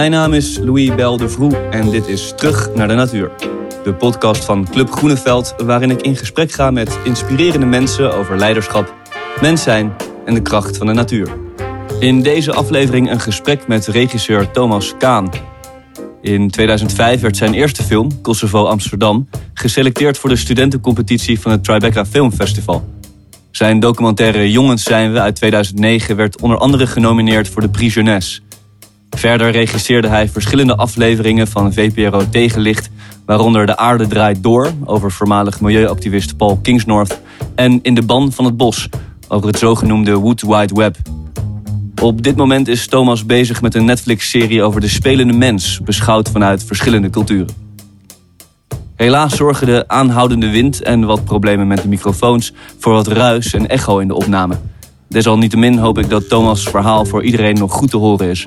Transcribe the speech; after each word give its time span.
Mijn 0.00 0.12
naam 0.12 0.32
is 0.32 0.58
Louis 0.58 0.94
Bel 0.94 1.16
de 1.16 1.28
Vroe 1.28 1.56
en 1.56 1.90
dit 1.90 2.06
is 2.06 2.32
Terug 2.36 2.74
naar 2.74 2.88
de 2.88 2.94
Natuur. 2.94 3.30
De 3.84 3.94
podcast 3.94 4.44
van 4.44 4.68
Club 4.70 4.90
Groeneveld 4.90 5.54
waarin 5.64 5.90
ik 5.90 6.02
in 6.02 6.16
gesprek 6.16 6.52
ga 6.52 6.70
met 6.70 6.98
inspirerende 7.04 7.66
mensen 7.66 8.14
over 8.14 8.38
leiderschap, 8.38 8.94
mens 9.40 9.62
zijn 9.62 9.92
en 10.24 10.34
de 10.34 10.42
kracht 10.42 10.76
van 10.76 10.86
de 10.86 10.92
natuur. 10.92 11.28
In 11.98 12.22
deze 12.22 12.52
aflevering 12.52 13.10
een 13.10 13.20
gesprek 13.20 13.66
met 13.66 13.86
regisseur 13.86 14.50
Thomas 14.50 14.94
Kaan. 14.98 15.30
In 16.22 16.50
2005 16.50 17.20
werd 17.20 17.36
zijn 17.36 17.54
eerste 17.54 17.82
film, 17.82 18.20
Kosovo 18.20 18.64
Amsterdam, 18.64 19.28
geselecteerd 19.54 20.18
voor 20.18 20.30
de 20.30 20.36
studentencompetitie 20.36 21.40
van 21.40 21.50
het 21.50 21.64
Tribeca 21.64 22.06
Filmfestival. 22.06 22.88
Zijn 23.50 23.80
documentaire 23.80 24.50
Jongens 24.50 24.82
zijn 24.82 25.12
we 25.12 25.20
uit 25.20 25.36
2009 25.36 26.16
werd 26.16 26.40
onder 26.40 26.58
andere 26.58 26.86
genomineerd 26.86 27.48
voor 27.48 27.62
de 27.62 27.68
Prix 27.68 27.94
Jeunesse. 27.94 28.40
Verder 29.10 29.50
regisseerde 29.50 30.08
hij 30.08 30.28
verschillende 30.28 30.76
afleveringen 30.76 31.48
van 31.48 31.72
VPRO 31.72 32.28
Tegenlicht, 32.30 32.90
waaronder 33.26 33.66
De 33.66 33.76
Aarde 33.76 34.06
Draait 34.06 34.42
Door 34.42 34.72
over 34.84 35.12
voormalig 35.12 35.60
milieuactivist 35.60 36.36
Paul 36.36 36.58
Kingsnorth 36.62 37.20
en 37.54 37.78
In 37.82 37.94
de 37.94 38.02
Ban 38.02 38.32
van 38.32 38.44
het 38.44 38.56
Bos 38.56 38.88
over 39.28 39.46
het 39.46 39.58
zogenoemde 39.58 40.14
Wood 40.14 40.42
Wide 40.42 40.74
Web. 40.74 40.96
Op 42.02 42.22
dit 42.22 42.36
moment 42.36 42.68
is 42.68 42.86
Thomas 42.86 43.26
bezig 43.26 43.62
met 43.62 43.74
een 43.74 43.84
Netflix-serie 43.84 44.62
over 44.62 44.80
de 44.80 44.88
spelende 44.88 45.32
mens, 45.32 45.80
beschouwd 45.84 46.28
vanuit 46.30 46.64
verschillende 46.64 47.10
culturen. 47.10 47.54
Helaas 48.96 49.36
zorgen 49.36 49.66
de 49.66 49.84
aanhoudende 49.88 50.50
wind 50.50 50.82
en 50.82 51.04
wat 51.04 51.24
problemen 51.24 51.66
met 51.66 51.82
de 51.82 51.88
microfoons 51.88 52.52
voor 52.78 52.92
wat 52.92 53.06
ruis 53.06 53.54
en 53.54 53.68
echo 53.68 53.98
in 53.98 54.08
de 54.08 54.14
opname. 54.14 54.58
Desalniettemin 55.08 55.78
hoop 55.78 55.98
ik 55.98 56.10
dat 56.10 56.28
Thomas' 56.28 56.62
verhaal 56.62 57.04
voor 57.04 57.22
iedereen 57.22 57.54
nog 57.54 57.72
goed 57.72 57.90
te 57.90 57.96
horen 57.96 58.28
is. 58.28 58.46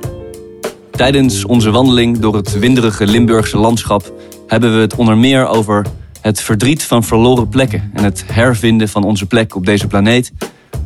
Tijdens 0.96 1.46
onze 1.46 1.72
wandeling 1.72 2.20
door 2.20 2.36
het 2.36 2.60
winderige 2.60 3.08
Limburgse 3.08 3.58
landschap 3.58 4.14
hebben 4.48 4.76
we 4.76 4.82
het 4.82 4.96
onder 4.96 5.18
meer 5.18 5.48
over 5.48 5.86
het 6.22 6.42
verdriet 6.42 6.84
van 6.84 7.04
verloren 7.04 7.50
plekken 7.50 7.92
en 7.94 8.04
het 8.04 8.24
hervinden 8.28 8.90
van 8.90 9.04
onze 9.04 9.26
plek 9.26 9.56
op 9.56 9.66
deze 9.66 9.88
planeet. 9.88 10.32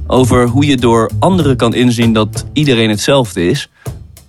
Over 0.07 0.47
hoe 0.47 0.65
je 0.65 0.77
door 0.77 1.11
anderen 1.19 1.57
kan 1.57 1.73
inzien 1.73 2.13
dat 2.13 2.45
iedereen 2.53 2.89
hetzelfde 2.89 3.49
is. 3.49 3.69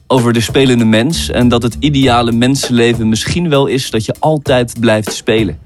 Over 0.07 0.33
de 0.33 0.41
spelende 0.41 0.85
mens 0.85 1.31
en 1.31 1.49
dat 1.49 1.63
het 1.63 1.77
ideale 1.81 2.33
mensenleven 2.33 3.09
misschien 3.09 3.49
wel 3.49 3.67
is 3.67 3.91
dat 3.91 4.05
je 4.05 4.15
altijd 4.19 4.81
blijft 4.81 5.13
spelen. 5.13 5.59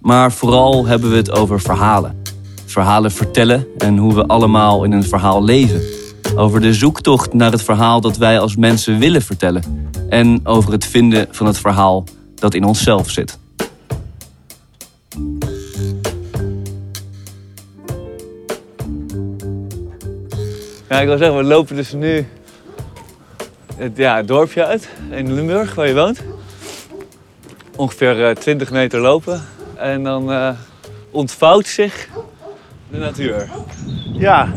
Maar 0.00 0.32
vooral 0.32 0.86
hebben 0.86 1.10
we 1.10 1.16
het 1.16 1.30
over 1.30 1.60
verhalen. 1.60 2.22
Verhalen 2.66 3.12
vertellen 3.12 3.66
en 3.78 3.96
hoe 3.96 4.14
we 4.14 4.26
allemaal 4.26 4.84
in 4.84 4.92
een 4.92 5.04
verhaal 5.04 5.44
leven. 5.44 6.01
Over 6.36 6.60
de 6.60 6.74
zoektocht 6.74 7.32
naar 7.32 7.52
het 7.52 7.62
verhaal 7.62 8.00
dat 8.00 8.16
wij 8.16 8.38
als 8.38 8.56
mensen 8.56 8.98
willen 8.98 9.22
vertellen. 9.22 9.90
En 10.08 10.40
over 10.44 10.72
het 10.72 10.86
vinden 10.86 11.26
van 11.30 11.46
het 11.46 11.58
verhaal 11.58 12.04
dat 12.34 12.54
in 12.54 12.64
onszelf 12.64 13.10
zit. 13.10 13.38
Ja, 20.88 21.00
ik 21.00 21.06
wil 21.06 21.18
zeggen, 21.18 21.36
we 21.36 21.42
lopen 21.42 21.76
dus 21.76 21.92
nu 21.92 22.26
het, 23.76 23.96
ja, 23.96 24.16
het 24.16 24.28
dorpje 24.28 24.64
uit 24.64 24.88
in 25.10 25.34
Limburg, 25.34 25.74
waar 25.74 25.88
je 25.88 25.94
woont. 25.94 26.22
Ongeveer 27.76 28.28
eh, 28.28 28.34
20 28.34 28.70
meter 28.70 29.00
lopen. 29.00 29.42
En 29.76 30.02
dan 30.02 30.32
eh, 30.32 30.50
ontvouwt 31.10 31.66
zich 31.66 32.08
de 32.90 32.98
natuur. 32.98 33.50
Ja. 34.12 34.52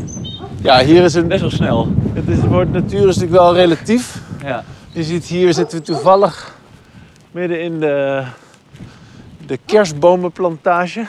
Ja, 0.62 0.84
hier 0.84 1.04
is 1.04 1.14
een. 1.14 1.28
Best 1.28 1.40
wel 1.40 1.50
snel. 1.50 1.88
Het, 2.12 2.28
is, 2.28 2.36
het 2.36 2.46
woord 2.46 2.72
natuur 2.72 3.08
is 3.08 3.16
natuurlijk 3.16 3.32
wel 3.32 3.54
relatief. 3.54 4.20
Ja. 4.42 4.64
Je 4.92 5.04
ziet 5.04 5.24
hier 5.24 5.54
zitten 5.54 5.78
we 5.78 5.84
toevallig 5.84 6.54
midden 7.30 7.62
in 7.62 7.80
de, 7.80 8.24
de 9.46 9.58
kerstbomenplantage 9.66 11.06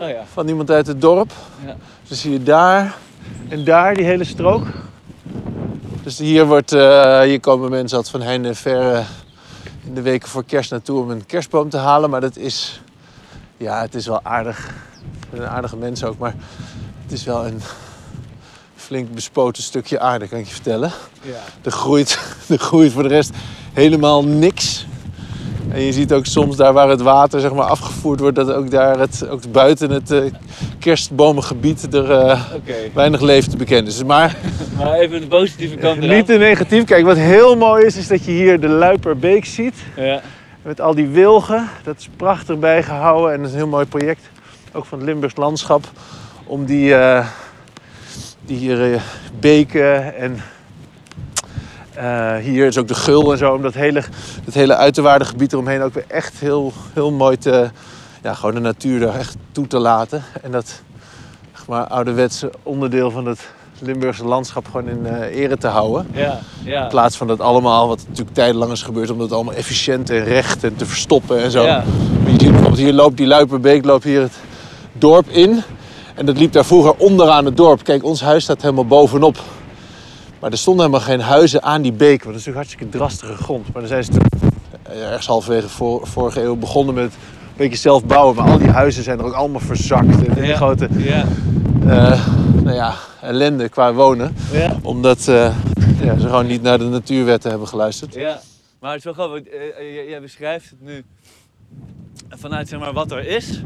Oh 0.00 0.08
ja. 0.08 0.22
van 0.32 0.48
iemand 0.48 0.70
uit 0.70 0.86
het 0.86 1.00
dorp. 1.00 1.32
Ja. 1.66 1.76
Dus 2.08 2.20
zie 2.20 2.32
je 2.32 2.42
daar 2.42 2.94
en 3.48 3.64
daar 3.64 3.94
die 3.94 4.04
hele 4.04 4.24
strook. 4.24 4.66
Dus 6.02 6.18
hier, 6.18 6.46
wordt, 6.46 6.72
eh, 6.72 7.20
hier 7.20 7.40
komen 7.40 7.70
mensen 7.70 7.96
altijd 7.96 8.16
van 8.16 8.26
heinde 8.26 8.48
en 8.48 8.56
verre 8.56 9.02
in 9.84 9.94
de 9.94 10.02
weken 10.02 10.28
voor 10.28 10.44
kerst 10.44 10.70
naartoe 10.70 11.00
om 11.00 11.10
een 11.10 11.26
kerstboom 11.26 11.68
te 11.68 11.76
halen. 11.76 12.10
Maar 12.10 12.20
dat 12.20 12.36
is, 12.36 12.82
ja, 13.56 13.80
het 13.80 13.94
is 13.94 14.06
wel 14.06 14.20
aardig. 14.22 14.74
Een 15.32 15.46
aardige 15.46 15.76
mens 15.76 16.04
ook, 16.04 16.18
maar 16.18 16.34
het 17.02 17.12
is 17.12 17.24
wel 17.24 17.46
een 17.46 17.60
flink 18.84 19.14
bespoten 19.14 19.62
stukje 19.62 20.00
aarde, 20.00 20.28
kan 20.28 20.38
ik 20.38 20.46
je 20.46 20.52
vertellen. 20.52 20.92
Ja. 21.22 21.32
Er 21.62 21.70
groeit, 21.70 22.18
er 22.48 22.58
groeit 22.58 22.92
voor 22.92 23.02
de 23.02 23.08
rest 23.08 23.30
helemaal 23.72 24.24
niks. 24.24 24.86
En 25.72 25.80
je 25.80 25.92
ziet 25.92 26.12
ook 26.12 26.26
soms 26.26 26.56
daar 26.56 26.72
waar 26.72 26.88
het 26.88 27.00
water 27.00 27.40
zeg 27.40 27.52
maar, 27.52 27.66
afgevoerd 27.66 28.20
wordt, 28.20 28.36
dat 28.36 28.52
ook 28.52 28.70
daar 28.70 28.98
het, 28.98 29.28
ook 29.28 29.52
buiten 29.52 29.90
het 29.90 30.10
eh, 30.10 30.22
kerstbomengebied 30.78 31.94
er 31.94 32.10
eh, 32.10 32.40
weinig 32.94 33.20
leven 33.20 33.50
te 33.50 33.56
bekennen 33.56 33.92
is. 33.92 34.04
Maar 34.04 34.36
Maar 34.78 34.92
even 34.92 35.20
de 35.20 35.26
positieve 35.26 35.76
kant 35.76 36.02
eraan. 36.02 36.16
niet 36.16 36.26
te 36.26 36.36
negatief. 36.36 36.84
Kijk, 36.84 37.04
wat 37.04 37.16
heel 37.16 37.56
mooi 37.56 37.84
is, 37.84 37.96
is 37.96 38.06
dat 38.06 38.24
je 38.24 38.30
hier 38.30 38.60
de 38.60 38.68
Luiperbeek 38.68 39.44
ziet. 39.44 39.74
Ja. 39.96 40.20
Met 40.62 40.80
al 40.80 40.94
die 40.94 41.08
wilgen. 41.08 41.68
Dat 41.84 41.98
is 41.98 42.08
prachtig 42.16 42.58
bijgehouden 42.58 43.32
en 43.32 43.38
dat 43.38 43.46
is 43.46 43.52
een 43.52 43.58
heel 43.58 43.68
mooi 43.68 43.86
project. 43.86 44.30
Ook 44.72 44.84
van 44.84 44.98
het 44.98 45.06
Limburgs 45.06 45.36
landschap. 45.36 45.84
Om 46.44 46.64
die, 46.64 46.94
eh, 46.94 47.18
die 47.18 47.28
hier 48.46 48.92
eh, 48.92 49.00
beken 49.40 50.16
en 50.16 50.40
eh, 51.94 52.36
hier 52.36 52.66
is 52.66 52.78
ook 52.78 52.88
de 52.88 52.94
gul 52.94 53.32
en 53.32 53.38
zo. 53.38 53.54
Om 53.54 53.62
dat 53.62 53.74
hele, 53.74 54.02
dat 54.44 54.54
hele 54.54 54.76
uiterwaardengebied 54.76 55.52
eromheen 55.52 55.82
ook 55.82 55.94
weer 55.94 56.04
echt 56.08 56.38
heel, 56.38 56.72
heel 56.92 57.12
mooi 57.12 57.38
te... 57.38 57.70
Ja, 58.22 58.34
gewoon 58.34 58.54
de 58.54 58.60
natuur 58.60 59.00
daar 59.00 59.18
echt 59.18 59.36
toe 59.52 59.66
te 59.66 59.78
laten. 59.78 60.22
En 60.42 60.50
dat 60.50 60.82
zeg 61.52 61.66
maar, 61.66 61.86
ouderwetse 61.86 62.50
onderdeel 62.62 63.10
van 63.10 63.26
het 63.26 63.48
Limburgse 63.78 64.24
landschap 64.24 64.66
gewoon 64.66 64.88
in 64.88 65.06
eh, 65.06 65.42
ere 65.42 65.56
te 65.56 65.66
houden. 65.66 66.06
Ja. 66.12 66.38
Ja. 66.64 66.82
In 66.82 66.88
plaats 66.88 67.16
van 67.16 67.26
dat 67.26 67.40
allemaal, 67.40 67.88
wat 67.88 68.04
natuurlijk 68.08 68.36
tijdenlang 68.36 68.72
is 68.72 68.82
gebeurd, 68.82 69.10
om 69.10 69.18
dat 69.18 69.32
allemaal 69.32 69.54
efficiënt 69.54 70.10
en 70.10 70.24
recht 70.24 70.64
en 70.64 70.76
te 70.76 70.86
verstoppen 70.86 71.42
en 71.42 71.50
zo. 71.50 71.62
Ja. 71.62 71.84
Je 72.24 72.30
ziet 72.30 72.38
bijvoorbeeld 72.38 72.78
hier 72.78 72.92
loopt 72.92 73.16
die 73.16 73.26
Luiperbeek 73.26 73.84
loopt 73.84 74.04
hier 74.04 74.20
het 74.20 74.36
dorp 74.92 75.28
in. 75.28 75.62
En 76.14 76.26
dat 76.26 76.38
liep 76.38 76.52
daar 76.52 76.64
vroeger 76.64 76.94
onderaan 76.96 77.44
het 77.44 77.56
dorp. 77.56 77.84
Kijk, 77.84 78.04
ons 78.04 78.20
huis 78.20 78.42
staat 78.42 78.62
helemaal 78.62 78.86
bovenop. 78.86 79.38
Maar 80.40 80.50
er 80.50 80.58
stonden 80.58 80.84
helemaal 80.86 81.06
geen 81.06 81.20
huizen 81.20 81.62
aan 81.62 81.82
die 81.82 81.92
beek. 81.92 82.22
Want 82.24 82.36
dat 82.36 82.46
is 82.46 82.46
natuurlijk 82.46 82.56
hartstikke 82.56 82.88
drastige 82.98 83.34
grond. 83.34 83.64
Maar 83.72 83.82
dan 83.82 83.86
zijn 83.88 84.04
ze 84.04 84.10
toen 84.10 84.50
eh, 84.82 85.02
ergens 85.06 85.26
halverwege 85.26 85.68
vor- 85.68 86.06
vorige 86.06 86.42
eeuw 86.42 86.56
begonnen 86.56 86.94
met 86.94 87.04
een 87.04 87.10
beetje 87.56 87.76
zelf 87.78 88.04
bouwen. 88.04 88.36
Maar 88.36 88.50
al 88.50 88.58
die 88.58 88.68
huizen 88.70 89.02
zijn 89.02 89.18
er 89.18 89.24
ook 89.24 89.32
allemaal 89.32 89.60
verzakt. 89.60 90.26
En 90.26 90.38
een 90.38 90.46
Ja. 90.46 90.56
grote 90.56 90.88
Ja. 90.96 91.24
eh, 91.86 92.26
nou 92.62 92.76
ja, 92.76 92.94
ellende 93.20 93.68
qua 93.68 93.92
wonen. 93.94 94.36
Ja. 94.52 94.76
Omdat 94.82 95.28
eh, 95.28 95.54
ja, 96.02 96.18
ze 96.18 96.26
gewoon 96.26 96.46
niet 96.46 96.62
naar 96.62 96.78
de 96.78 96.84
natuurwetten 96.84 97.50
hebben 97.50 97.68
geluisterd. 97.68 98.14
Ja. 98.14 98.40
Maar 98.80 98.90
het 98.90 98.98
is 98.98 99.04
wel 99.04 99.14
grappig. 99.26 99.42
jij- 99.78 100.06
Jij 100.08 100.20
beschrijft 100.20 100.70
het 100.70 100.80
nu 100.82 101.04
vanuit 102.28 102.68
zeg 102.68 102.78
maar, 102.80 102.92
wat 102.92 103.10
er 103.10 103.26
is. 103.26 103.60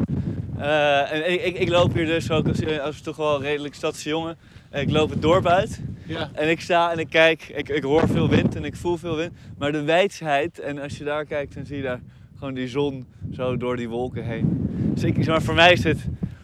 Eh, 0.59 1.13
en 1.13 1.33
ik, 1.33 1.43
ik, 1.45 1.59
ik 1.59 1.69
loop 1.69 1.95
hier 1.95 2.07
dus 2.07 2.31
ook 2.31 2.49
als, 2.49 2.61
eh, 2.61 2.79
als 2.81 3.01
toch 3.01 3.17
wel 3.17 3.43
redelijk 3.43 3.75
stadse 3.75 4.09
jongen. 4.09 4.37
Ik 4.73 4.91
loop 4.91 5.11
het 5.11 5.23
dorp 5.23 5.47
uit. 5.47 5.81
Ja. 6.07 6.31
En 6.33 6.49
ik 6.49 6.61
sta 6.61 6.93
en 6.93 6.99
ik 6.99 7.09
kijk, 7.11 7.49
ik, 7.55 7.69
ik 7.69 7.83
hoor 7.83 8.09
veel 8.09 8.29
wind 8.29 8.57
en 8.57 8.65
ik 8.65 8.77
voel 8.77 8.97
veel 8.97 9.17
wind. 9.17 9.33
Maar 9.59 9.73
de 9.73 9.83
wijsheid, 9.83 10.59
en 10.61 10.79
als 10.79 10.99
je 10.99 11.05
daar 11.05 11.25
kijkt, 11.25 11.55
dan 11.55 11.67
zie 11.67 11.77
je 11.77 11.83
daar 11.83 12.01
gewoon 12.39 12.55
die 12.55 12.69
zon 12.69 13.07
zo 13.33 13.57
door 13.57 13.77
die 13.77 13.89
wolken 13.89 14.25
heen. 14.25 14.69
Dus 14.95 15.03
ik, 15.05 15.27
maar, 15.27 15.43
voor 15.43 15.55
mij 15.55 15.73
is 15.73 15.85
het 15.85 15.99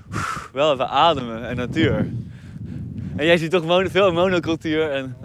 oef, 0.09 0.51
wel 0.53 0.73
even 0.73 0.89
ademen 0.89 1.49
en 1.49 1.57
natuur. 1.57 1.97
En 3.17 3.27
jij 3.27 3.37
ziet 3.37 3.51
toch 3.51 3.65
mono, 3.65 3.89
veel 3.89 4.13
monocultuur 4.13 4.91
en, 4.91 5.17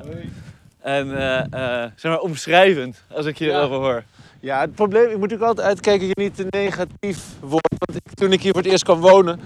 en 0.82 1.18
eh, 1.18 1.84
eh, 1.84 1.92
zeg 1.96 2.12
maar 2.12 2.20
omschrijvend 2.22 3.04
als 3.12 3.26
ik 3.26 3.38
je 3.38 3.46
Ja. 3.46 3.58
erover 3.58 3.78
hoor. 3.78 4.04
Ja, 4.40 4.60
het 4.60 4.76
probleem, 4.76 5.04
ik 5.04 5.12
moet 5.18 5.20
natuurlijk 5.30 5.48
altijd 5.50 5.68
uitkijken 5.68 6.08
dat 6.08 6.18
je 6.18 6.24
niet 6.24 6.36
te 6.36 6.58
negatief 6.58 7.24
wordt. 7.40 7.76
Want 7.86 7.96
ik- 8.06 8.14
toen 8.14 8.32
ik 8.32 8.42
hier 8.42 8.52
voor 8.54 8.62
het 8.62 8.72
eerst 8.72 8.84
kwam 8.84 9.00
wonen, 9.00 9.40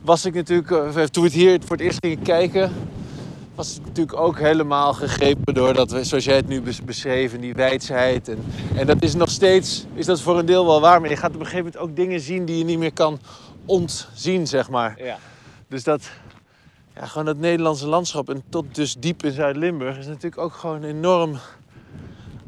was 0.00 0.24
ik 0.24 0.34
natuurlijk, 0.34 0.70
eh, 0.70 1.02
toen 1.04 1.22
we 1.22 1.28
het 1.28 1.32
hier 1.38 1.58
voor 1.60 1.76
het 1.76 1.84
eerst 1.84 1.98
gingen 2.04 2.22
kijken, 2.22 2.72
was 3.54 3.76
ik 3.76 3.84
natuurlijk 3.86 4.16
ook 4.20 4.38
helemaal 4.38 4.92
gegrepen 4.94 5.54
door 5.54 5.74
dat, 5.74 5.90
we, 5.90 6.04
zoals 6.04 6.24
jij 6.24 6.36
het 6.36 6.48
nu 6.48 6.60
bes- 6.62 6.84
beschreven, 6.84 7.40
die 7.40 7.54
wijsheid. 7.54 8.28
En, 8.28 8.38
en 8.76 8.86
dat 8.86 9.02
is 9.02 9.14
nog 9.14 9.30
steeds, 9.30 9.86
is 9.94 10.06
dat 10.06 10.20
voor 10.20 10.38
een 10.38 10.46
deel 10.46 10.66
wel 10.66 10.80
waar, 10.80 11.00
maar 11.00 11.10
je 11.10 11.16
gaat 11.16 11.34
op 11.34 11.40
een 11.40 11.46
gegeven 11.46 11.64
moment 11.64 11.82
ook 11.82 11.96
dingen 11.96 12.20
zien 12.20 12.44
die 12.44 12.58
je 12.58 12.64
niet 12.64 12.78
meer 12.78 12.92
kan 12.92 13.18
ontzien, 13.64 14.46
zeg 14.46 14.70
maar. 14.70 14.94
Ja. 15.02 15.18
Dus 15.68 15.84
dat, 15.84 16.10
ja, 16.94 17.06
gewoon 17.06 17.24
dat 17.26 17.36
Nederlandse 17.38 17.86
landschap 17.86 18.28
en 18.28 18.42
tot 18.48 18.74
dus 18.74 18.94
diep 18.98 19.24
in 19.24 19.32
Zuid-Limburg 19.32 19.98
is 19.98 20.06
natuurlijk 20.06 20.38
ook 20.38 20.52
gewoon 20.52 20.82
enorm 20.84 21.38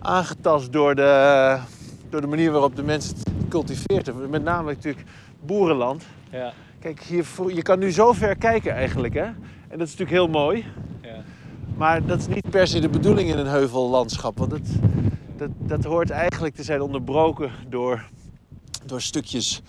aangetast 0.00 0.73
door 0.73 0.94
de, 0.94 1.58
door 2.11 2.20
de 2.20 2.26
manier 2.26 2.50
waarop 2.50 2.76
de 2.76 2.82
mensen 2.82 3.17
het 3.17 3.29
cultiveert. 3.49 4.29
Met 4.31 4.43
name 4.43 4.73
natuurlijk 4.73 5.06
boerenland. 5.41 6.02
Ja. 6.31 6.52
Kijk, 6.81 7.00
hier, 7.02 7.25
voor- 7.25 7.52
je 7.55 7.62
kan 7.62 7.79
nu 7.79 7.93
zo 7.93 8.12
ver 8.12 8.37
kijken 8.37 8.73
eigenlijk, 8.73 9.14
hè? 9.14 9.25
En 9.69 9.79
dat 9.79 9.88
is 9.88 9.97
natuurlijk 9.97 10.11
heel 10.11 10.29
mooi. 10.29 10.64
Ja. 11.02 11.17
Maar 11.76 12.06
dat 12.06 12.19
is 12.19 12.26
niet 12.26 12.50
per 12.50 12.67
se 12.67 12.81
de 12.81 12.88
bedoeling 12.88 13.31
in 13.31 13.38
een 13.38 13.47
heuvellandschap. 13.47 14.38
Want 14.38 14.52
het, 14.52 14.69
dat, 15.37 15.50
dat 15.58 15.85
hoort 15.85 16.11
eigenlijk 16.11 16.55
te 16.55 16.62
zijn 16.62 16.81
onderbroken 16.81 17.50
door, 17.69 18.05
door 18.87 19.00
stukjes, 19.00 19.62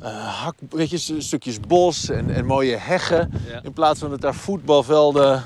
eh, 0.00 0.08
hak, 0.42 0.54
weet 0.70 0.90
je, 0.90 1.20
stukjes 1.20 1.60
bos 1.60 2.08
en, 2.08 2.30
en 2.30 2.44
mooie 2.46 2.76
heggen. 2.76 3.30
Ja. 3.48 3.62
In 3.62 3.72
plaats 3.72 4.00
van 4.00 4.10
dat 4.10 4.20
daar 4.20 4.34
voetbalvelden, 4.34 5.42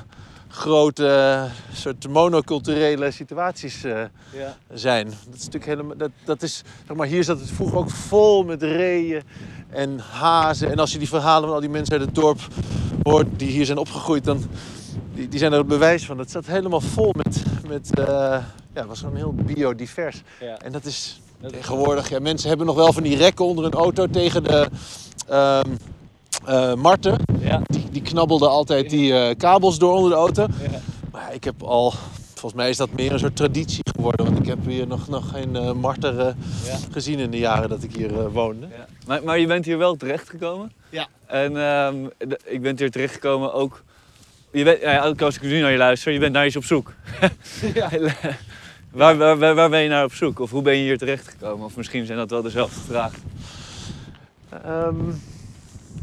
grote 0.51 1.07
eh, 1.07 1.43
soort 1.73 2.07
monoculturele 2.07 3.11
situaties 3.11 3.83
eh, 3.83 3.91
Ja. 4.33 4.57
zijn. 4.73 5.05
Dat 5.05 5.35
is 5.35 5.45
natuurlijk 5.45 5.65
helemaal. 5.65 5.97
Dat, 5.97 6.09
dat 6.25 6.41
is, 6.43 6.63
zeg 6.87 6.95
maar, 6.97 7.07
hier 7.07 7.23
zat 7.23 7.39
het 7.39 7.49
vroeger 7.49 7.77
ook 7.77 7.89
vol 7.89 8.43
met 8.43 8.63
reeën 8.63 9.21
en 9.69 9.99
hazen. 9.99 10.71
En 10.71 10.79
als 10.79 10.91
je 10.91 10.97
die 10.97 11.07
verhalen 11.07 11.43
van 11.45 11.53
al 11.55 11.59
die 11.61 11.69
mensen 11.69 11.93
uit 11.97 12.05
het 12.05 12.15
dorp 12.15 12.39
hoort 13.03 13.27
die 13.37 13.49
hier 13.49 13.65
zijn 13.65 13.77
opgegroeid, 13.77 14.23
dan 14.23 14.43
die, 15.13 15.27
die 15.27 15.39
zijn 15.39 15.51
er 15.51 15.57
het 15.57 15.67
bewijs 15.67 16.05
van. 16.05 16.17
Het 16.17 16.31
zat 16.31 16.45
helemaal 16.45 16.81
vol 16.81 17.13
met. 17.23 17.43
met 17.67 17.99
eh, 17.99 18.05
ja, 18.05 18.79
het 18.79 18.87
was 18.87 18.99
gewoon 18.99 19.15
heel 19.15 19.33
biodivers. 19.33 20.21
Ja. 20.39 20.57
En 20.59 20.71
dat 20.71 20.85
is 20.85 21.21
Dat 21.39 21.53
tegenwoordig. 21.53 22.09
Ja, 22.09 22.19
mensen 22.19 22.47
hebben 22.49 22.65
nog 22.67 22.75
wel 22.75 22.93
van 22.93 23.03
die 23.03 23.17
rekken 23.17 23.45
onder 23.45 23.65
een 23.65 23.73
auto 23.73 24.07
tegen 24.07 24.43
de. 24.43 24.67
ehm 25.27 25.69
eh, 26.45 26.73
marten, 26.73 27.17
Ja. 27.39 27.61
Die, 27.91 28.01
knabbelden 28.01 28.49
altijd 28.49 28.89
die 28.89 29.13
eh, 29.13 29.35
kabels 29.37 29.79
door 29.79 29.93
onder 29.95 30.09
de 30.09 30.15
auto. 30.15 30.41
Ja. 30.41 30.79
Maar 31.11 31.21
ja, 31.21 31.29
ik 31.29 31.43
heb 31.43 31.63
al, 31.63 31.93
volgens 32.33 32.61
mij 32.61 32.69
is 32.69 32.77
dat 32.77 32.91
meer 32.91 33.11
een 33.11 33.19
soort 33.19 33.35
traditie 33.35 33.83
geworden. 33.95 34.25
Want 34.25 34.37
ik 34.39 34.45
heb 34.45 34.65
hier 34.65 34.87
nog, 34.87 35.07
nog 35.07 35.29
geen 35.29 35.55
eh, 35.55 35.71
marter 35.73 36.19
eh, 36.19 36.33
Ja. 36.65 36.77
gezien 36.91 37.19
in 37.19 37.31
de 37.31 37.37
jaren 37.37 37.69
dat 37.69 37.83
ik 37.83 37.95
hier 37.95 38.19
eh, 38.19 38.25
woonde. 38.31 38.67
Ja. 38.67 38.85
Maar, 39.07 39.23
maar 39.23 39.39
je 39.39 39.47
bent 39.47 39.65
hier 39.65 39.77
wel 39.77 39.95
terechtgekomen. 39.95 40.71
Ja. 40.89 41.07
En 41.25 41.57
ehm, 41.57 41.95
ik 42.45 42.61
ben 42.61 42.77
hier 42.77 42.91
terechtgekomen 42.91 43.53
ook. 43.53 43.83
Je 44.51 44.63
bent, 44.63 44.81
ja, 44.81 45.05
ook 45.05 45.21
als 45.21 45.35
ik 45.35 45.41
nu 45.41 45.59
naar 45.61 45.71
je 45.71 45.77
luister, 45.77 46.11
je 46.13 46.19
bent 46.19 46.33
naar 46.33 46.45
iets 46.45 46.55
op 46.55 46.63
zoek. 46.65 46.93
Ja. 47.73 47.89
waar, 48.91 49.17
waar, 49.17 49.37
waar, 49.37 49.55
waar 49.55 49.69
ben 49.69 49.81
je 49.81 49.89
naar 49.89 50.03
op 50.03 50.13
zoek? 50.13 50.39
Of 50.39 50.51
hoe 50.51 50.61
ben 50.61 50.75
je 50.77 50.83
hier 50.83 50.97
terechtgekomen? 50.97 51.65
Of 51.65 51.75
misschien 51.75 52.05
zijn 52.05 52.17
dat 52.17 52.29
wel 52.29 52.41
dezelfde 52.41 52.79
vragen. 52.79 53.19
Ehm, 54.63 54.95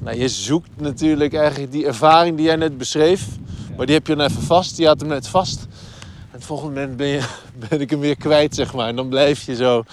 nou, 0.01 0.19
je 0.19 0.29
zoekt 0.29 0.71
natuurlijk 0.77 1.35
eigenlijk 1.35 1.73
die 1.73 1.87
ervaring 1.87 2.37
die 2.37 2.47
jij 2.47 2.57
net 2.57 2.79
beschreef. 2.79 3.27
Maar 3.77 3.87
die 3.87 3.95
heb 3.95 4.07
je 4.07 4.17
dan 4.17 4.27
even 4.27 4.43
vast. 4.43 4.77
Die 4.77 4.87
had 4.87 5.01
hem 5.01 5.09
net 5.09 5.29
vast. 5.29 5.67
En 6.11 6.29
het 6.31 6.45
volgende 6.45 6.75
moment 6.75 6.97
ben, 6.97 7.07
je, 7.07 7.23
ben 7.69 7.81
ik 7.81 7.91
hem 7.91 8.01
weer 8.01 8.17
kwijt, 8.17 8.55
zeg 8.55 8.75
maar. 8.75 8.89
En 8.89 8.97
dan 8.97 9.09
blijf 9.09 9.43
je 9.43 9.57
zo 9.57 9.85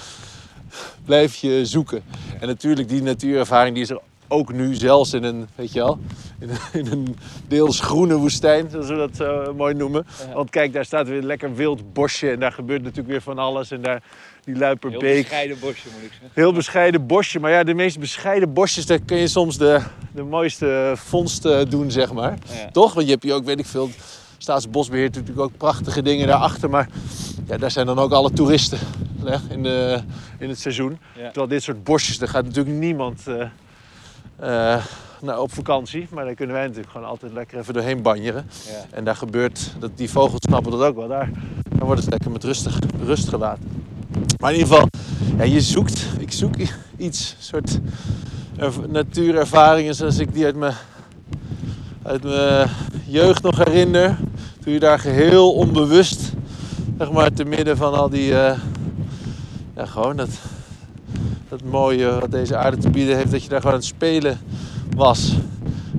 blijf 1.05 1.35
je 1.35 1.65
zoeken. 1.65 2.03
En 2.39 2.47
natuurlijk, 2.47 2.89
die 2.89 3.01
natuurervaring 3.01 3.73
die 3.73 3.83
is 3.83 3.89
er 3.89 4.01
ook 4.27 4.53
nu 4.53 4.75
zelfs 4.75 5.13
in 5.13 5.23
een, 5.23 5.47
weet 5.55 5.73
je 5.73 5.79
wel, 5.79 5.99
in 6.39 6.49
een, 6.49 6.57
in 6.85 6.91
een 6.91 7.15
deels 7.47 7.79
groene 7.79 8.15
woestijn, 8.15 8.69
zoals 8.69 8.87
we 8.87 8.95
dat 8.95 9.15
zo 9.15 9.53
mooi 9.53 9.73
noemen. 9.73 10.05
Ja. 10.27 10.33
Want 10.33 10.49
kijk, 10.49 10.73
daar 10.73 10.85
staat 10.85 11.07
weer 11.07 11.17
een 11.17 11.25
lekker 11.25 11.55
wild 11.55 11.93
bosje 11.93 12.31
en 12.31 12.39
daar 12.39 12.51
gebeurt 12.51 12.81
natuurlijk 12.81 13.09
weer 13.09 13.21
van 13.21 13.39
alles. 13.39 13.71
En 13.71 13.81
daar 13.81 14.03
die 14.45 14.53
Heel 14.53 14.63
Luiperbeek. 14.63 15.21
bescheiden 15.21 15.59
bosje 15.59 15.87
moet 15.93 16.03
ik 16.03 16.11
zeggen. 16.11 16.29
Heel 16.33 16.53
bescheiden 16.53 17.07
bosje. 17.07 17.39
Maar 17.39 17.51
ja, 17.51 17.63
de 17.63 17.73
meest 17.73 17.99
bescheiden 17.99 18.53
bosjes, 18.53 18.85
daar 18.85 18.99
kun 18.99 19.17
je 19.17 19.27
soms 19.27 19.57
de, 19.57 19.81
de 20.11 20.23
mooiste 20.23 20.93
vondsten 20.95 21.69
doen, 21.69 21.91
zeg 21.91 22.13
maar. 22.13 22.37
Ja. 22.53 22.69
Toch? 22.71 22.93
Want 22.93 23.05
je 23.05 23.11
hebt 23.11 23.23
hier 23.23 23.33
ook, 23.33 23.45
weet 23.45 23.59
ik 23.59 23.65
veel, 23.65 23.89
Staatsbosbeheer 24.37 25.11
doet 25.11 25.21
natuurlijk 25.21 25.47
ook 25.47 25.57
prachtige 25.57 26.01
dingen 26.01 26.27
daarachter. 26.27 26.69
Maar 26.69 26.89
ja, 27.47 27.57
daar 27.57 27.71
zijn 27.71 27.85
dan 27.85 27.99
ook 27.99 28.11
alle 28.11 28.31
toeristen 28.31 28.79
hè, 29.25 29.37
in, 29.49 29.63
de, 29.63 30.01
in 30.39 30.49
het 30.49 30.59
seizoen. 30.59 30.99
Ja. 31.15 31.25
Terwijl 31.25 31.47
dit 31.47 31.63
soort 31.63 31.83
bosjes, 31.83 32.17
daar 32.17 32.29
gaat 32.29 32.45
natuurlijk 32.45 32.75
niemand 32.75 33.23
eh, 33.27 33.41
eh, 34.75 34.83
nou, 35.21 35.41
op 35.41 35.53
vakantie. 35.53 36.07
Maar 36.11 36.25
daar 36.25 36.35
kunnen 36.35 36.55
wij 36.55 36.63
natuurlijk 36.65 36.91
gewoon 36.91 37.07
altijd 37.07 37.33
lekker 37.33 37.59
even 37.59 37.73
doorheen 37.73 38.01
banjeren. 38.01 38.49
Ja. 38.67 38.85
En 38.91 39.03
daar 39.03 39.15
gebeurt, 39.15 39.73
dat, 39.79 39.91
die 39.95 40.09
vogels 40.09 40.41
snappen 40.47 40.71
dat 40.71 40.81
ook 40.81 40.95
wel. 40.95 41.07
Daar, 41.07 41.29
daar 41.69 41.85
wordt 41.85 42.01
het 42.01 42.09
lekker 42.09 42.31
met 42.31 42.43
rustig, 42.43 42.79
rust 43.03 43.29
gelaten. 43.29 43.83
Maar 44.39 44.53
in 44.53 44.59
ieder 44.59 44.73
geval, 44.73 44.87
je 45.47 45.61
zoekt, 45.61 46.05
ik 46.17 46.31
zoek 46.31 46.55
iets, 46.97 47.35
soort 47.39 47.79
erv- 48.57 48.87
natuurervaringen 48.87 49.95
zoals 49.95 50.17
ik 50.17 50.33
die 50.33 50.45
uit 50.45 50.55
mijn, 50.55 50.73
uit 52.03 52.23
mijn 52.23 52.69
jeugd 53.07 53.41
nog 53.43 53.57
herinner. 53.57 54.17
Toen 54.63 54.73
je 54.73 54.79
daar 54.79 54.99
geheel 54.99 55.53
onbewust, 55.53 56.31
zeg 56.97 57.11
maar, 57.11 57.33
te 57.33 57.43
midden 57.43 57.77
van 57.77 57.93
al 57.93 58.09
die, 58.09 58.37
eh, 58.39 58.59
ja, 59.75 59.85
gewoon 59.85 60.15
dat, 60.17 60.29
dat 61.49 61.63
mooie 61.63 62.19
wat 62.19 62.31
deze 62.31 62.57
aarde 62.57 62.77
te 62.77 62.89
bieden 62.89 63.15
heeft, 63.15 63.31
dat 63.31 63.43
je 63.43 63.49
daar 63.49 63.59
gewoon 63.59 63.73
aan 63.75 63.79
het 63.81 63.89
spelen 63.89 64.39
was. 64.95 65.33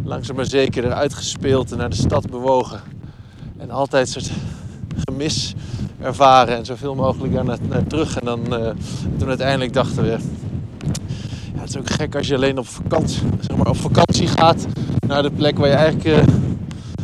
Langzaam 0.05 0.37
maar 0.37 0.47
zeker 0.47 0.85
eruit 0.85 1.15
gespeeld 1.15 1.73
en 1.73 1.79
naar 1.79 1.91
de 1.91 1.97
stad 1.97 2.31
bewogen. 2.31 2.81
En 3.59 3.71
altijd 3.71 4.09
soort 4.09 4.31
gemis 5.05 5.55
ervaren 6.01 6.57
en 6.57 6.65
zoveel 6.65 6.95
mogelijk 6.95 7.33
daar 7.33 7.45
naar, 7.45 7.59
naar 7.69 7.87
terug. 7.87 8.19
En 8.19 8.25
dan 8.25 8.57
eh, 8.57 8.71
toen 9.19 9.29
uiteindelijk 9.29 9.73
dachten 9.73 10.03
we, 10.03 10.09
ja, 10.09 11.61
het 11.61 11.69
is 11.69 11.77
ook 11.77 11.91
gek 11.91 12.15
als 12.17 12.27
je 12.27 12.35
alleen 12.35 12.59
op 12.59 12.67
vakantie, 12.67 13.23
zeg 13.41 13.57
maar, 13.57 13.67
op 13.67 13.77
vakantie 13.77 14.27
gaat 14.27 14.67
naar 15.07 15.23
de 15.23 15.31
plek 15.31 15.59
waar 15.59 15.69
je 15.69 15.75
eigenlijk 15.75 16.07
eh, 16.07 16.35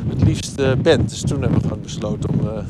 het 0.08 0.22
liefst 0.22 0.58
eh, 0.58 0.72
bent. 0.82 1.10
Dus 1.10 1.20
toen 1.20 1.40
hebben 1.40 1.60
we 1.60 1.68
gewoon 1.68 1.82
besloten 1.82 2.30
om 2.30 2.38
de 2.38 2.62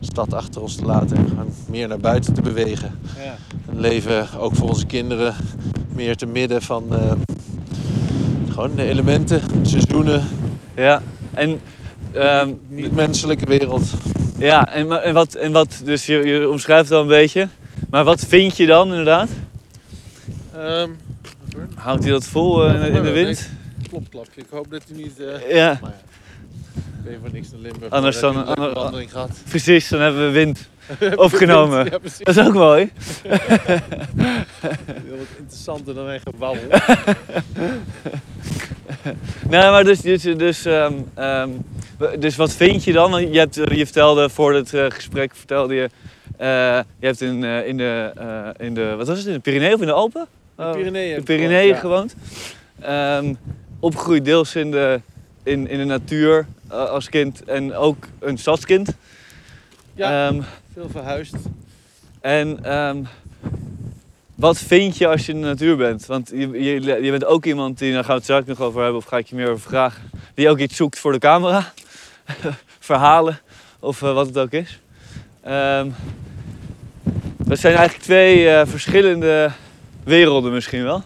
stad 0.00 0.34
achter 0.34 0.62
ons 0.62 0.74
te 0.74 0.84
laten 0.84 1.16
en 1.16 1.28
gewoon 1.28 1.52
meer 1.68 1.88
naar 1.88 1.98
buiten 1.98 2.34
te 2.34 2.42
bewegen. 2.42 2.98
Ja. 3.24 3.36
En 3.70 3.80
leven 3.80 4.26
ook 4.38 4.54
voor 4.54 4.68
onze 4.68 4.86
kinderen 4.86 5.34
meer 5.94 6.16
te 6.16 6.26
midden 6.26 6.62
van 6.62 6.84
gewoon 8.48 8.74
de 8.74 8.82
elementen, 8.82 9.40
seizoenen, 9.62 10.24
ja. 10.74 11.02
En, 11.32 11.60
ehm, 12.12 12.52
niet-menselijke 12.68 13.46
wereld. 13.46 13.82
Ja, 14.44 14.72
en, 14.72 15.14
wat, 15.14 15.34
en 15.34 15.52
wat, 15.52 15.80
dus 15.84 16.06
je, 16.06 16.16
je 16.16 16.48
omschrijft 16.48 16.88
het 16.88 16.92
al 16.98 17.02
een 17.02 17.08
beetje. 17.08 17.48
Maar 17.90 18.04
wat 18.04 18.24
vind 18.28 18.56
je 18.56 18.66
dan 18.66 18.88
inderdaad? 18.88 19.28
Ehm, 20.56 20.88
Houdt 21.74 22.02
hij 22.02 22.12
dat 22.12 22.24
vol 22.24 22.64
eh, 22.66 22.74
in, 22.74 22.80
de- 22.80 22.86
in 22.98 23.02
de 23.02 23.10
wind? 23.10 23.48
Klopklapje. 23.88 24.40
Ik 24.40 24.46
hoop 24.50 24.70
dat 24.70 24.82
hij 24.88 24.96
niet. 24.96 25.20
eh 25.20 25.50
Ja, 25.54 25.78
Maar 25.82 25.90
ja, 25.90 25.96
ik 27.02 27.04
weet 27.04 27.18
voor 27.20 27.30
niks 27.32 27.50
naar 27.50 27.60
Limburg. 27.60 27.92
Anders 27.92 28.20
dan- 28.20 28.48
een 28.58 28.72
wandeling 28.74 29.10
gehad. 29.10 29.30
precies. 29.48 29.88
Dan 29.88 30.00
hebben 30.00 30.26
we 30.26 30.30
wind 30.32 30.68
opgenomen. 31.16 31.84
Ja. 31.84 31.90
Dat 32.18 32.36
is 32.36 32.38
ook 32.38 32.54
mooi. 32.54 32.90
Heel 35.04 35.16
wat 35.16 35.26
interessanter 35.38 35.94
dan 35.94 36.04
mijn 36.04 36.20
gebabbel. 36.20 36.62
Nee, 39.48 39.60
maar 39.60 39.84
dus, 39.84 40.00
dus, 40.00 40.22
dus, 40.22 40.64
ehm, 40.64 40.92
ehm, 41.14 41.48
dus 42.18 42.36
wat 42.36 42.52
vind 42.52 42.84
je 42.84 42.92
dan? 42.92 43.10
Want 43.10 43.32
Je, 43.32 43.38
hebt, 43.38 43.54
je 43.54 43.84
vertelde 43.84 44.28
voor 44.28 44.54
het 44.54 44.74
eh, 44.74 44.84
gesprek, 44.88 45.34
vertelde 45.36 45.74
je, 45.74 45.90
eh, 46.36 46.78
je 46.98 47.06
hebt 47.06 47.20
in, 47.20 47.44
eh, 47.44 47.66
in, 47.66 47.76
de, 47.76 48.12
eh, 48.16 48.66
in 48.66 48.74
de, 48.74 48.94
wat 48.96 49.06
was 49.06 49.18
het, 49.18 49.26
in 49.26 49.32
de 49.32 49.38
Pyreneeën 49.38 49.74
of 49.74 49.80
in 49.80 49.86
de 49.86 49.92
Alpen? 49.92 50.26
De 50.56 50.62
Oh, 50.62 50.72
Pyreneeën. 50.72 51.14
de 51.14 51.18
ik 51.18 51.24
Pyreneeën 51.24 51.76
gewoond, 51.76 52.14
gewoond. 52.80 52.94
Ehm, 53.24 53.34
opgegroeid 53.80 54.24
deels 54.24 54.54
in 54.54 54.70
de, 54.70 55.00
in, 55.42 55.68
in 55.68 55.78
de 55.78 55.84
natuur 55.84 56.46
eh, 56.68 56.84
als 56.90 57.08
kind 57.08 57.44
en 57.44 57.74
ook 57.74 58.06
een 58.20 58.38
stadskind. 58.38 58.92
Ja, 59.94 60.10
ja, 60.28 60.32
veel 60.74 60.88
verhuisd. 60.90 61.34
en 62.20 62.64
ehm, 62.64 63.02
wat 64.34 64.58
vind 64.58 64.96
je 64.96 65.08
als 65.08 65.26
je 65.26 65.32
in 65.32 65.40
de 65.40 65.46
natuur 65.46 65.76
bent? 65.76 66.06
Want 66.06 66.30
je, 66.34 66.50
je, 66.50 67.02
je 67.02 67.10
bent 67.10 67.24
ook 67.24 67.44
iemand 67.44 67.78
die, 67.78 67.92
daar 67.92 68.00
gaan 68.04 68.10
we 68.10 68.14
het 68.14 68.24
straks 68.24 68.46
nog 68.46 68.60
over 68.60 68.82
hebben, 68.82 69.00
of 69.00 69.04
ga 69.04 69.18
ik 69.18 69.26
je 69.26 69.34
meer 69.34 69.50
over 69.50 69.68
vragen, 69.68 70.02
die 70.34 70.48
ook 70.48 70.58
iets 70.58 70.76
zoekt 70.76 70.98
voor 70.98 71.12
de 71.12 71.18
camera. 71.18 71.72
Verhalen, 72.78 73.38
of 73.78 74.02
eh, 74.02 74.14
wat 74.14 74.26
het 74.26 74.38
ook 74.38 74.50
is. 74.50 74.80
Ehm, 75.40 75.90
dat 77.36 77.58
zijn 77.58 77.74
eigenlijk 77.74 78.04
twee 78.04 78.48
eh, 78.48 78.66
verschillende 78.66 79.50
werelden 80.04 80.52
misschien 80.52 80.82
wel. 80.82 81.02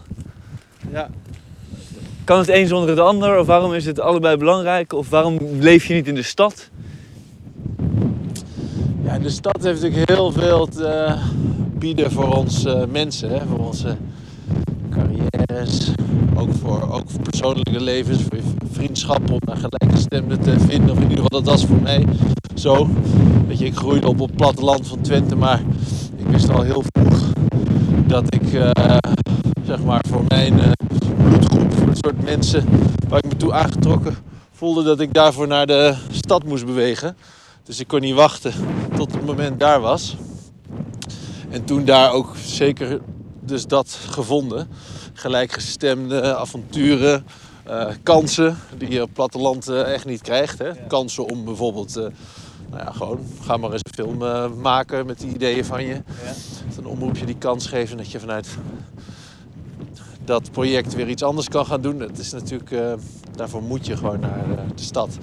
Ja. 0.91 1.09
Kan 2.23 2.37
het 2.39 2.49
een 2.49 2.67
zonder 2.67 2.89
het 2.89 2.99
ander? 2.99 3.39
Of 3.39 3.47
waarom 3.47 3.73
is 3.73 3.85
het 3.85 3.99
allebei 3.99 4.37
belangrijk? 4.37 4.93
Of 4.93 5.09
waarom 5.09 5.37
leef 5.59 5.85
je 5.85 5.93
niet 5.93 6.07
in 6.07 6.15
de 6.15 6.23
stad? 6.23 6.69
De 9.17 9.29
stad 9.29 9.63
heeft 9.63 9.81
natuurlijk 9.81 10.09
heel 10.09 10.31
veel 10.31 10.67
te 10.67 11.15
bieden 11.77 12.11
voor 12.11 12.35
ons 12.35 12.65
eh, 12.65 12.81
mensen. 12.91 13.29
Hè? 13.29 13.39
Voor 13.47 13.65
onze 13.65 13.95
carrières. 14.89 15.91
Ook 16.35 16.49
voor, 16.61 16.91
ook 16.91 17.09
voor 17.09 17.21
persoonlijke 17.21 17.81
levens. 17.81 18.21
Voor 18.21 18.39
vriendschappen. 18.71 19.33
Om 19.33 19.39
naar 19.45 19.57
gelijkgestemden 19.57 20.39
te 20.41 20.59
vinden. 20.59 20.89
Of 20.89 20.97
in 20.97 21.09
ieder 21.09 21.23
geval, 21.23 21.41
dat 21.41 21.49
was 21.49 21.65
voor 21.65 21.81
mij 21.81 22.05
zo. 22.55 22.89
Weet 23.47 23.59
je, 23.59 23.65
ik 23.65 23.75
groeide 23.75 24.07
op 24.07 24.19
op 24.19 24.27
het 24.27 24.37
platteland 24.37 24.87
van 24.87 25.01
Twente. 25.01 25.35
Maar 25.35 25.61
ik 26.15 26.27
wist 26.27 26.49
al 26.49 26.61
heel 26.61 26.83
vroeg 26.91 27.33
dat 28.07 28.33
ik, 28.33 28.53
eh, 28.53 28.97
zeg 29.63 29.83
maar, 29.83 30.05
voor 30.09 30.23
mijn 30.27 30.59
eh, 30.59 30.71
bloedgroep, 31.17 31.73
voor 31.73 31.87
het 31.87 31.97
soort 31.97 32.23
mensen 32.23 32.65
waar 33.07 33.23
ik 33.23 33.31
me 33.31 33.37
toe 33.37 33.53
aangetrokken 33.53 34.15
voelde, 34.51 34.83
dat 34.83 34.99
ik 34.99 35.13
daarvoor 35.13 35.47
naar 35.47 35.65
de 35.65 35.95
stad 36.11 36.43
moest 36.43 36.65
bewegen. 36.65 37.15
Dus 37.69 37.79
ik 37.79 37.87
kon 37.87 38.01
niet 38.01 38.13
wachten 38.13 38.53
tot 38.95 39.11
het 39.11 39.25
moment 39.25 39.59
daar 39.59 39.79
was. 39.79 40.15
En 41.49 41.65
toen 41.65 41.85
daar 41.85 42.11
ook 42.11 42.35
zeker 42.45 42.99
dus 43.39 43.67
dat 43.67 43.97
gevonden. 44.09 44.67
Gelijkgestemde 45.13 46.35
avonturen, 46.35 47.25
eh, 47.63 47.87
kansen 48.03 48.57
die 48.77 48.89
je 48.89 49.01
op 49.01 49.05
het 49.05 49.13
platteland 49.13 49.67
eh, 49.67 49.93
echt 49.93 50.05
niet 50.05 50.21
krijgt. 50.21 50.59
Hè? 50.59 50.71
Kansen 50.87 51.25
om 51.25 51.45
bijvoorbeeld 51.45 51.95
eh, 51.95 52.03
nou 52.69 52.83
ja, 52.83 52.91
gewoon, 52.91 53.19
ga 53.41 53.57
maar 53.57 53.71
eens 53.71 53.81
een 53.83 54.03
film 54.03 54.17
maken 54.61 55.05
met 55.05 55.19
die 55.19 55.33
ideeën 55.33 55.65
van 55.65 55.83
je. 55.83 55.93
Ja. 55.93 56.01
Dat 56.67 56.77
een 56.77 56.85
omroepje 56.85 57.25
die 57.25 57.37
kans 57.37 57.67
geeft 57.67 57.91
en 57.91 57.97
dat 57.97 58.11
je 58.11 58.19
vanuit 58.19 58.47
dat 60.25 60.51
project 60.51 60.93
weer 60.93 61.09
iets 61.09 61.23
anders 61.23 61.49
kan 61.49 61.65
gaan 61.65 61.81
doen. 61.81 61.97
Dat 61.97 62.17
is 62.17 62.31
natuurlijk, 62.31 62.97
daarvoor 63.35 63.63
moet 63.63 63.85
je 63.85 63.97
gewoon 63.97 64.19
naar 64.19 64.45
de 64.75 64.83
stad. 64.83 65.17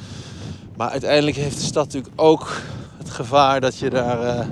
Maar 0.76 0.88
uiteindelijk 0.88 1.36
heeft 1.36 1.56
de 1.56 1.64
stad 1.64 1.84
natuurlijk 1.84 2.12
ook 2.16 2.60
het 2.96 3.10
gevaar 3.10 3.60
dat 3.60 3.78
je 3.78 3.90
daar 3.90 4.20
eh, 4.20 4.46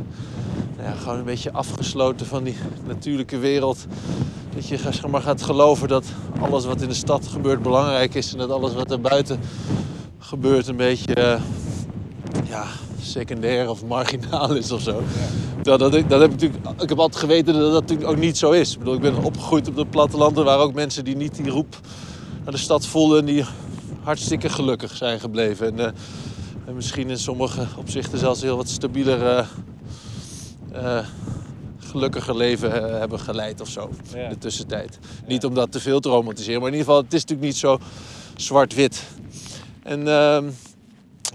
nou 0.76 0.88
ja, 0.88 0.93
gewoon 1.02 1.19
een 1.19 1.25
beetje 1.25 1.52
afgesloten 1.52 2.26
van 2.26 2.45
die 2.45 2.57
natuurlijke 2.87 3.38
wereld. 3.38 3.87
Dat 4.54 4.69
je 4.69 4.76
zeg 4.76 5.07
maar, 5.07 5.23
gaat 5.23 5.43
geloven 5.43 5.88
dat 5.88 6.04
alles 6.40 6.64
wat 6.64 6.83
in 6.83 6.88
de 6.88 6.95
stad 6.95 7.26
gebeurt 7.26 7.62
belangrijk 7.62 8.14
is 8.14 8.33
en 8.33 8.38
dat 8.38 8.50
alles 8.50 8.75
wat 8.75 8.90
er 8.90 9.00
buiten 9.00 9.40
gebeurt 10.19 10.66
een 10.66 10.76
beetje 10.76 11.14
eh, 11.14 11.40
ja, 12.45 12.64
secundair 13.02 13.71
of 13.71 13.85
marginaal 13.85 14.54
is 14.54 14.73
of 14.73 14.81
zo. 14.81 15.02
Dat, 15.62 15.81
heb 15.81 15.95
ik, 15.95 16.09
natuurlijk, 16.09 16.54
ik 16.81 16.88
heb 16.88 16.99
altijd 16.99 17.23
geweten 17.23 17.54
dat 17.54 17.73
dat 17.73 17.81
natuurlijk 17.81 18.11
ook 18.11 18.16
niet 18.16 18.38
zo 18.38 18.50
is. 18.50 18.73
Ik 18.73 18.78
bedoel, 18.78 18.95
ik 18.95 19.00
ben 19.00 19.23
opgegroeid 19.23 19.69
op 19.69 19.76
het 19.76 19.90
platteland. 19.90 20.37
Er 20.37 20.45
waren 20.45 20.64
ook 20.64 20.75
mensen 20.75 21.04
die 21.04 21.16
niet 21.16 21.37
die 21.37 21.50
roep 21.50 21.76
naar 22.45 22.52
de 22.52 22.59
stad 22.59 22.87
voelden 22.87 23.19
en 23.19 23.25
die 23.25 23.45
hartstikke 24.04 24.49
gelukkig 24.49 24.96
zijn 24.96 25.20
gebleven. 25.20 25.66
En, 25.66 25.78
eh, 25.78 25.92
en 26.66 26.75
misschien 26.75 27.11
in 27.11 27.18
sommige 27.18 27.66
opzichten 27.76 28.18
zelfs 28.18 28.42
heel 28.42 28.56
wat 28.56 28.68
stabieler, 28.68 29.49
eh, 30.73 31.06
gelukkiger 31.78 32.37
leven 32.37 32.99
hebben 32.99 33.20
geleid 33.20 33.61
of 33.61 33.68
zo 33.68 33.90
Ja. 34.12 34.18
in 34.18 34.28
de 34.28 34.38
tussentijd. 34.38 34.99
Niet 35.26 35.44
om 35.44 35.54
dat 35.54 35.73
te 35.73 35.80
veel 35.80 36.00
te 36.00 36.08
romantiseren, 36.08 36.61
maar 36.61 36.70
in 36.70 36.76
ieder 36.76 36.87
geval, 36.88 37.02
het 37.02 37.12
is 37.14 37.20
natuurlijk 37.20 37.49
niet 37.49 37.56
zo 37.56 37.78
zwart-wit. 38.37 39.02
En 39.82 40.08
ehm, 40.08 40.50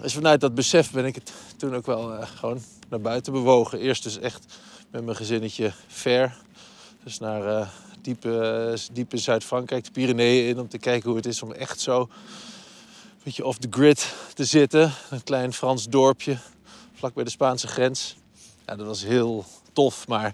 dus 0.01 0.13
vanuit 0.13 0.41
dat 0.41 0.55
besef 0.55 0.91
ben 0.91 1.05
ik 1.05 1.15
het 1.15 1.31
toen 1.57 1.75
ook 1.75 1.85
wel 1.85 2.11
gewoon 2.35 2.59
naar 2.89 3.01
buiten 3.01 3.33
bewogen. 3.33 3.79
Eerst 3.79 4.03
dus 4.03 4.19
echt 4.19 4.45
met 4.91 5.03
mijn 5.05 5.17
gezinnetje 5.17 5.71
ver. 5.88 6.38
Dus 7.03 7.19
naar 7.19 7.69
diepe, 8.01 8.39
eh, 8.39 8.79
diepe 8.93 9.17
Zuid-Frankrijk, 9.17 9.83
de 9.83 9.91
Pyreneeën 9.91 10.47
in, 10.47 10.59
om 10.59 10.67
te 10.67 10.77
kijken 10.77 11.07
hoe 11.07 11.17
het 11.17 11.25
is 11.25 11.41
om 11.43 11.51
echt 11.51 11.79
zo 11.79 12.09
een 13.19 13.25
beetje 13.25 13.45
off 13.45 13.57
the 13.57 13.67
grid 13.69 14.13
te 14.33 14.45
zitten. 14.45 14.93
Een 15.09 15.23
klein 15.23 15.53
Frans 15.53 15.85
dorpje, 15.85 16.38
vlak 16.93 17.13
bij 17.13 17.23
de 17.23 17.29
Spaanse 17.29 17.67
grens. 17.67 18.15
Ja, 18.65 18.75
dat 18.75 18.85
was 18.85 19.03
heel 19.03 19.45
tof, 19.73 20.07
maar 20.07 20.33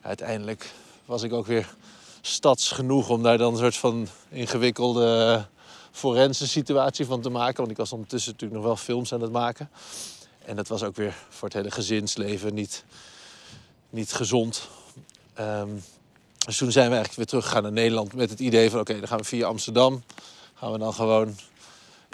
uiteindelijk 0.00 0.72
was 1.04 1.22
ik 1.22 1.32
ook 1.32 1.46
weer 1.46 1.74
stads 2.20 2.70
genoeg 2.70 3.08
om 3.08 3.22
daar 3.22 3.38
dan 3.38 3.52
een 3.52 3.58
soort 3.58 3.76
van 3.76 4.08
ingewikkelde 4.28 5.46
forense 5.90 6.48
situatie 6.48 7.06
van 7.06 7.20
te 7.20 7.28
maken. 7.28 7.56
Want 7.56 7.70
ik 7.70 7.76
was 7.76 7.92
ondertussen 7.92 8.32
natuurlijk 8.32 8.60
nog 8.60 8.68
wel 8.68 8.76
films 8.76 9.12
aan 9.12 9.20
het 9.20 9.32
maken. 9.32 9.70
En 10.44 10.56
dat 10.56 10.68
was 10.68 10.82
ook 10.82 10.96
weer 10.96 11.14
voor 11.28 11.48
het 11.48 11.56
hele 11.56 11.70
gezinsleven 11.70 12.54
niet, 12.54 12.84
niet 13.90 14.12
gezond. 14.12 14.68
Ehm, 15.34 15.68
dus 16.46 16.56
toen 16.56 16.72
zijn 16.72 16.88
we 16.88 16.94
eigenlijk 16.94 17.14
weer 17.14 17.26
teruggegaan 17.26 17.62
naar 17.62 17.72
Nederland 17.72 18.12
met 18.12 18.30
het 18.30 18.40
idee 18.40 18.70
van... 18.70 18.80
oké, 18.80 18.98
dan 18.98 19.08
gaan 19.08 19.18
we 19.18 19.24
via 19.24 19.46
Amsterdam, 19.46 20.02
gaan 20.54 20.72
we 20.72 20.78
dan 20.78 20.94
gewoon 20.94 21.36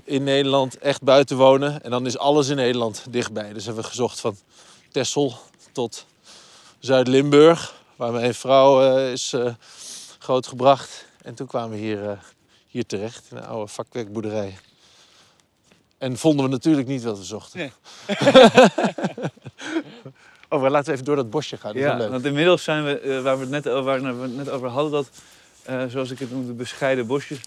in 0.05 0.25
Nederland 0.25 0.79
echt 0.79 1.03
buiten 1.03 1.37
wonen. 1.37 1.83
En 1.83 1.91
dan 1.91 2.07
is 2.07 2.19
alles 2.19 2.49
in 2.49 2.57
Nederland 2.57 3.05
dichtbij. 3.11 3.53
Dus 3.53 3.65
hebben 3.65 3.83
we 3.83 3.89
gezocht 3.89 4.21
van 4.21 4.37
Texel 4.91 5.35
tot 5.73 6.07
Zuid-Limburg... 6.79 7.75
waar 7.97 8.13
mijn 8.13 8.35
vrouw 8.35 8.97
eh, 8.97 9.13
is 9.13 9.33
eh, 9.33 9.55
grootgebracht. 10.19 11.07
En 11.23 11.35
toen 11.35 11.47
kwamen 11.47 11.71
we 11.71 11.77
hier, 11.77 12.11
eh, 12.11 12.19
hier 12.69 12.87
terecht, 12.87 13.25
in 13.31 13.37
een 13.37 13.45
oude 13.45 13.73
vakwerkboerderij. 13.73 14.59
En 15.99 16.19
vonden 16.19 16.45
we 16.45 16.51
natuurlijk 16.51 16.87
niet 16.89 17.03
wat 17.03 17.19
we 17.19 17.25
zochten. 17.25 17.59
Nee. 17.59 17.73
oh, 20.49 20.61
maar 20.61 20.71
laten 20.71 20.87
we 20.87 20.93
even 20.93 21.05
door 21.05 21.17
dat 21.17 21.31
bosje 21.31 21.57
gaan. 21.57 21.73
Dat 21.73 21.83
Ja, 21.83 21.97
leuk. 21.97 22.11
want 22.11 22.25
inmiddels 22.25 22.63
zijn 22.63 22.85
we, 22.85 23.21
waar 23.23 23.35
we 23.35 23.41
het 23.41 23.51
net 23.51 23.69
over, 23.69 23.85
waar 23.85 24.17
we 24.17 24.23
het 24.23 24.37
net 24.37 24.51
over 24.51 24.69
hadden, 24.69 24.93
dat, 24.93 25.11
zoals 25.91 26.11
ik 26.11 26.19
het 26.19 26.31
noemde, 26.31 26.53
bescheiden 26.53 27.07
bosjes. 27.07 27.41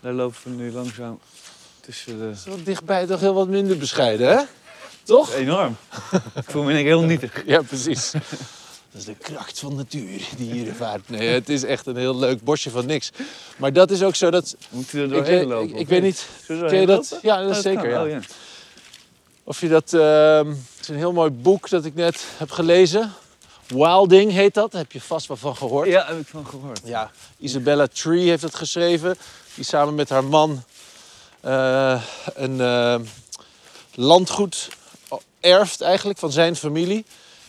Daar 0.00 0.12
lopen 0.12 0.38
we 0.42 0.50
nu 0.50 0.72
langzaam 0.72 1.18
tussen 1.86 2.18
de... 2.18 2.30
Is 2.30 2.44
wel 2.44 2.62
dichtbij 2.64 3.06
toch 3.06 3.20
heel 3.20 3.34
wat 3.34 3.48
minder 3.48 3.78
bescheiden, 3.78 4.28
hè? 4.38 4.44
Toch? 5.02 5.32
Enorm. 5.32 5.76
ik 6.34 6.44
voel 6.50 6.62
me 6.62 6.78
in 6.78 6.84
heel 6.86 7.02
nietig. 7.02 7.42
Ja, 7.46 7.62
precies. 7.62 8.10
Dat 8.10 9.00
is 9.00 9.04
de 9.04 9.14
kracht 9.14 9.58
van 9.58 9.74
natuur 9.74 10.20
die 10.36 10.52
hier 10.52 10.74
vaart. 10.74 11.08
Nee, 11.08 11.28
het 11.28 11.48
is 11.48 11.64
echt 11.64 11.86
een 11.86 11.96
heel 11.96 12.16
leuk 12.16 12.42
bosje 12.42 12.70
van 12.70 12.86
niks. 12.86 13.10
Maar 13.56 13.72
dat 13.72 13.90
is 13.90 14.02
ook 14.02 14.14
zo 14.14 14.30
dat... 14.30 14.56
Moet 14.70 14.88
je 14.88 15.00
er 15.00 15.08
doorheen 15.08 15.46
lopen? 15.46 15.76
ik, 15.76 15.88
weet 15.88 16.02
niet... 16.02 16.26
Ken 16.46 16.80
je 16.80 16.86
dat? 16.86 17.10
lopen? 17.10 17.28
Ja, 17.28 17.36
dat 17.36 17.50
Oh, 17.50 17.56
is 17.56 17.62
zeker. 17.62 17.80
kan. 17.82 17.90
Ja. 17.90 18.02
Oh, 18.02 18.08
ja. 18.10 18.20
Of 19.44 19.60
je 19.60 19.68
dat... 19.68 19.92
ehm, 19.94 20.48
het 20.48 20.80
is 20.80 20.88
een 20.88 20.96
heel 20.96 21.12
mooi 21.12 21.30
boek 21.30 21.68
dat 21.68 21.84
ik 21.84 21.94
net 21.94 22.24
heb 22.36 22.50
gelezen. 22.50 23.12
Wilding 23.66 24.32
heet 24.32 24.54
dat. 24.54 24.72
Daar 24.72 24.80
heb 24.80 24.92
je 24.92 25.00
vast 25.00 25.26
wel 25.26 25.36
van 25.36 25.56
gehoord. 25.56 25.88
Ja, 25.88 26.06
heb 26.06 26.18
ik 26.20 26.26
van 26.26 26.46
gehoord. 26.46 26.80
Ja, 26.84 27.10
Isabella 27.38 27.86
Tree 27.86 28.28
heeft 28.28 28.42
het 28.42 28.54
geschreven. 28.54 29.16
Die 29.54 29.64
samen 29.64 29.94
met 29.94 30.08
haar 30.08 30.24
man 30.24 30.62
eh, 31.46 32.02
een 32.34 32.60
eh, 32.60 32.96
landgoed 33.94 34.68
erft 35.40 35.80
eigenlijk 35.80 36.18
van 36.18 36.32
zijn 36.32 36.56
familie. 36.56 37.04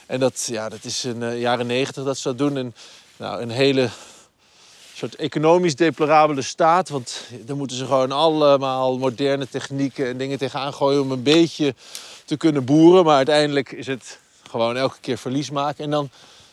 En 0.05 0.19
dat, 0.19 0.47
ja, 0.51 0.69
dat 0.69 0.83
is 0.83 1.05
in 1.05 1.19
de 1.19 1.39
jaren 1.39 1.67
negentig 1.67 2.03
dat 2.03 2.17
ze 2.17 2.27
dat 2.27 2.37
doen. 2.37 2.57
En, 2.57 2.75
nou, 3.17 3.41
een 3.41 3.49
hele 3.49 3.89
soort 4.93 5.15
economisch 5.15 5.75
deplorabele 5.75 6.41
staat. 6.41 6.89
Want 6.89 7.21
daar 7.45 7.55
moeten 7.55 7.77
ze 7.77 7.85
gewoon 7.85 8.11
allemaal 8.11 8.97
moderne 8.97 9.49
technieken 9.49 10.07
en 10.07 10.17
dingen 10.17 10.37
tegenaan 10.37 10.73
gooien... 10.73 11.01
om 11.01 11.11
een 11.11 11.23
beetje 11.23 11.75
te 12.25 12.37
kunnen 12.37 12.65
boeren. 12.65 13.05
Maar 13.05 13.15
uiteindelijk 13.15 13.71
is 13.71 13.87
het 13.87 14.19
gewoon 14.49 14.77
elke 14.77 14.99
keer 15.01 15.17
verlies 15.17 15.49
maken. 15.49 15.83
En 15.83 15.89
dan 15.89 16.09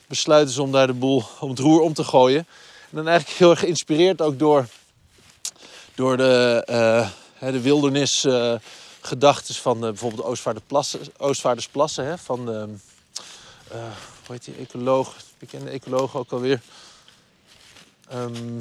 besluiten 0.06 0.54
ze 0.54 0.62
om 0.62 0.72
daar 0.72 0.86
de 0.86 0.92
boel 0.92 1.22
om 1.40 1.50
het 1.50 1.58
roer 1.58 1.80
om 1.80 1.94
te 1.94 2.04
gooien. 2.04 2.46
En 2.90 2.96
dan 2.96 3.08
eigenlijk 3.08 3.38
heel 3.38 3.50
erg 3.50 3.60
geïnspireerd 3.60 4.22
ook 4.22 4.38
door, 4.38 4.66
door 5.94 6.16
de, 6.16 6.62
eh, 6.66 7.08
de 7.52 7.60
wildernis 7.60 8.24
eh, 8.24 8.54
gedachtes 9.00 9.60
van 9.60 9.76
eh, 9.76 9.82
bijvoorbeeld 9.82 10.22
de 10.22 10.28
Oostvaardersplassen, 10.28 11.00
Oostvaardersplassen 11.16 12.04
hè, 12.04 12.18
van 12.18 12.46
de, 12.46 12.68
eh, 13.68 13.78
hoe 14.26 14.34
heet 14.34 14.44
die 14.44 14.54
ecoloog, 14.54 15.16
bekende 15.38 15.70
ecoloog 15.70 16.16
ook 16.16 16.32
alweer. 16.32 16.60
Ehm, 18.08 18.58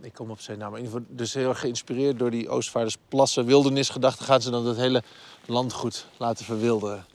ik 0.00 0.12
kom 0.12 0.30
op 0.30 0.40
zijn 0.40 0.58
naam. 0.58 0.70
maar 0.70 0.78
in 0.78 0.84
ieder 0.84 1.00
geval 1.00 1.16
Dus 1.16 1.34
heel 1.34 1.48
erg 1.48 1.60
geïnspireerd 1.60 2.18
door 2.18 2.30
die 2.30 2.48
Oostvaardersplassen 2.48 3.46
wildernisgedachten 3.46 4.24
gaan 4.24 4.42
ze 4.42 4.50
dan 4.50 4.64
dat 4.64 4.76
hele 4.76 5.02
landgoed 5.46 6.06
laten 6.16 6.44
verwilderen. 6.44 7.06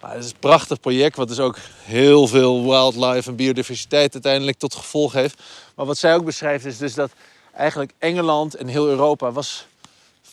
Maar 0.00 0.14
het 0.14 0.24
is 0.24 0.30
een 0.30 0.38
prachtig 0.38 0.80
project, 0.80 1.16
wat 1.16 1.28
dus 1.28 1.38
ook 1.38 1.56
heel 1.82 2.26
veel 2.26 2.62
wildlife 2.62 3.30
en 3.30 3.36
biodiversiteit 3.36 4.12
uiteindelijk 4.12 4.58
tot 4.58 4.74
gevolg 4.74 5.12
heeft. 5.12 5.42
Maar 5.74 5.86
wat 5.86 5.98
zij 5.98 6.14
ook 6.14 6.24
beschrijft 6.24 6.64
is 6.64 6.78
dus 6.78 6.94
dat 6.94 7.10
eigenlijk 7.52 7.92
Engeland 7.98 8.54
en 8.54 8.66
heel 8.66 8.88
Europa 8.88 9.32
was, 9.32 9.66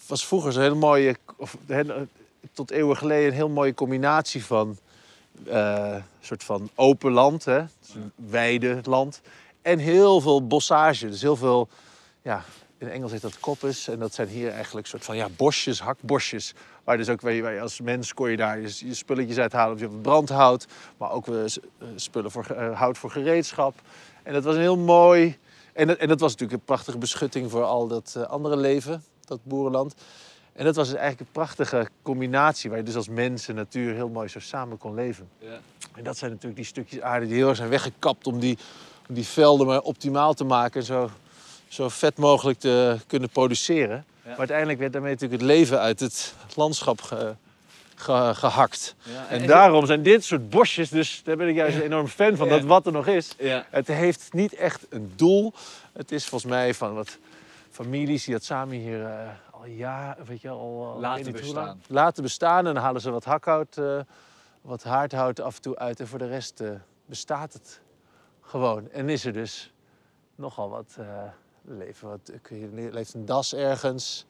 was 0.08 0.26
vroeger 0.26 0.52
zo'n 0.52 0.78
mooie, 0.78 1.16
of 1.38 1.58
tot 2.54 2.72
eeuwen 2.72 2.98
geleden, 2.98 3.28
een 3.28 3.34
heel 3.34 3.50
mooie 3.50 3.74
combinatie 3.74 4.46
van 4.46 4.78
eh, 5.48 5.96
soort 6.20 6.44
van 6.44 6.70
open 6.76 7.12
land, 7.12 7.46
hè, 7.46 7.62
dus 7.80 7.96
weide 8.16 8.80
land, 8.84 9.22
en 9.62 9.80
heel 9.80 10.22
veel 10.22 10.48
bossage. 10.48 11.10
Dus 11.10 11.22
heel 11.22 11.36
veel, 11.36 11.70
ja, 12.22 12.44
in 12.78 12.90
Engels 12.90 13.12
heet 13.12 13.22
dat 13.22 13.40
koppes. 13.40 13.88
En 13.88 14.00
dat 14.00 14.14
zijn 14.14 14.28
hier 14.28 14.52
eigenlijk 14.52 14.88
soort 14.88 15.06
van 15.06 15.16
ja, 15.16 15.30
bosjes, 15.30 15.82
hakbosjes. 15.82 16.54
Waar 16.84 16.98
dus 16.98 17.10
ook 17.10 17.22
waar 17.22 17.60
als 17.60 17.82
mens 17.82 18.14
kon 18.14 18.30
je 18.30 18.38
daar 18.38 18.60
je, 18.60 18.76
je 18.88 18.94
spulletjes 18.94 19.38
uithalen. 19.38 19.78
Dus 19.78 19.90
je 19.90 19.98
brandhout, 19.98 20.68
maar 20.98 21.12
ook 21.12 21.28
eh, 21.28 21.36
spullen 21.96 22.32
voor, 22.32 22.46
eh, 22.46 22.80
hout 22.80 22.98
voor 22.98 23.12
gereedschap. 23.12 23.82
En 24.24 24.34
dat 24.34 24.44
was 24.44 24.56
een 24.56 24.62
heel 24.62 24.78
mooi... 24.78 25.38
En 25.80 25.88
dat, 25.88 25.98
en 25.98 26.08
dat 26.08 26.20
was 26.20 26.32
natuurlijk 26.32 26.60
een 26.60 26.66
prachtige 26.66 26.98
beschutting 26.98 27.52
voor 27.52 27.64
al 27.64 27.88
dat 27.88 28.14
eh, 28.18 28.24
andere 28.24 28.58
leven, 28.58 29.04
dat 29.26 29.40
boerenland. 29.44 29.96
En 30.54 30.66
dat 30.66 30.76
was 30.76 30.88
dus 30.88 30.98
eigenlijk 30.98 31.28
een 31.28 31.34
prachtige 31.34 31.88
combinatie... 32.02 32.70
waar 32.70 32.80
je 32.80 32.86
dus 32.86 32.96
als 32.96 33.10
mens 33.10 33.48
en 33.48 33.56
natuur 33.56 33.94
heel 33.94 34.10
mooi 34.10 34.28
zo 34.28 34.40
samen 34.40 34.78
kon 34.78 34.94
leven. 34.94 35.30
Ja. 35.38 35.60
En 35.96 36.04
dat 36.04 36.18
zijn 36.18 36.32
natuurlijk 36.32 36.58
die 36.58 36.70
stukjes 36.70 37.02
aarde 37.02 37.26
die 37.26 37.36
heel 37.36 37.48
erg 37.48 37.58
zijn 37.58 37.70
weggekapt... 37.70 38.28
om 38.28 38.40
die, 38.40 38.58
om 39.10 39.16
die 39.16 39.26
velden 39.26 39.68
maar 39.68 39.82
optimaal 39.82 40.34
te 40.34 40.44
maken... 40.44 40.80
en 40.80 40.86
zo, 40.86 41.10
zo 41.68 41.90
vet 41.90 42.18
mogelijk 42.18 42.60
te 42.60 42.98
kunnen 43.08 43.30
produceren. 43.30 44.06
Maar 44.24 44.38
uiteindelijk 44.38 44.80
werd 44.80 44.94
daarmee 44.94 45.12
natuurlijk 45.12 45.42
het 45.42 45.50
leven 45.52 45.80
uit 45.80 46.00
het 46.00 46.34
landschap 46.56 47.02
ge- 47.02 47.36
ge- 48.00 48.32
gehakt. 48.36 48.96
En 49.30 49.48
daarom 49.48 49.86
zijn 49.86 50.04
dit 50.04 50.24
soort 50.24 50.50
bosjes, 50.50 50.90
dus 50.90 51.22
daar 51.24 51.38
ben 51.38 51.48
ik 51.48 51.56
juist 51.56 51.76
een 51.78 51.82
enorm 51.84 52.08
fan 52.08 52.36
van, 52.36 52.50
dat 52.50 52.64
wat 52.64 52.86
er 52.86 52.92
nog 52.92 53.08
is. 53.08 53.36
Het 53.70 53.88
heeft 53.88 54.34
niet 54.34 54.54
echt 54.54 54.86
een 54.90 55.14
doel. 55.16 55.54
Het 55.94 56.12
is 56.12 56.26
volgens 56.26 56.52
mij 56.52 56.74
van 56.74 56.94
wat 56.94 57.18
families 57.70 58.24
die 58.24 58.34
dat 58.34 58.44
samen 58.44 58.78
hier 58.78 59.06
eh, 59.06 59.28
al 59.52 59.66
ja, 59.66 60.18
weet 60.26 60.42
je, 60.42 60.50
al 60.50 60.98
Laten 61.00 61.32
bestaan. 61.32 61.82
laten 61.88 62.24
bestaan. 62.24 62.68
En 62.68 62.74
dan 62.74 62.84
halen 62.84 63.02
ze 63.02 63.12
wat 63.12 63.24
hakhout, 63.24 63.78
eh, 63.78 64.00
wat 64.62 64.84
haardhout 64.84 65.40
af 65.40 65.56
en 65.56 65.62
toe 65.62 65.78
uit. 65.78 66.00
En 66.00 66.08
voor 66.08 66.20
de 66.20 66.28
rest 66.28 66.60
eh, 66.62 66.70
bestaat 67.06 67.54
het 67.54 67.82
gewoon. 68.42 68.92
En 68.92 69.10
is 69.10 69.26
er 69.26 69.34
dus 69.34 69.74
nogal 70.36 70.70
wat 70.70 70.98
leven. 71.64 72.10
Wat, 72.10 72.32
je, 72.50 72.90
leeft 72.92 73.14
een 73.14 73.26
das 73.26 73.54
ergens. 73.54 74.26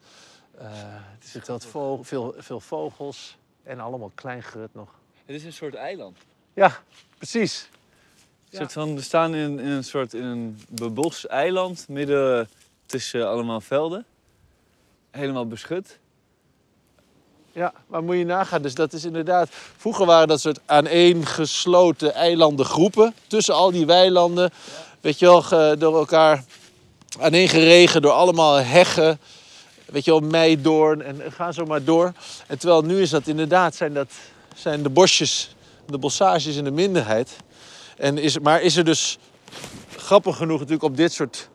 Er 0.58 0.68
zitten 1.18 1.52
wat 1.52 1.66
veel, 2.06 2.34
veel 2.38 2.60
vogels 2.60 3.38
en 3.70 3.80
allemaal 3.80 4.10
klein 4.14 4.42
grut 4.42 4.74
nog. 4.74 4.88
Het 5.26 5.36
is 5.36 5.44
een 5.44 5.52
soort 5.52 5.74
eiland. 5.74 6.16
Ja, 6.54 6.78
precies. 7.16 7.68
Soort 8.52 8.72
van, 8.72 8.94
we 8.94 9.02
staan 9.02 9.34
in, 9.34 9.58
in 9.58 9.66
een 9.66 9.84
soort 9.84 10.14
in 10.14 10.24
een 10.24 10.60
bebos 10.68 11.26
eiland 11.26 11.88
midden 11.88 12.48
tussen 12.86 13.28
allemaal 13.28 13.60
velden. 13.60 14.04
Helemaal 15.10 15.46
beschut. 15.46 15.98
Ja, 17.52 17.72
maar 17.86 18.02
moet 18.02 18.16
je 18.16 18.24
nagaan. 18.24 18.62
Dus 18.62 18.74
dat 18.74 18.92
is 18.92 19.04
inderdaad... 19.04 19.48
Vroeger 19.76 20.06
waren 20.06 20.28
dat 20.28 20.40
soort 20.40 20.60
aaneengesloten 20.66 22.14
eilandengroepen. 22.14 23.14
Tussen 23.26 23.54
al 23.54 23.70
die 23.70 23.86
weilanden. 23.86 24.50
Weet 25.00 25.18
je 25.18 25.26
wel, 25.26 25.78
door 25.78 25.96
elkaar 25.98 26.44
aaneengeregen 27.20 28.02
door 28.02 28.12
allemaal 28.12 28.54
heggen. 28.56 29.18
Weet 29.92 30.04
je 30.04 30.10
wel, 30.10 30.20
meidoorn 30.20 31.02
en 31.02 31.32
ga 31.32 31.52
zo 31.52 31.64
maar 31.64 31.84
door. 31.84 32.12
En 32.46 32.58
terwijl 32.58 32.82
nu 32.82 33.00
is 33.00 33.10
dat 33.10 33.26
inderdaad, 33.26 33.74
zijn, 33.74 33.94
dat, 33.94 34.12
zijn 34.54 34.82
de 34.82 34.90
bosjes, 34.90 35.54
de 35.86 35.98
bossages 35.98 36.56
in 36.56 36.64
de 36.64 36.70
minderheid. 36.70 37.36
En 37.96 38.18
is, 38.18 38.38
maar 38.38 38.62
is 38.62 38.76
er 38.76 38.84
dus 38.84 39.18
grappig 39.96 40.36
genoeg 40.36 40.58
natuurlijk 40.58 40.84
op 40.84 40.96
dit 40.96 41.12
soort 41.12 41.48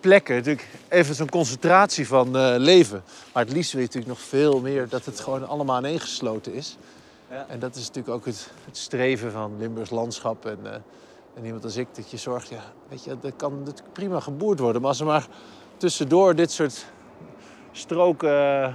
plekken 0.00 0.34
natuurlijk 0.34 0.68
even 0.88 1.14
zo'n 1.14 1.28
concentratie 1.28 2.06
van 2.06 2.36
eh, 2.36 2.54
leven. 2.56 3.02
Maar 3.32 3.44
het 3.44 3.52
liefst 3.52 3.72
wil 3.72 3.80
je 3.80 3.86
natuurlijk 3.86 4.18
nog 4.18 4.28
veel 4.28 4.60
meer 4.60 4.88
dat 4.88 5.04
het 5.04 5.20
gewoon 5.20 5.48
allemaal 5.48 5.76
aaneengesloten 5.76 6.54
is. 6.54 6.76
Ja. 7.30 7.46
En 7.48 7.58
dat 7.58 7.74
is 7.74 7.86
natuurlijk 7.86 8.14
ook 8.14 8.24
het, 8.24 8.50
het 8.64 8.76
streven 8.76 9.32
van 9.32 9.58
Limburgs 9.58 9.90
landschap 9.90 10.46
en, 10.46 10.58
eh, 10.64 10.72
en 11.34 11.44
iemand 11.44 11.64
als 11.64 11.76
ik, 11.76 11.86
dat 11.92 12.10
je 12.10 12.16
zorgt, 12.16 12.48
ja, 12.48 12.62
weet 12.88 13.04
je, 13.04 13.16
dat 13.20 13.32
kan 13.36 13.58
natuurlijk 13.58 13.92
prima 13.92 14.20
geboerd 14.20 14.58
worden. 14.58 14.80
Maar 14.80 14.90
als 14.90 15.00
er 15.00 15.06
maar 15.06 15.26
tussendoor 15.76 16.34
dit 16.34 16.50
soort 16.50 16.86
stroken 17.72 18.62
eh, 18.62 18.74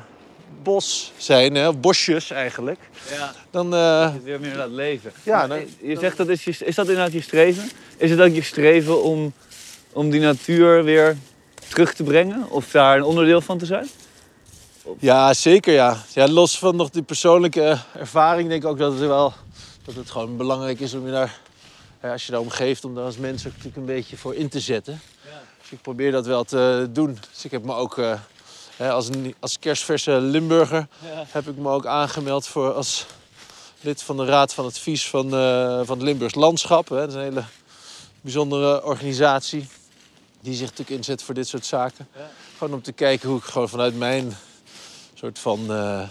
bos 0.63 1.11
zijn, 1.17 1.55
hè, 1.55 1.67
of 1.67 1.79
bosjes 1.79 2.31
eigenlijk, 2.31 2.79
Ja. 3.11 3.33
dan... 3.51 3.71
het 3.71 4.23
weer 4.23 4.39
meer 4.39 4.55
laat 4.55 4.69
leven. 4.69 5.11
Ja, 5.23 5.47
je 5.81 5.97
zegt 5.99 6.17
dat 6.17 6.27
is, 6.27 6.43
je, 6.43 6.55
is 6.65 6.75
dat 6.75 6.87
inderdaad 6.87 7.13
je 7.13 7.21
streven? 7.21 7.69
Is 7.97 8.09
het 8.11 8.21
ook 8.21 8.33
je 8.33 8.43
streven 8.43 9.03
om, 9.03 9.33
om 9.91 10.09
die 10.09 10.21
natuur 10.21 10.83
weer 10.83 11.17
terug 11.69 11.93
te 11.93 12.03
brengen? 12.03 12.49
Of 12.49 12.71
daar 12.71 12.97
een 12.97 13.03
onderdeel 13.03 13.41
van 13.41 13.57
te 13.57 13.65
zijn? 13.65 13.87
Ja, 14.99 15.33
zeker 15.33 15.73
ja. 15.73 15.97
ja. 16.13 16.27
Los 16.27 16.59
van 16.59 16.75
nog 16.75 16.89
die 16.89 17.01
persoonlijke 17.01 17.77
ervaring 17.93 18.49
denk 18.49 18.63
ik 18.63 18.69
ook 18.69 18.77
dat 18.77 18.91
het 18.91 19.01
wel 19.01 19.33
dat 19.85 19.95
het 19.95 20.09
gewoon 20.11 20.37
belangrijk 20.37 20.79
is 20.79 20.93
om 20.93 21.05
je 21.05 21.11
daar, 21.11 21.39
ja, 22.01 22.11
als 22.11 22.25
je 22.25 22.31
daar 22.31 22.41
om 22.41 22.49
geeft, 22.49 22.85
om 22.85 22.95
daar 22.95 23.03
als 23.03 23.17
mens 23.17 23.45
ook 23.45 23.51
natuurlijk 23.51 23.77
een 23.77 23.85
beetje 23.85 24.17
voor 24.17 24.35
in 24.35 24.49
te 24.49 24.59
zetten. 24.59 25.01
Dus 25.61 25.71
ik 25.71 25.81
probeer 25.81 26.11
dat 26.11 26.25
wel 26.25 26.43
te 26.43 26.87
doen. 26.91 27.17
Dus 27.33 27.45
ik 27.45 27.51
heb 27.51 27.63
me 27.63 27.73
ook 27.73 27.97
eh, 27.97 28.19
als, 28.77 29.07
een- 29.07 29.36
als 29.39 29.60
kerstverse 29.60 30.12
Limburger 30.12 30.88
Ja. 31.05 31.24
heb 31.27 31.48
ik 31.48 31.55
me 31.57 31.69
ook 31.69 31.86
aangemeld 31.86 32.48
voor 32.48 32.74
als 32.74 33.05
lid 33.81 34.03
van 34.03 34.17
de 34.17 34.25
Raad 34.25 34.53
van 34.53 34.65
Advies 34.65 35.07
van, 35.10 35.25
eh, 35.36 35.75
van 35.84 35.98
het 35.98 36.01
Limburgs 36.01 36.36
Landschap. 36.36 36.89
Hè. 36.89 36.96
Dat 36.96 37.07
is 37.10 37.13
een 37.13 37.22
hele 37.22 37.43
bijzondere 38.22 38.84
organisatie 38.84 39.67
die 40.41 40.53
zich 40.53 40.69
natuurlijk 40.69 40.98
inzet 40.98 41.24
voor 41.24 41.34
dit 41.34 41.48
soort 41.48 41.65
zaken. 41.65 42.07
Ja. 42.15 42.29
Gewoon 42.57 42.74
om 42.74 42.81
te 42.81 42.91
kijken 42.91 43.29
hoe 43.29 43.38
ik 43.38 43.43
gewoon 43.43 43.69
vanuit 43.69 43.98
mijn 43.98 44.34
soort 45.13 45.39
van 45.39 45.60
eh, 45.60 46.01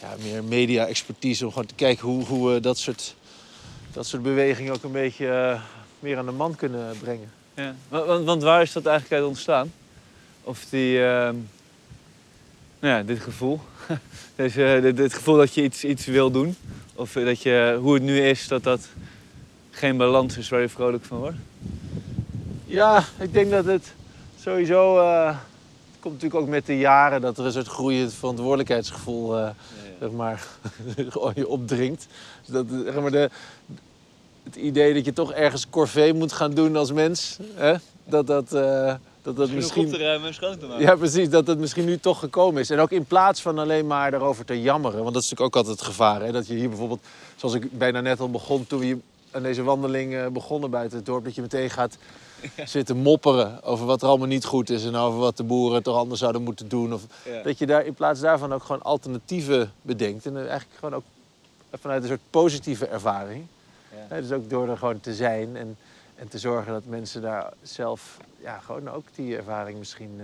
ja, 0.00 0.14
meer 0.22 0.44
media-expertise, 0.44 1.44
om 1.44 1.52
gewoon 1.52 1.66
te 1.66 1.74
kijken 1.74 2.08
hoe, 2.08 2.24
hoe 2.24 2.52
we 2.52 2.60
dat 2.60 2.78
soort, 2.78 3.14
dat 3.92 4.06
soort 4.06 4.22
bewegingen 4.22 4.72
ook 4.74 4.82
een 4.82 4.92
beetje 4.92 5.28
eh, 5.30 5.60
meer 5.98 6.18
aan 6.18 6.26
de 6.26 6.32
man 6.32 6.54
kunnen 6.56 6.96
brengen. 7.00 7.32
Ja. 7.54 7.74
Want, 7.88 8.06
want, 8.06 8.24
want 8.24 8.42
waar 8.42 8.62
is 8.62 8.72
dat 8.72 8.86
eigenlijk 8.86 9.20
uit 9.20 9.30
ontstaan? 9.30 9.72
Of 10.42 10.64
die, 10.70 11.04
ehm, 11.06 11.34
nou 12.78 12.94
ja, 12.94 13.02
dit 13.02 13.20
gevoel. 13.20 13.60
Deze, 14.36 14.78
dit, 14.82 14.96
dit 14.96 15.14
gevoel 15.14 15.36
dat 15.36 15.54
je 15.54 15.62
iets, 15.62 15.84
iets 15.84 16.06
wil 16.06 16.30
doen. 16.30 16.56
Of 16.94 17.16
eh, 17.16 17.24
dat 17.24 17.42
je, 17.42 17.78
hoe 17.80 17.94
het 17.94 18.02
nu 18.02 18.20
is, 18.20 18.48
dat 18.48 18.62
dat 18.62 18.88
geen 19.70 19.96
balans 19.96 20.36
is 20.36 20.48
waar 20.48 20.60
je 20.60 20.68
vrolijk 20.68 21.04
van 21.04 21.18
wordt. 21.18 21.36
Ja, 22.66 23.04
ik 23.18 23.32
denk 23.32 23.50
dat 23.50 23.64
het 23.64 23.94
sowieso. 24.40 24.98
eh, 24.98 25.26
het 25.26 26.00
komt 26.00 26.14
natuurlijk 26.14 26.42
ook 26.42 26.48
met 26.48 26.66
de 26.66 26.78
jaren 26.78 27.20
dat 27.20 27.38
er 27.38 27.44
een 27.44 27.52
soort 27.52 27.66
groeiend 27.66 28.14
verantwoordelijkheidsgevoel 28.14 29.52
zeg 30.00 30.10
maar, 30.10 30.46
je 31.34 31.48
opdringt. 31.48 32.06
Dus 32.44 32.54
dat, 32.54 32.66
zeg 32.84 33.00
maar, 33.00 33.10
de, 33.10 33.30
het 34.44 34.56
idee 34.56 34.94
dat 34.94 35.04
je 35.04 35.12
toch 35.12 35.32
ergens 35.32 35.70
corvée 35.70 36.14
moet 36.14 36.32
gaan 36.32 36.54
doen 36.54 36.76
als 36.76 36.92
mens, 36.92 37.38
hè? 37.54 37.74
dat 38.04 38.26
dat, 38.26 38.52
dat, 39.36 39.48
dat 39.48 39.56
misschien. 39.56 39.96
ruimen 39.96 40.28
en 40.28 40.34
schoon 40.34 40.58
te 40.58 40.66
maken. 40.66 40.84
Ja, 40.84 40.96
precies. 40.96 41.30
Dat 41.30 41.46
het 41.46 41.58
misschien 41.58 41.84
nu 41.84 41.98
toch 41.98 42.18
gekomen 42.18 42.60
is. 42.60 42.70
En 42.70 42.78
ook 42.78 42.90
in 42.90 43.04
plaats 43.04 43.42
van 43.42 43.58
alleen 43.58 43.86
maar 43.86 44.10
daarover 44.10 44.44
te 44.44 44.62
jammeren. 44.62 45.02
Want 45.02 45.14
dat 45.14 45.22
is 45.22 45.30
natuurlijk 45.30 45.56
ook 45.56 45.62
altijd 45.62 45.80
het 45.80 45.88
gevaar. 45.88 46.22
Hè? 46.22 46.32
Dat 46.32 46.46
je 46.46 46.54
hier 46.54 46.68
bijvoorbeeld, 46.68 47.04
zoals 47.36 47.54
ik 47.54 47.78
bijna 47.78 48.00
net 48.00 48.20
al 48.20 48.30
begon... 48.30 48.66
toen 48.66 48.78
we 48.78 48.84
hier 48.84 48.98
aan 49.30 49.42
deze 49.42 49.62
wandeling 49.62 50.14
eh, 50.14 50.26
begonnen 50.26 50.70
buiten 50.70 50.96
het 50.96 51.06
dorp... 51.06 51.24
dat 51.24 51.34
je 51.34 51.40
meteen 51.40 51.70
gaat 51.70 51.98
zitten 52.64 52.96
mopperen 52.96 53.62
over 53.62 53.86
wat 53.86 54.02
er 54.02 54.08
allemaal 54.08 54.26
niet 54.26 54.44
goed 54.44 54.70
is... 54.70 54.84
en 54.84 54.96
over 54.96 55.18
wat 55.18 55.36
de 55.36 55.44
boeren 55.44 55.82
toch 55.82 55.96
anders 55.96 56.20
zouden 56.20 56.42
moeten 56.42 56.68
doen. 56.68 56.92
Of 56.92 57.02
Ja. 57.24 57.42
dat 57.42 57.58
je 57.58 57.66
daar 57.66 57.86
in 57.86 57.94
plaats 57.94 58.20
daarvan 58.20 58.52
ook 58.52 58.62
gewoon 58.62 58.82
alternatieven 58.82 59.72
bedenkt. 59.82 60.26
En 60.26 60.36
eigenlijk 60.36 60.78
gewoon 60.78 60.94
ook 60.94 61.04
vanuit 61.80 62.02
een 62.02 62.08
soort 62.08 62.20
positieve 62.30 62.86
ervaring. 62.86 63.46
Ja. 64.10 64.20
Dus 64.20 64.32
ook 64.32 64.50
door 64.50 64.68
er 64.68 64.78
gewoon 64.78 65.00
te 65.00 65.14
zijn 65.14 65.56
en, 65.56 65.76
en 66.18 66.28
te 66.28 66.38
zorgen 66.38 66.72
dat 66.72 66.84
mensen 66.84 67.22
daar 67.22 67.52
zelf 67.62 68.16
ja, 68.40 68.58
gewoon 68.58 68.88
ook 68.90 69.04
die 69.14 69.36
ervaring 69.36 69.78
misschien 69.78 70.20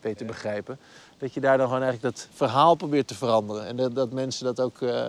beter 0.00 0.26
Ja. 0.26 0.32
begrijpen. 0.32 0.78
Dat 1.18 1.34
je 1.34 1.40
daar 1.40 1.58
dan 1.58 1.66
gewoon 1.66 1.82
eigenlijk 1.82 2.16
dat 2.16 2.28
verhaal 2.32 2.74
probeert 2.74 3.06
te 3.06 3.14
veranderen. 3.14 3.66
En 3.66 3.76
dat, 3.76 3.94
dat 3.94 4.12
mensen 4.12 4.44
dat 4.44 4.60
ook 4.60 4.82
eh, 4.82 5.08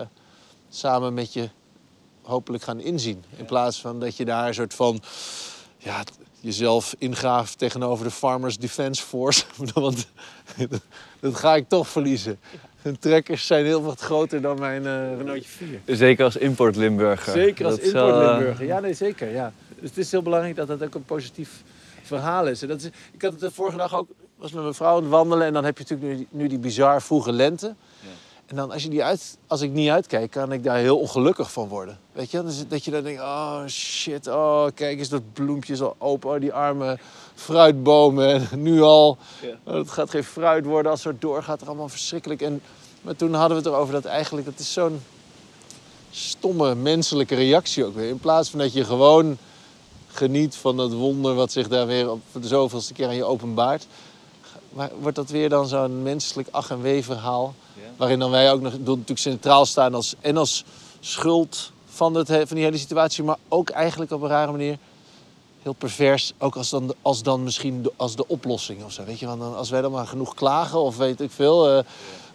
samen 0.68 1.14
met 1.14 1.32
je 1.32 1.48
hopelijk 2.22 2.62
gaan 2.62 2.80
inzien. 2.80 3.24
In 3.36 3.44
plaats 3.44 3.80
van 3.80 4.00
dat 4.00 4.16
je 4.16 4.24
daar 4.24 4.46
een 4.46 4.54
soort 4.54 4.74
van 4.74 5.00
ja, 5.76 6.02
jezelf 6.40 6.94
ingraaft 6.98 7.58
tegenover 7.58 8.04
de 8.04 8.10
Farmers 8.10 8.58
Defence 8.58 9.02
Force. 9.02 9.44
Want 9.56 9.74
dat, 9.74 10.80
dat 11.20 11.34
ga 11.34 11.54
ik 11.54 11.68
toch 11.68 11.88
verliezen. 11.88 12.40
Hun 12.86 12.98
trekkers 12.98 13.46
zijn 13.46 13.64
heel 13.64 13.82
wat 13.82 14.00
groter 14.00 14.40
dan 14.40 14.58
mijn 14.58 14.86
eh 14.86 15.16
Renaultje 15.16 15.48
4. 15.84 15.96
Zeker 15.96 16.24
als 16.24 16.36
import-Limburger. 16.36 17.32
Zeker 17.32 17.64
als 17.64 17.74
Dat 17.74 17.84
is 17.84 17.92
wel, 17.92 18.08
import-Limburger. 18.08 18.66
Ja, 18.66 18.80
nee, 18.80 18.94
zeker. 18.94 19.30
Ja. 19.30 19.52
Dus 19.80 19.88
het 19.88 19.98
is 19.98 20.10
heel 20.10 20.22
belangrijk 20.22 20.56
dat 20.56 20.66
dat 20.66 20.82
ook 20.82 20.94
een 20.94 21.04
positief 21.04 21.62
verhaal 22.02 22.46
is. 22.46 22.62
En 22.62 22.68
dat 22.68 22.80
is 22.80 22.86
ik 23.12 23.22
had 23.22 23.32
het 23.32 23.40
de 23.40 23.50
vorige 23.50 23.76
dag 23.76 23.94
ook, 23.94 24.08
was 24.36 24.52
met 24.52 24.62
mijn 24.62 24.74
vrouw 24.74 24.96
aan 24.96 25.02
het 25.02 25.10
wandelen... 25.10 25.46
en 25.46 25.52
dan 25.52 25.64
heb 25.64 25.78
je 25.78 25.84
natuurlijk 25.88 26.18
nu 26.30 26.40
nu 26.42 26.48
die 26.48 26.58
bizar 26.58 27.02
vroege 27.02 27.32
lente. 27.32 27.74
En 28.46 28.56
dan 28.56 28.72
als, 28.72 28.82
je 28.82 28.88
die 28.88 29.04
uit, 29.04 29.38
als 29.46 29.60
ik 29.60 29.70
niet 29.70 29.90
uitkijk, 29.90 30.30
kan 30.30 30.52
ik 30.52 30.64
daar 30.64 30.76
heel 30.76 30.98
ongelukkig 30.98 31.52
van 31.52 31.68
worden. 31.68 31.98
Weet 32.12 32.30
je? 32.30 32.42
Dus 32.42 32.68
dat 32.68 32.84
je 32.84 32.90
dan 32.90 33.02
denkt, 33.02 33.20
oh 33.20 33.66
shit, 33.66 34.26
oh 34.26 34.66
kijk 34.74 34.98
eens, 34.98 35.08
dat 35.08 35.32
bloempje 35.32 35.72
is 35.72 35.82
al 35.82 35.94
open. 35.98 36.30
Oh, 36.30 36.40
die 36.40 36.52
arme 36.52 36.98
fruitbomen, 37.34 38.50
en 38.50 38.62
nu 38.62 38.82
al. 38.82 39.18
Ja. 39.42 39.72
Oh, 39.72 39.74
het 39.74 39.90
gaat 39.90 40.10
geen 40.10 40.24
fruit 40.24 40.64
worden 40.64 40.90
als 40.90 41.04
het 41.04 41.20
doorgaat. 41.20 41.60
Het 41.60 41.68
allemaal 41.68 41.88
verschrikkelijk. 41.88 42.42
En, 42.42 42.62
maar 43.02 43.16
toen 43.16 43.34
hadden 43.34 43.56
we 43.56 43.62
het 43.62 43.72
erover 43.72 43.92
dat 43.92 44.04
eigenlijk, 44.04 44.46
dat 44.46 44.58
is 44.58 44.72
zo'n 44.72 45.00
stomme 46.10 46.74
menselijke 46.74 47.34
reactie 47.34 47.84
ook 47.84 47.94
weer. 47.94 48.08
In 48.08 48.18
plaats 48.18 48.50
van 48.50 48.58
dat 48.58 48.72
je 48.72 48.84
gewoon 48.84 49.38
geniet 50.06 50.56
van 50.56 50.76
dat 50.76 50.92
wonder 50.92 51.34
wat 51.34 51.52
zich 51.52 51.68
daar 51.68 51.86
weer 51.86 52.10
op 52.10 52.20
de 52.32 52.48
zoveelste 52.48 52.92
keer 52.92 53.06
aan 53.06 53.14
je 53.14 53.24
openbaart. 53.24 53.86
Maar 54.76 54.90
wordt 55.00 55.16
dat 55.16 55.30
weer 55.30 55.48
dan 55.48 55.66
zo'n 55.68 56.02
menselijk 56.02 56.48
ach 56.50 56.70
en 56.70 56.82
wee 56.82 57.04
verhaal. 57.04 57.54
Ja. 57.74 57.80
Waarin 57.96 58.18
dan 58.18 58.30
wij 58.30 58.52
ook 58.52 58.60
nog 58.60 58.72
natuurlijk 58.78 59.18
centraal 59.18 59.66
staan 59.66 59.94
als, 59.94 60.14
en 60.20 60.36
als 60.36 60.64
schuld 61.00 61.70
van, 61.86 62.14
het, 62.14 62.28
he- 62.28 62.46
van 62.46 62.56
die 62.56 62.64
hele 62.64 62.78
situatie. 62.78 63.24
Maar 63.24 63.36
ook 63.48 63.70
eigenlijk 63.70 64.10
op 64.10 64.22
een 64.22 64.28
rare 64.28 64.50
manier 64.50 64.78
heel 65.62 65.72
pervers. 65.72 66.32
Ook 66.38 66.56
als 66.56 66.70
dan, 66.70 66.94
als 67.02 67.22
dan 67.22 67.42
misschien 67.42 67.82
de, 67.82 67.92
als 67.96 68.16
de 68.16 68.26
oplossing 68.28 68.84
of 68.84 68.92
zo. 68.92 69.04
Weet 69.04 69.18
je, 69.18 69.26
want 69.26 69.40
dan, 69.40 69.56
als 69.56 69.70
wij 69.70 69.80
dan 69.80 69.92
maar 69.92 70.06
genoeg 70.06 70.34
klagen 70.34 70.80
of 70.80 70.96
weet 70.96 71.20
ik 71.20 71.30
veel. 71.30 71.68
eh, 71.70 71.84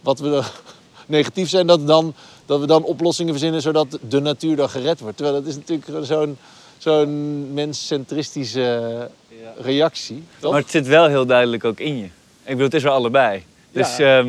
wat 0.01 0.19
we 0.19 0.29
dan 0.29 0.43
negatief 1.17 1.49
zijn, 1.49 1.67
dat, 1.67 1.87
dan, 1.87 2.13
dat 2.45 2.59
we 2.59 2.65
dan 2.65 2.83
oplossingen 2.83 3.31
verzinnen 3.33 3.61
zodat 3.61 3.99
de 4.09 4.19
natuur 4.19 4.55
dan 4.55 4.69
gered 4.69 4.99
wordt. 4.99 5.17
Terwijl 5.17 5.37
dat 5.41 5.47
is 5.47 5.55
natuurlijk 5.55 6.05
zo'n 6.05 6.37
zo'n 6.77 7.53
menscentristische 7.53 9.09
Ja. 9.27 9.53
reactie. 9.57 10.23
Toch? 10.39 10.51
Maar 10.51 10.61
het 10.61 10.71
zit 10.71 10.87
wel 10.87 11.07
heel 11.07 11.25
duidelijk 11.25 11.63
ook 11.65 11.79
in 11.79 11.97
je. 11.97 12.09
Ik 12.51 12.57
bedoel, 12.57 12.71
het 12.71 12.73
is 12.73 12.83
er 12.83 12.89
allebei. 12.89 13.43
Dus 13.71 13.97
Ja. 13.97 14.17
ehm, 14.19 14.27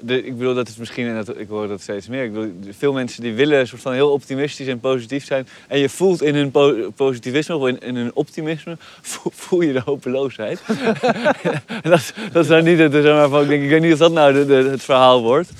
de, 0.00 0.24
ik 0.26 0.38
bedoel, 0.38 0.54
dat 0.54 0.68
is 0.68 0.76
misschien, 0.76 1.06
en 1.06 1.14
dat, 1.24 1.38
ik 1.38 1.48
hoor 1.48 1.68
dat 1.68 1.80
steeds 1.80 2.08
meer. 2.08 2.24
Ik 2.24 2.32
bedoel, 2.32 2.52
veel 2.78 2.92
mensen 2.92 3.22
die 3.22 3.32
willen 3.34 3.58
een 3.58 3.66
soort 3.66 3.82
van 3.82 3.92
heel 3.92 4.10
optimistisch 4.10 4.66
en 4.66 4.80
positief 4.80 5.24
zijn. 5.24 5.48
En 5.68 5.78
je 5.78 5.88
voelt 5.88 6.22
in 6.22 6.34
hun 6.34 6.50
po- 6.50 6.90
positivisme 6.96 7.56
of 7.56 7.68
in, 7.68 7.80
in 7.80 7.96
hun 7.96 8.10
optimisme, 8.14 8.76
voel, 9.02 9.32
voel 9.34 9.60
je 9.60 9.72
de 9.72 9.82
hopeloosheid. 9.84 10.60
Dat, 11.82 11.98
is- 11.98 12.12
dat 12.32 12.42
is 12.44 12.50
nou 12.50 12.62
niet 12.62 12.78
het, 12.78 12.92
zeg 12.92 13.04
maar, 13.04 13.28
van, 13.28 13.42
ik, 13.42 13.48
denk, 13.48 13.62
ik 13.62 13.68
weet 13.68 13.80
niet 13.82 13.92
of 13.92 13.98
dat 13.98 14.12
nou 14.12 14.32
de, 14.32 14.46
de- 14.46 14.68
het 14.70 14.82
verhaal 14.82 15.22
wordt. 15.22 15.50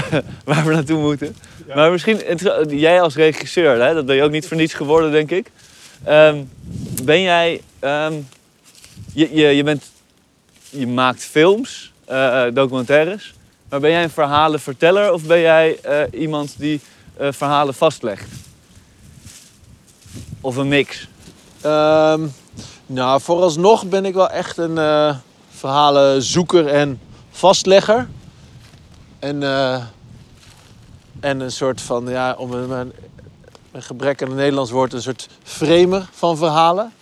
waar 0.44 0.64
we 0.64 0.72
naartoe 0.72 1.00
moeten. 1.00 1.36
Maar 1.74 1.90
misschien, 1.90 2.20
het- 2.26 2.70
jij 2.70 3.00
als 3.00 3.14
regisseur, 3.14 3.82
hè, 3.86 3.94
dat 3.94 4.06
ben 4.06 4.16
je 4.16 4.22
ook 4.22 4.30
niet 4.30 4.46
voor 4.48 4.56
niets 4.56 4.74
geworden, 4.74 5.10
denk 5.12 5.30
ik. 5.30 5.50
Ehm, 6.04 6.36
ben 7.04 7.22
jij, 7.22 7.60
ehm, 7.78 8.12
je, 9.12 9.28
je, 9.34 9.46
je, 9.46 9.62
bent, 9.62 9.90
je 10.70 10.86
maakt 10.86 11.24
films, 11.24 11.92
eh, 12.04 12.46
eh, 12.46 12.54
documentaires. 12.54 13.34
Maar 13.68 13.80
ben 13.80 13.90
jij 13.90 14.02
een 14.02 14.10
verhalenverteller 14.10 15.12
of 15.12 15.22
ben 15.22 15.40
jij 15.40 15.80
eh, 15.80 16.20
iemand 16.20 16.54
die 16.58 16.80
verhalen 17.18 17.74
vastlegt? 17.74 18.28
Of 20.40 20.56
een 20.56 20.68
mix? 20.68 21.08
Ehm, 21.60 22.26
nou, 22.86 23.20
vooralsnog 23.20 23.88
ben 23.88 24.04
ik 24.04 24.14
wel 24.14 24.30
echt 24.30 24.56
een 24.56 25.14
verhalenzoeker 25.50 26.66
en 26.66 27.00
vastlegger. 27.30 28.08
En, 29.18 29.42
en 31.20 31.40
een 31.40 31.52
soort 31.52 31.80
van, 31.80 32.08
ja, 32.08 32.34
om 32.38 32.52
een, 32.52 32.92
gebrek 33.72 34.22
aan 34.22 34.30
een 34.30 34.36
Nederlands 34.36 34.70
woord, 34.70 34.92
een 34.92 35.02
soort 35.02 35.28
framer 35.42 36.08
van 36.12 36.36
verhalen. 36.36 36.92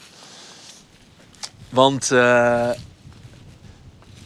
Want 1.74 2.10
eh, 2.10 2.70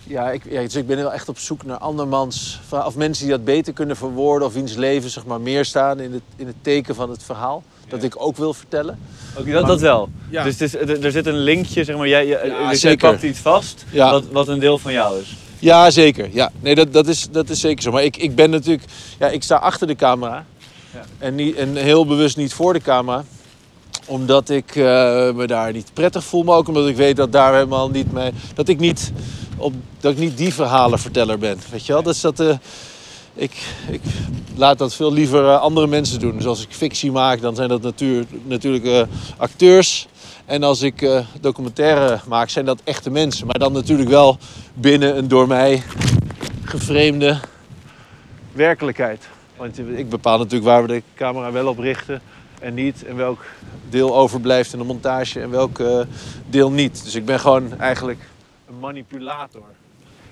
ja, 0.09 0.31
ik, 0.31 0.42
ja, 0.51 0.61
dus 0.61 0.77
ik 0.77 0.87
ben 0.87 0.97
wel 0.97 1.12
echt 1.12 1.29
op 1.29 1.38
zoek 1.38 1.64
naar 1.64 1.79
andermans. 1.79 2.61
Of 2.71 2.97
mensen 2.97 3.25
die 3.25 3.33
dat 3.33 3.44
beter 3.44 3.73
kunnen 3.73 3.97
verwoorden. 3.97 4.49
Of 4.49 4.55
wiens 4.55 4.75
leven 4.75 5.11
zeg 5.11 5.27
maar, 5.27 5.40
meer 5.40 5.64
staan 5.64 6.01
in 6.01 6.12
het, 6.12 6.23
in 6.37 6.47
het 6.47 6.57
teken 6.62 6.94
van 6.94 7.11
het 7.11 7.23
verhaal. 7.23 7.62
Dat 7.88 8.03
ik 8.03 8.14
ook 8.16 8.37
wil 8.37 8.55
vertellen. 8.55 8.99
Dat, 9.47 9.66
dat 9.66 9.81
wel. 9.81 10.09
Ja. 10.31 10.44
Dus 10.44 10.59
het 10.59 10.75
is, 10.75 11.03
er, 11.05 11.12
zit 11.12 11.27
een 11.27 11.38
linkje, 11.38 11.85
zeg 11.85 11.97
maar. 11.97 12.09
Jij, 12.09 12.27
jij, 12.27 12.47
Ja, 12.47 12.71
dus 12.71 12.81
jij 12.81 12.97
pakt 12.97 13.23
iets 13.23 13.38
vast 13.38 13.85
Ja. 13.90 14.11
wat, 14.11 14.25
wat 14.33 14.49
een 14.49 14.59
deel 14.59 14.79
van 14.79 14.92
jou 14.92 15.21
is. 15.21 15.37
Ja, 15.59 15.90
zeker. 15.90 16.29
Ja. 16.33 16.51
Nee, 16.61 16.75
dat, 16.75 16.92
dat, 16.92 17.07
is, 17.07 17.29
dat 17.31 17.49
is 17.49 17.61
zeker 17.61 17.83
zo. 17.83 17.90
Maar 17.90 18.05
ik, 18.05 18.16
ik 18.16 18.35
ben 18.35 18.51
natuurlijk... 18.51 18.88
Ja, 19.18 19.29
ik 19.29 19.42
sta 19.42 19.57
achter 19.57 19.87
de 19.87 19.97
camera. 19.97 20.44
Ja. 20.94 21.03
En, 21.18 21.35
niet, 21.35 21.57
en 21.57 21.77
heel 21.77 22.07
bewust 22.07 22.37
niet 22.37 22.53
voor 22.53 22.73
de 22.73 22.81
camera. 22.81 23.25
Omdat 24.07 24.49
ik 24.49 24.77
eh, 24.77 24.85
me 25.35 25.44
daar 25.47 25.73
niet 25.73 25.90
prettig 25.92 26.25
voel. 26.25 26.42
Maar 26.42 26.57
ook 26.57 26.68
omdat 26.68 26.88
ik 26.88 26.97
weet 26.97 27.16
dat 27.16 27.33
daar 27.33 27.53
helemaal 27.55 27.90
niet 27.90 28.12
mee... 28.12 28.31
Dat 28.55 28.68
ik 28.68 28.79
niet, 28.79 29.12
op, 29.59 29.75
dat 30.01 30.12
ik 30.12 30.18
niet 30.18 30.37
die 30.37 30.55
verhalenverteller 30.55 31.38
ben. 31.38 31.59
Weet 31.71 31.87
je 31.87 31.92
wel? 31.92 32.03
Dus 32.03 32.21
dat... 32.21 32.40
eh, 32.40 32.57
ik, 33.35 33.53
ik 33.90 34.01
laat 34.57 34.79
dat 34.79 34.94
veel 34.94 35.12
liever 35.12 35.44
eh, 35.44 35.61
andere 35.61 35.87
mensen 35.87 36.21
doen. 36.21 36.37
Dus 36.37 36.47
als 36.47 36.62
ik 36.62 36.68
fictie 36.71 37.12
maak, 37.12 37.40
dan 37.40 37.55
zijn 37.55 37.68
dat 37.68 37.83
natuur, 37.83 38.25
natuurlijk 38.44 39.07
acteurs. 39.37 40.09
En 40.44 40.62
als 40.62 40.83
ik 40.83 41.03
eh, 41.03 41.27
documentaire 41.40 42.21
maak, 42.27 42.49
zijn 42.49 42.64
dat 42.64 42.81
echte 42.85 43.11
mensen. 43.11 43.47
Maar 43.47 43.59
dan 43.59 43.73
natuurlijk 43.73 44.09
wel 44.09 44.38
binnen 44.75 45.18
een 45.18 45.29
door 45.29 45.47
mij 45.47 45.83
geframeerde 46.64 47.40
werkelijkheid. 48.53 49.29
Want 49.57 49.79
ik 49.79 50.09
bepaal 50.09 50.38
natuurlijk 50.38 50.64
waar 50.64 50.83
we 50.83 50.88
de 50.88 51.03
camera 51.14 51.53
wel 51.53 51.66
op 51.66 51.79
richten 51.79 52.21
en 52.61 52.75
niet. 52.75 53.05
En 53.05 53.16
welk 53.16 53.44
deel 53.88 54.16
overblijft 54.16 54.73
in 54.73 54.79
de 54.79 54.85
montage 54.85 55.40
en 55.40 55.51
welk 55.51 55.83
deel 56.47 56.71
niet. 56.71 57.05
Dus 57.05 57.14
ik 57.14 57.25
ben 57.25 57.40
gewoon 57.40 57.79
eigenlijk 57.81 58.21
een 58.69 58.79
manipulator. 58.79 59.63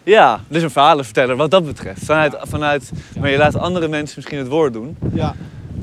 Ja, 0.03 0.41
dus 0.49 0.63
een 0.63 0.71
verhalenverteller 0.71 1.37
wat 1.37 1.51
dat 1.51 1.65
betreft. 1.67 2.05
Vanuit, 2.05 2.37
vanuit, 2.41 2.93
maar 3.21 3.31
je 3.31 3.37
laat 3.39 3.57
andere 3.57 3.89
mensen 3.89 4.15
misschien 4.17 4.39
het 4.39 4.49
woord 4.49 4.73
doen. 4.73 4.97
Ja. 5.13 5.35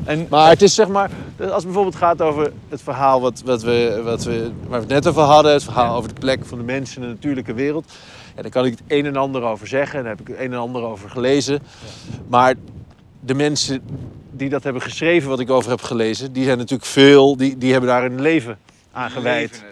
En, 0.05 0.27
Maar 0.29 0.49
het 0.49 0.61
is 0.61 0.75
zeg 0.75 0.87
maar, 0.87 1.09
als 1.39 1.49
het 1.53 1.63
bijvoorbeeld 1.63 1.95
gaat 1.95 2.21
over 2.21 2.51
het 2.69 2.81
verhaal 2.81 3.21
wat, 3.21 3.41
wat 3.45 3.61
we, 3.61 4.01
wat 4.03 4.23
we, 4.23 4.51
waar 4.67 4.79
we 4.79 4.85
het 4.85 5.03
net 5.03 5.07
over 5.07 5.21
hadden, 5.21 5.51
het 5.53 5.63
verhaal 5.63 5.91
Ja. 5.91 5.95
over 5.97 6.13
de 6.13 6.19
plek 6.19 6.45
van 6.45 6.57
de 6.57 6.63
mensen 6.63 7.01
in 7.01 7.07
de 7.07 7.13
natuurlijke 7.13 7.53
wereld. 7.53 7.91
Ja, 8.35 8.41
daar 8.41 8.51
kan 8.51 8.65
ik 8.65 8.71
het 8.71 8.81
een 8.87 9.05
en 9.05 9.15
ander 9.15 9.41
over 9.41 9.67
zeggen 9.67 9.97
en 9.97 10.03
daar 10.05 10.11
heb 10.17 10.21
ik 10.21 10.27
het 10.27 10.45
een 10.45 10.53
en 10.53 10.59
ander 10.59 10.81
over 10.83 11.09
gelezen. 11.09 11.59
Maar 12.27 12.53
de 13.19 13.33
mensen 13.33 13.81
die 14.31 14.49
dat 14.49 14.63
hebben 14.63 14.81
geschreven, 14.81 15.29
wat 15.29 15.39
ik 15.39 15.49
over 15.49 15.69
heb 15.69 15.81
gelezen, 15.81 16.33
die 16.33 16.43
zijn 16.43 16.57
natuurlijk 16.57 16.89
veel, 16.89 17.37
die, 17.37 17.57
die 17.57 17.71
hebben 17.71 17.89
daar 17.89 18.05
een 18.05 18.21
leven 18.21 18.57
aan 18.91 19.11
gewijd. 19.11 19.63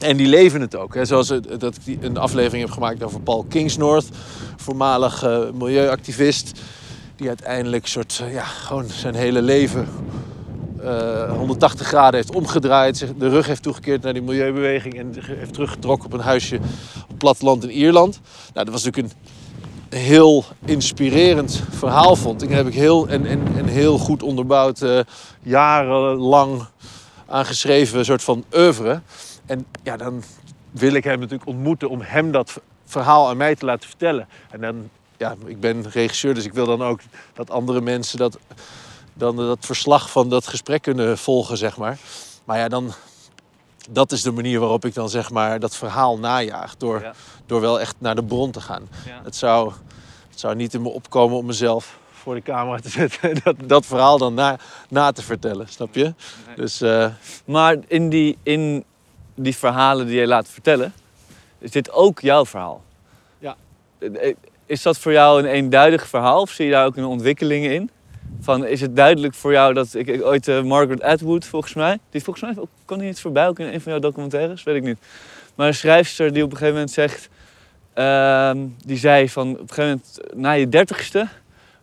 En 0.00 0.16
die 0.16 0.26
leven 0.26 0.60
het 0.60 0.76
ook. 0.76 0.94
Hè. 0.94 1.04
Zoals 1.04 1.28
dat 1.58 1.76
ik 1.84 2.02
een 2.02 2.16
aflevering 2.16 2.64
heb 2.64 2.72
gemaakt 2.72 3.02
over 3.02 3.20
Paul 3.20 3.44
Kingsnorth, 3.48 4.08
voormalig 4.56 5.22
eh, 5.22 5.38
milieuactivist. 5.54 6.60
Die 7.16 7.28
uiteindelijk 7.28 7.86
soort, 7.86 8.22
eh, 8.24 8.32
ja, 8.32 8.44
gewoon 8.44 8.88
zijn 8.88 9.14
hele 9.14 9.42
leven 9.42 9.88
eh, 10.82 11.36
180 11.36 11.86
graden 11.86 12.14
heeft 12.14 12.34
omgedraaid. 12.34 13.06
De 13.18 13.28
rug 13.28 13.46
heeft 13.46 13.62
toegekeerd 13.62 14.02
naar 14.02 14.12
die 14.12 14.22
milieubeweging. 14.22 14.98
En 14.98 15.14
heeft 15.20 15.52
teruggetrokken 15.52 16.06
op 16.06 16.12
een 16.12 16.20
huisje 16.20 16.60
op 17.08 17.18
platteland 17.18 17.62
in 17.62 17.70
Ierland. 17.70 18.20
Nou, 18.52 18.64
dat 18.64 18.74
was 18.74 18.84
natuurlijk 18.84 19.14
een 19.14 19.98
heel 19.98 20.44
inspirerend 20.64 21.62
verhaal, 21.70 22.16
vond 22.16 22.42
ik. 22.42 22.50
Heb 22.50 22.66
ik 22.66 22.74
heel, 22.74 23.08
en, 23.08 23.26
en, 23.26 23.66
heel 23.66 23.98
goed 23.98 24.22
onderbouwd, 24.22 24.82
eh, 24.82 24.98
jarenlang 25.42 26.62
aan 27.26 27.46
geschreven 27.46 28.04
soort 28.04 28.22
van 28.22 28.44
oeuvre. 28.56 29.00
En 29.50 29.66
ja, 29.82 29.96
dan 29.96 30.22
wil 30.70 30.92
ik 30.92 31.04
hem 31.04 31.18
natuurlijk 31.20 31.48
ontmoeten 31.48 31.88
om 31.88 32.00
hem 32.00 32.32
dat 32.32 32.60
verhaal 32.84 33.28
aan 33.28 33.36
mij 33.36 33.54
te 33.54 33.64
laten 33.64 33.88
vertellen. 33.88 34.28
En 34.50 34.60
dan, 34.60 34.88
ja, 35.16 35.34
ik 35.44 35.60
ben 35.60 35.90
regisseur, 35.90 36.34
dus 36.34 36.44
ik 36.44 36.52
wil 36.52 36.66
dan 36.66 36.82
ook 36.82 37.00
dat 37.32 37.50
andere 37.50 37.80
mensen 37.80 38.18
dat, 38.18 38.38
dan 39.14 39.36
dat 39.36 39.58
verslag 39.66 40.10
van 40.10 40.28
dat 40.28 40.46
gesprek 40.46 40.82
kunnen 40.82 41.18
volgen, 41.18 41.56
zeg 41.56 41.76
maar. 41.76 41.98
Maar 42.44 42.58
ja, 42.58 42.68
dan, 42.68 42.92
dat 43.90 44.12
is 44.12 44.22
de 44.22 44.30
manier 44.32 44.60
waarop 44.60 44.84
ik 44.84 44.94
dan 44.94 45.08
zeg 45.08 45.30
maar 45.30 45.60
dat 45.60 45.76
verhaal 45.76 46.18
najaag. 46.18 46.76
Door, 46.76 47.00
Ja. 47.00 47.12
door 47.46 47.60
wel 47.60 47.80
echt 47.80 47.94
naar 47.98 48.14
de 48.14 48.24
bron 48.24 48.50
te 48.50 48.60
gaan. 48.60 48.88
Ja. 49.06 49.20
Het 49.24 49.36
zou, 49.36 49.72
het 50.30 50.40
zou 50.40 50.54
niet 50.54 50.74
in 50.74 50.82
me 50.82 50.88
opkomen 50.88 51.36
om 51.36 51.46
mezelf 51.46 51.98
voor 52.12 52.34
de 52.34 52.42
camera 52.42 52.78
te 52.80 52.88
zetten 53.00 53.30
en 53.30 53.40
dat, 53.44 53.56
dat 53.66 53.86
verhaal 53.86 54.18
dan 54.18 54.34
na, 54.34 54.58
na 54.88 55.12
te 55.12 55.22
vertellen, 55.22 55.68
snap 55.68 55.94
je? 55.94 56.14
Dus 56.56 56.80
eh, 56.80 57.06
Maar 57.44 57.76
in 57.86 58.08
die, 58.08 58.38
in 58.42 58.84
die 59.44 59.56
verhalen 59.56 60.06
die 60.06 60.20
je 60.20 60.26
laat 60.26 60.48
vertellen, 60.48 60.92
is 61.58 61.70
dit 61.70 61.92
ook 61.92 62.20
jouw 62.20 62.46
verhaal. 62.46 62.82
Ja. 63.38 63.56
Is 64.66 64.82
dat 64.82 64.98
voor 64.98 65.12
jou 65.12 65.38
een 65.38 65.48
eenduidig 65.48 66.08
verhaal 66.08 66.40
of 66.40 66.50
zie 66.50 66.64
je 66.64 66.70
daar 66.70 66.86
ook 66.86 66.96
een 66.96 67.04
ontwikkeling 67.04 67.66
in? 67.66 67.90
Van, 68.40 68.66
is 68.66 68.80
het 68.80 68.96
duidelijk 68.96 69.34
voor 69.34 69.52
jou 69.52 69.74
dat 69.74 69.94
ik, 69.94 70.06
ik 70.06 70.22
ooit 70.22 70.48
eh, 70.48 70.62
Margaret 70.62 71.02
Atwood 71.02 71.44
volgens 71.44 71.74
mij, 71.74 71.98
die 72.10 72.22
volgens 72.22 72.44
mij 72.44 72.62
ook, 72.62 72.68
kwam 72.84 72.98
die 72.98 73.06
niet 73.06 73.20
voorbij 73.20 73.48
ook 73.48 73.58
in 73.58 73.66
een 73.66 73.80
van 73.80 73.92
jouw 73.92 74.00
documentaires, 74.00 74.62
weet 74.62 74.76
ik 74.76 74.82
niet. 74.82 74.98
Maar 75.54 75.66
een 75.66 75.74
schrijfster 75.74 76.32
die 76.32 76.42
op 76.42 76.50
een 76.50 76.56
gegeven 76.56 76.74
moment 76.74 76.92
zegt, 76.92 77.28
ehm, 77.92 78.66
die 78.84 78.96
zei 78.96 79.28
van 79.28 79.50
op 79.50 79.60
een 79.60 79.68
gegeven 79.68 80.02
moment 80.02 80.34
na 80.34 80.52
je 80.52 80.68
dertigste 80.68 81.28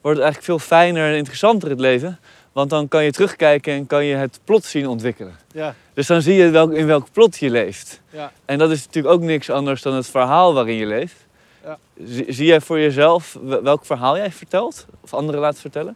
wordt 0.02 0.18
het 0.18 0.28
eigenlijk 0.28 0.44
veel 0.44 0.60
fijner 0.60 1.12
en 1.12 1.18
interessanter 1.18 1.70
het 1.70 1.80
leven, 1.80 2.20
want 2.58 2.70
dan 2.70 2.88
kan 2.88 3.04
je 3.04 3.12
terugkijken 3.12 3.74
en 3.74 3.88
kan 3.88 4.06
je 4.06 4.16
het 4.16 4.40
plot 4.44 4.66
zien 4.66 4.88
ontwikkelen. 4.88 5.36
ja, 5.52 5.76
Dus 5.94 6.08
dan 6.08 6.22
zie 6.22 6.34
je 6.34 6.50
welk, 6.50 6.72
in 6.74 6.86
welk 6.86 7.12
plot 7.12 7.38
je 7.38 7.50
leeft. 7.50 8.02
ja. 8.10 8.32
En 8.46 8.58
dat 8.58 8.72
is 8.72 8.86
natuurlijk 8.86 9.14
ook 9.14 9.22
niks 9.22 9.50
anders 9.50 9.82
dan 9.82 9.94
het 9.94 10.08
verhaal 10.08 10.54
waarin 10.54 10.76
je 10.76 10.86
leeft. 10.86 11.16
Ja. 11.64 11.78
Zie, 12.04 12.26
zie 12.34 12.46
jij 12.46 12.62
voor 12.62 12.80
jezelf 12.80 13.38
wel- 13.42 13.62
welk 13.64 13.86
verhaal 13.86 14.18
jij 14.18 14.32
vertelt? 14.32 14.86
Of 15.02 15.14
anderen 15.14 15.42
laat 15.42 15.60
vertellen? 15.60 15.96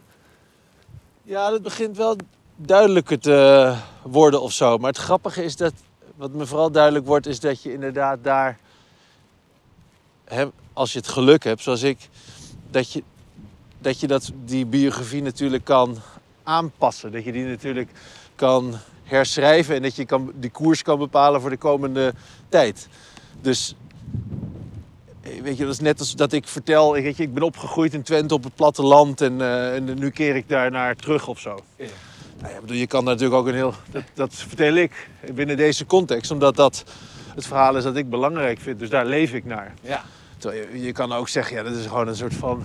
Ja, 1.22 1.50
dat 1.50 1.62
begint 1.62 1.96
wel 1.96 2.16
duidelijker 2.56 3.18
te 3.18 3.74
worden 4.02 4.42
of 4.42 4.52
zo. 4.52 4.78
Maar 4.78 4.90
het 4.90 4.98
grappige 5.00 5.44
is 5.44 5.56
dat, 5.56 5.72
wat 6.16 6.32
me 6.32 6.46
vooral 6.46 6.70
duidelijk 6.70 7.06
wordt, 7.06 7.26
is 7.26 7.40
dat 7.40 7.62
je 7.62 7.72
inderdaad 7.72 8.18
daar, 8.22 8.58
hè, 10.24 10.44
als 10.72 10.92
je 10.92 10.98
het 10.98 11.08
geluk 11.08 11.44
hebt, 11.44 11.62
zoals 11.62 11.82
ik, 11.82 12.08
dat 12.70 12.92
je 12.92 13.02
dat, 13.78 14.00
je 14.00 14.06
dat 14.06 14.30
die 14.44 14.66
biografie 14.66 15.22
natuurlijk 15.22 15.64
kan 15.64 15.98
aanpassen. 16.42 17.12
Dat 17.12 17.24
je 17.24 17.32
die 17.32 17.44
natuurlijk 17.44 17.90
kan 18.34 18.74
herschrijven 19.02 19.74
en 19.74 19.82
dat 19.82 19.96
je 19.96 20.04
kan, 20.04 20.32
die 20.34 20.50
koers 20.50 20.82
kan 20.82 20.98
bepalen 20.98 21.40
voor 21.40 21.50
de 21.50 21.56
komende 21.56 22.14
tijd. 22.48 22.88
Dus 23.40 23.74
eh, 25.20 25.42
weet 25.42 25.56
je, 25.56 25.64
dat 25.64 25.72
is 25.72 25.80
net 25.80 25.98
als 25.98 26.14
dat 26.14 26.32
ik 26.32 26.48
vertel, 26.48 26.92
weet 26.92 27.16
je, 27.16 27.22
ik 27.22 27.34
ben 27.34 27.42
opgegroeid 27.42 27.94
in 27.94 28.02
Twente 28.02 28.34
op 28.34 28.44
het 28.44 28.54
platteland 28.54 29.20
en, 29.20 29.40
eh, 29.40 29.74
en 29.74 29.98
nu 29.98 30.10
keer 30.10 30.36
ik 30.36 30.48
daar 30.48 30.70
naar 30.70 30.96
terug 30.96 31.28
of 31.28 31.38
zo. 31.38 31.58
Ja. 31.76 31.86
Nou 32.40 32.54
ja, 32.54 32.60
bedoel, 32.60 32.76
je 32.76 32.86
kan 32.86 33.04
natuurlijk 33.04 33.34
ook 33.34 33.46
een 33.46 33.54
heel, 33.54 33.74
dat, 33.90 34.02
dat 34.14 34.34
vertel 34.34 34.74
ik 34.74 35.08
binnen 35.34 35.56
deze 35.56 35.86
context, 35.86 36.30
omdat 36.30 36.56
dat 36.56 36.84
het 37.34 37.46
verhaal 37.46 37.76
is 37.76 37.82
dat 37.82 37.96
ik 37.96 38.10
belangrijk 38.10 38.60
vind. 38.60 38.78
Dus 38.78 38.90
daar 38.90 39.06
leef 39.06 39.32
ik 39.32 39.44
naar. 39.44 39.74
Ja. 39.80 40.04
Terwijl 40.38 40.66
je, 40.72 40.82
je 40.82 40.92
kan 40.92 41.12
ook 41.12 41.28
zeggen, 41.28 41.56
ja, 41.56 41.62
dat 41.62 41.74
is 41.74 41.86
gewoon 41.86 42.08
een 42.08 42.16
soort 42.16 42.34
van 42.34 42.62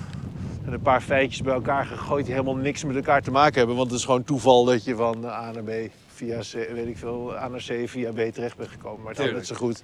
een 0.73 0.81
paar 0.81 1.01
feitjes 1.01 1.41
bij 1.41 1.53
elkaar 1.53 1.85
gegooid 1.85 2.25
die 2.25 2.33
helemaal 2.33 2.55
niks 2.55 2.83
met 2.83 2.95
elkaar 2.95 3.21
te 3.21 3.31
maken 3.31 3.57
hebben. 3.57 3.75
Want 3.75 3.89
het 3.89 3.99
is 3.99 4.05
gewoon 4.05 4.23
toeval 4.23 4.65
dat 4.65 4.83
je 4.83 4.95
van 4.95 5.25
A 5.25 5.51
naar 5.51 5.63
B 5.63 5.71
via 6.07 6.39
C, 6.39 6.73
weet 6.73 6.87
ik 6.87 6.97
veel, 6.97 7.37
A 7.37 7.47
naar 7.47 7.63
C 7.67 7.89
via 7.89 8.11
B 8.11 8.33
terecht 8.33 8.57
bent 8.57 8.69
gekomen. 8.69 9.03
Maar 9.03 9.13
het 9.13 9.21
had 9.21 9.31
net 9.31 9.47
zo 9.47 9.55
goed 9.55 9.81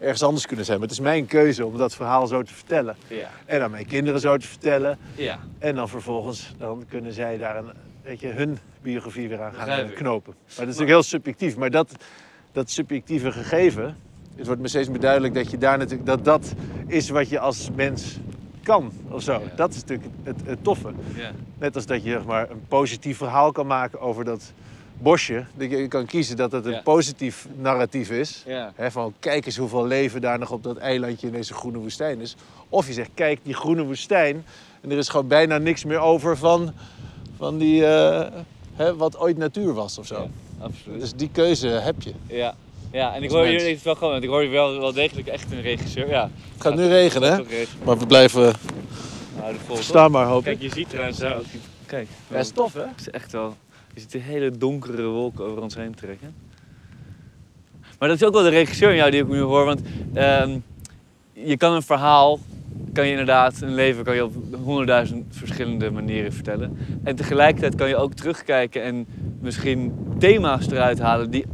ergens 0.00 0.22
anders 0.22 0.46
kunnen 0.46 0.64
zijn. 0.64 0.78
Maar 0.78 0.88
het 0.88 0.96
is 0.96 1.04
mijn 1.04 1.26
keuze 1.26 1.66
om 1.66 1.76
dat 1.76 1.94
verhaal 1.94 2.26
zo 2.26 2.42
te 2.42 2.54
vertellen. 2.54 2.96
Ja. 3.06 3.30
En 3.44 3.62
aan 3.62 3.70
mijn 3.70 3.86
kinderen 3.86 4.20
zo 4.20 4.36
te 4.36 4.46
vertellen. 4.46 4.98
ja. 5.14 5.38
En 5.58 5.74
dan 5.74 5.88
vervolgens 5.88 6.54
dan 6.58 6.84
kunnen 6.88 7.12
zij 7.12 7.38
daar 7.38 7.56
een, 7.56 7.72
weet 8.02 8.20
je, 8.20 8.28
hun 8.28 8.58
biografie 8.82 9.28
weer 9.28 9.42
aan 9.42 9.54
gaan 9.54 9.92
knopen. 9.94 10.34
Maar 10.36 10.44
dat 10.46 10.58
is 10.58 10.64
natuurlijk 10.64 10.88
heel 10.88 11.02
subjectief. 11.02 11.56
Maar 11.56 11.70
dat, 11.70 11.92
dat 12.52 12.70
subjectieve 12.70 13.32
gegeven, 13.32 13.96
het 14.36 14.46
wordt 14.46 14.60
me 14.60 14.68
steeds 14.68 14.88
meer 14.88 15.00
duidelijk 15.00 15.34
dat 15.34 15.50
je 15.50 15.58
daar 15.58 15.78
natuurlijk, 15.78 16.06
dat 16.06 16.24
dat 16.24 16.52
is 16.86 17.08
wat 17.08 17.28
je 17.28 17.38
als 17.38 17.70
mens 17.74 18.18
kan 18.62 18.92
of 19.08 19.22
zo. 19.22 19.42
Dat 19.56 19.70
is 19.70 19.80
natuurlijk 19.80 20.08
het, 20.22 20.36
het 20.44 20.64
toffe. 20.64 20.92
ja. 21.16 21.32
Net 21.58 21.74
als 21.74 21.86
dat 21.86 22.04
je 22.04 22.10
zeg 22.10 22.24
maar, 22.24 22.50
een 22.50 22.64
positief 22.68 23.16
verhaal 23.16 23.52
kan 23.52 23.66
maken 23.66 24.00
over 24.00 24.24
dat 24.24 24.52
bosje. 24.98 25.44
Dat 25.54 25.70
je 25.70 25.88
kan 25.88 26.06
kiezen 26.06 26.36
dat 26.36 26.52
het 26.52 26.66
een 26.66 26.82
positief 26.82 27.48
narratief 27.56 28.10
is. 28.10 28.44
Hè, 28.74 28.90
van 28.90 29.14
kijk 29.18 29.46
eens 29.46 29.56
hoeveel 29.56 29.86
leven 29.86 30.20
daar 30.20 30.38
nog 30.38 30.50
op 30.50 30.62
dat 30.62 30.76
eilandje 30.76 31.26
in 31.26 31.32
deze 31.32 31.54
groene 31.54 31.78
woestijn 31.78 32.20
is. 32.20 32.36
Of 32.68 32.86
je 32.86 32.92
zegt, 32.92 33.10
kijk, 33.14 33.40
die 33.42 33.54
groene 33.54 33.82
woestijn 33.84 34.44
En 34.80 34.90
er 34.90 34.98
is 34.98 35.08
gewoon 35.08 35.26
bijna 35.26 35.58
niks 35.58 35.84
meer 35.84 35.98
over 35.98 36.36
van, 36.36 36.72
van 37.36 37.58
die, 37.58 37.86
eh, 37.86 38.32
hè, 38.74 38.96
wat 38.96 39.18
ooit 39.18 39.36
natuur 39.36 39.72
was 39.72 39.98
of 39.98 40.06
zo. 40.06 40.28
Absoluut. 40.60 41.00
Dus 41.00 41.14
die 41.14 41.30
keuze 41.32 41.68
heb 41.68 42.02
je. 42.02 42.12
Ja, 42.26 42.54
ja 42.92 43.14
en 43.14 43.22
ik 43.22 43.30
hoor 43.30 43.44
hier 43.44 43.52
mens. 43.52 43.62
even 43.62 43.84
wel 43.84 43.94
gewoon, 43.94 44.10
want 44.12 44.24
ik 44.24 44.28
hoor 44.30 44.40
hier 44.40 44.50
wel, 44.50 44.78
wel 44.80 44.92
degelijk 44.92 45.28
echt 45.28 45.52
een 45.52 45.60
regisseur. 45.60 46.08
Ja, 46.08 46.30
Het 46.52 46.62
gaat 46.62 46.76
nu 46.76 46.86
regenen, 46.86 47.32
hè? 47.32 47.42
Maar 47.84 47.98
we 47.98 48.06
blijven 48.06 48.52
Nou, 49.40 49.82
staan 49.82 50.10
maar, 50.10 50.26
hoop 50.26 50.44
Kijk, 50.44 50.62
je 50.62 50.70
ziet 50.72 50.88
trouwens 50.88 51.22
ook. 51.22 51.44
Kijk, 51.86 52.08
Ja, 52.28 52.36
is 52.38 52.50
tof, 52.50 52.72
hè? 52.74 52.80
Het 52.80 53.00
is 53.00 53.10
echt 53.10 53.32
wel. 53.32 53.56
Je 53.94 54.00
ziet 54.00 54.12
de 54.12 54.18
hele 54.18 54.50
donkere 54.50 55.02
wolken 55.02 55.44
over 55.44 55.62
ons 55.62 55.74
heen 55.74 55.94
trekken. 55.94 56.34
Maar 57.98 58.08
dat 58.08 58.20
is 58.20 58.26
ook 58.26 58.32
wel 58.34 58.42
de 58.42 58.48
regisseur 58.48 58.90
in 58.90 58.96
jou 58.96 59.10
die 59.10 59.20
ik 59.22 59.28
nu 59.28 59.40
hoor. 59.40 59.64
Want 59.64 59.80
ehm, 60.14 60.58
je 61.32 61.56
kan 61.56 61.72
een 61.72 61.82
verhaal, 61.82 62.38
kan 62.92 63.04
je 63.04 63.10
inderdaad, 63.10 63.60
een 63.60 63.74
leven 63.74 64.04
kan 64.04 64.14
je 64.14 64.24
op 64.24 64.34
honderdduizend 64.64 65.24
verschillende 65.30 65.90
manieren 65.90 66.32
vertellen. 66.32 66.78
En 67.04 67.16
tegelijkertijd 67.16 67.74
kan 67.74 67.88
je 67.88 67.96
ook 67.96 68.14
terugkijken 68.14 68.82
en 68.82 69.06
misschien 69.40 69.92
thema's 70.18 70.66
eruit 70.66 70.98
halen 70.98 71.30
die 71.30 71.44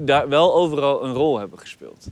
daar 0.00 0.28
wel 0.28 0.54
overal 0.54 1.04
een 1.04 1.12
rol 1.12 1.38
hebben 1.38 1.58
gespeeld. 1.58 2.08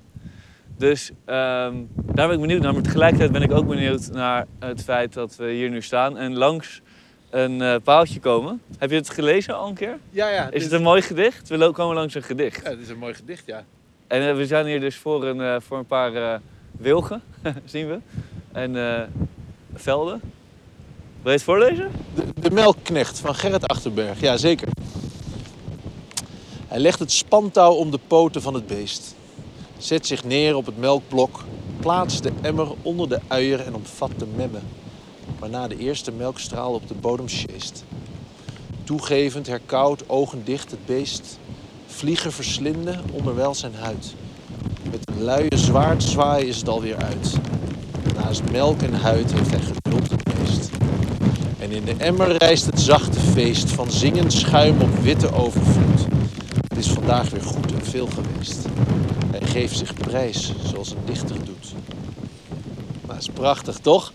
Dus 0.76 1.10
ehm, 1.24 1.74
daar 1.94 2.26
ben 2.26 2.32
ik 2.32 2.40
benieuwd 2.40 2.62
naar. 2.62 2.72
Maar 2.72 2.82
tegelijkertijd 2.82 3.32
ben 3.32 3.42
ik 3.42 3.52
ook 3.52 3.66
benieuwd 3.66 4.10
naar 4.12 4.46
het 4.58 4.82
feit 4.82 5.12
dat 5.12 5.36
we 5.36 5.50
hier 5.50 5.70
nu 5.70 5.82
staan 5.82 6.18
en 6.18 6.36
langs 6.36 6.82
een 7.30 7.62
eh, 7.62 7.74
paaltje 7.84 8.20
komen. 8.20 8.62
Heb 8.78 8.90
je 8.90 8.96
het 8.96 9.10
gelezen 9.10 9.56
al 9.56 9.68
een 9.68 9.74
keer? 9.74 9.98
Ja, 10.10 10.28
ja. 10.28 10.50
Is 10.50 10.62
het 10.62 10.72
een 10.72 10.82
mooi 10.82 11.02
gedicht? 11.02 11.48
We 11.48 11.70
komen 11.70 11.94
langs 11.94 12.14
een 12.14 12.22
gedicht. 12.22 12.62
Ja, 12.64 12.70
het 12.70 12.80
is 12.80 12.88
een 12.88 12.98
mooi 12.98 13.14
gedicht, 13.14 13.46
ja. 13.46 13.64
En 14.06 14.28
eh, 14.28 14.36
we 14.36 14.46
zijn 14.46 14.66
hier 14.66 14.80
dus 14.80 14.96
voor 14.96 15.24
een, 15.24 15.40
eh, 15.40 15.56
voor 15.58 15.78
een 15.78 15.86
paar 15.86 16.40
wilgen, 16.70 17.22
zien 17.64 17.88
we. 17.88 17.98
En 18.52 18.74
velden. 19.74 20.20
Wil 21.22 21.32
je 21.32 21.38
het 21.38 21.42
voorlezen? 21.42 21.90
De, 22.14 22.22
de 22.40 22.50
melkknecht 22.50 23.18
van 23.18 23.34
Gerrit 23.34 23.66
Achterberg, 23.66 24.20
ja 24.20 24.36
zeker. 24.36 24.68
Hij 26.68 26.78
legt 26.78 26.98
het 26.98 27.12
spantouw 27.12 27.72
om 27.72 27.90
de 27.90 28.00
poten 28.06 28.42
van 28.42 28.54
het 28.54 28.66
beest. 28.66 29.14
Zet 29.78 30.06
zich 30.06 30.24
neer 30.24 30.56
op 30.56 30.66
het 30.66 30.78
melkblok, 30.78 31.44
plaatst 31.80 32.22
de 32.22 32.32
emmer 32.42 32.68
onder 32.82 33.08
de 33.08 33.20
uier 33.26 33.60
en 33.60 33.74
omvat 33.74 34.10
de 34.16 34.26
memme. 34.36 34.58
Waarna 35.38 35.68
de 35.68 35.78
eerste 35.78 36.12
melkstraal 36.12 36.72
op 36.72 36.88
de 36.88 36.94
bodem 36.94 37.28
sjeest. 37.28 37.84
Toegevend 38.84 39.46
herkauwt 39.46 40.08
ogen 40.08 40.44
dicht 40.44 40.70
het 40.70 40.86
beest. 40.86 41.38
Vliegen 41.86 42.32
verslinden 42.32 43.00
onderwijl 43.12 43.54
zijn 43.54 43.74
huid. 43.74 44.14
Met 44.90 45.10
een 45.10 45.22
luie 45.22 45.56
zwaardzwaai 45.56 46.46
is 46.46 46.56
het 46.56 46.68
alweer 46.68 46.96
uit. 46.96 47.34
Naast 48.14 48.42
melk 48.50 48.82
en 48.82 48.94
huid 48.94 49.32
heeft 49.32 49.50
hij 49.50 49.60
geduld 49.60 50.10
het 50.10 50.38
meest. 50.38 50.70
En 51.58 51.70
in 51.70 51.84
de 51.84 51.94
emmer 51.98 52.36
rijst 52.36 52.66
het 52.66 52.80
zachte 52.80 53.20
feest 53.20 53.70
van 53.70 53.90
zingend 53.90 54.32
schuim 54.32 54.80
op 54.80 54.98
witte 54.98 55.32
overvloed. 55.32 56.05
Het 56.76 56.84
is 56.84 56.90
vandaag 56.90 57.30
weer 57.30 57.42
goed 57.42 57.72
en 57.72 57.84
veel 57.84 58.06
geweest. 58.06 58.56
Hij 59.30 59.48
geeft 59.48 59.76
zich 59.76 59.94
prijs 59.94 60.52
zoals 60.64 60.90
een 60.90 60.96
dichter 61.04 61.36
doet. 61.44 61.72
Nou, 61.72 63.06
dat 63.06 63.16
is 63.16 63.28
prachtig 63.28 63.78
toch? 63.78 64.12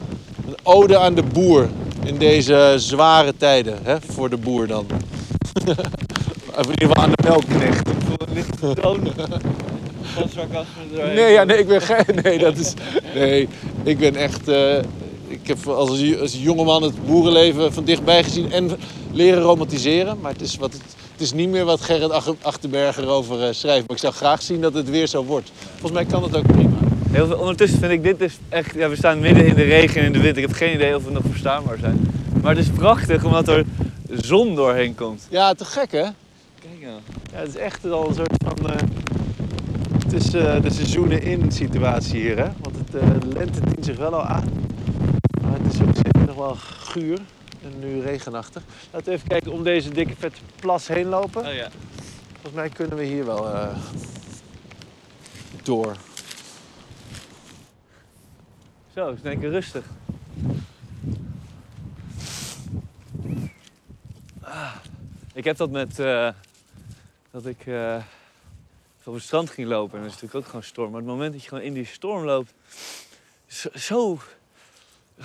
Een 0.47 0.55
ode 0.63 0.97
aan 0.97 1.13
de 1.13 1.23
boer 1.23 1.69
in 2.05 2.17
deze 2.17 2.73
zware 2.77 3.33
tijden, 3.37 3.79
hè? 3.83 4.01
voor 4.01 4.29
de 4.29 4.37
boer 4.37 4.67
dan. 4.67 4.85
Of 6.57 6.65
in 6.65 6.69
ieder 6.69 6.87
geval 6.87 7.03
aan 7.03 7.11
de 7.11 7.23
melkknecht. 7.23 7.87
Ik 7.87 7.95
voel 8.05 8.27
een 8.27 8.33
lichte 8.33 8.73
toon 8.81 8.99
van 10.01 10.29
sarcasme 10.29 10.81
erin. 10.93 11.15
Nee, 11.15 11.31
ja, 11.33 11.43
nee, 11.43 11.57
ik 11.57 11.67
ben 11.67 11.81
geen. 11.81 12.05
Nee, 12.23 12.37
dat 12.37 12.57
is. 12.57 12.73
Nee, 13.13 13.47
ik 13.83 13.97
ben 13.97 14.15
echt. 14.15 14.47
eh, 14.47 14.77
ik 15.27 15.47
heb 15.47 15.67
als, 15.67 16.19
als 16.19 16.41
jongeman 16.41 16.83
het 16.83 17.05
boerenleven 17.05 17.73
van 17.73 17.83
dichtbij 17.83 18.23
gezien 18.23 18.51
en 18.51 18.71
leren 19.11 19.41
romantiseren. 19.41 20.17
Maar 20.21 20.31
het 20.31 20.41
is, 20.41 20.57
wat 20.57 20.73
het, 20.73 20.81
het 21.21 21.29
is 21.29 21.35
niet 21.35 21.49
meer 21.49 21.65
wat 21.65 21.81
Gerrit 21.81 22.09
Ach- 22.11 22.35
Achterberg 22.41 22.97
erover 22.97 23.43
eh, 23.43 23.53
schrijft. 23.53 23.87
Maar 23.87 23.95
ik 23.95 24.01
zou 24.01 24.13
graag 24.13 24.41
zien 24.41 24.61
dat 24.61 24.73
het 24.73 24.89
weer 24.89 25.07
zo 25.07 25.23
wordt. 25.23 25.51
Volgens 25.69 25.91
mij 25.91 26.05
kan 26.05 26.23
het 26.23 26.35
ook 26.35 26.47
prima. 26.47 26.77
Heel 27.11 27.27
veel, 27.27 27.37
ondertussen 27.37 27.79
vind 27.79 27.91
ik 27.91 28.03
dit 28.03 28.19
dus 28.19 28.37
echt... 28.49 28.73
Ja, 28.75 28.89
we 28.89 28.95
staan 28.95 29.19
midden 29.19 29.45
in 29.45 29.55
de 29.55 29.63
regen 29.63 29.99
en 30.01 30.05
in 30.07 30.13
de 30.13 30.19
wind. 30.19 30.37
Ik 30.37 30.41
heb 30.47 30.53
geen 30.53 30.73
idee 30.73 30.95
of 30.95 31.03
we 31.03 31.11
nog 31.11 31.23
verstaanbaar 31.29 31.77
zijn. 31.77 31.99
Maar 32.41 32.55
het 32.55 32.65
is 32.65 32.71
prachtig 32.71 33.23
omdat 33.23 33.47
er 33.47 33.65
zon 34.09 34.55
doorheen 34.55 34.95
komt. 34.95 35.27
Ja, 35.29 35.53
te 35.53 35.65
gek 35.65 35.91
hè? 35.91 36.05
Kijk 36.59 36.81
nou. 36.81 36.99
Ja, 37.33 37.37
het 37.39 37.47
is 37.47 37.55
echt 37.55 37.91
al 37.91 38.07
een 38.07 38.15
soort 38.15 38.33
van. 38.45 38.71
het 40.03 40.13
is 40.13 40.33
eh, 40.33 40.61
de 40.61 40.71
seizoenen 40.73 41.21
in 41.23 41.51
situatie 41.51 42.21
hier 42.21 42.37
hè. 42.37 42.47
Want 42.61 42.75
het, 42.77 42.91
de 42.91 43.27
lente 43.33 43.59
dient 43.59 43.85
zich 43.85 43.97
wel 43.97 44.13
al 44.13 44.23
aan. 44.23 44.49
Maar 45.41 45.53
het 45.63 45.73
is 45.73 45.81
ook 45.81 45.95
zeker 45.95 46.25
nog 46.27 46.35
wel 46.35 46.55
guur. 46.57 47.19
Nu 47.81 48.01
regenachtig. 48.01 48.63
Laten 48.91 49.07
we 49.07 49.11
even 49.13 49.27
kijken 49.27 49.51
om 49.51 49.63
deze 49.63 49.89
dikke 49.89 50.15
vette 50.15 50.41
plas 50.55 50.87
heen 50.87 51.07
lopen. 51.07 51.45
Oh 51.45 51.53
ja. 51.53 51.69
Volgens 52.31 52.53
mij 52.53 52.69
kunnen 52.69 52.97
we 52.97 53.03
hier 53.03 53.25
wel 53.25 53.49
eh, 53.49 53.77
door. 55.63 55.95
Zo, 58.93 59.11
is 59.11 59.21
denk 59.21 59.43
ik 59.43 59.49
rustig. 59.49 59.85
Ah, 64.41 64.75
ik 65.33 65.43
heb 65.43 65.57
dat 65.57 65.69
met 65.69 65.99
uh, 65.99 66.29
dat 67.31 67.45
ik 67.45 67.65
uh, 67.65 67.95
op 69.03 69.13
het 69.13 69.23
strand 69.23 69.49
ging 69.49 69.67
lopen. 69.67 69.97
En 69.97 70.03
dat 70.03 70.13
is 70.13 70.21
natuurlijk 70.21 70.35
ook 70.35 70.45
gewoon 70.45 70.63
storm. 70.63 70.91
Maar 70.91 70.99
het 70.99 71.09
moment 71.09 71.31
dat 71.31 71.41
je 71.41 71.47
gewoon 71.47 71.63
in 71.63 71.73
die 71.73 71.85
storm 71.85 72.23
loopt, 72.23 72.53
zo. 73.47 73.69
zo 73.73 74.19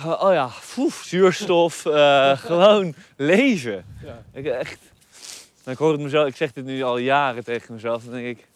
oh 0.05 0.33
ja, 0.33 0.49
foef, 0.49 1.03
zuurstof, 1.05 1.85
uh, 1.85 2.37
gewoon 2.47 2.95
leven. 3.15 3.85
Ja. 4.03 4.23
Ik 4.33 4.45
echt. 4.45 4.79
Nou, 5.63 5.71
ik 5.71 5.77
hoor 5.77 5.91
het 5.91 6.01
mezelf, 6.01 6.27
ik 6.27 6.35
zeg 6.35 6.53
dit 6.53 6.65
nu 6.65 6.83
al 6.83 6.97
jaren 6.97 7.43
tegen 7.43 7.73
mezelf. 7.73 8.03
Dan 8.03 8.13
denk 8.13 8.37
ik, 8.37 8.47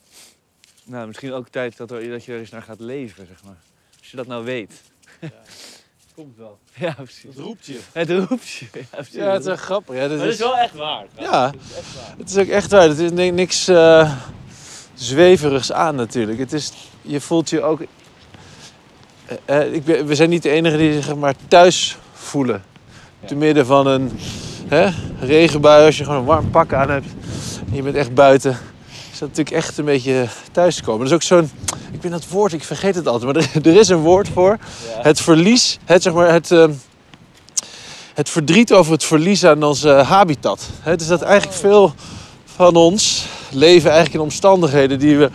nou, 0.83 1.07
misschien 1.07 1.33
ook 1.33 1.47
tijd 1.47 1.77
dat, 1.77 1.91
er, 1.91 2.09
dat 2.09 2.25
je 2.25 2.33
er 2.33 2.39
eens 2.39 2.49
naar 2.49 2.61
gaat 2.61 2.79
leven, 2.79 3.27
zeg 3.27 3.43
maar. 3.43 3.57
Als 3.99 4.11
je 4.11 4.17
dat 4.17 4.27
nou 4.27 4.43
weet. 4.43 4.81
Ja. 5.19 5.29
Komt 6.15 6.37
wel. 6.37 6.59
Ja, 6.73 6.93
precies. 6.93 7.23
Het 7.23 7.37
roept 7.37 7.65
je. 7.65 7.79
Het 7.91 8.09
roept 8.09 8.49
je. 8.49 8.65
Ja, 8.73 8.81
precies. 8.91 9.13
Ja, 9.13 9.31
het 9.31 9.39
is 9.39 9.47
wel 9.47 9.55
grappig. 9.55 9.95
Ja, 9.95 10.01
dat 10.07 10.17
Maar 10.17 10.25
dat 10.25 10.33
is 10.33 10.39
wel 10.39 10.57
echt 10.57 10.73
waar. 10.73 11.05
Ja. 11.17 11.51
Dat 11.51 11.61
is 11.69 11.77
echt 11.77 11.95
waar. 11.95 12.17
Het 12.17 12.29
is 12.29 12.37
ook 12.37 12.47
echt 12.47 12.71
waar. 12.71 12.87
Het 12.87 12.99
is 12.99 13.11
ni- 13.11 13.31
niks 13.31 13.67
eh, 13.67 14.21
zweverigs 14.93 15.71
aan 15.71 15.95
natuurlijk. 15.95 16.39
Het 16.39 16.53
is, 16.53 16.71
je 17.01 17.21
voelt 17.21 17.49
je 17.49 17.61
ook... 17.61 17.81
eh, 19.45 19.61
eh, 19.61 19.73
ik 19.73 19.83
ben, 19.83 20.05
we 20.05 20.15
zijn 20.15 20.29
niet 20.29 20.43
de 20.43 20.49
enigen 20.49 20.79
die 20.79 21.01
zich 21.01 21.15
maar 21.15 21.33
thuis 21.47 21.97
voelen. 22.13 22.63
Ja. 23.21 23.27
Te 23.27 23.35
midden 23.35 23.65
van 23.65 23.87
een 23.87 24.11
hè, 24.67 24.89
regenbui, 25.19 25.85
als 25.85 25.97
je 25.97 26.03
gewoon 26.03 26.19
een 26.19 26.25
warm 26.25 26.49
pak 26.49 26.73
aan 26.73 26.89
hebt. 26.89 27.07
En 27.69 27.75
je 27.75 27.81
bent 27.81 27.95
echt 27.95 28.13
buiten. 28.13 28.51
Is 29.11 29.19
dat 29.19 29.29
natuurlijk 29.29 29.55
echt 29.55 29.77
een 29.77 29.85
beetje 29.85 30.27
thuiskomen. 30.51 30.99
Dat 30.99 31.07
is 31.07 31.13
ook 31.13 31.21
zo'n... 31.21 31.51
Ik 31.91 32.01
ben 32.01 32.11
dat 32.11 32.27
woord, 32.27 32.53
ik 32.53 32.63
vergeet 32.63 32.95
het 32.95 33.07
altijd. 33.07 33.33
Maar 33.33 33.43
er, 33.43 33.65
er 33.71 33.79
is 33.79 33.89
een 33.89 33.97
woord 33.97 34.29
voor. 34.29 34.57
Ja. 34.95 35.01
Het 35.01 35.21
verlies, 35.21 35.79
het, 35.85 36.01
zeg 36.01 36.13
maar, 36.13 36.31
het, 36.31 36.51
ehm, 36.51 36.71
het 38.13 38.29
verdriet 38.29 38.73
over 38.73 38.91
het 38.91 39.03
verlies 39.03 39.45
aan 39.45 39.63
onze 39.63 39.89
habitat. 39.89 40.69
Hè, 40.81 40.95
dus 40.95 41.07
dat 41.07 41.21
eigenlijk 41.21 41.59
veel 41.59 41.93
van 42.45 42.75
ons 42.75 43.25
leven 43.49 43.89
eigenlijk 43.89 44.15
in 44.15 44.29
omstandigheden 44.29 44.99
die 44.99 45.17
we, 45.17 45.29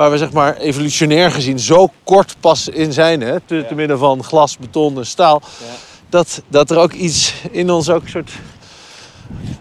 waar 0.00 0.10
we 0.10 0.18
zeg 0.18 0.32
maar, 0.32 0.56
evolutionair 0.56 1.30
gezien 1.30 1.58
zo 1.58 1.90
kort 2.04 2.36
pas 2.40 2.68
in 2.68 2.92
zijn. 2.92 3.20
Hè, 3.20 3.40
te, 3.40 3.66
midden 3.74 3.98
van 3.98 4.24
glas, 4.24 4.58
beton 4.58 4.96
en 4.96 5.06
staal. 5.06 5.42
Ja. 5.42 5.66
Dat, 6.08 6.42
dat 6.48 6.70
er 6.70 6.78
ook 6.78 6.92
iets 6.92 7.34
in 7.50 7.70
ons 7.70 7.90
ook 7.90 8.08
soort 8.08 8.30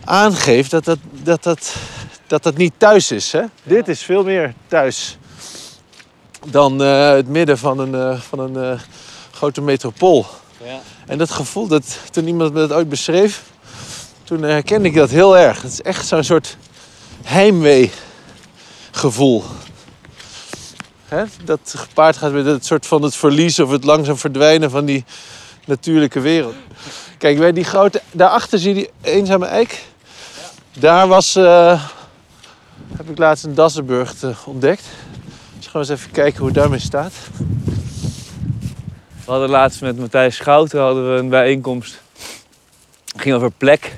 aangeeft 0.04 0.72
dat 0.72 0.86
dat, 0.86 0.98
dat, 1.24 1.44
dat, 1.44 1.76
dat, 2.28 2.44
dat 2.44 2.58
niet 2.58 2.74
thuis 2.78 3.12
is. 3.12 3.32
Hè? 3.32 3.42
Dit 3.64 3.88
is 3.88 4.02
veel 4.02 4.24
meer 4.24 4.54
thuis 4.68 5.18
dan 6.48 6.84
eh, 6.84 7.10
het 7.10 7.28
midden 7.28 7.58
van 7.58 7.80
een, 7.80 7.96
eh, 7.96 8.20
van 8.20 8.40
een 8.40 8.72
eh, 8.72 8.80
grote 9.32 9.62
metropool. 9.62 10.26
Ja. 10.64 10.80
En 11.06 11.18
dat 11.18 11.32
gevoel, 11.32 11.68
dat, 11.68 11.98
toen 12.12 12.28
iemand 12.28 12.54
me 12.54 12.60
dat 12.60 12.78
ooit 12.78 12.90
beschreef, 12.90 13.44
toen 14.24 14.42
herkende 14.42 14.88
ik 14.88 14.96
dat 14.96 15.10
heel 15.10 15.38
erg. 15.38 15.62
Het 15.62 15.72
is 15.72 15.82
echt 15.82 16.08
zo'n 16.08 16.24
soort 16.24 16.58
heimwee 17.24 17.92
gevoel. 18.92 19.44
Hè? 21.10 21.24
Dat 21.44 21.74
gepaard 21.78 22.18
gaat 22.18 22.32
met 22.32 22.46
het 22.46 22.66
soort 22.66 22.86
van 22.86 23.02
het 23.02 23.16
verlies 23.16 23.60
of 23.60 23.70
het 23.70 23.84
langzaam 23.84 24.18
verdwijnen 24.18 24.72
van 24.72 24.86
die 24.86 25.06
natuurlijke 25.66 26.20
wereld. 26.20 26.56
Kijk, 27.18 27.38
bij 27.38 27.52
die 27.54 27.64
grote, 27.64 28.02
daarachter 28.12 28.60
zie 28.60 28.76
je 28.76 28.76
die 28.76 28.90
eenzame 29.02 29.46
eik. 29.46 29.84
Daar 30.80 31.08
was, 31.08 31.36
eh, 31.36 31.84
heb 32.98 33.10
ik 33.10 33.18
laatst 33.18 33.44
een 33.44 33.54
Dassenburg 33.54 34.24
eh, 34.24 34.30
ontdekt. 34.46 34.84
Dus 35.58 35.68
gaan 35.68 35.82
eens 35.82 35.90
even 35.90 36.12
kijken 36.12 36.38
hoe 36.38 36.48
het 36.48 36.56
daarmee 36.56 36.80
staat. 36.80 37.14
We 39.26 39.32
hadden 39.32 39.50
laatst 39.50 39.82
met 39.82 40.00
Matthijs 40.00 40.36
Schouten 40.36 40.80
hadden 40.80 41.14
we 41.14 41.20
een 41.20 41.30
bijeenkomst. 41.30 42.02
Ging 43.16 43.36
over 43.36 43.52
plek. 43.52 43.96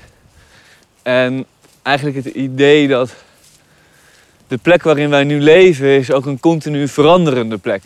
En 1.02 1.46
eigenlijk 1.82 2.26
het 2.26 2.36
idee 2.36 2.88
dat 2.88 3.14
de 4.52 4.58
plek 4.58 4.84
waarin 4.84 5.10
wij 5.10 5.24
nu 5.24 5.42
leven 5.42 5.88
is 5.88 6.12
ook 6.12 6.26
een 6.26 6.40
continu 6.40 6.88
veranderende 6.88 7.58
plek. 7.58 7.82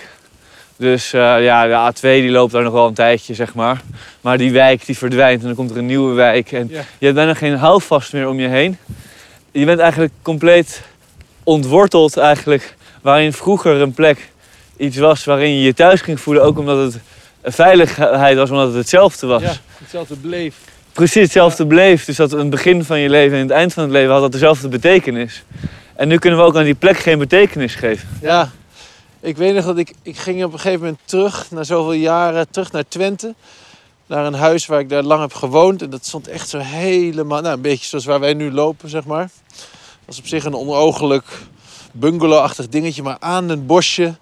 Dus 0.78 1.14
eh, 1.14 1.44
ja, 1.44 1.68
de 1.68 1.94
A2 1.96 2.02
die 2.02 2.30
loopt 2.30 2.52
daar 2.52 2.64
nog 2.64 2.74
wel 2.74 2.88
een 2.88 2.94
tijdje, 2.94 3.34
zeg 3.34 3.54
maar. 3.54 3.82
Maar 4.22 4.38
die 4.38 4.52
wijk 4.52 4.86
die 4.86 4.98
verdwijnt 4.98 5.42
en 5.42 5.46
dan 5.48 5.56
komt 5.56 5.72
er 5.72 5.78
een 5.78 5.86
nieuwe 5.86 6.14
wijk. 6.14 6.52
En 6.52 6.68
Ja. 6.72 6.84
je 6.98 7.06
hebt 7.06 7.16
bijna 7.18 7.34
geen 7.34 7.56
houvast 7.56 8.14
meer 8.14 8.28
om 8.28 8.40
je 8.40 8.48
heen. 8.48 8.78
Je 9.52 9.66
bent 9.66 9.80
eigenlijk 9.80 10.14
compleet 10.22 10.82
ontworteld 11.44 12.18
eigenlijk. 12.18 12.76
Waarin 13.02 13.34
vroeger 13.34 13.82
een 13.82 13.94
plek 13.94 14.30
iets 14.78 14.98
was 14.98 15.24
waarin 15.24 15.56
je 15.56 15.62
je 15.62 15.74
thuis 15.74 16.02
ging 16.02 16.20
voelen. 16.20 16.44
Ook 16.44 16.58
omdat 16.58 16.94
het 17.42 17.56
veiligheid 17.56 18.38
was, 18.38 18.50
omdat 18.50 18.68
het 18.68 18.76
hetzelfde 18.76 19.28
was. 19.28 19.42
Ja, 19.42 19.54
hetzelfde 19.78 20.16
bleef. 20.16 20.56
Precies 20.94 21.22
hetzelfde 21.22 21.68
bleef. 21.68 22.06
Dus 22.06 22.16
dat 22.16 22.32
een 22.32 22.50
begin 22.50 22.84
van 22.84 23.00
je 23.00 23.10
leven 23.10 23.36
en 23.38 23.42
het 23.44 23.52
eind 23.52 23.74
van 23.74 23.84
het 23.84 23.92
leven 23.92 24.12
had 24.12 24.22
dat 24.22 24.32
dezelfde 24.32 24.68
betekenis. 24.68 25.44
En 25.96 26.08
nu 26.08 26.18
kunnen 26.18 26.40
we 26.40 26.46
ook 26.46 26.56
aan 26.56 26.64
die 26.64 26.76
plek 26.76 26.98
geen 26.98 27.20
betekenis 27.20 27.76
geven. 27.76 28.10
Ja, 28.22 28.52
ik 29.20 29.38
weet 29.38 29.56
nog 29.56 29.66
dat 29.66 29.78
ik, 29.78 29.94
ik 30.02 30.18
ging 30.18 30.44
op 30.44 30.54
een 30.54 30.60
gegeven 30.60 30.82
moment 30.82 31.00
terug, 31.06 31.52
na 31.52 31.64
zoveel 31.64 31.94
jaren, 31.94 32.50
terug 32.50 32.72
naar 32.72 32.88
Twente. 32.88 33.36
Naar 34.08 34.26
een 34.26 34.34
huis 34.34 34.66
waar 34.66 34.80
ik 34.80 34.90
daar 34.90 35.04
lang 35.04 35.22
heb 35.22 35.34
gewoond. 35.34 35.82
En 35.82 35.90
dat 35.90 36.06
stond 36.06 36.28
echt 36.28 36.50
zo 36.50 36.58
helemaal, 36.58 37.42
nou 37.42 37.56
een 37.56 37.62
beetje 37.62 37.86
zoals 37.86 38.06
waar 38.06 38.20
wij 38.20 38.34
nu 38.34 38.52
lopen, 38.52 38.90
zeg 38.90 39.06
maar. 39.06 39.30
Dat 39.48 40.06
was 40.06 40.20
op 40.20 40.28
zich 40.28 40.46
een 40.46 40.56
onogelijk 40.56 41.26
bungalowachtig 41.92 42.70
dingetje, 42.70 43.04
maar 43.04 43.18
aan 43.20 43.50
een 43.50 43.66
bosje. 43.66 44.16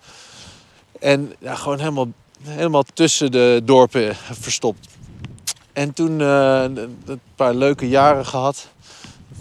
En 1.00 1.34
ja, 1.40 1.56
gewoon 1.56 1.80
helemaal, 1.80 2.08
helemaal 2.44 2.84
tussen 2.94 3.32
de 3.32 3.62
dorpen 3.64 4.16
verstopt. 4.32 4.88
En 5.74 5.94
toen 5.94 6.22
eh, 6.22 6.64
een 7.06 7.22
paar 7.36 7.54
leuke 7.54 7.90
jaren 7.90 8.26
gehad. 8.26 8.68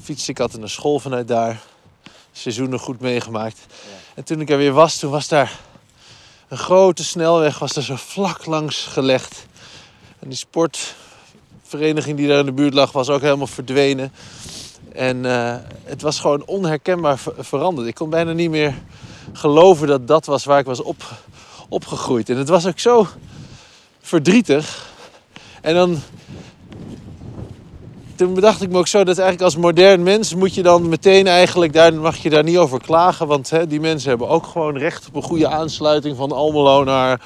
Fietste 0.03 0.31
ik 0.31 0.41
altijd 0.41 0.61
naar 0.61 0.71
school 0.71 0.99
vanuit 0.99 1.29
daar. 1.29 1.61
Seizoenen 2.33 2.79
goed 2.79 3.01
meegemaakt. 3.01 3.59
En 4.15 4.25
toen 4.25 4.41
ik 4.41 4.51
er 4.51 4.57
weer 4.57 4.73
was, 4.73 4.97
toen 4.97 5.11
was 5.11 5.29
daar 5.29 5.59
een 6.49 6.59
grote 6.59 7.05
snelweg 7.05 7.59
was 7.59 7.77
er 7.77 7.83
zo 7.83 7.97
vlak 7.97 8.47
langs 8.47 8.85
gelegd. 8.85 9.47
En 10.19 10.29
die 10.29 10.39
sportvereniging 10.39 12.17
die 12.17 12.29
daar 12.29 12.39
in 12.39 12.47
de 12.47 12.53
buurt 12.53 12.75
lag, 12.75 12.93
was 12.93 13.09
ook 13.09 13.21
helemaal 13.21 13.47
verdwenen. 13.47 14.13
En 14.93 15.27
eh, 15.27 15.57
het 15.85 16.03
was 16.03 16.21
gewoon 16.21 16.45
onherkenbaar 16.47 17.19
ver- 17.19 17.35
veranderd. 17.39 17.89
Ik 17.89 17.95
kon 17.95 18.11
bijna 18.11 18.33
niet 18.33 18.51
meer 18.51 18.75
geloven 19.33 19.87
dat 19.87 20.09
dat 20.09 20.27
was 20.27 20.45
waar 20.45 20.59
ik 20.59 20.67
was 20.67 20.83
op, 20.83 21.03
opgegroeid. 21.69 22.29
En 22.29 22.37
het 22.37 22.49
was 22.49 22.67
ook 22.67 22.79
zo 22.79 23.07
verdrietig. 24.01 24.91
En 25.61 25.75
dan. 25.75 26.03
Toen 28.23 28.35
bedacht 28.35 28.63
ik 28.63 28.71
me 28.71 28.79
ook 28.79 28.87
zo 28.87 29.05
dat 29.05 29.19
eigenlijk 29.19 29.43
als 29.43 29.57
modern 29.57 30.03
mens 30.03 30.35
moet 30.35 30.55
je 30.55 30.63
dan 30.63 30.89
meteen 30.89 31.27
eigenlijk, 31.27 31.73
daar 31.73 31.95
mag 31.95 32.17
je 32.17 32.31
daar 32.31 32.43
niet 32.43 32.57
over 32.57 32.81
klagen. 32.81 33.27
Want 33.27 33.51
hè, 33.51 33.67
die 33.67 33.81
mensen 33.81 34.09
hebben 34.09 34.29
ook 34.29 34.47
gewoon 34.47 34.79
recht 34.79 35.09
op 35.09 35.15
een 35.15 35.23
goede 35.23 35.49
aansluiting 35.49 36.17
van 36.17 36.33
Almelo 36.33 36.85
naar 36.85 37.21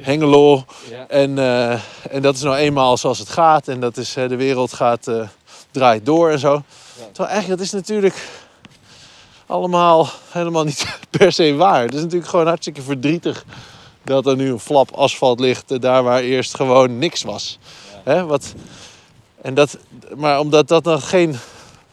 Hengelo. 0.00 0.64
En, 1.08 1.38
eh, 1.38 1.70
en 2.10 2.22
dat 2.22 2.34
is 2.34 2.42
nou 2.42 2.56
eenmaal 2.56 2.96
zoals 2.96 3.18
het 3.18 3.28
gaat. 3.28 3.68
En 3.68 3.80
dat 3.80 3.96
is, 3.96 4.14
hè, 4.14 4.28
de 4.28 4.36
wereld 4.36 4.72
gaat, 4.72 5.08
eh, 5.08 5.28
draait 5.70 6.06
door 6.06 6.30
en 6.30 6.38
zo. 6.38 6.62
Terwijl 6.96 7.28
eigenlijk, 7.28 7.58
dat 7.58 7.66
is 7.66 7.72
natuurlijk 7.72 8.14
allemaal 9.46 10.08
helemaal 10.30 10.64
niet 10.64 10.86
per 11.18 11.32
se 11.32 11.54
waar. 11.54 11.82
Het 11.82 11.94
is 11.94 12.02
natuurlijk 12.02 12.30
gewoon 12.30 12.46
hartstikke 12.46 12.82
verdrietig 12.82 13.44
dat 14.04 14.26
er 14.26 14.36
nu 14.36 14.50
een 14.50 14.60
flap 14.60 14.90
asfalt 14.90 15.40
ligt. 15.40 15.70
eh, 15.70 15.80
Daar 15.80 16.02
waar 16.02 16.20
eerst 16.20 16.54
gewoon 16.54 16.98
niks 16.98 17.22
was. 17.22 17.58
Hè, 18.04 18.24
wat, 18.26 18.54
en 19.42 19.54
dat, 19.54 19.78
maar 20.16 20.38
omdat 20.40 20.68
dat 20.68 20.84
dan 20.84 21.00
geen 21.02 21.36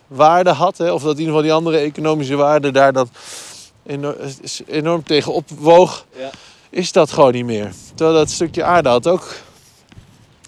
waarde 0.08 0.50
had, 0.52 0.78
hè, 0.78 0.92
of 0.92 1.02
dat 1.02 1.12
in 1.14 1.20
ieder 1.20 1.28
geval 1.34 1.42
die 1.42 1.54
andere 1.54 1.78
economische 1.78 2.36
waarde 2.36 2.72
daar 2.72 2.94
dat 2.94 3.10
enorm, 3.86 4.16
enorm 4.68 5.04
tegen 5.04 5.34
opwoog, 5.34 6.06
Ja. 6.18 6.30
is 6.70 6.92
dat 6.92 7.12
gewoon 7.12 7.32
niet 7.34 7.46
meer. 7.46 7.72
Terwijl 7.96 8.18
dat 8.18 8.30
stukje 8.30 8.64
aarde 8.64 8.90
had 8.90 9.08
ook 9.08 9.34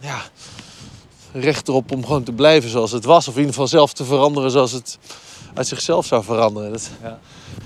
ja, 0.01 0.21
recht 1.33 1.67
erop 1.67 1.91
om 1.91 2.05
gewoon 2.05 2.23
te 2.23 2.31
blijven 2.31 2.69
zoals 2.69 2.91
het 2.91 3.05
was. 3.05 3.27
Of 3.27 3.33
in 3.33 3.39
ieder 3.39 3.53
geval 3.53 3.67
zelf 3.69 3.93
te 3.93 4.05
veranderen 4.05 4.51
zoals 4.51 4.71
het 4.71 4.97
uit 5.53 5.67
zichzelf 5.67 6.05
zou 6.05 6.23
veranderen. 6.23 6.71
Dat, 6.71 6.89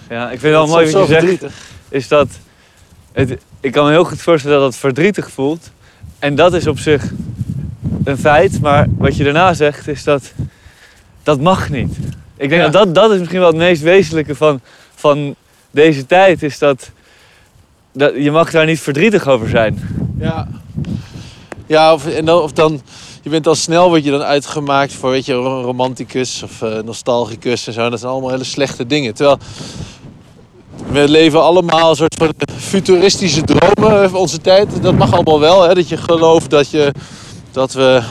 Ja, 0.10 0.24
ik 0.24 0.40
vind 0.40 0.42
het 0.42 0.52
wel 0.52 0.68
mooi 0.68 0.92
wat 0.92 1.02
je 1.02 1.08
zegt. 1.08 1.10
verdrietig. 1.10 1.54
is 1.90 2.08
dat 2.08 2.28
het, 3.12 3.38
ik 3.60 3.72
kan 3.72 3.86
me 3.86 3.92
heel 3.92 4.04
goed 4.04 4.22
voorstellen 4.22 4.58
dat 4.58 4.68
het 4.68 4.76
verdrietig 4.76 5.32
voelt. 5.32 5.70
En 6.20 6.36
dat 6.36 6.54
is 6.54 6.68
op 6.68 6.80
zich 6.80 7.12
een 8.04 8.18
feit. 8.18 8.62
Maar 8.62 8.88
wat 8.98 9.18
je 9.18 9.24
daarna 9.24 9.54
zegt 9.54 9.88
is 9.88 10.04
dat 10.04 10.34
dat 11.24 11.40
mag 11.42 11.70
niet. 11.70 11.98
Ik 12.38 12.50
denk 12.50 12.62
Ja. 12.62 12.70
dat, 12.70 12.84
dat 12.84 12.96
dat 12.96 13.12
is 13.12 13.18
misschien 13.20 13.40
wel 13.40 13.48
het 13.50 13.58
meest 13.58 13.82
wezenlijke 13.82 14.36
van, 14.36 14.62
van 14.96 15.36
deze 15.72 16.06
tijd. 16.06 16.44
Is 16.44 16.60
dat, 16.60 16.92
dat 17.92 18.14
je 18.16 18.32
mag 18.32 18.52
daar 18.52 18.66
niet 18.66 18.80
verdrietig 18.80 19.28
over 19.28 19.50
zijn. 19.50 19.80
Ja, 20.20 20.48
ja 21.68 21.94
of, 21.94 22.08
en 22.08 22.26
dan, 22.26 22.42
of 22.42 22.52
dan, 22.52 22.82
je 23.22 23.30
bent 23.30 23.48
al 23.48 23.56
snel 23.56 23.90
word 23.90 24.04
je 24.04 24.12
dan 24.12 24.24
uitgemaakt 24.24 24.94
voor, 24.94 25.10
weet 25.10 25.26
je, 25.26 25.34
een 25.34 25.62
romanticus 25.62 26.44
of 26.44 26.62
eh, 26.62 26.80
nostalgicus 26.86 27.68
en 27.68 27.74
zo. 27.74 27.90
Dat 27.90 28.00
zijn 28.00 28.12
allemaal 28.12 28.30
hele 28.30 28.44
slechte 28.44 28.86
dingen. 28.86 29.14
Terwijl 29.14 29.38
we 30.92 31.10
leven 31.10 31.44
allemaal 31.44 31.90
een 31.90 31.96
soort 31.96 32.16
van 32.16 32.34
futuristische 32.58 33.42
dromen 33.42 34.10
van 34.10 34.20
onze 34.20 34.42
tijd. 34.42 34.82
Dat 34.84 34.98
mag 34.98 35.14
allemaal 35.14 35.40
wel, 35.40 35.62
hè, 35.62 35.74
dat 35.74 35.90
je 35.90 35.98
gelooft 35.98 36.50
dat, 36.50 36.70
je, 36.70 36.92
dat 37.54 37.74
we 37.74 38.02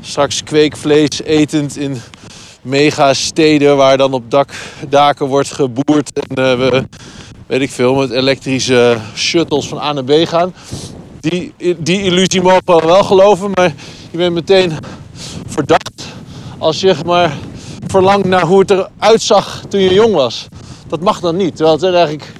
straks 0.00 0.42
kweekvlees 0.42 1.22
etend 1.22 1.76
in 1.76 2.00
megasteden 2.62 3.76
waar 3.76 3.96
dan 3.96 4.12
op 4.12 4.30
dak, 4.30 4.50
daken 4.88 5.26
wordt 5.26 5.52
geboerd 5.52 6.12
en 6.12 6.36
eh, 6.36 6.58
we 6.58 6.84
weet 7.46 7.60
ik 7.60 7.70
veel, 7.70 7.94
met 7.94 8.10
elektrische 8.10 8.98
shuttles 9.14 9.68
van 9.68 9.78
A 9.78 9.92
naar 9.92 10.04
B 10.04 10.10
gaan. 10.10 10.54
Die, 11.20 11.54
die 11.78 12.02
illusie 12.02 12.42
mogen 12.42 12.62
we 12.64 12.86
wel 12.86 13.04
geloven, 13.04 13.50
maar 13.54 13.74
je 14.10 14.16
bent 14.16 14.34
meteen 14.34 14.72
verdacht 15.46 16.04
als 16.58 16.80
je 16.80 16.94
maar 17.06 17.36
verlangt 17.86 18.26
naar 18.26 18.46
hoe 18.46 18.60
het 18.60 18.70
eruit 18.70 19.22
zag 19.22 19.62
toen 19.68 19.80
je 19.80 19.94
jong 19.94 20.14
was. 20.14 20.48
Dat 20.88 21.00
mag 21.00 21.20
dan 21.20 21.36
niet. 21.36 21.56
Terwijl 21.56 21.76
het 21.76 21.94
eigenlijk, 21.94 22.32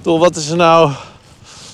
toch, 0.00 0.18
wat 0.18 0.36
is 0.36 0.48
er 0.48 0.56
nou 0.56 0.90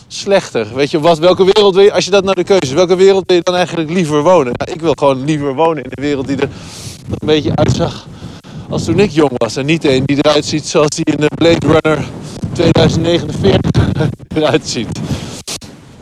slechter? 0.09 0.75
Weet 0.75 0.91
je, 0.91 1.01
wat, 1.01 1.19
welke 1.19 1.45
wereld 1.45 1.75
wil 1.75 1.85
je, 1.85 1.93
als 1.93 2.05
je 2.05 2.11
dat 2.11 2.25
naar 2.25 2.35
de 2.35 2.45
keuze 2.45 2.63
is, 2.63 2.73
welke 2.73 2.97
wereld 2.97 3.25
wil 3.27 3.37
je 3.37 3.43
dan 3.43 3.55
eigenlijk 3.55 3.91
liever 3.91 4.23
wonen? 4.23 4.53
Nou, 4.57 4.73
ik 4.73 4.81
wil 4.81 4.93
gewoon 4.99 5.25
liever 5.25 5.55
wonen 5.55 5.83
in 5.83 5.91
een 5.95 6.03
wereld 6.03 6.27
die 6.27 6.37
er 6.37 6.49
een 7.11 7.27
beetje 7.27 7.57
uitzag 7.57 8.07
als 8.69 8.85
toen 8.85 8.99
ik 8.99 9.11
jong 9.11 9.33
was. 9.37 9.57
En 9.57 9.67
niet 9.67 9.85
een 9.85 10.05
die 10.05 10.17
eruit 10.17 10.45
ziet 10.45 10.67
zoals 10.67 10.89
die 10.89 11.05
in 11.05 11.17
de 11.17 11.31
Blade 11.35 11.67
Runner 11.67 12.05
2049 12.53 13.89
eruit 14.37 14.69
ziet. 14.69 14.99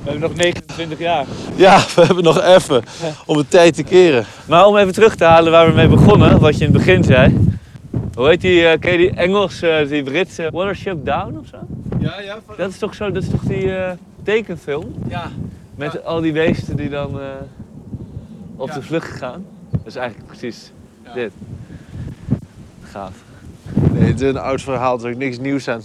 We 0.02 0.10
hebben 0.10 0.28
nog 0.28 0.38
29 0.38 0.98
jaar. 0.98 1.24
Ja, 1.56 1.84
we 1.94 2.04
hebben 2.04 2.24
nog 2.24 2.42
even 2.42 2.82
om 3.26 3.36
de 3.36 3.48
tijd 3.48 3.74
te 3.74 3.82
keren. 3.82 4.24
Maar 4.46 4.66
om 4.66 4.76
even 4.76 4.92
terug 4.92 5.14
te 5.16 5.24
halen 5.24 5.52
waar 5.52 5.66
we 5.66 5.74
mee 5.74 5.88
begonnen, 5.88 6.40
wat 6.40 6.58
je 6.58 6.64
in 6.64 6.72
het 6.72 6.84
begin 6.84 7.04
zei. 7.04 7.52
Hoe 8.14 8.28
heet 8.28 8.40
die, 8.40 8.66
eh, 8.66 8.78
ken 8.80 8.92
je 8.92 8.98
die 8.98 9.10
Engels, 9.10 9.62
eh, 9.62 9.88
die 9.88 10.02
Britse 10.02 10.48
Watership 10.52 11.04
Down 11.04 11.38
of 11.38 11.46
zo? 11.50 11.56
Ja, 12.04 12.20
ja. 12.20 12.38
Dat 12.56 12.70
is 12.70 12.78
toch 12.78 12.94
zo, 12.94 13.10
dat 13.10 13.22
is 13.22 13.28
toch 13.28 13.42
die 13.42 13.76
eh, 13.76 13.92
tekenfilm? 14.22 14.94
ja. 15.08 15.30
Met 15.74 16.04
al 16.04 16.20
die 16.20 16.32
beesten 16.32 16.76
die 16.76 16.88
dan 16.88 17.20
eh, 17.20 17.26
op 18.56 18.68
Ja. 18.68 18.74
de 18.74 18.82
vlucht 18.82 19.16
gaan. 19.16 19.46
Dat 19.70 19.80
is 19.86 19.96
eigenlijk 19.96 20.28
precies 20.28 20.70
Ja. 21.04 21.12
dit. 21.14 21.32
Gaaf. 22.82 23.14
Nee, 23.92 24.02
het 24.10 24.20
is 24.20 24.28
een 24.28 24.36
oud 24.36 24.62
verhaal, 24.62 24.98
er 24.98 25.06
is 25.08 25.12
ook 25.14 25.18
niks 25.20 25.38
nieuws 25.38 25.68
aan. 25.68 25.82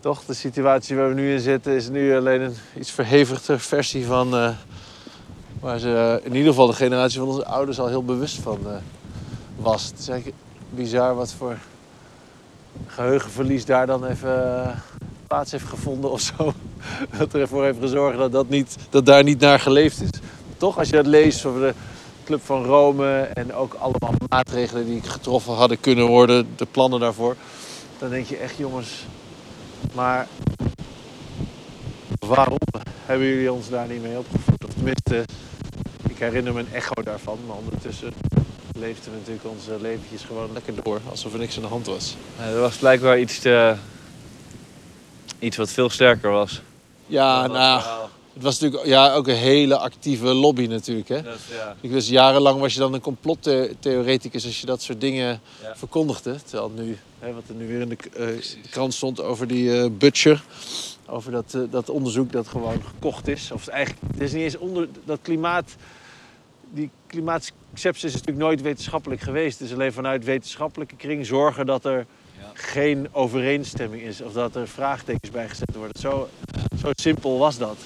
Toch, 0.00 0.24
de 0.24 0.34
situatie 0.34 0.96
waar 0.96 1.08
we 1.08 1.14
nu 1.14 1.32
in 1.32 1.40
zitten 1.40 1.72
is 1.72 1.88
nu 1.88 2.16
alleen 2.16 2.40
een 2.40 2.54
iets 2.78 2.90
verhevigde 2.90 3.58
versie 3.58 4.06
van... 4.06 4.36
eh, 4.36 4.50
waar 5.60 5.78
ze 5.78 6.20
in 6.24 6.34
ieder 6.34 6.48
geval 6.50 6.66
de 6.66 6.72
generatie 6.72 7.18
van 7.18 7.28
onze 7.28 7.44
ouders 7.46 7.80
al 7.80 7.86
heel 7.88 8.04
bewust 8.04 8.38
van 8.40 8.58
eh, 8.66 8.72
was. 9.56 9.86
Het 9.86 9.98
is 9.98 10.08
eigenlijk 10.08 10.38
bizar 10.70 11.14
wat 11.14 11.32
voor 11.32 11.56
geheugenverlies 12.86 13.64
daar 13.64 13.86
dan 13.86 14.04
even 14.04 14.64
eh, 14.64 14.76
plaats 15.26 15.52
heeft 15.52 15.64
gevonden 15.64 16.10
of 16.10 16.20
zo. 16.20 16.52
Dat 17.18 17.34
ervoor 17.34 17.64
heeft 17.64 17.78
gezorgd 17.80 18.18
dat, 18.18 18.32
dat, 18.32 18.48
niet, 18.48 18.76
dat 18.90 19.06
daar 19.06 19.22
niet 19.22 19.40
naar 19.40 19.60
geleefd 19.60 20.00
is. 20.00 20.08
Toch, 20.56 20.78
als 20.78 20.88
je 20.88 20.96
dat 20.96 21.06
leest 21.06 21.44
over 21.44 21.60
de 21.60 21.74
Club 22.24 22.40
van 22.44 22.64
Rome 22.64 23.20
en 23.20 23.54
ook 23.54 23.74
allemaal 23.74 24.12
maatregelen 24.28 24.86
die 24.86 25.02
getroffen 25.02 25.54
hadden 25.54 25.80
kunnen 25.80 26.06
worden, 26.06 26.48
de 26.56 26.66
plannen 26.70 27.00
daarvoor. 27.00 27.36
Dan 27.98 28.10
denk 28.10 28.26
je 28.26 28.36
echt, 28.36 28.56
jongens, 28.56 29.06
maar 29.94 30.26
waarom 32.18 32.58
hebben 33.06 33.26
jullie 33.26 33.52
ons 33.52 33.68
daar 33.68 33.88
niet 33.88 34.02
mee 34.02 34.18
opgevoed? 34.18 34.64
Of 34.64 34.74
tenminste, 34.74 35.24
ik 36.08 36.18
herinner 36.18 36.52
me 36.52 36.60
een 36.60 36.72
echo 36.72 37.02
daarvan, 37.02 37.38
maar 37.46 37.56
ondertussen 37.56 38.12
leefden 38.78 39.12
we 39.12 39.18
natuurlijk 39.18 39.46
onze 39.48 39.76
leventjes 39.80 40.22
gewoon 40.22 40.52
lekker 40.52 40.74
door, 40.82 41.00
alsof 41.10 41.32
er 41.32 41.38
niks 41.38 41.56
aan 41.56 41.62
de 41.62 41.68
hand 41.68 41.86
was. 41.86 42.16
Ja, 42.38 42.44
er 42.44 42.60
was 42.60 42.76
blijkbaar 42.76 43.18
iets, 43.20 43.38
te, 43.38 43.74
iets 45.38 45.56
wat 45.56 45.70
veel 45.70 45.90
sterker 45.90 46.30
was. 46.30 46.62
Ja, 47.06 47.46
nou. 47.46 47.82
Het 48.32 48.46
was 48.46 48.58
natuurlijk 48.58 48.88
ja, 48.90 49.14
ook 49.14 49.26
een 49.28 49.34
hele 49.34 49.78
actieve 49.78 50.26
lobby 50.26 50.66
natuurlijk. 50.66 51.08
Hè? 51.08 51.22
Dat, 51.22 51.38
ja. 51.50 51.76
Ik 51.80 51.90
wist, 51.90 52.08
jarenlang 52.08 52.60
was 52.60 52.72
je 52.72 52.78
dan 52.78 52.94
een 52.94 53.00
complottheoreticus 53.00 54.44
als 54.44 54.60
je 54.60 54.66
dat 54.66 54.82
soort 54.82 55.00
dingen 55.00 55.40
Ja. 55.62 55.76
verkondigde. 55.76 56.36
Terwijl 56.44 56.72
nu, 56.76 56.98
hè, 57.18 57.32
wat 57.32 57.42
er 57.48 57.54
nu 57.54 57.66
weer 57.68 57.80
in 57.80 57.88
de, 57.88 57.96
eh, 58.12 58.26
de 58.62 58.68
krant 58.70 58.94
stond 58.94 59.20
over 59.22 59.46
die 59.46 59.80
eh, 59.80 59.90
Butcher. 59.90 60.42
Over 61.06 61.32
dat, 61.32 61.54
eh, 61.54 61.60
dat 61.70 61.88
onderzoek 61.90 62.32
dat 62.32 62.48
gewoon 62.48 62.82
gekocht 62.94 63.28
is. 63.28 63.50
Of 63.52 63.60
het 63.60 63.68
eigenlijk, 63.74 64.02
het 64.12 64.20
is 64.22 64.32
niet 64.32 64.42
eens 64.42 64.58
onder 64.58 64.88
dat 65.04 65.18
klimaat. 65.22 65.74
Die 66.70 66.90
klimaatcepsis 67.08 68.04
is 68.04 68.12
natuurlijk 68.12 68.38
nooit 68.46 68.62
wetenschappelijk 68.62 69.20
geweest. 69.20 69.58
Het 69.58 69.68
is 69.68 69.74
alleen 69.74 69.92
vanuit 69.92 70.24
wetenschappelijke 70.24 70.96
kring 70.96 71.26
zorgen 71.26 71.66
dat 71.66 71.84
er 71.84 72.06
Ja. 72.38 72.44
geen 72.54 73.08
overeenstemming 73.12 74.02
is. 74.02 74.20
Of 74.20 74.32
dat 74.32 74.56
er 74.56 74.68
vraagtekens 74.68 75.30
bij 75.30 75.48
gezet 75.48 75.74
worden. 75.74 76.00
Zo, 76.00 76.28
zo 76.80 76.90
simpel 76.94 77.38
was 77.38 77.58
dat. 77.58 77.76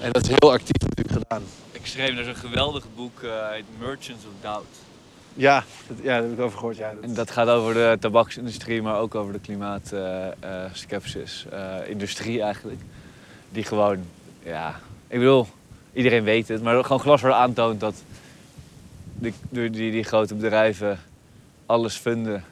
En 0.00 0.12
dat 0.12 0.22
is 0.22 0.28
heel 0.28 0.52
actief 0.52 0.88
natuurlijk 0.88 1.18
gedaan. 1.24 1.42
Ik 1.72 1.86
schreef, 1.86 2.18
is 2.18 2.26
een 2.26 2.36
geweldig 2.36 2.84
boek, 2.96 3.20
uh, 3.22 3.46
Merchants 3.78 4.24
of 4.24 4.30
Doubt. 4.40 4.66
Ja, 5.34 5.64
dat, 5.86 5.96
ja, 6.02 6.12
daar 6.14 6.22
heb 6.22 6.32
ik 6.32 6.40
over 6.40 6.58
gehoord. 6.58 6.76
Ja, 6.76 6.92
dat- 6.94 7.04
En 7.04 7.14
dat 7.14 7.30
gaat 7.30 7.48
over 7.48 7.74
de 7.74 7.96
tabaksindustrie, 8.00 8.82
maar 8.82 8.98
ook 8.98 9.14
over 9.14 9.32
de 9.32 9.40
klimaatskepsis. 9.40 11.46
industrie 11.86 12.42
eigenlijk. 12.42 12.80
Die 13.50 13.64
gewoon, 13.64 13.98
ja, 14.42 14.80
ik 15.08 15.18
bedoel, 15.18 15.46
iedereen 15.92 16.24
weet 16.24 16.48
het, 16.48 16.62
maar 16.62 16.84
gewoon 16.84 17.00
glashelder 17.00 17.38
aantoont 17.38 17.80
dat 17.80 17.94
die, 19.22 19.34
die, 19.50 19.70
die, 19.70 19.90
die 19.90 20.04
grote 20.04 20.34
bedrijven 20.34 20.98
alles 21.66 22.00
vinden 22.00 22.44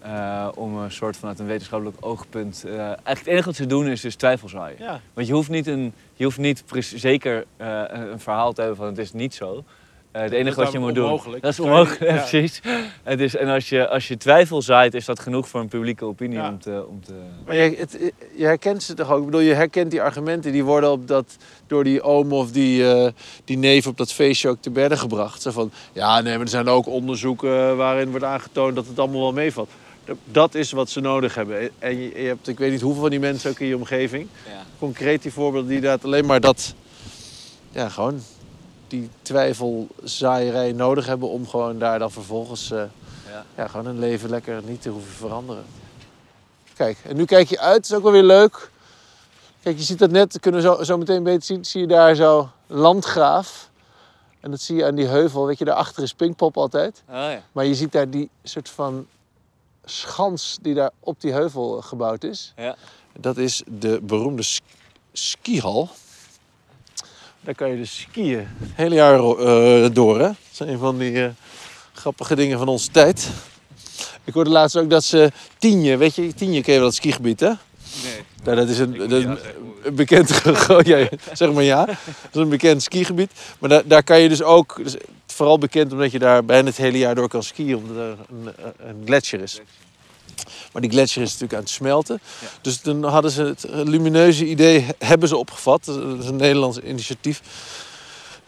eh, 0.00 0.48
om 0.54 0.76
een 0.76 0.92
soort 0.92 1.16
vanuit 1.16 1.38
een 1.38 1.46
wetenschappelijk 1.46 1.96
oogpunt. 2.00 2.64
eh, 2.66 2.78
eigenlijk 2.78 3.18
het 3.18 3.26
enige 3.26 3.44
wat 3.44 3.56
ze 3.56 3.66
doen 3.66 3.86
is 3.86 4.00
dus 4.00 4.14
twijfel 4.14 4.48
zaaien. 4.48 4.76
ja. 4.78 5.00
Want 5.14 5.26
je 5.26 5.32
hoeft 5.32 5.50
niet, 5.50 5.66
een, 5.66 5.92
je 6.14 6.24
hoeft 6.24 6.38
niet 6.38 6.64
zeker 6.80 7.44
eh, 7.56 7.82
een 7.88 8.20
verhaal 8.20 8.52
te 8.52 8.60
hebben 8.60 8.78
van 8.78 8.86
het 8.86 8.98
is 8.98 9.12
niet 9.12 9.34
zo. 9.34 9.64
Eh, 10.10 10.22
het 10.22 10.32
enige 10.32 10.60
wat 10.60 10.72
je 10.72 10.78
moet 10.78 10.94
doen. 10.94 11.20
Dat 11.40 11.52
is 11.52 11.60
onmogelijk, 11.60 12.00
ja. 12.10 12.16
precies. 12.16 12.60
Het 13.02 13.20
is, 13.20 13.36
en 13.36 13.48
als 13.48 13.68
je, 13.68 13.88
als 13.88 14.08
je 14.08 14.16
twijfel 14.16 14.62
zaait, 14.62 14.94
is 14.94 15.04
dat 15.04 15.20
genoeg 15.20 15.48
voor 15.48 15.60
een 15.60 15.68
publieke 15.68 16.04
opinie 16.04 16.36
Ja. 16.38 16.48
om 16.48 16.58
te. 16.60 16.84
Om 16.88 17.04
te 17.04 17.12
Maar 17.46 17.54
je, 17.56 17.76
het, 17.76 17.98
je 18.36 18.44
herkent 18.44 18.82
ze 18.82 18.94
toch 18.94 19.10
ook? 19.12 19.18
Ik 19.18 19.24
bedoel, 19.24 19.40
je 19.40 19.54
herkent 19.54 19.90
die 19.90 20.02
argumenten. 20.02 20.52
Die 20.52 20.64
worden 20.64 20.90
op 20.90 21.08
dat, 21.08 21.36
door 21.66 21.84
die 21.84 22.02
oom 22.02 22.32
of 22.32 22.50
die, 22.52 22.92
eh, 22.92 23.10
die 23.44 23.56
neef 23.58 23.86
op 23.86 23.96
dat 23.96 24.12
feestje 24.12 24.48
ook 24.48 24.56
te 24.60 24.70
bedde 24.70 24.96
gebracht. 24.96 25.42
Zo 25.42 25.50
van, 25.50 25.70
ja, 25.92 26.20
nee, 26.20 26.32
maar 26.32 26.42
er 26.42 26.48
zijn 26.48 26.68
ook 26.68 26.86
onderzoeken 26.86 27.76
waarin 27.76 28.10
wordt 28.10 28.24
aangetoond 28.24 28.74
dat 28.74 28.86
het 28.86 28.98
allemaal 28.98 29.20
wel 29.20 29.32
meevalt. 29.32 29.70
Dat- 30.04 30.16
Dat 30.24 30.54
is 30.54 30.72
wat 30.72 30.90
ze 30.90 31.00
nodig 31.00 31.34
hebben. 31.34 31.70
En 31.78 31.98
je, 32.02 32.10
je 32.22 32.26
hebt, 32.26 32.48
ik 32.48 32.58
weet 32.58 32.70
niet 32.70 32.80
hoeveel 32.80 33.00
van 33.00 33.10
die 33.10 33.20
mensen 33.20 33.50
ook 33.50 33.58
in 33.60 33.66
je 33.66 33.76
omgeving. 33.76 34.26
ja. 34.46 34.62
Concreet 34.78 35.22
die 35.22 35.32
voorbeelden 35.32 35.68
die 35.68 35.76
inderdaad 35.76 36.04
alleen 36.04 36.26
maar 36.26 36.40
dat... 36.40 36.74
Ja, 37.70 37.88
gewoon 37.88 38.20
die 38.88 39.10
twijfelzaaierij 39.22 40.72
nodig 40.72 41.06
hebben 41.06 41.28
om 41.28 41.48
gewoon 41.48 41.78
daar 41.78 41.98
dan 41.98 42.10
vervolgens... 42.10 42.70
eh, 42.70 42.82
Ja. 43.30 43.44
ja, 43.56 43.68
gewoon 43.68 43.86
hun 43.86 43.98
leven 43.98 44.30
lekker 44.30 44.62
niet 44.64 44.82
te 44.82 44.88
hoeven 44.88 45.12
veranderen. 45.12 45.64
Kijk, 46.74 46.98
en 47.04 47.16
nu 47.16 47.24
kijk 47.24 47.48
je 47.48 47.58
uit, 47.58 47.74
dat 47.74 47.84
is 47.90 47.94
ook 47.96 48.02
wel 48.02 48.12
weer 48.12 48.22
leuk. 48.22 48.70
Kijk, 49.62 49.76
je 49.78 49.82
ziet 49.84 49.98
dat 49.98 50.10
net, 50.10 50.40
kunnen 50.40 50.60
we 50.62 50.66
zo, 50.66 50.82
zo 50.82 50.98
meteen 50.98 51.22
beter 51.22 51.42
zien. 51.42 51.64
Zie 51.64 51.80
je 51.80 51.86
daar 51.86 52.14
zo 52.14 52.48
landgraaf. 52.66 53.70
En 54.40 54.50
dat 54.50 54.60
zie 54.60 54.76
je 54.76 54.84
aan 54.84 54.94
die 54.94 55.06
heuvel, 55.06 55.46
weet 55.46 55.58
je, 55.58 55.64
daarachter 55.64 56.02
is 56.02 56.12
Pinkpop 56.14 56.56
altijd. 56.56 57.02
Oh, 57.08 57.14
ja. 57.14 57.42
Maar 57.52 57.64
je 57.64 57.74
ziet 57.74 57.92
daar 57.92 58.10
die 58.10 58.30
soort 58.42 58.68
van 58.68 59.06
schans 59.84 60.58
die 60.62 60.74
daar 60.74 60.90
op 61.00 61.20
die 61.20 61.32
heuvel 61.32 61.82
gebouwd 61.82 62.24
is. 62.24 62.52
Ja. 62.56 62.76
Dat 63.20 63.36
is 63.36 63.62
de 63.66 64.00
beroemde 64.02 64.42
sk- 64.42 64.62
skihal. 65.12 65.88
Daar 67.48 67.56
kan 67.56 67.70
je 67.70 67.76
dus 67.76 68.00
skiën 68.00 68.38
het 68.38 68.70
hele 68.74 68.94
jaar 68.94 69.18
eh, 69.18 69.88
door, 69.92 70.14
hè? 70.18 70.24
Dat 70.26 70.36
is 70.52 70.58
een 70.58 70.78
van 70.78 70.98
die 70.98 71.24
eh, 71.24 71.30
grappige 71.92 72.34
dingen 72.34 72.58
van 72.58 72.68
onze 72.68 72.90
tijd. 72.90 73.28
Ik 74.24 74.34
hoorde 74.34 74.50
laatst 74.50 74.76
ook 74.76 74.90
dat 74.90 75.04
ze 75.04 75.30
Tienje, 75.58 75.96
weet 75.96 76.14
je, 76.14 76.34
Tienje 76.34 76.62
ken 76.62 76.72
je 76.72 76.78
wel 76.78 76.88
het 76.88 76.96
skigebied, 76.96 77.40
hè? 77.40 77.46
Nee. 77.48 77.56
Nou, 78.44 78.56
dat 78.56 78.68
is 78.68 78.78
een, 78.78 78.92
dat 79.08 79.10
is 79.12 79.24
bekend, 79.92 80.32
ge- 80.32 80.80
ja, 80.92 81.08
zeg 81.32 81.52
maar 81.52 81.62
ja, 81.62 81.84
dat 81.84 81.96
is 82.32 82.40
een 82.40 82.48
bekend 82.48 82.82
skigebied. 82.82 83.30
Maar 83.58 83.68
daar, 83.70 83.82
daar 83.86 84.02
kan 84.02 84.20
je 84.20 84.28
dus 84.28 84.42
ook, 84.42 84.80
dus 84.82 84.96
vooral 85.26 85.58
bekend 85.58 85.92
omdat 85.92 86.10
je 86.12 86.18
daar 86.18 86.44
bijna 86.44 86.68
het 86.68 86.76
hele 86.76 86.98
jaar 86.98 87.14
door 87.14 87.28
kan 87.28 87.42
skiën, 87.42 87.76
omdat 87.76 87.96
er 87.96 88.16
een, 88.30 88.52
een 88.88 89.02
gletsjer 89.04 89.40
is. 89.40 89.60
Maar 90.72 90.82
die 90.82 90.90
gletsjer 90.90 91.22
is 91.22 91.28
natuurlijk 91.28 91.58
aan 91.58 91.64
het 91.64 91.70
smelten. 91.70 92.20
Ja. 92.40 92.46
Dus 92.60 92.80
toen 92.80 93.04
hadden 93.04 93.30
ze 93.30 93.42
het 93.42 93.66
lumineuze 93.70 94.46
idee, 94.46 94.86
hebben 94.98 95.28
ze 95.28 95.36
opgevat. 95.36 95.84
Dat 95.84 96.18
is 96.18 96.26
een 96.26 96.36
Nederlands 96.36 96.78
initiatief 96.78 97.40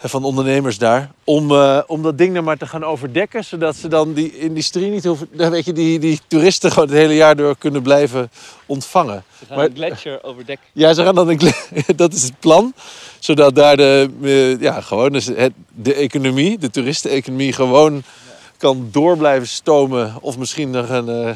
van 0.08 0.24
ondernemers 0.24 0.78
daar. 0.78 1.10
Om, 1.24 1.50
eh, 1.50 1.78
om 1.86 2.02
dat 2.02 2.18
ding 2.18 2.32
nou 2.32 2.44
maar 2.44 2.56
te 2.56 2.66
gaan 2.66 2.84
overdekken. 2.84 3.44
Zodat 3.44 3.76
ze 3.76 3.88
dan 3.88 4.12
die 4.12 4.38
industrie 4.38 4.90
niet 4.90 5.04
hoeven... 5.04 5.28
dan 5.32 5.50
Weet 5.50 5.64
je, 5.64 5.72
die, 5.72 5.98
die 5.98 6.20
toeristen 6.26 6.72
gewoon 6.72 6.88
het 6.88 6.96
hele 6.98 7.14
jaar 7.14 7.36
door 7.36 7.56
kunnen 7.58 7.82
blijven 7.82 8.30
ontvangen. 8.66 9.24
Ze 9.38 9.46
gaan 9.46 9.56
Maar- 9.56 9.66
een 9.66 9.74
gletsjer 9.74 10.22
overdekt. 10.22 10.60
Ja, 10.72 10.92
ze 10.94 11.02
gaan 11.02 11.14
dan 11.14 11.28
een 11.28 11.52
dat 11.96 12.12
is 12.12 12.22
het 12.22 12.40
plan. 12.40 12.74
Zodat 13.18 13.54
daar 13.54 13.76
de, 13.76 14.10
eh, 14.22 14.60
ja, 14.60 14.80
gewoon 14.80 15.12
dus 15.12 15.26
het, 15.26 15.52
de 15.74 15.94
economie, 15.94 16.58
de 16.58 16.70
toeristeneconomie, 16.70 17.52
gewoon 17.52 18.02
kan 18.56 18.88
door 18.90 19.16
blijven 19.16 19.48
stomen. 19.48 20.14
Of 20.20 20.38
misschien 20.38 20.70
nog 20.70 20.88
een 20.88 21.08
eh 21.08 21.30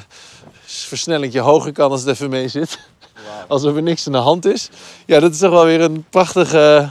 versnellingje 0.77 1.41
hoger 1.41 1.73
kan 1.73 1.91
als 1.91 2.01
het 2.01 2.11
even 2.11 2.31
mee 2.31 2.49
zit. 2.49 2.79
Wauw. 3.15 3.45
Alsof 3.49 3.77
er 3.77 3.83
niks 3.83 4.07
aan 4.07 4.13
de 4.13 4.19
hand 4.19 4.45
is. 4.45 4.69
Ja, 5.07 5.21
dat 5.21 5.33
is 5.33 5.39
toch 5.39 5.51
wel 5.51 5.65
weer 5.65 5.81
een 5.81 6.05
prachtige 6.11 6.91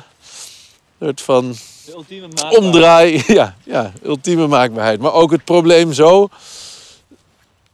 soort 1.00 1.22
van 1.22 1.52
De 1.86 1.92
ultieme 1.94 2.28
maatbaar. 2.28 2.52
omdraai. 2.52 3.24
Ja, 3.28 3.56
ja, 3.64 3.92
ultieme 4.04 4.48
maakbaarheid. 4.48 5.00
Maar 5.00 5.14
ook 5.14 5.32
het 5.32 5.44
probleem 5.44 5.94
zo 5.94 6.30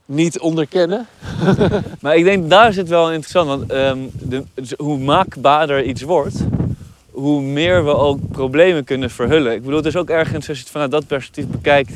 niet 0.06 0.40
onderkennen. 0.40 1.08
Maar 2.02 2.16
ik 2.16 2.24
denk 2.24 2.50
daar 2.50 2.74
zit 2.74 2.88
wel 2.88 3.12
interessant, 3.12 3.48
want 3.48 3.72
ehm, 3.72 3.98
de, 4.12 4.44
dus 4.54 4.74
hoe 4.78 4.98
maakbaarder 4.98 5.84
iets 5.84 6.02
wordt, 6.02 6.36
hoe 7.12 7.42
meer 7.42 7.86
we 7.86 7.96
ook 7.96 8.32
problemen 8.32 8.84
kunnen 8.84 9.10
verhullen. 9.10 9.54
Ik 9.54 9.62
bedoel, 9.62 9.78
het 9.78 9.86
is 9.86 9.96
ook 9.96 10.10
ergens, 10.10 10.48
als 10.48 10.58
je 10.58 10.64
het 10.64 10.72
vanuit 10.72 10.92
dat 10.92 11.08
perspectief 11.08 11.48
bekijkt, 11.48 11.92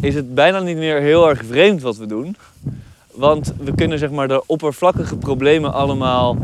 is 0.00 0.14
het 0.14 0.34
bijna 0.34 0.60
niet 0.60 0.76
meer 0.76 1.00
heel 1.00 1.28
erg 1.28 1.42
vreemd 1.48 1.82
wat 1.82 1.96
we 1.96 2.06
doen. 2.06 2.36
Want 3.16 3.52
we 3.58 3.74
kunnen 3.74 3.98
zeg 3.98 4.10
maar 4.10 4.28
de 4.28 4.42
oppervlakkige 4.46 5.16
problemen 5.16 5.72
allemaal 5.72 6.36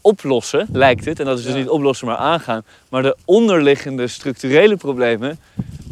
oplossen, 0.00 0.66
lijkt 0.72 1.04
het. 1.04 1.20
En 1.20 1.26
dat 1.26 1.38
is 1.38 1.44
dus 1.44 1.52
Ja. 1.52 1.58
niet 1.58 1.68
oplossen, 1.68 2.06
maar 2.06 2.16
aangaan. 2.16 2.62
Maar 2.88 3.02
de 3.02 3.16
onderliggende 3.24 4.06
structurele 4.08 4.76
problemen, 4.76 5.38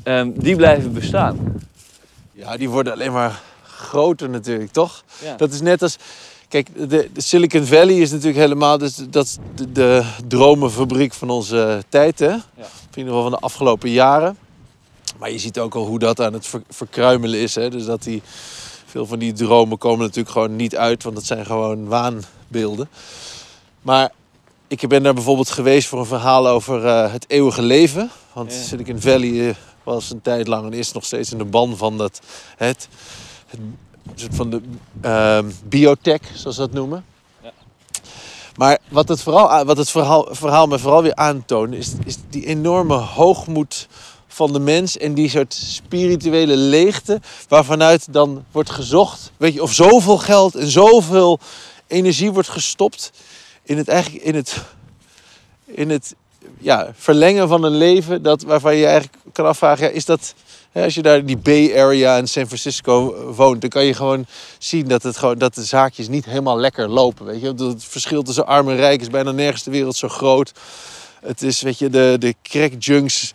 ehm, 0.02 0.30
die 0.34 0.56
blijven 0.56 0.92
bestaan. 0.92 1.62
Ja, 2.32 2.56
die 2.56 2.68
worden 2.70 2.92
alleen 2.92 3.12
maar 3.12 3.40
groter 3.62 4.30
natuurlijk, 4.30 4.72
toch? 4.72 5.02
Ja. 5.22 5.36
Dat 5.36 5.52
is 5.52 5.60
net 5.60 5.82
als. 5.82 5.96
Kijk, 6.48 6.68
de, 6.90 7.08
de 7.12 7.20
Silicon 7.20 7.64
Valley 7.64 7.94
is 7.94 8.10
natuurlijk 8.10 8.38
helemaal 8.38 8.78
dus, 8.78 8.96
dat 9.10 9.24
is 9.24 9.36
de, 9.54 9.72
de 9.72 10.02
dromenfabriek 10.28 11.12
van 11.12 11.30
onze 11.30 11.82
tijd, 11.88 12.18
hè? 12.18 12.30
In 12.30 12.38
ieder 12.94 13.12
geval 13.12 13.22
van 13.22 13.30
de 13.30 13.38
afgelopen 13.46 13.90
jaren. 13.90 14.36
Maar 15.18 15.30
je 15.30 15.38
ziet 15.38 15.58
ook 15.58 15.74
al 15.74 15.86
hoe 15.86 15.98
dat 15.98 16.20
aan 16.20 16.32
het 16.32 16.46
ver- 16.46 16.62
verkruimelen 16.68 17.40
is. 17.40 17.54
Hè? 17.54 17.70
Dus 17.70 17.84
dat 17.84 18.02
die, 18.02 18.22
veel 18.92 19.06
van 19.06 19.18
die 19.18 19.32
dromen 19.32 19.78
komen 19.78 19.98
natuurlijk 19.98 20.30
gewoon 20.30 20.56
niet 20.56 20.76
uit, 20.76 21.02
want 21.02 21.14
dat 21.14 21.24
zijn 21.24 21.46
gewoon 21.46 21.88
waanbeelden. 21.88 22.88
Maar 23.82 24.10
ik 24.68 24.88
ben 24.88 25.02
daar 25.02 25.14
bijvoorbeeld 25.14 25.50
geweest 25.50 25.88
voor 25.88 25.98
een 25.98 26.06
verhaal 26.06 26.48
over 26.48 26.86
eh, 26.86 27.12
het 27.12 27.24
eeuwige 27.28 27.62
leven. 27.62 28.10
Want 28.32 28.52
Ja. 28.52 28.62
Silicon 28.62 29.00
Valley 29.00 29.48
eh, 29.48 29.54
was 29.82 30.10
een 30.10 30.22
tijd 30.22 30.46
lang 30.46 30.66
en 30.66 30.72
is 30.72 30.92
nog 30.92 31.04
steeds 31.04 31.32
in 31.32 31.38
de 31.38 31.44
ban 31.44 31.76
van 31.76 31.98
dat, 31.98 32.20
het, 32.56 32.88
het 33.46 33.60
soort 34.14 34.34
van 34.34 34.50
de 34.50 34.60
ehm, 35.00 35.50
biotech, 35.64 36.22
zoals 36.34 36.56
ze 36.56 36.62
dat 36.62 36.72
noemen. 36.72 37.04
Ja. 37.42 37.52
Maar 38.56 38.78
wat 38.88 39.08
het, 39.08 39.22
vooral, 39.22 39.64
wat 39.64 39.76
het 39.76 39.90
verhaal, 39.90 40.28
verhaal 40.30 40.66
me 40.66 40.78
vooral 40.78 41.02
weer 41.02 41.14
aantoont, 41.14 41.74
is, 41.74 41.92
is 42.04 42.16
die 42.28 42.46
enorme 42.46 42.94
hoogmoed 42.94 43.88
van 44.32 44.52
de 44.52 44.58
mens 44.58 44.98
en 44.98 45.14
die 45.14 45.28
soort 45.28 45.54
spirituele 45.54 46.56
leegte, 46.56 47.20
waarvanuit 47.48 48.06
dan 48.10 48.44
wordt 48.52 48.70
gezocht, 48.70 49.32
weet 49.36 49.54
je, 49.54 49.62
of 49.62 49.72
zoveel 49.72 50.18
geld 50.18 50.54
en 50.54 50.68
zoveel 50.68 51.38
energie 51.86 52.32
wordt 52.32 52.48
gestopt 52.48 53.10
in 53.62 53.76
het 53.76 53.88
eigenlijk 53.88 54.24
in 54.24 54.34
het, 54.34 54.62
in 55.64 55.90
het 55.90 56.14
ja, 56.58 56.92
verlengen 56.96 57.48
van 57.48 57.64
een 57.64 57.76
leven 57.76 58.22
dat, 58.22 58.42
waarvan 58.42 58.76
je 58.76 58.86
eigenlijk 58.86 59.16
kan 59.32 59.46
afvragen, 59.46 59.86
ja, 59.86 59.92
is 59.92 60.04
dat 60.04 60.34
Hè, 60.72 60.84
als 60.84 60.94
je 60.94 61.02
daar 61.02 61.18
in 61.18 61.26
die 61.26 61.36
Bay 61.36 61.78
Area 61.78 62.16
in 62.16 62.28
San 62.28 62.46
Francisco 62.46 63.14
woont, 63.32 63.60
dan 63.60 63.70
kan 63.70 63.84
je 63.84 63.94
gewoon 63.94 64.26
zien 64.58 64.88
dat, 64.88 65.02
het 65.02 65.16
gewoon, 65.16 65.38
dat 65.38 65.54
de 65.54 65.64
zaakjes 65.64 66.08
niet 66.08 66.24
helemaal 66.24 66.58
lekker 66.58 66.88
lopen. 66.88 67.26
Weet 67.26 67.40
je? 67.40 67.46
Het 67.46 67.84
verschil 67.84 68.22
tussen 68.22 68.46
arm 68.46 68.68
en 68.68 68.76
rijk 68.76 69.00
is 69.00 69.08
bijna 69.08 69.30
nergens 69.30 69.62
ter 69.62 69.72
wereld 69.72 69.96
zo 69.96 70.08
groot. 70.08 70.52
Het 71.20 71.42
is, 71.42 71.62
weet 71.62 71.78
je, 71.78 71.90
de, 71.90 72.16
de 72.18 72.34
crackjunks 72.42 73.32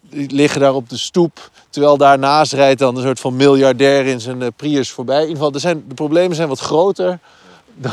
die 0.00 0.30
liggen 0.30 0.60
daar 0.60 0.74
op 0.74 0.88
de 0.88 0.96
stoep. 0.96 1.50
Terwijl 1.70 1.96
daarnaast 1.96 2.52
rijdt 2.52 2.78
dan 2.78 2.96
een 2.96 3.02
soort 3.02 3.20
van 3.20 3.36
miljardair 3.36 4.06
in 4.06 4.20
zijn 4.20 4.42
eh, 4.42 4.48
Prius 4.56 4.90
voorbij. 4.90 5.16
In 5.16 5.22
ieder 5.22 5.36
geval, 5.36 5.52
er 5.52 5.60
zijn, 5.60 5.84
de 5.88 5.94
problemen 5.94 6.36
zijn 6.36 6.48
wat 6.48 6.60
groter 6.60 7.18
dan, 7.74 7.92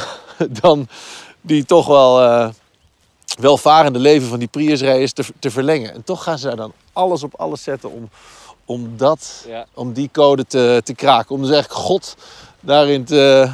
dan 0.62 0.88
die 1.42 1.66
toch 1.66 1.88
wel 1.88 2.22
eh, 2.22 2.50
welvarende 3.40 4.00
leven 4.00 4.28
van 4.28 4.40
die 4.40 4.48
Priusrijders 4.48 5.14
te, 5.14 5.24
te 5.40 5.52
verlengen. 5.52 5.94
En 5.94 6.04
toch 6.04 6.24
gaan 6.24 6.40
ze 6.40 6.48
daar 6.48 6.56
dan 6.56 6.74
alles 6.94 7.24
op 7.24 7.34
alles 7.36 7.64
zetten 7.64 7.92
om, 7.92 8.10
om, 8.66 8.98
dat, 8.98 9.46
Ja. 9.48 9.66
om 9.74 9.94
die 9.94 10.10
code 10.12 10.46
te, 10.46 10.82
te 10.84 10.94
kraken. 10.94 11.36
Om 11.36 11.42
dus 11.42 11.52
eigenlijk 11.52 11.82
God 11.82 12.16
daarin 12.60 13.06
te, 13.06 13.50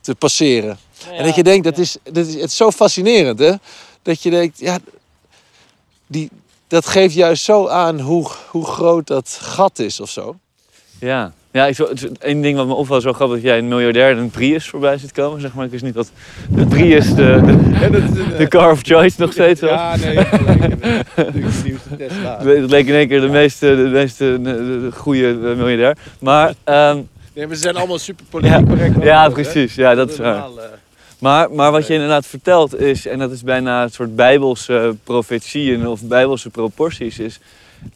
te 0.00 0.14
passeren. 0.14 0.78
en 1.10 1.24
dat 1.24 1.34
je 1.34 1.42
denkt, 1.42 1.64
dat 1.64 1.78
is, 1.78 1.96
dat 2.02 2.26
is, 2.26 2.34
het 2.34 2.44
is 2.50 2.56
zo 2.56 2.70
fascinerend 2.70 3.38
hè. 3.38 3.52
Dat 4.02 4.22
je 4.22 4.30
denkt, 4.30 4.58
ja, 4.58 4.78
die, 6.06 6.30
dat 6.68 6.86
geeft 6.86 7.14
juist 7.14 7.44
zo 7.44 7.68
aan 7.68 8.00
hoe, 8.00 8.30
hoe 8.50 8.66
groot 8.66 9.06
dat 9.06 9.38
gat 9.42 9.78
is 9.78 10.00
of 10.00 10.10
zo. 10.10 10.36
Ja, 11.00 11.32
ja 11.50 11.66
ik, 11.66 11.78
één 12.20 12.42
ding 12.42 12.56
wat 12.56 12.66
me 12.66 12.74
opvalt, 12.74 13.02
zo 13.02 13.12
grappig 13.12 13.36
dat 13.36 13.46
jij 13.46 13.58
een 13.58 13.68
miljardair 13.68 14.10
en 14.10 14.18
een 14.18 14.30
Prius 14.30 14.68
voorbij 14.68 14.98
ziet 14.98 15.12
komen. 15.12 15.40
Zeg 15.40 15.54
maar, 15.54 15.64
ik 15.64 15.70
wist 15.70 15.84
niet 15.84 15.94
dat 15.94 16.10
de 16.50 16.66
Prius 16.66 17.14
de, 17.14 17.40
de, 17.90 18.34
de 18.38 18.48
car 18.48 18.70
of 18.70 18.80
choice 18.82 19.20
nog 19.20 19.32
steeds 19.32 19.60
was. 19.60 19.70
Ja, 19.70 19.96
nee, 19.96 20.14
de 21.14 21.60
nieuwste 21.64 21.96
Tesla. 21.96 22.36
Dat 22.60 22.70
leek 22.70 22.86
in 22.86 22.94
één 22.94 23.08
keer 23.08 23.20
de 23.20 23.28
meest, 23.28 23.60
de 23.60 23.88
meest 23.92 24.20
eh, 24.20 24.28
de, 24.28 24.40
de 24.40 24.88
goede 24.94 25.28
eh, 25.28 25.56
miljardair. 25.56 25.96
Maar, 26.18 26.54
ehm, 26.64 27.00
Nee, 27.34 27.46
maar 27.46 27.56
ze 27.56 27.62
zijn 27.62 27.76
allemaal 27.76 27.98
super 27.98 28.24
politiek 28.30 28.66
correct. 28.66 29.02
ja, 29.02 29.28
precies. 29.28 29.74
Ja, 29.74 29.94
dat 29.94 30.10
is 30.10 30.16
waar. 30.16 30.44
Eh, 31.16 31.22
Maar, 31.22 31.50
maar 31.50 31.72
wat 31.72 31.86
je 31.86 31.92
inderdaad 31.92 32.26
vertelt 32.26 32.80
is, 32.80 33.06
en 33.06 33.18
dat 33.18 33.30
is 33.30 33.42
bijna 33.42 33.82
een 33.82 33.90
soort 33.90 34.16
bijbelse 34.16 34.96
profetieën 35.04 35.88
of 35.88 36.02
bijbelse 36.02 36.50
proporties, 36.50 37.18
is 37.18 37.38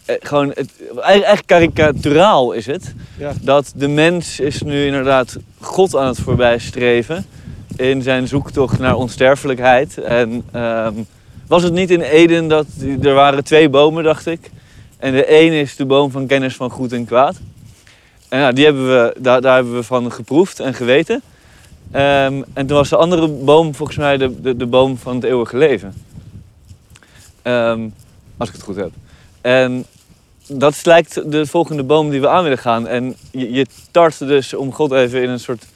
eh, 0.04 0.16
gewoon, 0.20 0.48
het, 0.54 0.70
eigenlijk 1.00 1.46
karikaturaal 1.46 2.52
is 2.52 2.66
het, 2.66 2.94
Ja. 3.18 3.32
dat 3.42 3.72
de 3.76 3.88
mens 3.88 4.40
is 4.40 4.62
nu 4.62 4.86
inderdaad 4.86 5.36
God 5.60 5.96
aan 5.96 6.06
het 6.06 6.20
voorbijstreven 6.20 7.26
in 7.76 8.02
zijn 8.02 8.28
zoektocht 8.28 8.78
naar 8.78 8.96
onsterfelijkheid. 8.96 9.98
En 9.98 10.44
ehm, 10.52 10.94
was 11.46 11.62
het 11.62 11.72
niet 11.72 11.90
in 11.90 12.00
Eden 12.00 12.48
dat, 12.48 12.66
er 13.02 13.14
waren 13.14 13.44
twee 13.44 13.68
bomen, 13.68 14.04
dacht 14.04 14.26
ik. 14.26 14.50
En 14.98 15.12
de 15.12 15.40
een 15.40 15.52
is 15.52 15.76
de 15.76 15.84
boom 15.84 16.10
van 16.10 16.26
kennis 16.26 16.56
van 16.56 16.70
goed 16.70 16.92
en 16.92 17.04
kwaad. 17.04 17.36
En 18.28 18.40
nou, 18.40 18.52
die 18.52 18.64
hebben 18.64 18.86
we, 18.86 19.14
daar, 19.18 19.40
daar 19.40 19.54
hebben 19.54 19.74
we 19.74 19.82
van 19.82 20.12
geproefd 20.12 20.60
en 20.60 20.74
geweten. 20.74 21.22
Ehm, 21.90 22.42
en 22.52 22.66
toen 22.66 22.76
was 22.76 22.88
de 22.88 22.96
andere 22.96 23.28
boom 23.28 23.74
volgens 23.74 23.98
mij 23.98 24.16
de, 24.16 24.40
de, 24.40 24.56
de 24.56 24.66
boom 24.66 24.96
van 24.96 25.14
het 25.14 25.24
eeuwige 25.24 25.56
leven. 25.56 25.94
Ehm, 27.42 27.88
als 28.36 28.48
ik 28.48 28.54
het 28.54 28.64
goed 28.64 28.76
heb. 28.76 28.90
En 29.40 29.84
dat 30.46 30.86
lijkt 30.86 31.30
de 31.30 31.46
volgende 31.46 31.82
boom 31.82 32.10
die 32.10 32.20
we 32.20 32.28
aan 32.28 32.42
willen 32.42 32.58
gaan. 32.58 32.86
En 32.86 33.16
je, 33.30 33.52
je 33.52 33.66
tart 33.90 34.18
dus, 34.18 34.54
om 34.54 34.72
God 34.72 34.92
even 34.92 35.22
in 35.22 35.28
een 35.28 35.40
soort 35.40 35.66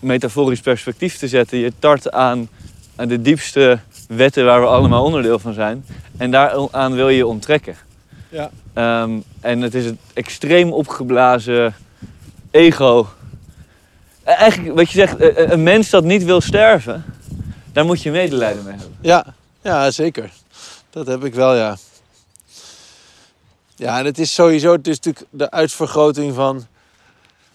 metaforisch 0.00 0.60
perspectief 0.60 1.16
te 1.16 1.28
zetten, 1.28 1.58
je 1.58 1.72
tart 1.78 2.12
aan, 2.12 2.48
aan 2.96 3.08
de 3.08 3.22
diepste 3.22 3.78
wetten 4.08 4.44
waar 4.44 4.60
we 4.60 4.66
allemaal 4.66 5.04
onderdeel 5.04 5.38
van 5.38 5.52
zijn. 5.52 5.84
En 6.16 6.30
daaraan 6.30 6.94
wil 6.94 7.08
je 7.08 7.16
je 7.16 7.26
onttrekken. 7.26 7.76
Ja. 8.28 8.50
Ehm, 8.72 9.10
en 9.40 9.60
het 9.60 9.74
is 9.74 9.84
het 9.84 9.96
extreem 10.12 10.72
opgeblazen 10.72 11.74
ego. 12.50 13.08
E- 14.26 14.30
Eigenlijk, 14.30 14.74
wat 14.74 14.90
je 14.90 14.98
zegt, 14.98 15.20
e- 15.20 15.26
e- 15.26 15.52
een 15.52 15.62
mens 15.62 15.90
dat 15.90 16.04
niet 16.04 16.24
wil 16.24 16.40
sterven, 16.40 17.04
daar 17.72 17.84
moet 17.84 18.02
je 18.02 18.10
medelijden 18.10 18.64
mee 18.64 18.74
hebben. 18.76 18.96
Ja, 19.00 19.34
ja, 19.62 19.90
zeker. 19.90 20.30
Dat 20.90 21.06
heb 21.06 21.24
ik 21.24 21.34
wel, 21.34 21.54
ja. 21.54 21.76
Ja, 23.76 23.98
en 23.98 24.04
het 24.04 24.18
is 24.18 24.34
sowieso, 24.34 24.72
het 24.72 24.86
is 24.86 24.96
natuurlijk 24.96 25.26
de 25.30 25.50
uitvergroting 25.50 26.34
van, 26.34 26.54
waar 26.54 26.64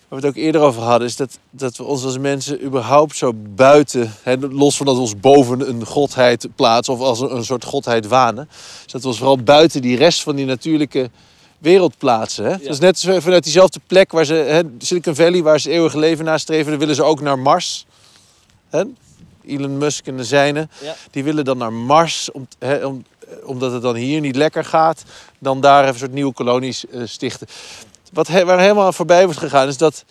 we 0.08 0.16
het 0.16 0.26
ook 0.26 0.44
eerder 0.44 0.62
over 0.62 0.82
hadden, 0.82 1.08
is 1.08 1.16
dat, 1.16 1.38
dat 1.50 1.78
we 1.78 1.84
ons 1.84 2.04
als 2.04 2.18
mensen 2.18 2.64
überhaupt 2.64 3.16
zo 3.18 3.34
buiten, 3.36 4.14
hè, 4.24 4.36
los 4.38 4.78
van 4.78 4.86
dat 4.86 4.96
we 4.96 5.02
ons 5.02 5.20
boven 5.20 5.70
een 5.70 5.86
godheid 5.86 6.48
plaatsen 6.56 6.94
of 6.94 7.00
als 7.00 7.20
een, 7.20 7.36
een 7.36 7.46
soort 7.46 7.66
godheid 7.66 8.08
wanen, 8.08 8.50
dat 8.86 9.02
we 9.02 9.08
ons 9.08 9.18
vooral 9.18 9.38
buiten 9.44 9.82
die 9.82 9.98
rest 9.98 10.24
van 10.24 10.36
die 10.36 10.46
natuurlijke 10.46 11.10
wereld 11.62 11.98
plaatsen. 11.98 12.46
Hè? 12.46 12.52
Dat 12.52 12.68
is 12.70 12.80
net 12.80 13.00
zo 13.00 13.20
vanuit 13.20 13.44
diezelfde 13.44 13.80
plek 13.88 14.12
waar 14.12 14.26
ze, 14.26 14.34
hè, 14.34 14.62
Silicon 14.78 15.16
Valley, 15.16 15.42
waar 15.44 15.60
ze 15.60 15.68
het 15.68 15.78
eeuwige 15.78 16.00
leven 16.00 16.26
nastreven, 16.26 16.70
dan 16.70 16.80
willen 16.80 16.96
ze 16.96 17.04
ook 17.04 17.22
naar 17.22 17.40
Mars. 17.40 17.86
Hè? 18.70 18.84
Elon 19.46 19.78
Musk 19.78 20.08
en 20.08 20.18
de 20.18 20.24
zijnen. 20.24 20.72
Ja. 20.84 20.96
Die 21.12 21.24
willen 21.24 21.46
dan 21.46 21.58
naar 21.58 21.74
Mars, 21.74 22.32
om, 22.32 22.48
hè, 22.60 22.86
om, 22.86 23.06
omdat 23.44 23.72
het 23.72 23.82
dan 23.82 23.96
hier 23.96 24.22
niet 24.22 24.36
lekker 24.36 24.66
gaat. 24.66 25.04
Dan 25.40 25.62
daar 25.62 25.82
even 25.82 25.94
een 25.94 26.00
soort 26.00 26.14
nieuwe 26.14 26.34
kolonies 26.34 26.88
eh, 26.88 27.02
stichten. 27.06 27.48
Wat 28.14 28.28
he- 28.28 28.46
waar 28.46 28.60
helemaal 28.60 28.94
voorbij 28.94 29.24
wordt 29.24 29.40
gegaan 29.40 29.68
is 29.68 29.78
dat, 29.78 30.04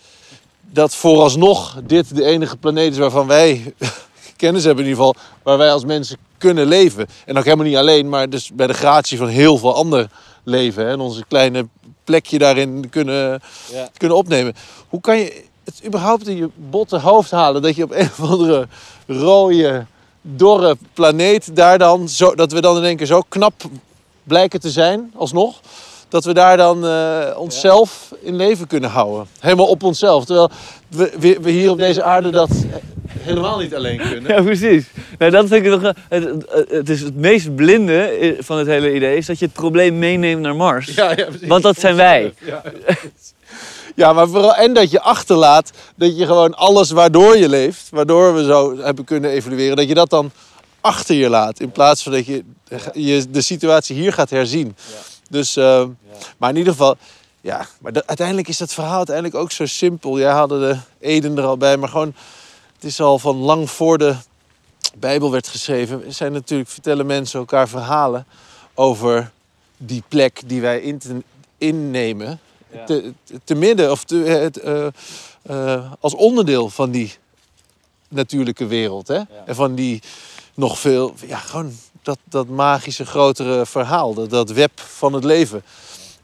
dat 0.61 0.95
vooralsnog 0.95 1.77
dit 1.83 2.15
de 2.15 2.23
enige 2.23 2.57
planeet 2.57 2.91
is 2.91 2.97
waarvan 2.97 3.27
wij 3.27 3.73
kennis 4.37 4.63
hebben 4.63 4.83
in 4.83 4.89
ieder 4.89 5.03
geval. 5.05 5.21
Waar 5.43 5.57
wij 5.57 5.71
als 5.71 5.85
mensen 5.85 6.17
kunnen 6.37 6.67
leven. 6.67 7.07
En 7.25 7.37
ook 7.37 7.43
helemaal 7.43 7.65
niet 7.65 7.75
alleen, 7.75 8.09
maar 8.09 8.29
dus 8.29 8.49
bij 8.53 8.67
de 8.67 8.73
gratie 8.73 9.17
van 9.17 9.27
heel 9.27 9.57
veel 9.57 9.75
ander 9.75 10.09
leven. 10.43 10.83
Hè, 10.85 10.91
en 10.91 10.99
onze 10.99 11.23
kleine 11.27 11.67
plekje 12.03 12.37
daarin 12.37 12.89
kunnen, 12.89 13.41
Ja. 13.71 13.89
kunnen 13.97 14.17
opnemen. 14.17 14.55
Hoe 14.89 15.01
kan 15.01 15.17
je 15.17 15.43
het 15.63 15.81
überhaupt 15.85 16.27
in 16.27 16.35
je 16.37 16.49
botte 16.55 16.99
hoofd 16.99 17.31
halen 17.31 17.61
dat 17.61 17.75
je 17.75 17.83
op 17.83 17.91
een 17.95 18.05
of 18.05 18.21
andere 18.21 18.67
rode, 19.07 19.85
dorre 20.21 20.77
planeet 20.93 21.55
daar 21.55 21.77
dan 21.77 22.09
zo, 22.09 22.35
dat 22.35 22.51
we 22.51 22.61
dan 22.61 22.77
in 22.77 22.83
één 22.83 22.97
keer 22.97 23.05
zo 23.05 23.21
knap 23.29 23.53
blijken 24.23 24.59
te 24.59 24.69
zijn, 24.69 25.11
alsnog, 25.15 25.59
dat 26.11 26.25
we 26.25 26.33
daar 26.33 26.57
dan 26.57 26.85
eh, 26.85 27.27
onszelf 27.35 28.13
in 28.21 28.35
leven 28.35 28.67
kunnen 28.67 28.89
houden. 28.89 29.27
Helemaal 29.39 29.67
op 29.67 29.83
onszelf. 29.83 30.25
Terwijl 30.25 30.49
we, 30.87 31.11
we, 31.19 31.37
we 31.41 31.51
hier 31.51 31.69
op 31.69 31.77
deze 31.77 32.03
aarde 32.03 32.29
dat 32.29 32.49
helemaal 33.19 33.59
niet 33.59 33.75
alleen 33.75 33.97
kunnen. 33.97 34.35
Ja, 34.35 34.41
precies. 34.41 34.85
Nou, 35.17 35.31
dat 35.31 35.47
vind 35.47 35.65
ik 35.65 35.71
nog, 35.71 35.93
het, 36.09 36.23
het, 36.49 36.69
het 36.69 36.89
is 36.89 37.01
het 37.01 37.15
meest 37.15 37.55
blinde 37.55 38.35
van 38.39 38.57
het 38.57 38.67
hele 38.67 38.93
idee, 38.93 39.17
is 39.17 39.25
dat 39.25 39.39
je 39.39 39.45
het 39.45 39.53
probleem 39.53 39.99
meeneemt 39.99 40.41
naar 40.41 40.55
Mars. 40.55 40.93
Ja, 40.95 41.09
ja, 41.09 41.25
precies. 41.25 41.47
Want 41.47 41.63
dat 41.63 41.79
zijn 41.79 41.95
wij. 41.95 42.33
Ja. 42.39 42.61
ja, 43.95 44.13
maar 44.13 44.27
vooral 44.27 44.55
en 44.55 44.73
dat 44.73 44.91
je 44.91 45.01
achterlaat 45.01 45.71
dat 45.95 46.17
je 46.17 46.25
gewoon 46.25 46.55
alles 46.55 46.91
waardoor 46.91 47.37
je 47.37 47.49
leeft, 47.49 47.87
waardoor 47.89 48.33
we 48.35 48.43
zo 48.43 48.77
hebben 48.77 49.05
kunnen 49.05 49.31
evalueren, 49.31 49.75
dat 49.75 49.87
je 49.87 49.93
dat 49.93 50.09
dan 50.09 50.31
achter 50.81 51.15
je 51.15 51.29
laat. 51.29 51.59
In 51.59 51.71
plaats 51.71 52.03
van 52.03 52.11
dat 52.11 52.25
je, 52.25 52.43
je 52.93 53.25
de 53.29 53.41
situatie 53.41 53.95
hier 53.95 54.13
gaat 54.13 54.29
herzien. 54.29 54.75
Dus, 55.31 55.55
eh, 55.55 55.85
maar 56.37 56.49
in 56.49 56.55
ieder 56.57 56.71
geval, 56.73 56.97
ja, 57.41 57.67
maar 57.79 57.91
uiteindelijk 58.05 58.47
is 58.47 58.57
dat 58.57 58.73
verhaal 58.73 58.97
uiteindelijk 58.97 59.35
ook 59.35 59.51
zo 59.51 59.65
simpel. 59.65 60.19
Jij 60.19 60.31
hadden 60.31 60.59
de 60.59 60.77
Eden 61.07 61.37
er 61.37 61.43
al 61.43 61.57
bij, 61.57 61.77
maar 61.77 61.89
gewoon, 61.89 62.13
het 62.75 62.83
is 62.83 62.99
al 63.01 63.19
van 63.19 63.35
lang 63.37 63.69
voor 63.69 63.97
de 63.97 64.15
Bijbel 64.95 65.31
werd 65.31 65.47
geschreven, 65.47 66.13
zijn 66.13 66.31
natuurlijk, 66.31 66.69
vertellen 66.69 67.05
mensen 67.05 67.39
elkaar 67.39 67.69
verhalen 67.69 68.25
over 68.73 69.31
die 69.77 70.03
plek 70.07 70.41
die 70.45 70.61
wij 70.61 70.79
in 70.81 70.97
te- 70.97 71.23
innemen 71.57 72.39
Ja. 72.73 72.85
te, 73.43 73.55
midden 73.55 73.91
of 73.91 74.03
te, 74.03 74.15
het, 74.15 74.57
eh, 74.57 74.87
eh, 75.41 75.91
als 75.99 76.13
onderdeel 76.15 76.69
van 76.69 76.91
die 76.91 77.13
natuurlijke 78.07 78.65
wereld. 78.65 79.07
Hè? 79.07 79.21
En 79.45 79.55
van 79.55 79.75
die 79.75 80.01
nog 80.53 80.79
veel, 80.79 81.13
ja, 81.27 81.37
gewoon 81.37 81.73
dat, 82.01 82.17
dat 82.23 82.47
magische 82.47 83.05
grotere 83.05 83.65
verhaal, 83.65 84.13
dat, 84.13 84.29
dat 84.29 84.51
web 84.51 84.79
van 84.79 85.13
het 85.13 85.23
leven. 85.23 85.63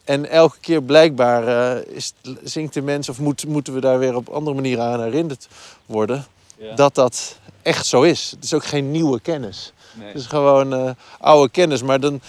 En 0.03 0.29
elke 0.29 0.57
keer 0.59 0.81
blijkbaar 0.81 1.47
eh, 1.77 1.95
is, 1.95 2.13
zingt 2.43 2.73
de 2.73 2.81
mens, 2.81 3.09
of 3.09 3.19
moet, 3.19 3.45
moeten 3.47 3.73
we 3.73 3.79
daar 3.79 3.99
weer 3.99 4.15
op 4.15 4.29
andere 4.29 4.55
manieren 4.55 4.83
aan 4.83 5.03
herinnerd 5.03 5.47
worden, 5.85 6.25
Ja. 6.57 6.75
dat 6.75 6.95
dat 6.95 7.37
echt 7.61 7.85
zo 7.85 8.01
is. 8.01 8.31
Het 8.31 8.43
is 8.43 8.53
ook 8.53 8.65
geen 8.65 8.91
nieuwe 8.91 9.19
kennis. 9.19 9.73
Nee. 9.93 10.07
Het 10.07 10.15
is 10.15 10.25
gewoon 10.25 10.73
eh, 10.73 10.91
oude 11.19 11.51
kennis. 11.51 11.81
Maar 11.81 11.99
dan 11.99 12.21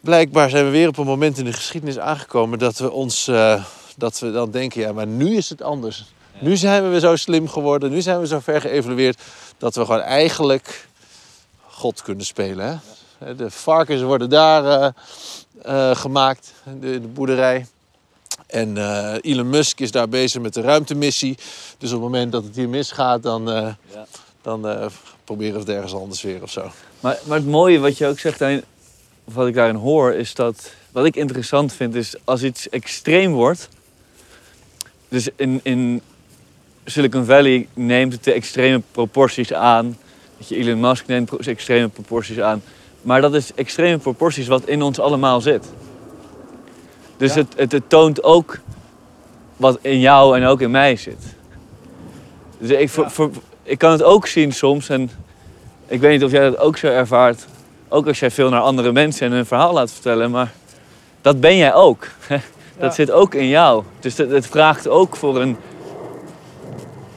blijkbaar 0.00 0.50
zijn 0.50 0.64
we 0.64 0.70
weer 0.70 0.88
op 0.88 0.98
een 0.98 1.06
moment 1.06 1.38
in 1.38 1.44
de 1.44 1.52
geschiedenis 1.52 1.98
aangekomen 1.98 2.58
dat 2.58 2.78
we 2.78 2.90
ons 2.90 3.28
eh, 3.28 3.64
dat 3.96 4.18
we 4.18 4.32
dan 4.32 4.50
denken, 4.50 4.80
ja, 4.80 4.92
maar 4.92 5.06
nu 5.06 5.36
is 5.36 5.48
het 5.48 5.62
anders. 5.62 6.04
Nu 6.40 6.56
zijn 6.56 6.82
we 6.82 6.88
weer 6.88 7.00
zo 7.00 7.16
slim 7.16 7.48
geworden, 7.48 7.90
nu 7.90 8.00
zijn 8.00 8.20
we 8.20 8.26
zo 8.26 8.38
ver 8.40 8.60
geëvalueerd 8.60 9.20
dat 9.58 9.74
we 9.74 9.84
gewoon 9.84 10.00
eigenlijk 10.00 10.88
God 11.82 12.02
kunnen 12.02 12.24
spelen. 12.24 12.82
Hè? 13.18 13.34
De 13.34 13.50
varkens 13.50 14.02
worden 14.02 14.30
daar 14.30 14.64
eh, 14.64 14.90
eh, 15.62 15.96
gemaakt, 15.96 16.52
de, 16.80 17.00
de 17.00 17.08
boerderij. 17.08 17.66
En 18.46 18.76
eh, 18.76 19.14
Elon 19.20 19.50
Musk 19.50 19.80
is 19.80 19.90
daar 19.90 20.08
bezig 20.08 20.42
met 20.42 20.54
de 20.54 20.60
ruimtemissie. 20.60 21.36
Dus 21.78 21.92
op 21.92 22.02
het 22.02 22.10
moment 22.10 22.32
dat 22.32 22.44
het 22.44 22.56
hier 22.56 22.68
misgaat, 22.68 23.22
dan, 23.22 23.44
Ja. 23.46 23.76
dan 24.42 24.90
proberen 25.24 25.52
we 25.52 25.58
het 25.58 25.68
ergens 25.68 25.94
anders 25.94 26.22
weer 26.22 26.42
of 26.42 26.50
zo. 26.50 26.70
Maar, 27.00 27.18
maar 27.24 27.38
het 27.38 27.46
mooie 27.46 27.78
wat 27.78 27.98
je 27.98 28.06
ook 28.06 28.18
zegt, 28.18 28.40
of 29.24 29.34
wat 29.34 29.46
ik 29.46 29.54
daarin 29.54 29.76
hoor, 29.76 30.12
is 30.12 30.34
dat... 30.34 30.70
Wat 30.92 31.04
ik 31.04 31.16
interessant 31.16 31.72
vind, 31.72 31.94
is 31.94 32.14
als 32.24 32.42
iets 32.42 32.68
extreem 32.68 33.32
wordt... 33.32 33.68
Dus 35.08 35.28
in, 35.36 35.60
in 35.62 36.02
Silicon 36.84 37.24
Valley 37.24 37.68
neemt 37.74 38.12
het 38.12 38.24
de 38.24 38.32
extreme 38.32 38.82
proporties 38.90 39.52
aan. 39.52 39.96
Je 40.48 40.56
Elon 40.56 40.80
Musk 40.80 41.06
neemt 41.06 41.46
extreme 41.46 41.88
proporties 41.88 42.40
aan. 42.40 42.62
Maar 43.02 43.20
dat 43.20 43.34
is 43.34 43.54
extreme 43.54 43.98
proporties 43.98 44.46
wat 44.46 44.64
in 44.66 44.82
ons 44.82 45.00
allemaal 45.00 45.40
zit. 45.40 45.66
Dus 47.16 47.34
Ja. 47.34 47.40
het, 47.40 47.52
het, 47.56 47.72
het 47.72 47.88
toont 47.88 48.22
ook 48.24 48.58
wat 49.56 49.78
in 49.80 50.00
jou 50.00 50.36
en 50.36 50.44
ook 50.46 50.60
in 50.60 50.70
mij 50.70 50.96
zit. 50.96 51.22
Dus 52.58 52.70
ik, 52.70 52.90
voor, 52.90 53.04
Ja. 53.04 53.10
voor- 53.10 53.30
ik 53.62 53.78
kan 53.78 53.90
het 53.90 54.02
ook 54.02 54.26
zien 54.26 54.52
soms 54.52 54.88
en 54.88 55.10
ik 55.86 56.00
weet 56.00 56.12
niet 56.12 56.24
of 56.24 56.30
jij 56.30 56.50
dat 56.50 56.58
ook 56.58 56.76
zo 56.76 56.86
ervaart. 56.86 57.46
Ook 57.88 58.06
als 58.06 58.18
jij 58.18 58.30
veel 58.30 58.48
naar 58.50 58.60
andere 58.60 58.92
mensen 58.92 59.26
en 59.26 59.32
hun 59.32 59.46
verhaal 59.46 59.72
laat 59.72 59.92
vertellen. 59.92 60.30
Maar 60.30 60.52
dat 61.20 61.40
ben 61.40 61.56
jij 61.56 61.74
ook. 61.74 62.06
Dat 62.78 62.90
Ja. 62.90 62.90
zit 62.90 63.10
ook 63.10 63.34
in 63.34 63.48
jou. 63.48 63.82
Dus 64.00 64.16
het, 64.16 64.30
het 64.30 64.46
vraagt 64.46 64.88
ook 64.88 65.16
voor 65.16 65.40
een, 65.40 65.56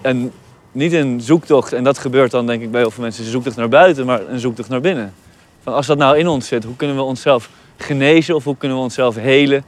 een... 0.02 0.32
Niet 0.76 0.94
een 0.94 1.22
zoektocht. 1.22 1.74
En 1.74 1.84
dat 1.84 1.98
gebeurt 1.98 2.32
dan 2.32 2.46
denk 2.46 2.62
ik 2.62 2.72
bij 2.72 2.82
heel 2.82 2.92
veel 2.92 3.04
mensen. 3.04 3.24
Een 3.24 3.32
zoektocht 3.32 3.56
naar 3.56 3.70
buiten, 3.70 4.06
maar 4.06 4.28
een 4.28 4.40
zoektocht 4.40 4.70
naar 4.70 4.82
binnen. 4.82 5.14
Van 5.64 5.74
als 5.74 5.88
dat 5.88 5.98
nou 5.98 6.18
in 6.18 6.28
ons 6.28 6.48
zit, 6.48 6.64
hoe 6.64 6.76
kunnen 6.76 6.96
we 6.96 7.02
onszelf 7.02 7.50
genezen? 7.78 8.36
Of 8.36 8.44
hoe 8.44 8.58
kunnen 8.58 8.78
we 8.78 8.84
onszelf 8.84 9.16
helen? 9.16 9.66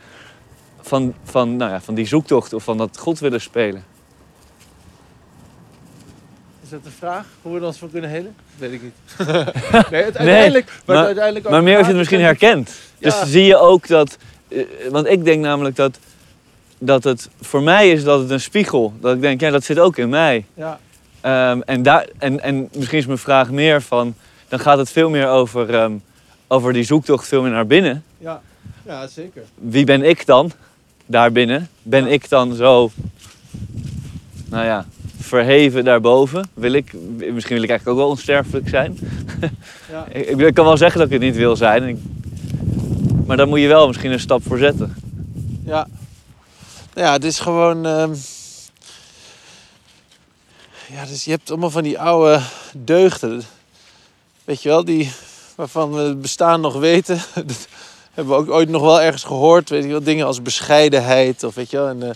Van, 0.82 1.14
van, 1.24 1.56
nou 1.56 1.72
ja, 1.72 1.82
van 1.82 1.96
die 1.96 2.06
zoektocht 2.06 2.54
of 2.54 2.64
van 2.64 2.78
dat 2.78 2.98
God 2.98 3.20
willen 3.20 3.42
spelen. 3.42 3.84
Is 6.64 6.70
dat 6.70 6.84
de 6.84 6.90
vraag? 6.98 7.26
Hoe 7.42 7.60
we 7.60 7.66
ons 7.66 7.78
van 7.78 7.92
kunnen 7.92 8.10
helen? 8.10 8.36
Weet 8.58 8.72
ik 8.72 8.82
niet. 8.82 8.94
nee, 9.92 10.04
het 10.04 10.18
uiteindelijk, 10.18 10.72
maar, 10.86 11.06
uiteindelijk 11.06 11.46
ook 11.46 11.52
Maar 11.52 11.64
meer 11.64 11.78
als 11.78 11.86
je 11.86 11.92
het 11.92 11.98
misschien 11.98 12.22
herkent. 12.22 12.72
Ja. 12.98 13.10
Dus 13.10 13.32
zie 13.32 13.44
je 13.44 13.58
ook 13.58 13.88
dat... 13.88 14.18
eh, 14.48 14.64
want 14.90 15.08
ik 15.08 15.24
denk 15.24 15.42
namelijk 15.42 15.76
dat, 15.76 16.00
dat 16.78 17.04
het... 17.04 17.30
Voor 17.42 17.64
mij 17.64 17.92
is 17.92 18.04
dat 18.04 18.20
het 18.20 18.30
een 18.30 18.42
spiegel. 18.42 18.94
Dat 19.00 19.16
ik 19.16 19.22
denk, 19.22 19.42
ja, 19.42 19.50
dat 19.50 19.64
zit 19.64 19.80
ook 19.80 19.98
in 19.98 20.10
mij. 20.10 20.46
Ja, 20.54 20.80
Ehm, 21.22 21.60
en, 21.66 21.84
daar, 21.84 22.08
en, 22.18 22.42
en 22.44 22.70
misschien 22.76 22.98
is 23.00 23.06
mijn 23.06 23.18
vraag 23.18 23.52
meer 23.52 23.82
van... 23.82 24.16
Dan 24.48 24.60
gaat 24.60 24.78
het 24.78 24.90
veel 24.92 25.10
meer 25.10 25.28
over, 25.28 25.74
ehm, 25.76 25.92
over 26.48 26.74
die 26.74 26.84
zoektocht 26.84 27.28
veel 27.28 27.42
meer 27.42 27.52
naar 27.52 27.68
binnen. 27.68 28.04
ja. 28.18 28.42
ja, 28.86 29.08
zeker. 29.08 29.44
Wie 29.56 29.86
ben 29.86 30.02
ik 30.04 30.26
dan 30.26 30.52
daarbinnen? 31.06 31.70
Ben 31.82 32.06
Ja. 32.06 32.12
ik 32.12 32.30
dan 32.30 32.54
zo... 32.56 32.92
Nou 34.50 34.66
ja, 34.66 34.86
verheven 35.20 35.84
daarboven? 35.84 36.50
Wil 36.54 36.72
ik, 36.74 36.94
misschien 37.18 37.56
wil 37.56 37.64
ik 37.64 37.70
eigenlijk 37.70 37.88
ook 37.88 37.98
wel 37.98 38.08
onsterfelijk 38.08 38.70
zijn. 38.70 38.98
Ja. 39.92 40.06
Ik, 40.12 40.54
kan 40.54 40.66
wel 40.66 40.78
zeggen 40.78 40.98
dat 41.00 41.08
ik 41.08 41.14
het 41.14 41.22
niet 41.24 41.36
wil 41.36 41.56
zijn. 41.56 41.84
Ik- 41.88 41.98
maar 43.26 43.38
daar 43.38 43.48
moet 43.48 43.60
je 43.60 43.68
wel 43.68 43.88
misschien 43.88 44.12
een 44.12 44.20
stap 44.20 44.44
voor 44.44 44.58
zetten. 44.58 44.96
Ja. 45.66 45.88
Ja, 46.94 47.12
het 47.14 47.24
is 47.24 47.40
gewoon. 47.40 47.86
ehm, 47.86 48.14
Ja, 50.90 51.06
dus 51.06 51.24
je 51.26 51.32
hebt 51.32 51.50
allemaal 51.50 51.70
van 51.70 51.84
die 51.84 52.00
oude 52.00 52.42
deugden. 52.74 53.44
Weet 54.46 54.62
je 54.62 54.70
wel, 54.70 54.86
die 54.86 55.12
waarvan 55.56 55.94
we 55.94 56.00
het 56.02 56.22
bestaan 56.22 56.62
nog 56.62 56.74
weten. 56.80 57.16
Dat 57.46 57.68
hebben 58.14 58.34
we 58.36 58.40
ook 58.42 58.50
ooit 58.50 58.70
nog 58.70 58.82
wel 58.82 59.02
ergens 59.02 59.24
gehoord. 59.24 59.70
Weet 59.70 59.84
je 59.84 59.90
wel, 59.90 60.04
dingen 60.04 60.26
als 60.26 60.42
bescheidenheid 60.42 61.44
of 61.44 61.56
weet 61.56 61.70
je 61.72 61.78
wel. 61.78 61.88
En, 61.88 62.04
eh, 62.04 62.16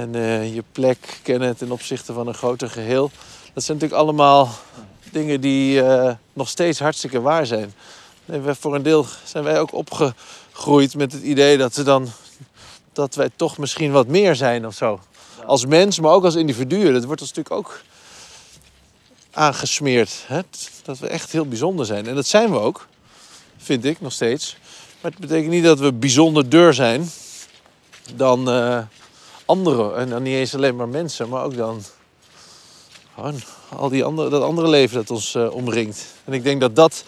en 0.00 0.14
eh, 0.14 0.54
je 0.54 0.62
plek 0.72 1.18
kennen 1.22 1.56
ten 1.56 1.70
opzichte 1.70 2.12
van 2.12 2.26
een 2.26 2.34
groter 2.34 2.70
geheel. 2.70 3.10
Dat 3.54 3.64
zijn 3.64 3.76
natuurlijk 3.78 4.02
allemaal 4.08 4.50
dingen 5.12 5.40
die 5.40 5.82
eh, 5.82 6.14
nog 6.32 6.48
steeds 6.48 6.78
hartstikke 6.78 7.20
waar 7.20 7.46
zijn. 7.46 7.74
Nee, 8.24 8.40
we- 8.40 8.54
voor 8.54 8.74
een 8.74 8.82
deel 8.82 9.06
zijn 9.24 9.44
wij 9.44 9.60
ook 9.60 9.72
opgegroeid 9.74 10.94
met 10.94 11.12
het 11.12 11.22
idee 11.22 11.58
dat 11.58 11.74
we 11.74 11.82
dan 11.82 12.08
dat 12.92 13.14
wij 13.14 13.30
toch 13.36 13.58
misschien 13.58 13.92
wat 13.92 14.06
meer 14.06 14.34
zijn 14.36 14.66
of 14.66 14.74
zo. 14.74 15.00
Als 15.46 15.66
mens, 15.66 16.00
maar 16.00 16.12
ook 16.12 16.24
als 16.24 16.34
individuen. 16.34 16.92
Dat 16.92 17.04
wordt 17.04 17.20
ons 17.20 17.32
natuurlijk 17.32 17.56
ook 17.56 17.80
aangesmeerd. 19.30 20.24
Hè? 20.26 20.40
Dat 20.84 20.98
we 20.98 21.06
echt 21.06 21.32
heel 21.32 21.46
bijzonder 21.46 21.86
zijn. 21.86 22.06
En 22.06 22.14
dat 22.14 22.26
zijn 22.26 22.50
we 22.50 22.58
ook, 22.58 22.86
vind 23.56 23.84
ik 23.84 24.00
nog 24.00 24.12
steeds. 24.12 24.56
Maar 25.00 25.10
het 25.10 25.20
betekent 25.20 25.50
niet 25.50 25.64
dat 25.64 25.78
we 25.78 25.92
bijzonderder 25.92 26.74
zijn 26.74 27.10
dan 28.14 28.50
eh, 28.50 28.78
anderen. 29.44 29.96
En 29.96 30.08
dan 30.08 30.22
niet 30.22 30.34
eens 30.34 30.54
alleen 30.54 30.76
maar 30.76 30.88
mensen, 30.88 31.28
maar 31.28 31.44
ook 31.44 31.56
dan 31.56 31.82
al 33.68 33.88
die 33.88 34.04
andere, 34.04 34.28
dat 34.28 34.42
andere 34.42 34.68
leven 34.68 34.96
dat 34.96 35.10
ons 35.10 35.34
eh, 35.34 35.54
omringt. 35.54 36.04
En 36.24 36.32
ik 36.32 36.42
denk 36.42 36.60
dat 36.60 36.76
dat, 36.76 37.04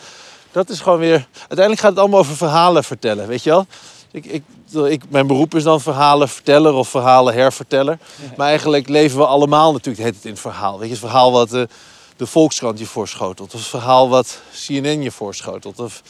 dat 0.53 0.69
is 0.69 0.81
gewoon 0.81 0.99
weer... 0.99 1.29
Uiteindelijk 1.39 1.81
gaat 1.81 1.91
het 1.91 1.99
allemaal 1.99 2.19
over 2.19 2.37
verhalen 2.37 2.85
vertellen, 2.85 3.29
weet 3.29 3.43
je 3.43 3.51
wel? 3.51 3.67
Ik, 4.11 4.25
ik, 4.25 4.43
ik, 4.75 5.11
mijn 5.11 5.27
beroep 5.27 5.55
is 5.55 5.63
dan 5.63 5.81
verhalenverteller 5.81 6.73
of 6.73 6.89
verhalenherverteller. 6.89 7.99
Maar 8.37 8.49
eigenlijk 8.49 8.89
leven 8.89 9.19
we 9.19 9.27
allemaal 9.27 9.73
natuurlijk 9.73 10.05
het 10.05 10.25
in 10.25 10.31
het 10.31 10.41
verhaal. 10.41 10.79
Weet 10.79 10.89
je, 10.89 10.95
het 10.95 11.05
verhaal 11.05 11.33
wat 11.33 11.51
de, 11.51 11.69
de 12.17 12.27
Volkskrant 12.27 12.79
je 12.79 12.87
voorschotelt. 12.87 13.55
Of 13.55 13.61
het 13.61 13.69
verhaal 13.69 14.09
wat 14.09 14.41
CNN 14.67 15.03
je 15.03 15.11
voorschotelt. 15.11 15.79
Of 15.79 16.03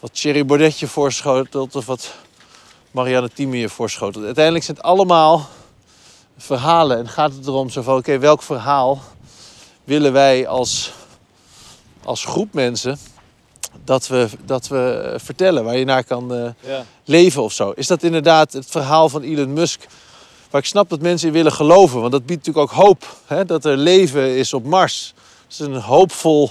wat 0.00 0.14
Thierry 0.14 0.46
Baudet 0.46 0.78
je 0.78 0.88
voorschotelt. 0.88 1.76
Of 1.76 1.86
wat 1.86 2.14
Marianne 2.90 3.30
Thieme 3.34 3.58
je 3.58 3.68
voorschotelt. 3.68 4.24
Uiteindelijk 4.24 4.64
zijn 4.64 4.76
het 4.76 4.86
allemaal 4.86 5.48
verhalen. 6.36 6.98
En 6.98 7.08
gaat 7.08 7.32
het 7.32 7.46
erom 7.46 7.70
zo 7.70 7.82
van, 7.82 7.96
oké, 7.96 8.18
welk 8.18 8.42
verhaal 8.42 9.00
willen 9.84 10.12
wij 10.12 10.46
als, 10.46 10.92
als 12.04 12.24
groep 12.24 12.52
mensen... 12.52 12.98
Dat 13.84 14.06
we, 14.06 14.28
dat 14.44 14.68
we 14.68 15.10
eh, 15.12 15.20
vertellen, 15.24 15.64
waar 15.64 15.76
je 15.76 15.84
naar 15.84 16.04
kan 16.04 16.34
eh, 16.34 16.50
Ja. 16.60 16.84
leven 17.04 17.42
of 17.42 17.52
zo. 17.52 17.70
Is 17.70 17.86
dat 17.86 18.02
inderdaad 18.02 18.52
het 18.52 18.66
verhaal 18.68 19.08
van 19.08 19.22
Elon 19.22 19.52
Musk? 19.52 19.86
Waar 20.50 20.60
ik 20.60 20.66
snap 20.66 20.88
dat 20.88 21.00
mensen 21.00 21.28
in 21.28 21.34
willen 21.34 21.52
geloven. 21.52 22.00
Want 22.00 22.12
dat 22.12 22.26
biedt 22.26 22.46
natuurlijk 22.46 22.72
ook 22.72 22.84
hoop. 22.84 23.16
Hè? 23.26 23.44
Dat 23.44 23.64
er 23.64 23.76
leven 23.76 24.36
is 24.36 24.52
op 24.54 24.64
Mars. 24.64 25.14
Het 25.42 25.52
is 25.52 25.58
een 25.58 25.74
hoopvol 25.74 26.50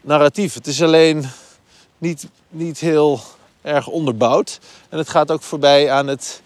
narratief. 0.00 0.54
Het 0.54 0.66
is 0.66 0.82
alleen 0.82 1.24
niet, 1.98 2.26
niet 2.48 2.78
heel 2.78 3.20
erg 3.62 3.86
onderbouwd. 3.86 4.58
En 4.88 4.98
het 4.98 5.08
gaat 5.08 5.30
ook 5.30 5.42
voorbij 5.42 5.90
aan, 5.90 6.06
het, 6.06 6.42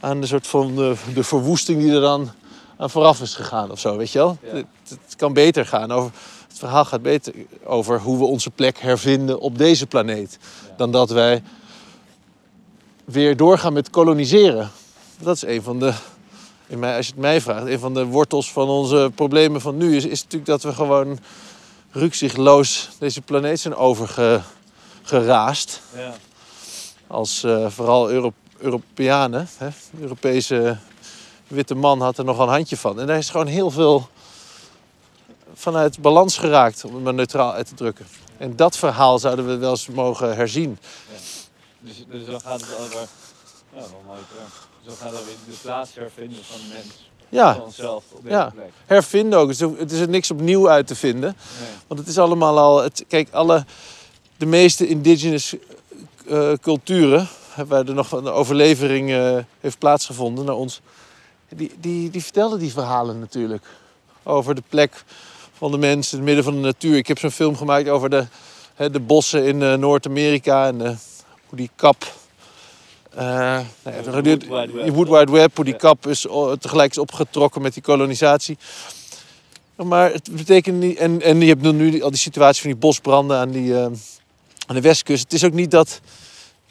aan 0.00 0.20
de 0.20 0.26
soort 0.26 0.46
van 0.46 0.74
de, 0.76 0.94
de 1.14 1.24
verwoesting 1.24 1.80
die 1.80 1.92
er 1.92 2.00
dan 2.00 2.30
aan 2.76 2.90
vooraf 2.90 3.20
is 3.20 3.34
gegaan 3.34 3.70
of 3.70 3.80
zo. 3.80 3.96
Weet 3.96 4.12
je 4.12 4.18
wel? 4.18 4.38
Ja. 4.42 4.54
Het, 4.54 4.66
het 5.04 5.16
kan 5.16 5.32
beter 5.32 5.66
gaan 5.66 5.92
over. 5.92 6.10
Het 6.64 6.72
verhaal 6.72 6.90
gaat 6.90 7.02
beter 7.02 7.34
over 7.64 8.00
hoe 8.00 8.18
we 8.18 8.24
onze 8.24 8.50
plek 8.50 8.78
hervinden 8.78 9.40
op 9.40 9.58
deze 9.58 9.86
planeet. 9.86 10.38
Dan 10.76 10.90
dat 10.90 11.10
wij 11.10 11.42
weer 13.04 13.36
doorgaan 13.36 13.72
met 13.72 13.90
koloniseren. 13.90 14.70
Dat 15.18 15.36
is 15.36 15.44
een 15.44 15.62
van 15.62 15.78
de, 15.78 15.92
in 16.66 16.78
mij, 16.78 16.96
als 16.96 17.06
je 17.06 17.12
het 17.12 17.20
mij 17.20 17.40
vraagt, 17.40 17.66
een 17.66 17.78
van 17.78 17.94
de 17.94 18.04
wortels 18.04 18.52
van 18.52 18.68
onze 18.68 19.10
problemen 19.14 19.60
van 19.60 19.76
nu 19.76 19.96
is, 19.96 20.04
is 20.04 20.22
natuurlijk 20.22 20.50
dat 20.50 20.62
we 20.62 20.72
gewoon 20.72 21.18
rukzichtloos 21.90 22.88
deze 22.98 23.20
planeet 23.20 23.60
zijn 23.60 23.76
overgeraasd. 23.76 25.82
Ja. 25.96 26.14
Als 27.06 27.44
eh, 27.44 27.70
vooral 27.70 28.10
Euro 28.10 28.32
Europeanen. 28.58 29.48
Hè? 29.56 29.68
De 29.90 30.02
Europese 30.02 30.76
witte 31.46 31.74
man 31.74 32.00
had 32.00 32.18
er 32.18 32.24
nog 32.24 32.38
een 32.38 32.48
handje 32.48 32.76
van. 32.76 33.00
En 33.00 33.06
daar 33.06 33.18
is 33.18 33.30
gewoon 33.30 33.46
heel 33.46 33.70
veel 33.70 34.08
vanuit 35.54 36.00
balans 36.00 36.38
geraakt, 36.38 36.84
om 36.84 36.94
het 36.94 37.02
maar 37.04 37.14
neutraal 37.14 37.52
uit 37.52 37.66
te 37.66 37.74
drukken. 37.74 38.06
En 38.36 38.56
dat 38.56 38.76
verhaal 38.76 39.18
zouden 39.18 39.46
we 39.46 39.56
wel 39.56 39.70
eens 39.70 39.86
mogen 39.88 40.36
herzien. 40.36 40.78
Dus, 41.80 42.04
dus 42.10 42.26
dan 42.26 42.40
gaat 42.40 42.60
het 42.60 42.78
over... 42.80 42.98
Ja, 43.74 43.80
wel 43.80 44.02
mooi 44.06 44.18
term. 44.34 44.48
Dus 44.84 44.86
dan 44.86 44.94
gaat 44.96 45.10
het 45.10 45.20
over 45.20 45.32
de 45.48 45.56
plaats 45.62 45.94
hervinden 45.94 46.44
van 46.44 46.56
de 46.60 46.74
mens. 46.74 47.08
Ja, 47.28 47.54
Van 47.54 47.62
onszelf 47.64 48.04
op 48.12 48.22
deze 48.22 48.34
Ja. 48.34 48.50
plek. 48.54 48.70
hervinden 48.86 49.38
ook. 49.38 49.48
Het 49.78 49.92
is- 49.92 50.00
er 50.00 50.08
niks 50.08 50.30
opnieuw 50.30 50.68
uit 50.68 50.86
te 50.86 50.94
vinden. 50.96 51.36
Nee. 51.60 51.68
Want 51.86 52.00
het 52.00 52.08
is 52.08 52.18
allemaal 52.18 52.58
al. 52.58 52.82
Het, 52.82 53.04
kijk, 53.08 53.28
alle, 53.32 53.64
de 54.36 54.46
meeste 54.46 54.86
indigenous 54.86 55.54
eh, 56.28 56.52
culturen, 56.60 57.28
waar 57.66 57.86
er 57.86 57.94
nog 57.94 58.12
een 58.12 58.26
overlevering 58.28 59.10
eh, 59.12 59.36
heeft 59.60 59.78
plaatsgevonden 59.78 60.44
naar 60.44 60.54
ons, 60.54 60.80
die, 61.48 61.72
die, 61.80 62.10
die 62.10 62.22
vertelden 62.22 62.58
die 62.58 62.72
verhalen 62.72 63.18
natuurlijk. 63.18 63.64
Over 64.22 64.54
de 64.54 64.62
plek 64.68 65.04
van 65.64 65.72
de 65.72 65.78
mens 65.78 66.12
in 66.12 66.16
het 66.18 66.26
midden 66.26 66.44
van 66.44 66.54
de 66.54 66.60
natuur. 66.60 66.96
Ik 66.96 67.06
heb 67.06 67.18
zo'n 67.18 67.30
film 67.30 67.56
gemaakt 67.56 67.88
over 67.88 68.10
de, 68.10 68.26
hè, 68.74 68.90
de 68.90 69.00
bossen 69.00 69.44
in 69.44 69.62
eh, 69.62 69.74
Noord-Amerika 69.74 70.66
en 70.66 70.86
eh, 70.86 70.96
hoe 71.46 71.58
die 71.58 71.70
kap. 71.76 72.12
de 73.10 74.22
de- 74.22 74.92
Wood 74.92 75.08
Wide 75.08 75.32
Web. 75.32 75.56
hoe 75.56 75.64
die 75.64 75.76
kap 75.76 76.06
is, 76.06 76.20
tegelijk 76.58 76.90
is 76.90 76.98
opgetrokken 76.98 77.62
met 77.62 77.74
die 77.74 77.82
kolonisatie. 77.82 78.58
Maar 79.76 80.12
het 80.12 80.30
betekent 80.32 80.80
niet. 80.80 80.98
En, 80.98 81.22
en 81.22 81.40
je 81.40 81.46
hebt 81.46 81.62
nu 81.62 82.02
al 82.02 82.10
die 82.10 82.18
situatie 82.18 82.62
van 82.62 82.70
die 82.70 82.80
bosbranden 82.80 83.36
aan, 83.38 83.50
die, 83.50 83.74
eh, 83.76 83.84
aan 84.66 84.74
de 84.74 84.80
westkust. 84.80 85.22
Het 85.22 85.32
is 85.32 85.44
ook 85.44 85.52
niet 85.52 85.70
dat. 85.70 86.00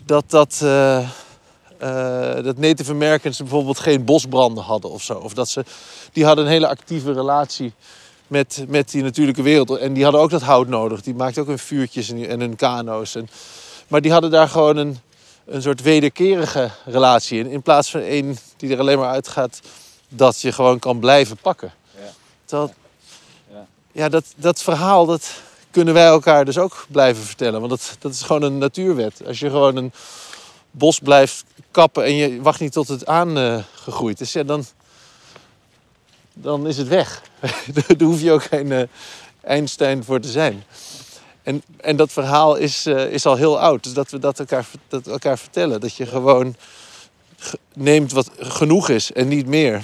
dat, 0.05 0.23
dat 0.27 0.59
eh, 0.63 0.97
eh, 0.97 2.43
dat 2.43 2.57
Native 2.57 2.91
Americans 2.91 3.37
bijvoorbeeld 3.37 3.79
geen 3.79 4.05
bosbranden 4.05 4.63
hadden 4.63 4.91
of 4.91 5.03
zo. 5.03 5.13
Of 5.13 5.33
dat 5.33 5.49
ze. 5.49 5.63
Die 6.11 6.25
hadden 6.25 6.45
een 6.45 6.51
hele 6.51 6.67
actieve 6.67 7.13
relatie 7.13 7.73
met, 8.27 8.65
met 8.67 8.91
die 8.91 9.03
natuurlijke 9.03 9.41
wereld. 9.41 9.77
En 9.77 9.93
die 9.93 10.03
hadden 10.03 10.21
ook 10.21 10.29
dat 10.29 10.41
hout 10.41 10.67
nodig. 10.67 11.01
Die 11.01 11.15
maakten 11.15 11.41
ook 11.41 11.47
hun 11.47 11.59
vuurtjes 11.59 12.09
en, 12.09 12.27
en 12.27 12.39
hun 12.39 12.55
kano's. 12.55 13.15
En, 13.15 13.29
maar 13.87 14.01
die 14.01 14.11
hadden 14.11 14.31
daar 14.31 14.49
gewoon 14.49 14.77
een, 14.77 14.99
een 15.45 15.61
soort 15.61 15.81
wederkerige 15.81 16.69
relatie 16.85 17.39
in. 17.39 17.47
In 17.47 17.61
plaats 17.61 17.91
van 17.91 18.01
één 18.01 18.37
die 18.57 18.73
er 18.73 18.79
alleen 18.79 18.99
maar 18.99 19.09
uitgaat 19.09 19.59
dat 20.09 20.41
je 20.41 20.51
gewoon 20.51 20.79
kan 20.79 20.99
blijven 20.99 21.37
pakken. 21.37 21.73
Ja. 21.95 22.11
Terwijl, 22.45 22.73
Ja. 23.51 23.65
ja, 23.91 24.09
dat, 24.09 24.25
dat 24.35 24.61
verhaal 24.61 25.05
dat 25.05 25.29
kunnen 25.71 25.93
wij 25.93 26.05
elkaar 26.05 26.45
dus 26.45 26.57
ook 26.57 26.85
blijven 26.89 27.23
vertellen. 27.23 27.59
Want 27.59 27.71
dat, 27.71 27.95
dat 27.99 28.13
is 28.13 28.21
gewoon 28.21 28.41
een 28.41 28.57
natuurwet. 28.57 29.21
Als 29.27 29.39
je 29.39 29.49
gewoon 29.49 29.75
een 29.75 29.91
bos 30.71 30.99
blijft 30.99 31.43
kappen 31.71 32.03
en 32.03 32.15
je 32.15 32.41
wacht 32.41 32.59
niet 32.59 32.71
tot 32.71 32.87
het 32.87 33.05
aangegroeid 33.05 34.21
is, 34.21 34.33
ja, 34.33 34.43
dan, 34.43 34.65
dan 36.33 36.67
is 36.67 36.77
het 36.77 36.87
weg. 36.87 37.21
Daar 37.73 38.07
hoef 38.07 38.21
je 38.21 38.31
ook 38.31 38.43
geen, 38.43 38.71
eh, 38.71 38.81
Einstein 39.41 40.03
voor 40.03 40.19
te 40.19 40.27
zijn. 40.27 40.63
En, 41.43 41.63
en 41.81 41.95
dat 41.95 42.11
verhaal 42.11 42.55
is, 42.55 42.85
eh, 42.85 43.05
is 43.11 43.25
al 43.25 43.35
heel 43.35 43.59
oud. 43.59 43.83
Dus 43.83 43.93
dat 43.93 44.11
we 44.11 44.19
dat 44.19 44.39
elkaar, 44.39 44.65
dat 44.87 45.07
elkaar 45.07 45.37
vertellen. 45.37 45.81
Dat 45.81 45.95
je 45.95 46.05
gewoon 46.05 46.55
ge- 47.37 47.59
neemt 47.73 48.11
wat 48.11 48.29
genoeg 48.37 48.89
is 48.89 49.11
en 49.11 49.27
niet 49.27 49.47
meer. 49.47 49.81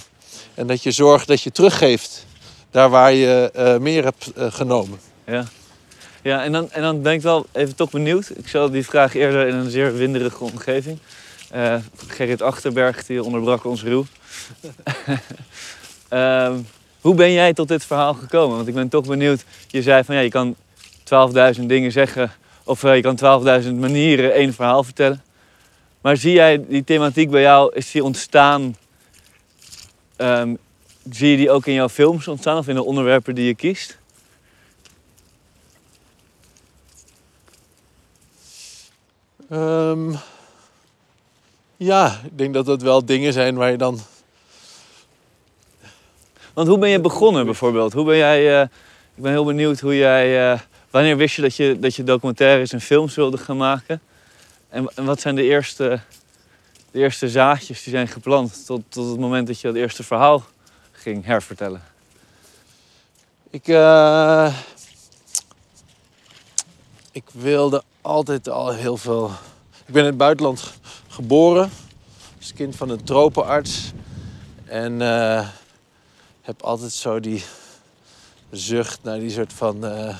En 0.53 0.67
dat 0.67 0.83
je 0.83 0.91
zorgt 0.91 1.27
dat 1.27 1.41
je 1.41 1.51
teruggeeft 1.51 2.25
daar 2.71 2.89
waar 2.89 3.13
je 3.13 3.51
eh, 3.53 3.77
meer 3.77 4.03
hebt 4.03 4.31
genomen. 4.35 4.99
Ja. 5.25 5.45
Ja, 6.23 6.43
en 6.43 6.51
dan, 6.51 6.71
en 6.71 6.81
dan 6.81 7.01
ben 7.01 7.13
ik 7.13 7.21
wel 7.21 7.45
even 7.51 7.75
toch 7.75 7.89
benieuwd. 7.89 8.31
Ik 8.35 8.47
stelde 8.47 8.71
die 8.73 8.85
vraag 8.85 9.15
eerder 9.15 9.47
in 9.47 9.55
een 9.55 9.69
zeer 9.69 9.93
winderige 9.95 10.43
omgeving. 10.43 10.99
Gerrit 12.07 12.41
Achterberg 12.41 13.05
die 13.05 13.23
onderbrak 13.23 13.65
ons 13.65 13.83
ruw. 13.83 14.05
Ehm, 16.09 16.57
hoe 17.01 17.15
ben 17.15 17.31
jij 17.31 17.53
tot 17.53 17.67
dit 17.67 17.85
verhaal 17.85 18.13
gekomen? 18.13 18.55
Want 18.55 18.67
ik 18.67 18.73
ben 18.73 18.89
toch 18.89 19.05
benieuwd. 19.05 19.43
Je 19.67 19.81
zei 19.81 20.03
van 20.03 20.15
ja, 20.15 20.21
je 20.21 20.29
kan 20.29 20.55
12.000 21.03 21.65
dingen 21.65 21.91
zeggen. 21.91 22.31
Of 22.63 22.83
eh, 22.83 22.95
je 22.95 23.01
kan 23.01 23.63
12.000 23.63 23.73
manieren 23.73 24.33
één 24.33 24.53
verhaal 24.53 24.83
vertellen. 24.83 25.23
Maar 26.01 26.17
zie 26.17 26.33
jij 26.33 26.65
die 26.67 26.83
thematiek 26.83 27.29
bij 27.29 27.41
jou, 27.41 27.75
is 27.75 27.91
die 27.91 28.03
ontstaan? 28.03 28.75
ehm, 30.15 30.55
zie 31.09 31.29
je 31.29 31.37
die 31.37 31.51
ook 31.51 31.65
in 31.65 31.73
jouw 31.73 31.89
films 31.89 32.27
ontstaan 32.27 32.57
of 32.57 32.67
in 32.67 32.75
de 32.75 32.83
onderwerpen 32.83 33.35
die 33.35 33.45
je 33.45 33.55
kiest? 33.55 33.97
Ehm, 39.49 40.11
ja, 41.77 42.19
ik 42.23 42.37
denk 42.37 42.53
dat 42.53 42.65
dat 42.65 42.81
wel 42.81 43.05
dingen 43.05 43.33
zijn 43.33 43.55
waar 43.55 43.71
je 43.71 43.77
dan 43.77 43.99
Want 46.59 46.71
hoe 46.71 46.79
ben 46.79 46.89
je 46.89 46.99
begonnen 46.99 47.45
bijvoorbeeld? 47.45 47.93
Hoe 47.93 48.05
ben 48.05 48.17
jij, 48.17 48.61
eh, 48.61 48.67
ik 49.15 49.23
ben 49.23 49.31
heel 49.31 49.45
benieuwd 49.45 49.79
hoe 49.79 49.95
jij, 49.97 50.51
eh, 50.51 50.59
wanneer 50.89 51.17
wist 51.17 51.35
je 51.35 51.41
dat 51.41 51.55
je, 51.55 51.79
dat 51.79 51.95
je 51.95 52.03
documentaires 52.03 52.73
en 52.73 52.81
films 52.81 53.15
wilde 53.15 53.37
gaan 53.37 53.57
maken? 53.57 54.01
En, 54.69 54.87
en 54.95 55.05
wat 55.05 55.21
zijn 55.21 55.35
de 55.35 55.43
eerste, 55.43 55.99
de 56.91 56.99
eerste 56.99 57.29
zaadjes 57.29 57.83
die 57.83 57.93
zijn 57.93 58.07
geplant 58.07 58.65
tot, 58.65 58.81
tot 58.89 59.09
het 59.09 59.19
moment 59.19 59.47
dat 59.47 59.59
je 59.59 59.67
het 59.67 59.75
eerste 59.75 60.03
verhaal 60.03 60.43
ging 60.91 61.25
hervertellen? 61.25 61.81
Ik, 63.49 63.67
eh, 63.67 64.53
ik 67.11 67.23
wilde 67.31 67.83
altijd 68.01 68.49
al 68.49 68.73
heel 68.73 68.97
veel. 68.97 69.31
Ik 69.85 69.93
ben 69.93 70.01
in 70.01 70.09
het 70.09 70.17
buitenland 70.17 70.59
ge- 70.61 70.73
geboren, 71.07 71.69
als 72.37 72.53
kind 72.53 72.75
van 72.75 72.89
een 72.89 73.03
tropenarts. 73.03 73.91
En 74.65 75.01
heb 76.49 76.63
altijd 76.63 76.91
zo 76.91 77.19
die 77.19 77.43
zucht 78.51 78.99
naar 79.03 79.19
die 79.19 79.29
soort 79.29 79.53
van. 79.53 79.85
eh, 79.85 80.15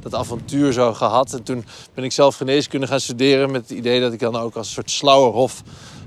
dat 0.00 0.14
avontuur 0.14 0.72
zo 0.72 0.94
gehad. 0.94 1.32
En 1.32 1.42
toen 1.42 1.64
ben 1.94 2.04
ik 2.04 2.12
zelf 2.12 2.36
geneeskunde 2.36 2.86
gaan 2.86 3.00
studeren 3.00 3.50
met 3.50 3.60
het 3.60 3.78
idee 3.78 4.00
dat 4.00 4.12
ik 4.12 4.18
dan 4.18 4.36
ook 4.36 4.54
als 4.56 4.66
een 4.66 4.72
soort 4.72 4.90
slauwerhof 4.90 5.62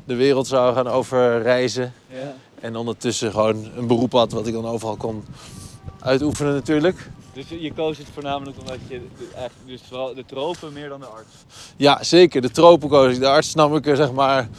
de 0.06 0.16
wereld 0.16 0.48
zou 0.48 0.76
gaan 0.76 0.88
overreizen. 0.88 1.94
Ja. 2.08 2.36
En 2.60 2.76
ondertussen 2.76 3.32
gewoon 3.32 3.70
een 3.76 3.88
beroep 3.88 4.12
had 4.12 4.32
wat 4.32 4.48
ik 4.48 4.54
dan 4.54 4.66
overal 4.66 4.96
kon 4.96 5.26
uitoefenen 6.00 6.54
natuurlijk. 6.54 7.10
Dus 7.34 7.46
je 7.50 7.74
koos 7.74 7.98
het 7.98 8.08
voornamelijk 8.14 8.58
omdat 8.60 8.78
je 8.88 9.02
eigenlijk 9.20 9.54
dus 9.66 9.82
vooral 9.88 10.14
de 10.14 10.26
tropen 10.26 10.74
meer 10.74 10.90
dan 10.90 11.00
de 11.00 11.06
arts. 11.06 11.36
Ja, 11.78 12.04
zeker. 12.04 12.42
De 12.42 12.52
tropenkoos. 12.52 13.20
De 13.20 13.28
arts 13.28 13.54
nam 13.54 13.76
ik 13.76 13.88
er 13.88 13.96
zeg 13.96 14.12
maar 14.12 14.50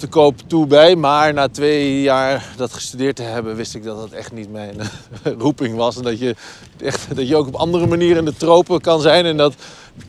te 0.00 0.06
koop 0.06 0.40
toe 0.46 0.66
bij. 0.66 0.96
Maar 0.96 1.34
na 1.34 1.48
twee 1.48 2.02
jaar 2.02 2.52
dat 2.56 2.72
gestudeerd 2.72 3.16
te 3.16 3.22
hebben, 3.22 3.56
wist 3.56 3.74
ik 3.74 3.84
dat 3.84 3.96
dat 3.96 4.10
echt 4.10 4.32
niet 4.32 4.52
mijn 4.52 4.76
roeping 5.38 5.76
was. 5.76 5.96
En 5.96 6.02
dat 6.02 6.18
je, 6.18 6.34
echt, 6.82 7.16
dat 7.16 7.28
je 7.28 7.36
ook 7.36 7.46
op 7.46 7.54
andere 7.54 7.86
manieren 7.86 8.18
in 8.18 8.24
de 8.24 8.36
tropen 8.36 8.80
kan 8.80 9.00
zijn. 9.00 9.26
En 9.26 9.36
dat 9.36 9.54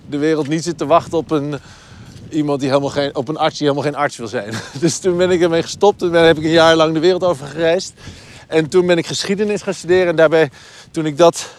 de 0.09 0.17
wereld 0.17 0.47
niet 0.47 0.63
zit 0.63 0.77
te 0.77 0.85
wachten 0.85 1.17
op 1.17 1.31
een, 1.31 1.55
iemand 2.29 2.59
die 2.59 2.69
helemaal 2.69 2.89
geen, 2.89 3.15
op 3.15 3.27
een 3.27 3.37
arts 3.37 3.57
die 3.57 3.67
helemaal 3.67 3.91
geen 3.91 4.01
arts 4.01 4.17
wil 4.17 4.27
zijn. 4.27 4.53
Dus 4.79 4.97
toen 4.97 5.17
ben 5.17 5.31
ik 5.31 5.41
ermee 5.41 5.63
gestopt. 5.63 6.11
Ben, 6.11 6.25
heb 6.25 6.37
ik 6.37 6.43
een 6.43 6.49
jaar 6.49 6.75
lang 6.75 6.93
de 6.93 6.99
wereld 6.99 7.23
over 7.23 7.47
gereisd. 7.47 7.93
En 8.47 8.69
toen 8.69 8.85
ben 8.85 8.97
ik 8.97 9.07
geschiedenis 9.07 9.61
gaan 9.61 9.73
studeren. 9.73 10.07
En 10.07 10.15
daarbij, 10.15 10.49
toen 10.91 11.05
ik 11.05 11.17
dat 11.17 11.49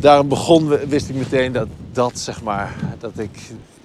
daarom 0.00 0.28
begon, 0.28 0.68
wist 0.68 1.08
ik 1.08 1.14
meteen 1.14 1.52
dat 1.52 1.68
dat, 1.92 2.18
zeg 2.18 2.42
maar, 2.42 2.74
dat 2.98 3.18
ik 3.18 3.38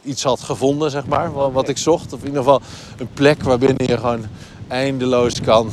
iets 0.04 0.24
had 0.24 0.39
gevonden, 0.39 0.91
zeg 0.91 1.06
maar, 1.06 1.34
wa- 1.34 1.52
wat 1.52 1.70
ik 1.70 1.78
zocht. 1.78 2.14
Of 2.14 2.20
in 2.20 2.26
ieder 2.28 2.43
geval 2.43 2.62
een 2.97 3.10
plek 3.14 3.43
waarbinnen 3.43 3.86
je 3.88 3.97
gewoon 3.97 4.26
eindeloos 4.68 5.41
kan 5.41 5.70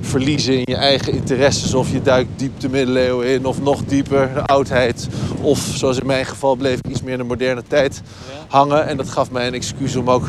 verliezen 0.00 0.54
in 0.54 0.62
je 0.64 0.76
eigen 0.76 1.12
interesses. 1.12 1.74
Of 1.74 1.92
je 1.92 2.02
duikt 2.02 2.30
diep 2.36 2.60
de 2.60 2.68
middeleeuwen 2.68 3.26
in, 3.28 3.46
of 3.46 3.60
nog 3.62 3.84
dieper 3.84 4.30
de 4.34 4.42
oudheid. 4.46 5.08
Of 5.40 5.58
zoals 5.74 5.98
in 6.00 6.06
mijn 6.06 6.26
geval 6.26 6.54
bleef 6.56 6.78
ik 6.78 6.86
iets 6.88 7.02
meer 7.02 7.12
in 7.12 7.18
de 7.18 7.24
moderne 7.24 7.62
tijd 7.68 8.02
hangen. 8.48 8.86
En 8.86 8.96
dat 8.96 9.08
gaf 9.10 9.30
mij 9.30 9.46
een 9.46 9.54
excuus 9.54 9.96
om 9.96 10.10
ook 10.10 10.28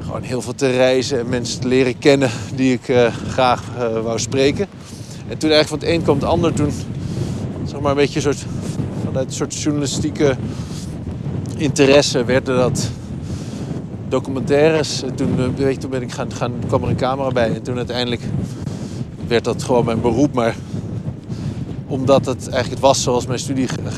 gewoon 0.00 0.22
heel 0.22 0.42
veel 0.42 0.54
te 0.54 0.70
reizen 0.70 1.18
en 1.18 1.28
mensen 1.28 1.60
te 1.60 1.68
leren 1.68 1.98
kennen 1.98 2.30
die 2.54 2.72
ik 2.72 2.88
eh, 2.88 3.06
graag 3.28 3.62
eh, 3.78 4.00
wou 4.02 4.18
spreken. 4.18 4.66
En 5.28 5.38
toen 5.38 5.50
eigenlijk 5.50 5.68
van 5.68 5.78
het 5.78 5.88
een 5.88 6.02
kwam 6.02 6.14
het 6.16 6.24
ander, 6.24 6.52
toen 6.54 6.72
zeg 7.64 7.80
maar 7.80 7.90
een 7.90 7.96
beetje 7.96 8.16
een 8.16 8.22
soort, 8.34 8.44
vanuit 9.04 9.26
een 9.26 9.32
soort 9.32 9.54
journalistieke 9.54 10.36
interesse 11.60 12.24
werden 12.24 12.56
dat 12.56 12.90
documentaires. 14.08 15.02
En 15.02 15.14
toen, 15.14 15.38
eh, 15.38 15.44
weet 15.56 15.74
je, 15.74 15.80
toen 15.80 15.90
ben 15.90 16.02
ik 16.02 16.12
gaan, 16.12 16.32
gaan, 16.32 16.52
kwam 16.66 16.82
er 16.82 16.88
een 16.88 16.96
camera 16.96 17.28
bij 17.28 17.54
en 17.54 17.62
toen 17.62 17.76
uiteindelijk 17.76 18.22
werd 19.26 19.44
dat 19.44 19.62
gewoon 19.62 19.84
mijn 19.84 20.00
beroep. 20.00 20.34
Maar 20.34 20.56
omdat 21.86 22.26
het 22.26 22.48
eigenlijk 22.48 22.82
was 22.82 23.02
zoals 23.02 23.26
mijn 23.26 23.38
studie 23.38 23.68
eh, 23.68 23.92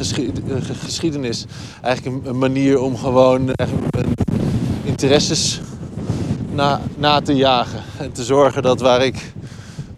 geschiedenis, 0.84 1.44
eigenlijk 1.82 2.26
een, 2.26 2.38
manier 2.38 2.80
om 2.80 2.96
gewoon 2.96 3.50
eigenlijk 3.52 3.94
mijn 3.94 4.14
interesses 4.84 5.60
na, 6.52 6.80
na 6.96 7.20
te 7.20 7.34
jagen. 7.34 7.80
En 7.98 8.12
te 8.12 8.24
zorgen 8.24 8.62
dat 8.62 8.80
waar 8.80 9.04
ik 9.04 9.32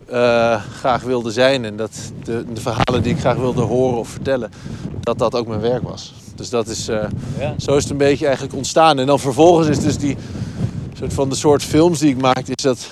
eh, 0.06 0.62
graag 0.78 1.02
wilde 1.02 1.30
zijn 1.30 1.64
en 1.64 1.76
dat 1.76 2.12
de, 2.24 2.44
de 2.54 2.60
verhalen 2.60 3.02
die 3.02 3.12
ik 3.12 3.20
graag 3.20 3.36
wilde 3.36 3.62
horen 3.62 3.98
of 3.98 4.08
vertellen, 4.08 4.50
dat 5.00 5.18
dat 5.18 5.34
ook 5.34 5.46
mijn 5.46 5.60
werk 5.60 5.82
was. 5.82 6.23
Dus 6.44 6.52
dat 6.52 6.68
is, 6.68 6.88
eh, 6.88 7.04
Ja. 7.38 7.54
zo 7.58 7.76
is 7.76 7.82
het 7.82 7.92
een 7.92 7.98
beetje 7.98 8.24
eigenlijk 8.26 8.56
ontstaan. 8.56 8.98
En 8.98 9.06
dan 9.06 9.18
vervolgens 9.20 9.68
is 9.68 9.78
dus 9.78 9.98
die 9.98 10.16
soort 10.92 11.12
van 11.12 11.28
de 11.28 11.34
soort 11.34 11.62
films 11.62 11.98
die 11.98 12.10
ik 12.10 12.20
maakte, 12.20 12.52
is 12.54 12.62
dat, 12.62 12.90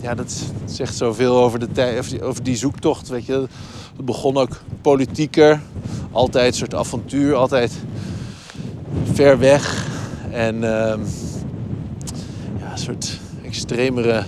ja, 0.00 0.14
dat 0.14 0.42
zegt 0.64 0.96
zoveel 0.96 1.36
over 1.36 1.58
de 1.58 1.72
tijd, 1.72 1.98
over 1.98 2.10
die, 2.10 2.22
over 2.22 2.42
die 2.42 2.56
zoektocht, 2.56 3.08
weet 3.08 3.26
je. 3.26 3.46
Het 3.96 4.04
begon 4.04 4.36
ook 4.36 4.60
politieker, 4.80 5.60
altijd 6.12 6.52
een 6.52 6.58
soort 6.58 6.74
avontuur, 6.74 7.34
altijd 7.34 7.72
ver 9.12 9.38
weg 9.38 9.86
en 10.30 10.54
ehm, 10.64 11.00
ja, 12.58 12.72
een 12.72 12.78
soort 12.78 13.18
extremere 13.44 14.22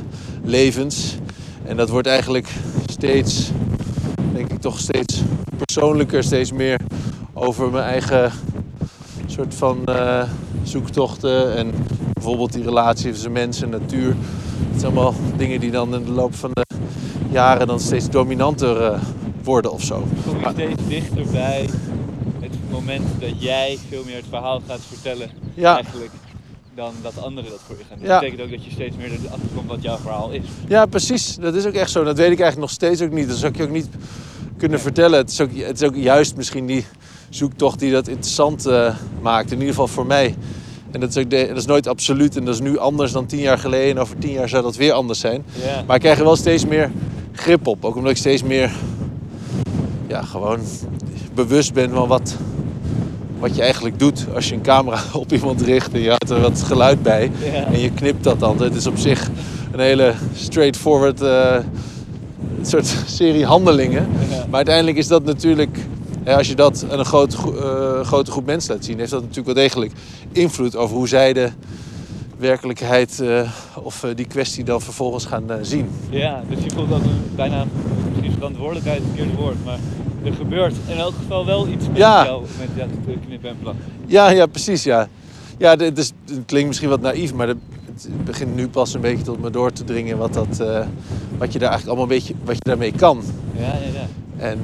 levens. 0.45 1.17
En 1.65 1.77
dat 1.77 1.89
wordt 1.89 2.07
eigenlijk 2.07 2.49
steeds, 2.87 3.51
denk 4.33 4.53
ik 4.53 4.61
toch 4.61 4.79
steeds 4.79 5.23
persoonlijker, 5.57 6.23
steeds 6.25 6.53
meer 6.53 6.81
over 7.37 7.71
mijn 7.71 7.85
eigen 7.85 8.33
soort 9.35 9.55
van 9.55 9.85
eh, 9.85 10.23
zoektochten. 10.63 11.57
En 11.57 11.73
bijvoorbeeld 12.13 12.53
die 12.53 12.65
relatie 12.65 13.13
tussen 13.13 13.33
mens 13.33 13.63
en 13.63 13.71
natuur. 13.71 14.17
Het 14.71 14.81
zijn 14.81 14.93
allemaal 14.93 15.15
dingen 15.37 15.61
die 15.61 15.71
dan 15.71 15.95
in 15.95 16.05
de 16.05 16.11
loop 16.11 16.35
van 16.35 16.51
de 16.53 16.65
jaren 17.31 17.67
dan 17.67 17.81
steeds 17.81 18.11
dominanter 18.11 18.83
eh, 18.83 19.01
worden 19.43 19.73
of 19.73 19.83
zo. 19.83 20.05
Kom 20.27 20.39
je 20.39 20.51
steeds 20.53 20.89
dichter 20.89 21.27
bij 21.33 21.69
het 22.41 22.53
moment 22.71 23.05
dat 23.21 23.43
jij 23.43 23.79
veel 23.89 24.03
meer 24.05 24.17
het 24.17 24.25
verhaal 24.29 24.61
gaat 24.69 24.81
vertellen 24.89 25.31
Ja, 25.55 25.75
eigenlijk 25.75 26.11
dan 26.75 26.93
dat 27.03 27.23
anderen 27.23 27.51
dat 27.51 27.61
voor 27.67 27.77
je 27.79 27.85
gaan 27.89 27.99
doen. 27.99 28.07
Ja. 28.07 28.13
Dat 28.13 28.21
betekent 28.21 28.47
ook 28.47 28.57
dat 28.57 28.65
je 28.65 28.71
steeds 28.71 28.97
meer 28.97 29.11
erachter 29.11 29.49
komt 29.55 29.69
wat 29.69 29.83
jouw 29.83 29.97
verhaal 29.97 30.31
is. 30.31 30.45
ja, 30.69 30.87
precies. 30.87 31.37
Dat 31.37 31.55
is 31.55 31.67
ook 31.67 31.75
echt 31.75 31.91
zo. 31.91 32.05
Dat 32.05 32.17
weet 32.17 32.33
ik 32.33 32.41
eigenlijk 32.41 32.61
nog 32.61 32.71
steeds 32.71 33.03
ook 33.03 33.13
niet. 33.13 33.29
Dat 33.29 33.37
zou 33.37 33.53
ik 33.53 33.57
je 33.57 33.63
ook 33.63 33.71
niet 33.71 33.89
kunnen 34.57 34.81
vertellen. 34.81 35.19
Het 35.19 35.31
is 35.31 35.41
ook, 35.41 35.57
het 35.57 35.81
is 35.81 35.89
ook 35.89 35.97
juist 35.97 36.37
misschien 36.37 36.67
die 36.67 36.85
zoektocht 37.29 37.79
die 37.79 37.93
dat 37.93 38.09
interessant 38.09 38.67
eh, 38.67 38.95
maakt. 39.23 39.51
In 39.51 39.57
ieder 39.59 39.69
geval 39.69 39.87
voor 39.89 40.07
mij. 40.07 40.35
En 40.91 41.01
dat 41.01 41.09
is, 41.09 41.17
ook 41.17 41.31
de- 41.31 41.47
dat 41.49 41.57
is 41.57 41.67
nooit 41.67 41.87
absoluut. 41.87 42.37
En 42.37 42.45
dat 42.45 42.55
is 42.55 42.61
nu 42.61 42.79
anders 42.79 43.13
dan 43.13 43.27
tien 43.27 43.39
jaar 43.41 43.59
geleden. 43.59 43.91
En 43.97 43.99
over 44.03 44.19
tien 44.19 44.33
jaar 44.33 44.49
zou 44.49 44.63
dat 44.63 44.77
weer 44.77 44.93
anders 44.93 45.21
zijn. 45.21 45.45
Maar 45.87 45.97
ik 45.97 46.03
krijg 46.03 46.19
er 46.19 46.25
wel 46.25 46.37
steeds 46.37 46.67
meer 46.67 46.91
grip 47.33 47.67
op. 47.67 47.85
Ook 47.85 47.97
omdat 47.97 48.11
ik 48.11 48.17
steeds 48.17 48.43
meer 48.43 48.71
ja, 50.07 50.23
gewoon 50.23 50.59
bewust 51.35 51.73
ben 51.73 51.91
van 51.91 52.09
wat, 52.09 52.37
wat 53.39 53.57
je 53.57 53.63
eigenlijk 53.63 53.99
doet 53.99 54.27
als 54.35 54.49
je 54.49 54.55
een 54.55 54.63
camera 54.63 54.99
op 55.13 55.33
iemand 55.33 55.61
richt 55.63 55.93
en 55.93 56.01
je 56.01 56.09
houdt 56.09 56.31
er 56.31 56.41
wat 56.41 56.63
geluid 56.63 57.03
bij. 57.03 57.31
En 57.73 57.81
je 57.81 57.91
knipt 57.91 58.25
dat 58.25 58.41
dan. 58.41 58.63
Het 58.63 58.75
is 58.75 58.87
op 58.87 58.99
zich 58.99 59.31
een 59.73 59.81
hele 59.81 60.15
straightforward 60.35 61.21
eh, 61.23 61.57
soort 62.63 62.87
serie 63.07 63.45
handelingen. 63.47 64.07
Maar 64.47 64.57
uiteindelijk 64.57 64.97
is 64.97 65.07
dat 65.09 65.25
natuurlijk, 65.25 65.79
als 66.27 66.49
je 66.49 66.55
dat 66.55 66.87
aan 66.91 66.99
een 66.99 67.05
grote, 67.05 67.37
gro- 67.37 67.57
eh, 68.01 68.07
grote 68.07 68.31
groep 68.31 68.47
mensen 68.47 68.75
laat 68.75 68.85
zien, 68.85 68.99
heeft 68.99 69.11
dat 69.11 69.21
natuurlijk 69.21 69.47
wel 69.47 69.65
degelijk 69.65 69.93
invloed 70.33 70.77
over 70.77 70.97
hoe 70.97 71.09
zij 71.09 71.33
de 71.33 71.49
werkelijkheid 72.39 73.21
eh, 73.21 73.51
of 73.83 74.05
eh, 74.05 74.11
die 74.15 74.27
kwestie 74.27 74.65
dan 74.65 74.81
vervolgens 74.81 75.25
gaan 75.25 75.45
zien. 75.63 75.89
Ja, 76.11 76.43
dus 76.49 76.65
je 76.65 76.71
voelt 76.71 76.91
een, 76.91 77.03
bijna 77.37 77.65
misschien 78.13 78.33
verantwoordelijkheid 78.33 78.99
het 78.99 79.07
verkeerde 79.15 79.37
woord, 79.43 79.65
maar 79.65 79.79
er 80.25 80.33
gebeurt 80.33 80.75
in 80.87 80.97
elk 80.97 81.15
geval 81.15 81.47
wel 81.47 81.69
iets 81.69 81.89
met 81.89 81.97
Ja. 81.97 82.25
jou, 82.25 82.45
met 82.59 82.69
dat 83.07 83.17
knip 83.27 83.45
en 83.45 83.57
plak. 83.63 83.75
Ja, 84.07 84.31
ja, 84.31 84.47
precies, 84.47 84.83
ja. 84.83 85.09
Ja, 85.59 85.77
dit 85.77 85.99
is, 85.99 86.13
het 86.27 86.43
klinkt 86.47 86.69
misschien 86.69 86.89
wat 86.89 87.01
naïef, 87.01 87.35
maar 87.35 87.47
de- 87.47 87.57
het 87.87 88.25
begint 88.25 88.55
nu 88.57 88.69
pas 88.69 88.95
een 88.95 89.01
beetje 89.01 89.25
tot 89.25 89.41
me 89.41 89.51
door 89.51 89.73
te 89.73 89.85
dringen 89.85 90.19
wat, 90.19 90.35
dat, 90.35 90.47
wat 91.39 91.53
je 91.53 91.59
daar 91.59 91.69
eigenlijk 91.71 91.87
allemaal 91.87 92.03
een 92.03 92.09
beetje, 92.09 92.35
wat 92.45 92.55
je 92.55 92.61
daarmee 92.63 92.93
kan. 92.93 93.23
Ja, 93.57 93.63
ja, 93.63 93.71
ja. 93.95 94.07
En, 94.47 94.59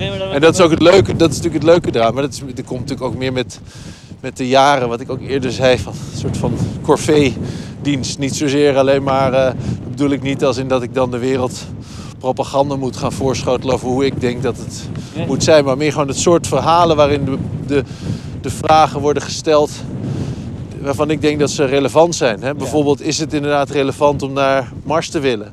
Nee, 0.00 0.10
en 0.10 0.40
dat 0.40 0.54
is 0.54 0.60
ook 0.60 0.70
het 0.70 0.82
leuke, 0.82 1.16
dat 1.16 1.30
is 1.30 1.36
natuurlijk 1.36 1.64
het 1.64 1.72
leuke 1.72 1.98
eraan. 1.98 2.14
Maar 2.14 2.22
dat, 2.22 2.32
is, 2.32 2.38
dat 2.54 2.64
komt 2.64 2.80
natuurlijk 2.80 3.02
ook 3.02 3.16
meer 3.16 3.32
met, 3.32 3.60
met 4.20 4.36
de 4.36 4.48
jaren, 4.48 4.88
wat 4.88 5.00
ik 5.00 5.10
ook 5.10 5.20
eerder 5.20 5.52
zei, 5.52 5.78
van 5.78 5.92
een 6.12 6.18
soort 6.18 6.36
van 6.36 6.52
corvée-dienst. 6.82 8.18
Niet 8.18 8.36
zozeer 8.36 8.76
alleen 8.78 9.02
maar, 9.02 9.32
eh, 9.32 9.44
dat 9.44 9.90
bedoel 9.90 10.10
ik 10.10 10.22
niet 10.22 10.44
als 10.44 10.56
in 10.56 10.68
dat 10.68 10.82
ik 10.82 10.94
dan 10.94 11.10
de 11.10 11.18
wereld 11.18 11.64
propaganda 12.18 12.76
moet 12.76 12.96
gaan 12.96 13.12
voorschotelen 13.12 13.74
over 13.74 13.88
hoe 13.88 14.04
ik 14.04 14.20
denk 14.20 14.42
dat 14.42 14.56
het 14.56 14.88
Nee. 15.14 15.26
moet 15.26 15.44
zijn. 15.44 15.64
Maar 15.64 15.76
meer 15.76 15.92
gewoon 15.92 16.08
het 16.08 16.18
soort 16.18 16.46
verhalen 16.46 16.96
waarin 16.96 17.24
de, 17.24 17.36
de, 17.66 17.84
de 18.40 18.50
vragen 18.50 19.00
worden 19.00 19.22
gesteld 19.22 19.70
waarvan 20.80 21.10
ik 21.10 21.20
denk 21.20 21.38
dat 21.38 21.50
ze 21.50 21.64
relevant 21.64 22.14
zijn. 22.14 22.42
Hè? 22.42 22.54
Bijvoorbeeld, 22.54 23.00
is 23.00 23.18
het 23.18 23.32
inderdaad 23.32 23.70
relevant 23.70 24.22
om 24.22 24.32
naar 24.32 24.72
Mars 24.82 25.08
te 25.08 25.18
willen? 25.18 25.52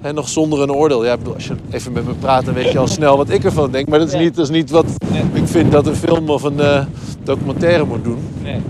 Hè, 0.00 0.12
nog 0.12 0.28
zonder 0.28 0.60
een 0.60 0.72
oordeel. 0.72 1.04
Ja, 1.04 1.16
bedoel, 1.16 1.34
als 1.34 1.46
je 1.46 1.54
even 1.70 1.92
met 1.92 2.06
me 2.06 2.12
praat, 2.12 2.44
dan 2.44 2.54
weet 2.54 2.72
je 2.72 2.78
al 2.78 2.86
snel 2.88 3.16
wat 3.16 3.30
ik 3.30 3.44
ervan 3.44 3.70
denk. 3.70 3.88
Maar 3.88 3.98
dat 3.98 4.08
is, 4.12 4.18
niet, 4.20 4.34
dat 4.34 4.44
is 4.44 4.50
niet 4.50 4.70
wat 4.70 4.86
Nee. 5.12 5.22
ik 5.32 5.46
vind 5.48 5.72
dat 5.72 5.86
een 5.86 5.94
film 5.94 6.28
of 6.30 6.42
een 6.42 6.60
eh, 6.60 6.84
documentaire 7.22 7.84
moet 7.84 8.04
doen. 8.04 8.18
Nee. 8.42 8.60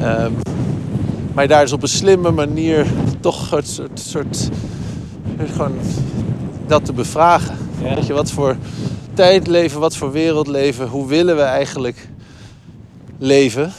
Ehm, 0.00 0.32
maar 1.34 1.48
daar 1.48 1.62
is 1.62 1.72
op 1.72 1.82
een 1.82 1.88
slimme 1.88 2.30
manier 2.30 2.86
toch 3.20 3.52
een 3.52 3.62
soort, 3.66 4.00
soort 4.00 4.48
gewoon 5.52 5.72
dat 6.66 6.84
te 6.84 6.92
bevragen. 6.92 7.56
Ja. 7.82 7.94
Weet 7.94 8.06
je, 8.06 8.12
wat 8.12 8.30
voor 8.30 8.56
tijd 9.14 9.46
leven, 9.46 9.80
wat 9.80 9.96
voor 9.96 10.12
wereld 10.12 10.46
leven, 10.46 10.88
hoe 10.88 11.06
willen 11.08 11.36
we 11.36 11.42
eigenlijk 11.42 12.08
leven? 13.18 13.72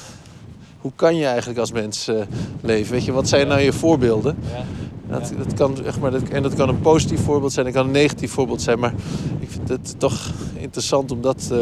Hoe 0.81 0.91
kan 0.95 1.15
je 1.15 1.25
eigenlijk 1.25 1.59
als 1.59 1.71
mens 1.71 2.07
eh, 2.07 2.15
leven? 2.61 2.91
Weet 2.93 3.05
je, 3.05 3.11
wat 3.11 3.27
zijn 3.29 3.47
nou 3.47 3.61
je 3.61 3.73
voorbeelden? 3.73 4.37
Ja. 4.53 4.63
Dat, 5.09 5.31
dat 5.37 5.53
kan, 5.53 5.85
echt 5.85 5.99
maar, 5.99 6.11
dat, 6.11 6.21
en 6.23 6.43
dat 6.43 6.53
kan 6.55 6.69
een 6.69 6.79
positief 6.81 7.19
voorbeeld 7.23 7.51
zijn, 7.53 7.65
dat 7.65 7.73
kan 7.75 7.85
een 7.85 7.91
negatief 7.91 8.31
voorbeeld 8.31 8.61
zijn. 8.61 8.79
Maar 8.79 8.93
ik 9.39 9.49
vind 9.49 9.69
het 9.69 9.95
toch 9.97 10.19
interessant 10.57 11.11
om 11.11 11.21
dat 11.21 11.49
eh, 11.51 11.57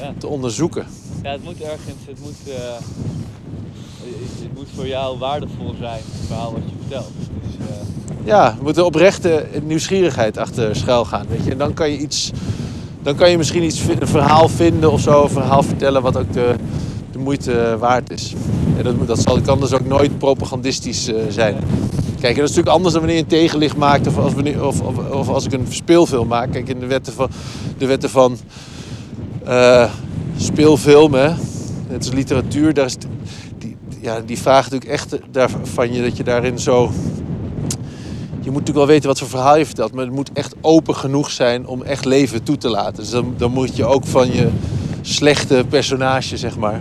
Ja. 0.00 0.12
te 0.18 0.26
onderzoeken. 0.26 0.86
ja, 1.22 1.30
het 1.30 1.44
moet 1.44 1.60
ergens, 1.60 1.96
het 2.06 2.20
moet, 2.20 2.54
eh, 2.54 2.54
het 4.42 4.54
moet 4.54 4.68
voor 4.74 4.86
jou 4.86 5.18
waardevol 5.18 5.74
zijn, 5.78 6.00
het 6.12 6.26
verhaal 6.26 6.52
wat 6.52 6.62
je 6.66 6.74
vertelt. 6.80 7.10
Dus, 7.42 7.66
Ja, 8.24 8.46
er 8.56 8.62
moet 8.62 8.76
een 8.76 8.84
oprechte 8.84 9.46
nieuwsgierigheid 9.62 10.38
achter 10.38 10.76
schuil 10.76 11.04
gaan. 11.04 11.26
Weet 11.28 11.44
je? 11.44 11.50
En 11.50 11.58
dan 11.58 11.74
kan 11.74 11.90
je 11.90 11.98
iets. 11.98 12.30
Dan 13.02 13.14
kan 13.14 13.30
je 13.30 13.36
misschien 13.36 13.62
iets, 13.62 13.82
een 14.00 14.06
verhaal 14.08 14.48
vinden 14.48 14.92
of 14.92 15.00
zo, 15.00 15.22
een 15.22 15.30
verhaal 15.30 15.62
vertellen 15.62 16.02
wat 16.02 16.16
ook 16.16 16.32
de, 16.32 16.54
de 17.12 17.18
moeite 17.18 17.76
waard 17.78 18.10
is. 18.10 18.34
En 18.76 18.84
dat, 18.84 19.06
dat 19.06 19.18
zal, 19.18 19.40
kan 19.40 19.60
dus 19.60 19.72
ook 19.72 19.86
nooit 19.86 20.18
propagandistisch 20.18 21.10
zijn. 21.28 21.56
Kijk, 22.22 22.36
dat 22.36 22.48
is 22.48 22.50
natuurlijk 22.56 22.76
anders 22.76 22.94
dan 22.94 23.02
wanneer 23.02 23.18
je 23.18 23.22
een 23.22 23.38
tegenlicht 23.38 23.76
maakt 23.76 24.06
of 24.06 24.18
als, 24.18 24.34
wanneer, 24.34 24.66
of, 24.66 24.80
of, 25.10 25.28
als 25.28 25.44
ik 25.44 25.52
een 25.52 25.66
speelfilm 25.68 26.28
maak. 26.28 26.52
Kijk, 26.52 26.68
in 26.68 26.78
de 26.78 26.86
wetten 26.86 27.12
van, 27.12 27.28
de 27.78 27.86
wetten 27.86 28.10
van 28.10 28.36
hè, 31.12 31.28
net 31.88 31.96
als 31.96 32.12
literatuur, 32.12 32.74
daar 32.74 32.84
is, 32.84 32.96
die, 33.58 33.76
ja, 34.00 34.20
die 34.20 34.38
natuurlijk 34.44 34.84
echt 34.84 35.18
van 35.62 35.92
je 35.92 36.02
dat 36.02 36.16
je 36.16 36.22
daarin 36.22 36.58
zo 36.58 36.90
je 38.40 38.50
moet 38.50 38.60
natuurlijk 38.60 38.86
wel 38.86 38.86
weten 38.86 39.08
wat 39.08 39.18
voor 39.18 39.28
verhaal 39.28 39.58
je 39.58 39.66
vertelt, 39.66 39.92
maar 39.92 40.04
het 40.04 40.14
moet 40.14 40.32
echt 40.32 40.54
open 40.60 40.96
genoeg 40.96 41.30
zijn 41.30 41.66
om 41.66 41.82
echt 41.82 42.04
leven 42.04 42.42
toe 42.42 42.56
te 42.56 42.68
laten. 42.68 43.02
Dus 43.02 43.10
dan, 43.10 43.34
dan 43.36 43.52
moet 43.52 43.76
je 43.76 43.84
ook 43.84 44.06
van 44.06 44.32
je 44.32 44.48
slechte 45.00 45.64
personage, 45.68 46.36
zeg 46.36 46.56
maar, 46.56 46.80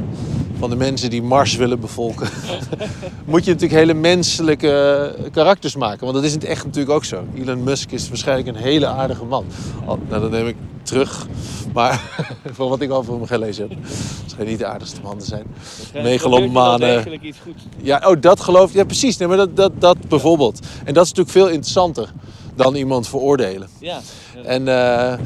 van 0.61 0.69
de 0.69 0.75
mensen 0.75 1.09
die 1.09 1.21
Mars 1.23 1.55
willen 1.55 1.79
bevolken, 1.79 2.29
moet 3.25 3.45
je 3.45 3.51
natuurlijk 3.51 3.79
hele 3.79 3.93
menselijke 3.93 5.15
karakters 5.31 5.75
maken. 5.75 5.99
Want 5.99 6.13
dat 6.13 6.23
is 6.23 6.33
in 6.33 6.39
het 6.39 6.47
echt 6.47 6.65
natuurlijk 6.65 6.93
ook 6.95 7.05
zo. 7.05 7.23
Elon 7.35 7.63
Musk 7.63 7.91
is 7.91 8.09
waarschijnlijk 8.09 8.47
een 8.47 8.63
hele 8.63 8.87
aardige 8.87 9.25
man. 9.25 9.45
Al- 9.85 9.99
nou, 10.09 10.21
dat 10.21 10.31
neem 10.31 10.47
ik 10.47 10.55
terug. 10.83 11.27
Maar 11.73 12.01
van 12.57 12.69
wat 12.69 12.81
ik 12.81 12.91
over 12.91 13.13
hem 13.13 13.25
gelezen 13.25 13.69
heb, 13.69 13.77
schijnt 14.25 14.49
niet 14.49 14.59
de 14.59 14.65
aardigste 14.65 15.01
man 15.03 15.17
te 15.17 15.25
zijn. 15.25 15.45
waarschijnlijk 15.77 16.13
Megalomanen. 16.13 17.25
iets 17.25 17.37
goeds. 17.43 17.63
Ja, 17.81 18.01
oh, 18.05 18.21
dat 18.21 18.39
geloof 18.39 18.69
ik. 18.69 18.75
Ja, 18.75 18.83
precies. 18.83 19.17
Nee, 19.17 19.27
maar 19.27 19.37
dat, 19.37 19.55
dat, 19.55 19.71
dat 19.81 19.97
bijvoorbeeld. 20.07 20.59
En 20.83 20.93
dat 20.93 21.03
is 21.05 21.09
natuurlijk 21.09 21.37
veel 21.37 21.49
interessanter 21.49 22.13
dan 22.55 22.75
iemand 22.75 23.07
veroordelen. 23.07 23.67
Ja. 23.79 23.99
ja. 24.35 24.41
En, 24.41 24.67
eh, 24.67 25.19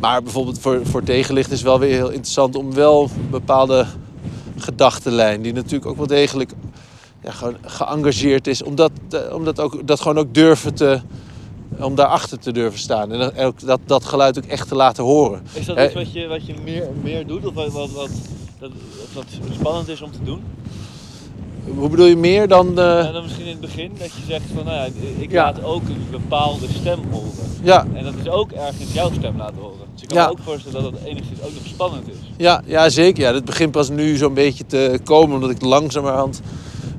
maar 0.00 0.22
bijvoorbeeld 0.22 0.58
voor, 0.58 0.80
voor 0.82 1.02
tegenlicht 1.02 1.50
is 1.50 1.62
wel 1.62 1.78
weer 1.78 1.92
heel 1.94 2.10
interessant 2.10 2.56
om 2.56 2.74
wel 2.74 3.10
bepaalde 3.30 3.86
gedachtenlijn, 4.56 5.42
die 5.42 5.52
natuurlijk 5.52 5.86
ook 5.86 5.96
wel 5.96 6.06
degelijk 6.06 6.50
ja, 7.22 7.30
gewoon 7.30 7.56
geëngageerd 7.62 8.46
is, 8.46 8.62
om 8.62 8.74
dat, 8.74 8.90
eh, 9.10 9.34
om 9.34 9.44
dat, 9.44 9.60
ook, 9.60 9.86
dat 9.86 10.00
gewoon 10.00 10.18
ook 10.18 10.34
durven 10.34 10.74
te. 10.74 11.00
Om 11.80 11.94
daarachter 11.94 12.38
te 12.38 12.52
durven 12.52 12.78
staan. 12.78 13.12
En 13.12 13.36
ook 13.46 13.60
dat, 13.60 13.80
dat 13.86 14.04
geluid 14.04 14.38
ook 14.38 14.44
echt 14.44 14.68
te 14.68 14.74
laten 14.74 15.04
horen. 15.04 15.42
Is 15.52 15.66
dat 15.66 15.76
Eh, 15.76 15.84
iets 15.84 15.94
wat 15.94 16.12
je, 16.12 16.26
wat 16.26 16.46
je 16.46 16.54
meer, 16.64 16.88
meer 17.02 17.26
doet 17.26 17.46
of 17.46 17.54
wat, 17.54 17.72
wat, 17.72 17.90
wat, 17.90 18.10
dat, 18.58 18.70
of 19.02 19.14
wat 19.14 19.24
spannend 19.58 19.88
is 19.88 20.02
om 20.02 20.10
te 20.10 20.22
doen? 20.24 20.42
Hoe 21.74 21.88
bedoel 21.88 22.06
je 22.06 22.16
meer 22.16 22.48
dan. 22.48 22.68
eh, 22.68 22.74
Nou, 22.74 23.12
dan 23.12 23.22
misschien 23.22 23.44
in 23.44 23.50
het 23.50 23.60
begin 23.60 23.90
dat 23.98 24.06
je 24.12 24.22
zegt 24.28 24.44
van 24.54 24.64
nou 24.64 24.76
ja, 24.76 24.86
ik 25.18 25.30
Ja. 25.30 25.42
laat 25.44 25.62
ook 25.64 25.82
een 25.82 26.06
bepaalde 26.10 26.66
stem 26.80 26.98
horen. 27.10 27.30
ja, 27.62 27.86
En 27.94 28.04
dat 28.04 28.14
is 28.22 28.28
ook 28.28 28.50
ergens 28.52 28.92
jouw 28.92 29.10
stem 29.12 29.36
laten 29.36 29.56
horen. 29.60 29.78
Dus 29.92 30.02
ik 30.02 30.08
kan 30.08 30.16
Ja. 30.18 30.24
me 30.24 30.30
ook 30.30 30.38
voorstellen 30.38 30.82
dat 30.82 30.92
dat 30.92 31.02
enigszins 31.02 31.40
ook 31.42 31.52
nog 31.54 31.66
spannend 31.66 32.08
is. 32.08 32.14
Ja, 32.36 32.62
ja 32.66 32.88
zeker. 32.88 33.22
Ja. 33.22 33.34
Het 33.34 33.44
begint 33.44 33.70
pas 33.72 33.88
nu 33.88 34.16
zo'n 34.16 34.34
beetje 34.34 34.66
te 34.66 35.00
komen, 35.04 35.34
omdat 35.34 35.50
ik 35.50 35.62
langzamerhand 35.62 36.40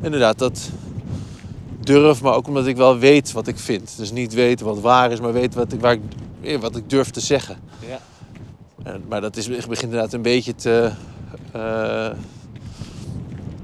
inderdaad 0.02 0.38
dat 0.40 0.70
durf, 1.84 2.22
maar 2.22 2.34
ook 2.36 2.48
omdat 2.48 2.68
ik 2.68 2.78
wel 2.78 2.98
weet 2.98 3.32
wat 3.32 3.48
ik 3.48 3.60
vind. 3.60 3.94
Dus 3.98 4.12
niet 4.12 4.34
weten 4.34 4.66
wat 4.66 4.80
waar 4.80 5.12
is, 5.12 5.20
maar 5.20 5.34
weet 5.34 5.54
wat 5.56 5.74
ik, 5.74 5.82
waar 5.82 5.98
ik, 6.42 6.60
wat 6.62 6.76
ik 6.76 6.90
durf 6.90 7.10
te 7.10 7.20
zeggen. 7.20 7.58
Ja. 7.88 8.00
En- 8.84 9.04
maar 9.10 9.22
dat 9.22 9.38
is, 9.38 9.48
begint 9.48 9.82
inderdaad 9.82 10.14
een 10.14 10.22
beetje 10.22 10.56
te, 10.56 10.92
eh, 11.52 12.08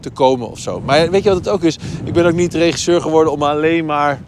te 0.03 0.09
komen 0.09 0.49
of 0.49 0.59
zo. 0.59 0.81
Maar 0.81 1.11
weet 1.11 1.23
je 1.23 1.29
wat 1.29 1.37
het 1.37 1.49
ook 1.49 1.63
is? 1.63 1.77
Ik 2.03 2.13
ben 2.13 2.25
ook 2.25 2.33
niet 2.33 2.53
regisseur 2.53 3.01
geworden 3.01 3.31
om 3.31 3.43
alleen 3.43 3.85
maar 3.85 4.21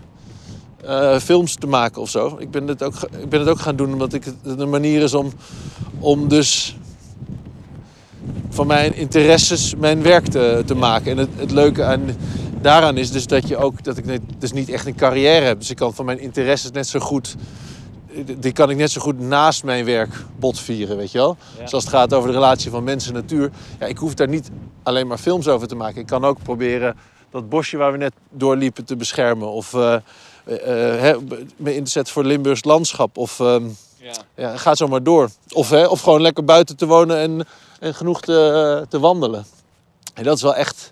eh, 0.85 1.19
films 1.19 1.55
te 1.55 1.67
maken 1.67 2.01
of 2.01 2.09
zo. 2.09 2.35
Ik 2.39 2.51
ben, 2.51 2.67
het 2.67 2.83
ook, 2.83 2.93
ik 3.21 3.29
ben 3.29 3.39
het 3.39 3.49
ook 3.49 3.59
gaan 3.59 3.75
doen 3.75 3.93
omdat 3.93 4.13
ik 4.13 4.23
het 4.23 4.59
een 4.59 4.69
manier 4.69 5.01
is 5.01 5.13
om, 5.13 5.31
om 5.99 6.27
dus 6.27 6.77
van 8.49 8.67
mijn 8.67 8.95
interesses 8.95 9.75
mijn 9.75 10.01
werk 10.01 10.27
te, 10.27 10.63
te 10.65 10.75
maken. 10.75 11.11
En 11.11 11.17
het, 11.17 11.29
het 11.35 11.51
leuke 11.51 11.83
aan, 11.83 12.01
daaraan 12.61 12.97
is 12.97 13.11
dus 13.11 13.27
dat 13.27 13.47
je 13.47 13.57
ook 13.57 13.83
dat 13.83 13.97
ik 13.97 14.05
net, 14.05 14.21
dus 14.39 14.51
niet 14.51 14.69
echt 14.69 14.85
een 14.85 14.95
carrière 14.95 15.45
heb. 15.45 15.59
Dus 15.59 15.69
ik 15.69 15.75
kan 15.75 15.93
van 15.93 16.05
mijn 16.05 16.19
interesses 16.19 16.71
net 16.71 16.87
zo 16.87 16.99
goed. 16.99 17.35
Die 18.23 18.51
kan 18.51 18.69
ik 18.69 18.77
net 18.77 18.91
zo 18.91 19.01
goed 19.01 19.19
naast 19.19 19.63
mijn 19.63 19.85
werk 19.85 20.13
botvieren, 20.39 20.97
weet 20.97 21.11
je 21.11 21.17
wel? 21.17 21.37
Ja. 21.55 21.61
Dus 21.63 21.73
als 21.73 21.83
het 21.83 21.93
gaat 21.93 22.13
over 22.13 22.27
de 22.27 22.33
relatie 22.33 22.71
van 22.71 22.83
mens 22.83 23.07
en 23.07 23.13
natuur. 23.13 23.51
Ja, 23.79 23.85
ik 23.85 23.97
hoef 23.97 24.13
daar 24.13 24.27
niet 24.27 24.49
alleen 24.83 25.07
maar 25.07 25.17
films 25.17 25.47
over 25.47 25.67
te 25.67 25.75
maken. 25.75 26.01
Ik 26.01 26.07
kan 26.07 26.25
ook 26.25 26.43
proberen 26.43 26.95
dat 27.29 27.49
bosje 27.49 27.77
waar 27.77 27.91
we 27.91 27.97
net 27.97 28.13
doorliepen 28.29 28.85
te 28.85 28.95
beschermen. 28.95 29.51
Of 29.51 29.73
eh, 29.73 29.95
eh, 30.43 31.09
eh, 31.09 31.17
me 31.57 31.75
in 31.75 31.83
te 31.83 31.91
zetten 31.91 32.13
voor 32.13 32.23
Limburgs 32.23 32.63
landschap. 32.63 33.17
Of 33.17 33.39
ehm, 33.39 33.67
Ja. 33.97 34.13
ja, 34.35 34.57
ga 34.57 34.75
zo 34.75 34.87
maar 34.87 35.03
door. 35.03 35.29
Of, 35.53 35.69
hè, 35.69 35.85
of 35.85 36.01
gewoon 36.01 36.21
lekker 36.21 36.43
buiten 36.43 36.77
te 36.77 36.85
wonen 36.85 37.17
en, 37.17 37.47
en 37.79 37.95
genoeg 37.95 38.21
te, 38.21 38.85
te 38.89 38.99
wandelen. 38.99 39.45
En 40.13 40.23
dat 40.23 40.35
is 40.35 40.41
wel 40.41 40.55
echt 40.55 40.91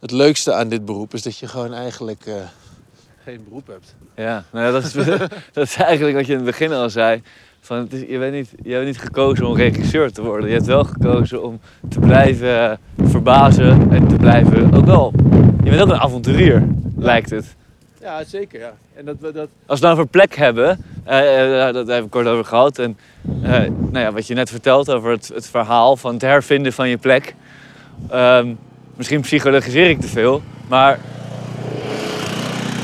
het 0.00 0.10
leukste 0.10 0.52
aan 0.52 0.68
dit 0.68 0.84
beroep. 0.84 1.14
Is 1.14 1.22
dat 1.22 1.38
je 1.38 1.48
gewoon 1.48 1.72
eigenlijk 1.72 2.26
geen 3.26 3.44
beroep 3.48 3.66
hebt. 3.66 3.94
Ja, 4.14 4.44
nou 4.52 4.66
ja, 4.66 4.72
dat, 4.72 4.84
is, 4.84 4.92
dat 5.52 5.64
is 5.64 5.76
eigenlijk 5.76 6.16
wat 6.16 6.26
je 6.26 6.32
in 6.32 6.38
het 6.38 6.46
begin 6.46 6.72
al 6.72 6.90
zei. 6.90 7.22
Van 7.60 7.76
het 7.76 7.92
is, 7.92 8.00
je, 8.08 8.18
bent 8.18 8.32
niet, 8.32 8.52
je 8.62 8.72
hebt 8.72 8.86
niet 8.86 8.98
gekozen 8.98 9.46
om 9.46 9.56
regisseur 9.56 10.12
te 10.12 10.22
worden. 10.22 10.48
Je 10.48 10.54
hebt 10.54 10.66
wel 10.66 10.84
gekozen 10.84 11.42
om 11.42 11.60
te 11.88 12.00
blijven 12.00 12.70
eh, 12.70 12.76
verbazen 13.08 13.90
en 13.90 14.08
te 14.08 14.14
blijven 14.14 14.74
ook 14.74 14.84
wel. 14.84 15.12
Je 15.64 15.70
bent 15.70 15.82
ook 15.82 15.88
een 15.88 16.00
avonturier, 16.00 16.66
lijkt 16.96 17.30
het. 17.30 17.56
Ja, 18.00 18.24
zeker. 18.24 18.60
Ja. 18.60 18.72
En 18.94 19.04
dat, 19.04 19.20
dat, 19.20 19.34
Als 19.36 19.48
we 19.66 19.72
het 19.72 19.80
nou 19.80 19.92
over 19.92 20.06
plek 20.06 20.34
hebben, 20.36 20.84
eh, 21.04 21.68
eh, 21.68 21.74
dat 21.74 21.86
hebben 21.86 22.04
we 22.04 22.10
kort 22.10 22.26
over 22.26 22.44
gehad. 22.44 22.78
En 22.78 22.98
eh, 23.42 23.50
nou 23.68 23.98
ja, 23.98 24.12
wat 24.12 24.26
je 24.26 24.34
net 24.34 24.50
vertelt 24.50 24.90
over 24.90 25.10
het, 25.10 25.30
het 25.34 25.46
verhaal 25.46 25.96
van 25.96 26.12
het 26.12 26.22
hervinden 26.22 26.72
van 26.72 26.88
je 26.88 26.96
plek. 26.96 27.34
Ehm, 28.10 28.54
misschien 28.94 29.20
psychologiseer 29.20 29.88
ik 29.88 30.00
te 30.00 30.08
veel, 30.08 30.42
maar 30.68 30.98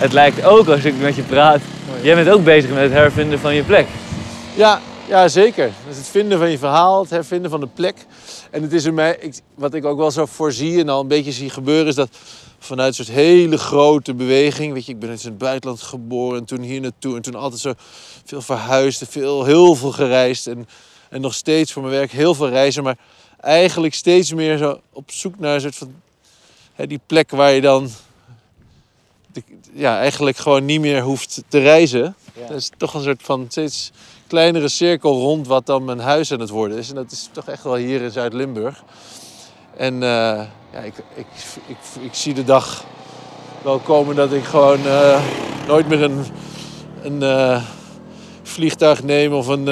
het 0.02 0.12
lijkt 0.12 0.44
ook 0.44 0.68
als 0.68 0.84
ik 0.84 1.00
met 1.00 1.16
je 1.16 1.22
praat. 1.22 1.60
Jij 2.02 2.14
bent 2.14 2.28
ook 2.28 2.44
bezig 2.44 2.70
met 2.70 2.82
het 2.82 2.92
hervinden 2.92 3.38
van 3.38 3.54
je 3.54 3.62
plek. 3.62 3.86
ja, 4.54 4.80
Ja, 5.08 5.28
zeker. 5.28 5.70
Dus 5.88 5.96
het 5.96 6.06
vinden 6.06 6.38
van 6.38 6.50
je 6.50 6.58
verhaal, 6.58 7.00
het 7.00 7.10
hervinden 7.10 7.50
van 7.50 7.60
de 7.60 7.66
plek. 7.66 8.06
En 8.50 8.62
het 8.62 8.72
is 8.72 8.84
in 8.84 8.94
mij, 8.94 9.16
ik, 9.20 9.34
wat 9.54 9.74
ik 9.74 9.84
ook 9.84 9.98
wel 9.98 10.10
zo 10.10 10.26
voorzie 10.26 10.80
en 10.80 10.88
al 10.88 11.00
een 11.00 11.08
beetje 11.08 11.32
zie 11.32 11.50
gebeuren, 11.50 11.86
is 11.86 11.94
dat 11.94 12.08
vanuit 12.58 12.98
een 12.98 13.04
soort 13.04 13.16
hele 13.16 13.58
grote 13.58 14.14
beweging. 14.14 14.72
Weet 14.72 14.86
je, 14.86 14.92
ik 14.92 14.98
ben 14.98 15.08
in 15.08 15.18
het 15.22 15.38
buitenland 15.38 15.82
geboren 15.82 16.38
en 16.38 16.44
toen 16.44 16.60
hier 16.60 16.80
naartoe. 16.80 17.16
En 17.16 17.22
toen 17.22 17.34
altijd 17.34 17.60
zo 17.60 17.72
veel 18.24 18.42
verhuisd, 18.42 19.04
veel, 19.08 19.44
heel 19.44 19.74
veel 19.74 19.92
gereisd. 19.92 20.46
En, 20.46 20.68
en 21.10 21.20
nog 21.20 21.34
steeds 21.34 21.72
voor 21.72 21.82
mijn 21.82 21.94
werk 21.94 22.10
heel 22.10 22.34
veel 22.34 22.48
reizen. 22.48 22.82
Maar 22.82 22.98
eigenlijk 23.40 23.94
steeds 23.94 24.32
meer 24.32 24.56
zo 24.56 24.80
op 24.92 25.10
zoek 25.10 25.38
naar 25.38 25.54
een 25.54 25.60
soort 25.60 25.76
van... 25.76 25.94
Hè, 26.72 26.86
die 26.86 27.00
plek 27.06 27.30
waar 27.30 27.52
je 27.52 27.60
dan... 27.60 27.90
ja, 29.72 29.98
eigenlijk 29.98 30.36
gewoon 30.36 30.64
niet 30.64 30.80
meer 30.80 31.02
hoeft 31.02 31.42
te 31.48 31.58
reizen. 31.58 32.14
Dat 32.48 32.56
is 32.56 32.70
toch 32.76 32.94
een 32.94 33.02
soort 33.02 33.22
van 33.22 33.46
steeds 33.48 33.90
kleinere 34.26 34.68
cirkel 34.68 35.20
rond 35.20 35.46
wat 35.46 35.66
dan 35.66 35.84
mijn 35.84 35.98
huis 35.98 36.32
aan 36.32 36.40
het 36.40 36.50
worden 36.50 36.78
is. 36.78 36.88
En 36.88 36.94
dat 36.94 37.12
is 37.12 37.28
toch 37.32 37.48
echt 37.48 37.62
wel 37.62 37.74
hier 37.74 38.02
in 38.02 38.10
Zuid-Limburg. 38.10 38.84
En 39.76 39.94
eh, 39.94 40.42
ja, 40.72 40.78
ik, 40.84 40.94
ik, 41.14 41.26
ik, 41.66 41.76
ik, 42.00 42.14
zie 42.14 42.34
de 42.34 42.44
dag 42.44 42.84
wel 43.62 43.78
komen 43.78 44.16
dat 44.16 44.32
ik 44.32 44.44
gewoon 44.44 44.86
eh, 44.86 45.22
nooit 45.66 45.88
meer 45.88 46.02
een, 46.02 46.24
een 47.02 47.22
eh, 47.22 47.62
vliegtuig 48.42 49.02
neem 49.02 49.32
of 49.32 49.46
een, 49.46 49.66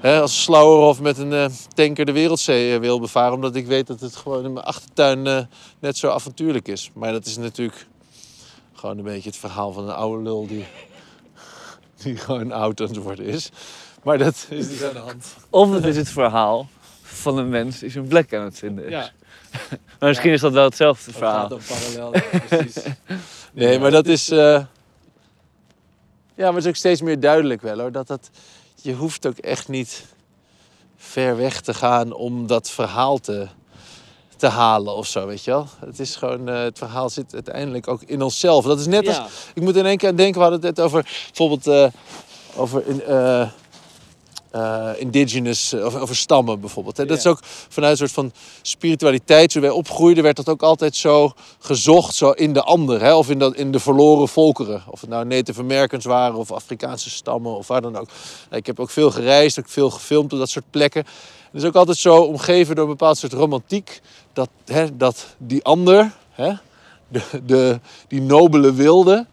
hè, 0.00 0.20
als 0.20 0.42
Slauerhof 0.42 1.00
met 1.00 1.18
een 1.18 1.50
tanker 1.74 2.04
de 2.04 2.12
wereldzee 2.12 2.78
wil 2.78 3.00
bevaren. 3.00 3.34
Omdat 3.34 3.56
ik 3.56 3.66
weet 3.66 3.86
dat 3.86 4.00
het 4.00 4.16
gewoon 4.16 4.44
in 4.44 4.52
mijn 4.52 4.66
achtertuin 4.66 5.48
net 5.78 5.96
zo 5.96 6.08
avontuurlijk 6.08 6.68
is. 6.68 6.90
Maar 6.94 7.12
dat 7.12 7.26
is 7.26 7.36
natuurlijk 7.36 7.86
gewoon 8.78 8.98
een 8.98 9.04
beetje 9.04 9.28
het 9.28 9.38
verhaal 9.38 9.72
van 9.72 9.88
een 9.88 9.94
oude 9.94 10.22
lul 10.22 10.46
die, 10.46 10.64
die 12.02 12.16
gewoon 12.16 12.52
oud 12.52 12.80
aan 12.80 12.86
het 12.86 12.96
worden 12.96 13.24
is. 13.24 13.50
Maar 14.02 14.18
dat 14.18 14.46
is 14.48 14.68
niet 14.68 14.84
aan 14.84 14.92
de 14.92 14.98
hand. 14.98 15.26
Of 15.50 15.72
het 15.72 15.84
is 15.84 15.96
het 15.96 16.08
verhaal 16.08 16.68
van 17.02 17.38
een 17.38 17.48
mens 17.48 17.78
die 17.78 17.90
zijn 17.90 18.08
plek 18.08 18.34
aan 18.34 18.44
het 18.44 18.58
vinden 18.58 18.84
is. 18.84 18.90
Ja. 18.90 19.10
Maar 19.98 20.08
misschien 20.08 20.32
is 20.32 20.40
dat 20.40 20.52
wel 20.52 20.64
hetzelfde 20.64 21.12
verhaal. 21.12 21.48
parallel, 21.68 22.10
precies. 22.48 22.84
Nee, 23.52 23.78
maar 23.78 23.90
dat 23.90 24.06
is... 24.06 24.30
eh, 24.30 24.38
Ja, 24.38 24.66
maar 26.44 26.54
het 26.54 26.62
is 26.62 26.66
ook 26.68 26.76
steeds 26.76 27.02
meer 27.02 27.20
duidelijk 27.20 27.62
wel 27.62 27.78
hoor. 27.78 27.92
Dat 27.92 28.06
dat... 28.06 28.30
Je 28.82 28.94
hoeft 28.94 29.26
ook 29.26 29.38
echt 29.38 29.68
niet 29.68 30.04
ver 30.96 31.36
weg 31.36 31.60
te 31.60 31.74
gaan 31.74 32.12
om 32.12 32.46
dat 32.46 32.70
verhaal 32.70 33.18
te, 33.18 33.48
te 34.38 34.46
halen 34.46 34.94
of 34.94 35.06
zo, 35.06 35.26
weet 35.26 35.44
je 35.44 35.50
wel. 35.50 35.66
Het 35.86 36.00
is 36.00 36.16
gewoon... 36.16 36.48
eh, 36.48 36.62
het 36.62 36.78
verhaal 36.78 37.10
zit 37.10 37.34
uiteindelijk 37.34 37.88
ook 37.88 38.02
in 38.02 38.22
onszelf. 38.22 38.64
Dat 38.64 38.80
is 38.80 38.86
net 38.86 39.08
als... 39.08 39.20
Ik 39.54 39.62
moet 39.62 39.76
in 39.76 39.86
één 39.86 39.96
keer 39.96 40.16
denken, 40.16 40.34
we 40.34 40.48
hadden 40.48 40.66
het 40.66 40.76
net 40.76 40.84
over 40.84 41.02
bijvoorbeeld... 41.26 41.66
eh, 41.66 41.86
over 42.56 42.86
in, 42.86 43.02
eh, 44.50 44.90
indigenous, 44.96 45.72
eh, 45.72 45.84
of 45.84 45.94
over 45.94 46.16
stammen 46.16 46.60
bijvoorbeeld. 46.60 46.96
Hè. 46.96 47.06
Dat 47.06 47.18
is 47.18 47.26
ook 47.26 47.38
vanuit 47.68 47.92
een 47.92 47.98
soort 47.98 48.12
van 48.12 48.32
spiritualiteit. 48.62 49.50
Toen 49.50 49.62
wij 49.62 49.70
opgroeiden 49.70 50.24
werd 50.24 50.36
dat 50.36 50.48
ook 50.48 50.62
altijd 50.62 50.96
zo 50.96 51.32
gezocht, 51.58 52.14
zo 52.14 52.30
in 52.30 52.52
de 52.52 52.62
ander. 52.62 53.00
Hè? 53.00 53.14
Of 53.14 53.30
in, 53.30 53.38
dat, 53.38 53.54
in 53.54 53.72
de 53.72 53.80
verloren 53.80 54.28
volkeren. 54.28 54.82
Of 54.86 55.00
het 55.00 55.10
nou 55.10 55.24
Native 55.24 55.60
Americans 55.60 56.04
waren 56.04 56.36
of 56.36 56.52
Afrikaanse 56.52 57.10
stammen 57.10 57.56
of 57.56 57.66
waar 57.66 57.80
dan 57.80 57.96
ook. 57.96 58.08
Nou, 58.48 58.56
ik 58.56 58.66
heb 58.66 58.80
ook 58.80 58.90
veel 58.90 59.10
gereisd, 59.10 59.58
ook 59.58 59.68
veel 59.68 59.90
gefilmd 59.90 60.32
op 60.32 60.38
dat 60.38 60.50
soort 60.50 60.70
plekken. 60.70 61.04
Het 61.50 61.62
is 61.62 61.68
ook 61.68 61.76
altijd 61.76 61.96
zo 61.96 62.16
omgeven 62.16 62.74
door 62.74 62.84
een 62.84 62.90
bepaald 62.90 63.18
soort 63.18 63.32
romantiek. 63.32 64.00
Dat, 64.32 64.48
hè, 64.64 64.96
dat 64.96 65.26
die 65.38 65.64
ander, 65.64 66.12
hè, 66.30 66.52
de, 67.08 67.22
de, 67.44 67.80
die 68.08 68.20
nobele 68.20 68.72
wilde, 68.72 69.26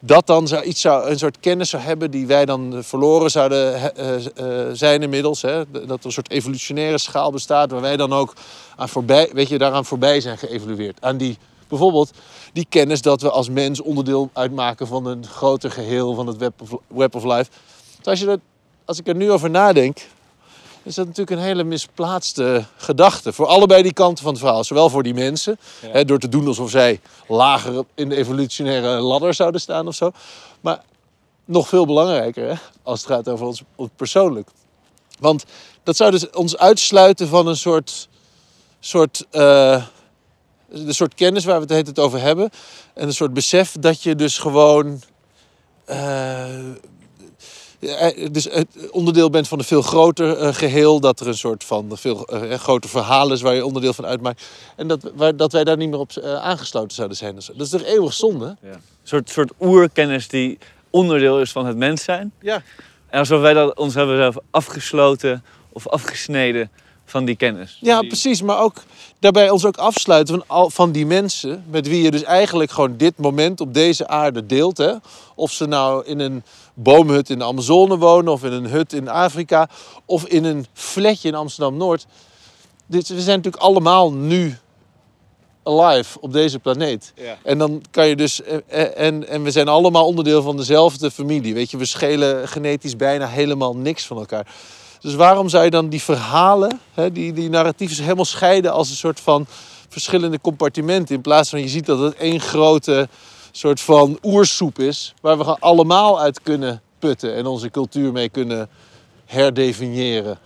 dat 0.00 0.26
dan 0.26 0.48
iets 0.64 0.80
zou, 0.80 1.10
een 1.10 1.18
soort 1.18 1.40
kennis 1.40 1.70
zou 1.70 1.82
hebben 1.82 2.10
die 2.10 2.26
wij 2.26 2.44
dan 2.44 2.78
verloren 2.84 3.30
zouden 3.30 3.94
eh, 3.96 4.14
eh, 4.16 4.68
zijn 4.72 5.02
inmiddels. 5.02 5.42
Hè? 5.42 5.70
Dat 5.70 5.98
er 5.98 6.06
een 6.06 6.12
soort 6.12 6.30
evolutionaire 6.30 6.98
schaal 6.98 7.32
bestaat 7.32 7.70
waar 7.70 7.80
wij 7.80 7.96
dan 7.96 8.12
ook 8.12 8.32
aan 8.76 8.88
voorbij, 8.88 9.30
weet 9.32 9.48
je, 9.48 9.58
daaraan 9.58 9.84
voorbij 9.84 10.20
zijn 10.20 10.38
geëvolueerd. 10.38 11.02
Aan 11.02 11.16
die, 11.16 11.38
bijvoorbeeld 11.68 12.10
die 12.52 12.66
kennis 12.68 13.02
dat 13.02 13.22
we 13.22 13.30
als 13.30 13.48
mens 13.48 13.80
onderdeel 13.80 14.30
uitmaken 14.32 14.86
van 14.86 15.06
een 15.06 15.26
groter 15.26 15.70
geheel 15.70 16.14
van 16.14 16.26
het 16.26 16.36
web 16.36 16.52
of, 16.60 16.70
web 16.86 17.14
of 17.14 17.24
life. 17.24 17.50
Dus 17.96 18.06
als, 18.06 18.20
je 18.20 18.26
dat, 18.26 18.40
als 18.84 18.98
ik 18.98 19.08
er 19.08 19.14
nu 19.14 19.30
over 19.30 19.50
nadenk, 19.50 19.98
is 20.88 20.94
dat 20.94 21.06
natuurlijk 21.06 21.36
een 21.40 21.46
hele 21.46 21.64
misplaatste 21.64 22.64
gedachte. 22.76 23.32
Voor 23.32 23.46
allebei 23.46 23.82
die 23.82 23.92
kanten 23.92 24.24
van 24.24 24.32
het 24.32 24.42
verhaal. 24.42 24.64
Zowel 24.64 24.90
voor 24.90 25.02
die 25.02 25.14
mensen, 25.14 25.58
Ja. 25.82 25.88
hè, 25.88 26.04
door 26.04 26.18
te 26.18 26.28
doen 26.28 26.46
alsof 26.46 26.70
zij 26.70 27.00
lager 27.28 27.84
in 27.94 28.08
de 28.08 28.16
evolutionaire 28.16 28.88
ladder 29.00 29.34
zouden 29.34 29.60
staan 29.60 29.86
of 29.86 29.94
zo. 29.94 30.10
Maar 30.60 30.82
nog 31.44 31.68
veel 31.68 31.86
belangrijker, 31.86 32.48
hè, 32.48 32.54
als 32.82 33.00
het 33.00 33.08
gaat 33.10 33.28
over 33.28 33.46
ons, 33.46 33.62
ons 33.74 33.90
persoonlijk. 33.96 34.48
Want 35.18 35.44
dat 35.82 35.96
zou 35.96 36.10
dus 36.10 36.30
ons 36.30 36.56
uitsluiten 36.56 37.28
van 37.28 37.46
een 37.46 37.56
soort, 37.56 38.08
soort, 38.80 39.26
eh, 39.30 39.84
de 40.68 40.92
soort 40.92 41.14
kennis 41.14 41.44
waar 41.44 41.60
we 41.60 41.74
het 41.74 41.84
tijd 41.84 41.98
over 41.98 42.20
hebben. 42.20 42.50
En 42.94 43.06
een 43.06 43.14
soort 43.14 43.32
besef 43.32 43.76
dat 43.80 44.02
je 44.02 44.14
dus 44.14 44.38
gewoon 44.38 45.00
eh, 45.84 46.44
dus 48.30 48.44
het 48.44 48.90
onderdeel 48.90 49.30
bent 49.30 49.48
van 49.48 49.58
een 49.58 49.64
veel 49.64 49.82
groter 49.82 50.36
eh, 50.36 50.54
geheel. 50.54 51.00
Dat 51.00 51.20
er 51.20 51.26
een 51.26 51.38
soort 51.38 51.64
van 51.64 51.90
veel 51.94 52.26
eh, 52.26 52.58
groter 52.58 52.90
verhaal 52.90 53.32
is 53.32 53.40
waar 53.40 53.54
je 53.54 53.64
onderdeel 53.64 53.92
van 53.92 54.06
uitmaakt. 54.06 54.46
En 54.76 54.88
dat, 54.88 55.10
waar, 55.14 55.36
dat 55.36 55.52
wij 55.52 55.64
daar 55.64 55.76
niet 55.76 55.90
meer 55.90 55.98
op 55.98 56.10
eh, 56.10 56.34
aangesloten 56.34 56.94
zouden 56.94 57.16
zijn. 57.16 57.42
zo. 57.42 57.52
Dat 57.52 57.66
is 57.66 57.72
toch 57.72 57.82
eeuwig 57.82 58.12
zonde? 58.12 58.56
Een 58.62 58.80
soort, 59.02 59.30
soort 59.30 59.52
oerkennis 59.60 60.28
die 60.28 60.58
onderdeel 60.90 61.40
is 61.40 61.52
van 61.52 61.66
het 61.66 61.76
mens 61.76 62.04
zijn. 62.04 62.32
Ja. 62.40 62.62
En 63.08 63.18
alsof 63.18 63.40
wij 63.40 63.54
dat 63.54 63.76
ons 63.76 63.94
hebben 63.94 64.16
zelf 64.16 64.36
afgesloten 64.50 65.44
of 65.72 65.88
afgesneden 65.88 66.70
van 67.10 67.24
die 67.24 67.36
kennis. 67.36 67.78
Ja, 67.80 67.98
Die- 67.98 68.08
precies. 68.08 68.42
Maar 68.42 68.58
ook 68.60 68.82
daarbij 69.18 69.50
ons 69.50 69.64
ook 69.64 69.76
afsluiten 69.76 70.34
van, 70.34 70.44
al, 70.46 70.70
van 70.70 70.92
die 70.92 71.06
mensen 71.06 71.64
met 71.70 71.88
wie 71.88 72.02
je 72.02 72.10
dus 72.10 72.22
eigenlijk 72.22 72.70
gewoon 72.70 72.96
dit 72.96 73.16
moment 73.16 73.60
op 73.60 73.74
deze 73.74 74.08
aarde 74.08 74.46
deelt. 74.46 74.78
Hè? 74.78 74.92
Of 75.34 75.50
ze 75.52 75.66
nou 75.66 76.04
in 76.06 76.18
een 76.18 76.42
boomhut 76.74 77.30
in 77.30 77.38
de 77.38 77.44
Amazone 77.44 77.96
wonen, 77.98 78.32
of 78.32 78.44
in 78.44 78.52
een 78.52 78.66
hut 78.66 78.92
in 78.92 79.08
Afrika, 79.08 79.68
of 80.04 80.26
in 80.26 80.44
een 80.44 80.66
flatje 80.72 81.28
in 81.28 81.34
Amsterdam-Noord. 81.34 82.06
Dit, 82.86 83.08
we 83.08 83.20
zijn 83.20 83.36
natuurlijk 83.36 83.62
allemaal 83.62 84.12
nu 84.12 84.56
alive 85.62 86.20
op 86.20 86.32
deze 86.32 86.58
planeet. 86.58 87.12
Ja. 87.16 87.36
En 87.44 87.58
dan 87.58 87.82
kan 87.90 88.06
je 88.08 88.16
dus. 88.16 88.42
eh, 88.42 88.56
eh, 88.66 89.06
En, 89.06 89.28
en 89.28 89.42
we 89.42 89.50
zijn 89.50 89.68
allemaal 89.68 90.06
onderdeel 90.06 90.42
van 90.42 90.56
dezelfde 90.56 91.10
familie. 91.10 91.54
Weet 91.54 91.70
je, 91.70 91.76
we 91.76 91.84
schelen 91.84 92.48
genetisch 92.48 92.96
bijna 92.96 93.26
helemaal 93.26 93.76
niks 93.76 94.06
van 94.06 94.16
elkaar. 94.18 94.46
Dus 95.00 95.14
waarom 95.14 95.48
zou 95.48 95.64
je 95.64 95.70
dan 95.70 95.88
die 95.88 96.02
verhalen, 96.02 96.80
hè, 96.94 97.12
die, 97.12 97.32
die 97.32 97.48
narratieven, 97.50 98.02
helemaal 98.02 98.24
scheiden 98.24 98.72
als 98.72 98.90
een 98.90 98.96
soort 98.96 99.20
van 99.20 99.46
verschillende 99.88 100.40
compartimenten? 100.40 101.14
In 101.14 101.20
plaats 101.20 101.50
van 101.50 101.60
je 101.60 101.68
ziet 101.68 101.86
dat 101.86 101.98
het 101.98 102.14
één 102.14 102.40
grote 102.40 103.08
soort 103.52 103.80
van 103.80 104.18
oersoep 104.22 104.78
is, 104.78 105.14
waar 105.20 105.38
we 105.38 105.44
allemaal 105.44 106.20
uit 106.20 106.42
kunnen 106.42 106.82
putten 106.98 107.34
en 107.34 107.46
onze 107.46 107.70
cultuur 107.70 108.12
mee 108.12 108.28
kunnen 108.28 108.68
herdefiniëren. 109.26 110.38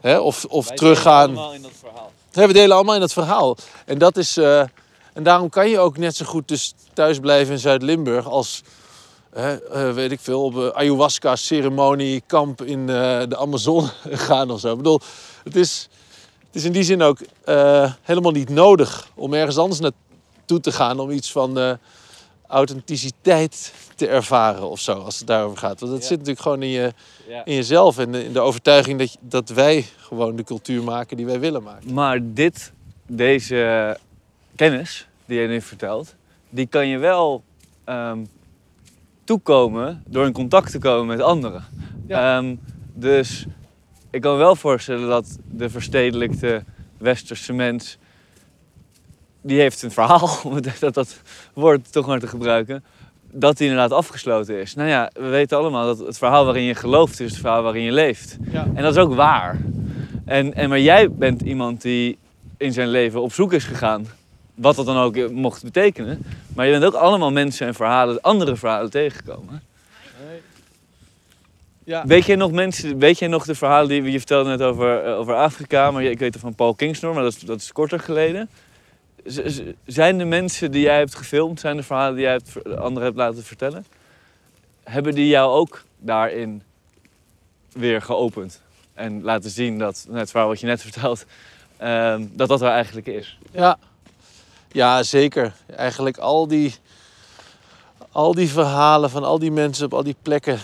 Hè, 0.00 0.18
of 0.18 0.44
of 0.44 0.68
Wij 0.68 0.76
teruggaan. 0.76 1.26
zitten 1.26 1.36
allemaal 1.44 1.54
in 1.54 1.62
dat 1.62 1.72
verhaal. 1.80 2.12
We 2.32 2.52
delen 2.52 2.76
allemaal 2.76 2.94
in 2.94 3.00
het 3.00 3.12
verhaal. 3.12 3.56
En 3.86 3.98
dat 3.98 4.16
is. 4.16 4.36
eh, 4.36 4.60
en 5.12 5.22
daarom 5.22 5.48
kan 5.48 5.68
je 5.68 5.78
ook 5.78 5.96
net 5.96 6.16
zo 6.16 6.24
goed 6.24 6.48
dus 6.48 6.74
thuis 6.92 7.18
blijven 7.18 7.52
in 7.54 7.58
Zuid-Limburg 7.60 8.26
als. 8.28 8.62
Hè, 9.34 9.54
eh, 9.68 9.94
weet 9.94 10.12
ik 10.12 10.20
veel, 10.20 10.44
op 10.44 10.54
een 10.54 10.72
ayahuasca-ceremonie-kamp 10.74 12.62
in 12.62 12.80
eh, 12.80 13.22
de 13.28 13.36
Amazone 13.36 13.88
gaan 14.28 14.50
of 14.50 14.60
zo. 14.60 14.70
Ik 14.70 14.76
bedoel, 14.76 15.00
het 15.44 15.56
is, 15.56 15.88
het 16.46 16.54
is 16.54 16.64
in 16.64 16.72
die 16.72 16.82
zin 16.82 17.02
ook 17.02 17.18
eh, 17.44 17.92
helemaal 18.02 18.32
niet 18.32 18.48
nodig 18.48 19.08
om 19.14 19.34
ergens 19.34 19.58
anders 19.58 19.80
naartoe 19.80 20.60
te 20.60 20.72
gaan 20.72 20.98
om 21.00 21.10
iets 21.10 21.32
van 21.32 21.58
eh, 21.58 21.72
authenticiteit 22.46 23.72
te 23.96 24.06
ervaren 24.08 24.70
of 24.70 24.80
zo, 24.80 24.92
als 24.92 25.18
het 25.18 25.26
daarover 25.26 25.58
gaat. 25.58 25.80
Want 25.80 25.92
dat 25.92 26.00
Ja. 26.00 26.06
zit 26.06 26.18
natuurlijk 26.18 26.40
gewoon 26.42 26.62
in, 26.62 26.68
je, 26.68 26.92
Ja. 27.28 27.44
in 27.44 27.54
jezelf 27.54 27.98
en 27.98 28.14
in 28.14 28.32
de 28.32 28.40
overtuiging 28.40 28.98
dat, 28.98 29.16
dat 29.20 29.48
wij 29.48 29.84
gewoon 29.96 30.36
de 30.36 30.44
cultuur 30.44 30.82
maken 30.82 31.16
die 31.16 31.26
wij 31.26 31.40
willen 31.40 31.62
maken. 31.62 31.92
Maar 31.92 32.18
dit, 32.22 32.72
deze 33.06 33.96
kennis 34.56 35.06
die 35.24 35.40
je 35.40 35.48
nu 35.48 35.60
vertelt, 35.60 36.14
die 36.50 36.66
kan 36.66 36.88
je 36.88 36.98
wel 36.98 37.42
ehm, 37.84 38.24
toekomen 39.24 40.02
door 40.06 40.26
in 40.26 40.32
contact 40.32 40.70
te 40.70 40.78
komen 40.78 41.06
met 41.06 41.20
anderen. 41.20 41.64
Ja. 42.06 42.36
Ehm, 42.36 42.56
dus 42.94 43.46
ik 44.10 44.20
kan 44.20 44.32
me 44.32 44.38
wel 44.38 44.56
voorstellen 44.56 45.08
dat 45.08 45.38
de 45.50 45.70
verstedelijkte 45.70 46.64
westerse 46.98 47.52
mens, 47.52 47.98
die 49.42 49.60
heeft 49.60 49.82
een 49.82 49.90
verhaal, 49.90 50.30
om 50.44 50.60
dat, 50.80 50.94
dat 50.94 51.22
woord 51.54 51.92
toch 51.92 52.06
maar 52.06 52.20
te 52.20 52.26
gebruiken, 52.26 52.84
dat 53.32 53.56
die 53.56 53.68
inderdaad 53.68 53.98
afgesloten 53.98 54.60
is. 54.60 54.74
Nou 54.74 54.88
ja, 54.88 55.10
we 55.12 55.28
weten 55.28 55.58
allemaal 55.58 55.86
dat 55.86 55.98
het 55.98 56.18
verhaal 56.18 56.44
waarin 56.44 56.62
je 56.62 56.74
gelooft 56.74 57.20
is 57.20 57.30
het 57.30 57.40
verhaal 57.40 57.62
waarin 57.62 57.82
je 57.82 57.92
leeft. 57.92 58.36
Ja. 58.50 58.66
En 58.74 58.82
dat 58.82 58.96
is 58.96 59.02
ook 59.02 59.14
waar. 59.14 59.58
En, 60.24 60.54
en, 60.54 60.68
maar 60.68 60.80
jij 60.80 61.10
bent 61.10 61.42
iemand 61.42 61.82
die 61.82 62.18
in 62.56 62.72
zijn 62.72 62.88
leven 62.88 63.22
op 63.22 63.32
zoek 63.32 63.52
is 63.52 63.64
gegaan. 63.64 64.06
Wat 64.54 64.76
dat 64.76 64.86
dan 64.86 64.96
ook 64.96 65.30
mocht 65.30 65.62
betekenen. 65.62 66.24
Maar 66.54 66.66
je 66.66 66.72
bent 66.72 66.84
ook 66.84 67.00
allemaal 67.00 67.30
mensen 67.32 67.66
en 67.66 67.74
verhalen, 67.74 68.20
andere 68.20 68.56
verhalen 68.56 68.90
tegengekomen. 68.90 69.62
Ja. 71.84 72.06
Weet 72.06 72.26
jij 72.26 72.36
nog 72.36 72.52
mensen, 72.52 72.98
weet 72.98 73.18
jij 73.18 73.28
nog 73.28 73.44
de 73.44 73.54
verhalen 73.54 73.88
die 73.88 74.02
je 74.02 74.18
vertelde 74.18 74.50
net 74.50 74.62
over, 74.62 75.04
eh, 75.04 75.18
over 75.18 75.34
Afrika, 75.34 75.90
maar 75.90 76.02
ik 76.02 76.18
weet 76.18 76.34
er 76.34 76.40
van 76.40 76.54
Paul 76.54 76.74
Kingsnor, 76.74 77.14
maar 77.14 77.22
dat 77.22 77.32
is, 77.34 77.40
dat 77.40 77.60
is 77.60 77.72
korter 77.72 78.00
geleden. 78.00 78.48
Z- 79.24 79.60
zijn 79.86 80.18
de 80.18 80.24
mensen 80.24 80.70
die 80.70 80.82
jij 80.82 80.98
hebt 80.98 81.14
gefilmd, 81.14 81.60
zijn 81.60 81.76
de 81.76 81.82
verhalen 81.82 82.14
die 82.14 82.24
jij 82.24 82.32
hebt, 82.32 82.76
anderen 82.78 83.04
hebt 83.04 83.16
laten 83.16 83.42
vertellen, 83.44 83.86
hebben 84.84 85.14
die 85.14 85.26
jou 85.28 85.52
ook 85.52 85.82
daarin 85.98 86.62
weer 87.72 88.02
geopend? 88.02 88.60
En 88.94 89.22
laten 89.22 89.50
zien 89.50 89.78
dat, 89.78 90.06
net 90.08 90.20
het 90.20 90.30
verhaal 90.30 90.48
wat 90.48 90.60
je 90.60 90.66
net 90.66 90.82
vertelt, 90.82 91.24
ehm, 91.76 92.26
dat 92.32 92.48
dat 92.48 92.62
er 92.62 92.68
eigenlijk 92.68 93.06
is. 93.06 93.38
Ja. 93.52 93.78
Ja, 94.74 95.02
zeker. 95.02 95.54
Eigenlijk 95.66 96.18
al 96.18 96.46
die, 96.46 96.74
al 98.12 98.34
die 98.34 98.48
verhalen 98.48 99.10
van 99.10 99.24
al 99.24 99.38
die 99.38 99.52
mensen 99.52 99.84
op 99.84 99.94
al 99.94 100.02
die 100.02 100.16
plekken 100.22 100.58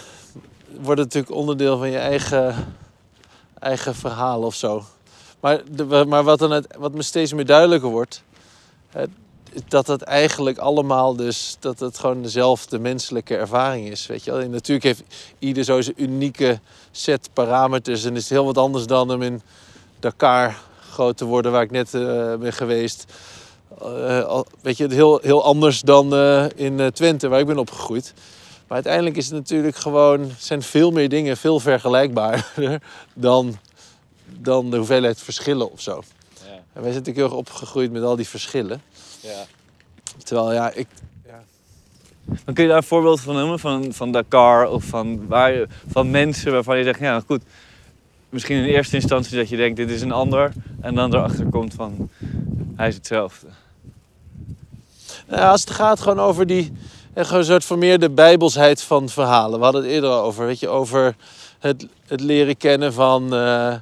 worden 0.81 1.05
natuurlijk 1.05 1.35
onderdeel 1.35 1.79
van 1.79 1.91
je 1.91 1.99
eigen, 1.99 2.75
eigen 3.59 3.95
verhaal 3.95 4.43
of 4.43 4.55
zo. 4.55 4.85
Maar, 5.41 5.63
maar 6.09 6.25
wat, 6.25 6.39
dan 6.39 6.51
het, 6.51 6.77
wat 6.79 6.93
me 6.93 7.03
steeds 7.03 7.33
meer 7.33 7.47
duidelijker 7.47 7.89
wordt, 7.89 8.23
hè, 8.89 9.05
dat 9.69 9.87
het 9.87 10.03
eigenlijk 10.03 10.59
allemaal 10.59 11.17
dus, 11.17 11.57
dat 11.61 11.81
het 11.81 11.99
gewoon 11.99 12.23
dezelfde 12.23 12.79
menselijke 12.79 13.37
ervaring 13.37 13.89
is. 13.89 14.07
Weet 14.07 14.25
je 14.25 14.31
wel? 14.31 14.41
En 14.41 14.51
natuurlijk 14.51 14.85
heeft 14.85 15.03
ieder 15.39 15.65
zo 15.65 15.81
zijn 15.81 16.03
unieke 16.03 16.61
set 16.91 17.31
parameters 17.33 18.05
en 18.05 18.17
is 18.17 18.23
het 18.23 18.31
heel 18.31 18.45
wat 18.45 18.59
anders 18.59 18.87
dan 18.87 19.09
hem 19.09 19.23
in 19.23 19.43
Dakar 19.99 20.57
groot 20.91 21.17
te 21.17 21.25
worden, 21.25 21.53
waar 21.53 21.63
ik 21.63 21.71
net 21.71 21.95
eh, 21.95 22.35
ben 22.35 22.53
geweest. 22.53 23.13
Eh, 23.81 24.41
weet 24.61 24.76
je, 24.76 24.95
heel, 24.95 25.18
heel 25.22 25.45
anders 25.45 25.81
dan 25.81 26.14
eh, 26.14 26.45
in 26.55 26.81
eh, 26.81 26.87
Twente, 26.87 27.28
waar 27.28 27.41
ik 27.41 27.47
ben 27.47 27.59
opgegroeid. 27.59 28.14
Maar 28.66 28.76
uiteindelijk 28.76 29.16
is 29.16 29.26
het 29.26 29.35
natuurlijk 29.35 29.76
gewoon, 29.76 30.31
zijn 30.39 30.62
veel 30.62 30.91
meer 30.91 31.09
dingen 31.09 31.37
veel 31.37 31.61
vergelijkbaarder 31.61 32.83
dan, 33.14 33.59
dan 34.26 34.70
de 34.70 34.76
hoeveelheid 34.76 35.20
verschillen 35.20 35.70
of 35.70 35.81
zo. 35.81 36.03
Ja, 36.45 36.53
En 36.53 36.62
wij 36.72 36.83
zijn 36.83 36.95
natuurlijk 36.95 37.16
heel 37.16 37.24
erg 37.24 37.35
opgegroeid 37.35 37.93
met 37.93 38.03
al 38.03 38.16
die 38.16 38.28
verschillen. 38.28 38.83
ja. 39.20 39.45
Terwijl 40.24 40.53
ja, 40.53 40.70
ik, 40.70 40.87
Dan 42.45 42.55
kun 42.55 42.62
je 42.62 42.68
daar 42.68 42.78
een 42.78 42.83
voorbeeld 42.83 43.20
van 43.20 43.35
noemen, 43.35 43.59
van, 43.59 43.93
van 43.93 44.12
Dakar 44.12 44.68
of 44.68 44.85
van, 44.85 45.26
waar 45.26 45.53
je, 45.53 45.68
van 45.89 46.11
mensen 46.11 46.53
waarvan 46.53 46.78
je 46.78 46.85
zegt, 46.85 47.01
ja 47.01 47.20
goed, 47.26 47.43
misschien 48.28 48.57
in 48.57 48.64
eerste 48.64 48.97
instantie 48.97 49.37
dat 49.37 49.49
je 49.49 49.57
denkt 49.57 49.76
dit 49.76 49.91
is 49.91 50.03
een 50.03 50.12
ander 50.12 50.53
en 50.81 50.95
dan 50.95 51.14
erachter 51.14 51.47
komt 51.47 51.74
van 51.74 52.11
hij 52.76 52.89
is 52.89 52.95
hetzelfde. 52.95 53.47
Als 55.31 55.61
het 55.61 55.70
gaat 55.70 56.01
gewoon 56.01 56.20
over 56.20 56.47
die 56.47 56.72
eh, 57.14 57.31
een 57.31 57.45
soort 57.45 57.64
vermeerde 57.64 58.11
bijbelsheid 58.11 58.83
van 58.83 59.09
verhalen. 59.09 59.59
We 59.59 59.64
hadden 59.64 59.83
het 59.83 59.91
eerder 59.91 60.11
over, 60.11 60.47
weet 60.47 60.61
je, 60.61 60.68
over 60.68 61.16
het, 61.59 61.87
het 62.07 62.20
leren 62.20 62.57
kennen 62.57 62.93
van. 62.93 63.35
eh, 63.35 63.74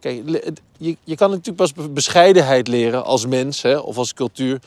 kijk, 0.00 0.22
je, 0.78 0.96
je 1.04 1.16
kan 1.16 1.30
natuurlijk 1.30 1.56
pas 1.56 1.72
be- 1.72 1.88
bescheidenheid 1.88 2.68
leren 2.68 3.04
als 3.04 3.26
mens 3.26 3.62
hè, 3.62 3.76
of 3.76 3.96
als 3.96 4.14
cultuur. 4.14 4.60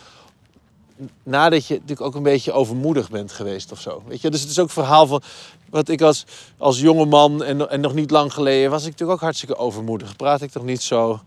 Nadat 1.24 1.66
je 1.66 1.74
natuurlijk 1.74 2.02
ook 2.02 2.16
een 2.16 2.24
beetje 2.24 2.52
overmoedig 2.52 3.10
bent 3.10 3.32
geweest 3.32 3.72
of 3.72 3.80
zo. 3.82 4.04
Weet 4.08 4.22
je? 4.22 4.30
Dus 4.30 4.42
het 4.42 4.50
is 4.50 4.60
ook 4.60 4.68
een 4.68 4.74
verhaal 4.74 5.08
van. 5.08 5.22
Wat 5.70 5.90
ik 5.90 6.02
als, 6.02 6.26
als 6.58 6.80
jonge 6.80 7.06
man 7.06 7.44
en, 7.44 7.70
en 7.70 7.82
nog 7.82 7.94
niet 7.94 8.12
lang 8.12 8.34
geleden 8.34 8.70
was 8.72 8.82
ik 8.82 8.86
natuurlijk 8.92 9.18
ook 9.18 9.24
hartstikke 9.24 9.56
overmoedig. 9.58 10.16
Praat 10.16 10.42
ik 10.42 10.52
toch 10.52 10.64
niet 10.64 10.82
zo 10.82 11.20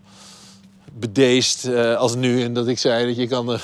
bedeesd 0.93 1.65
eh, 1.65 1.95
als 1.95 2.15
nu. 2.15 2.43
En 2.43 2.53
dat 2.53 2.67
ik 2.67 2.77
zei 2.77 3.05
dat 3.05 3.15
je 3.15 3.27
kan, 3.27 3.53
eh, 3.53 3.59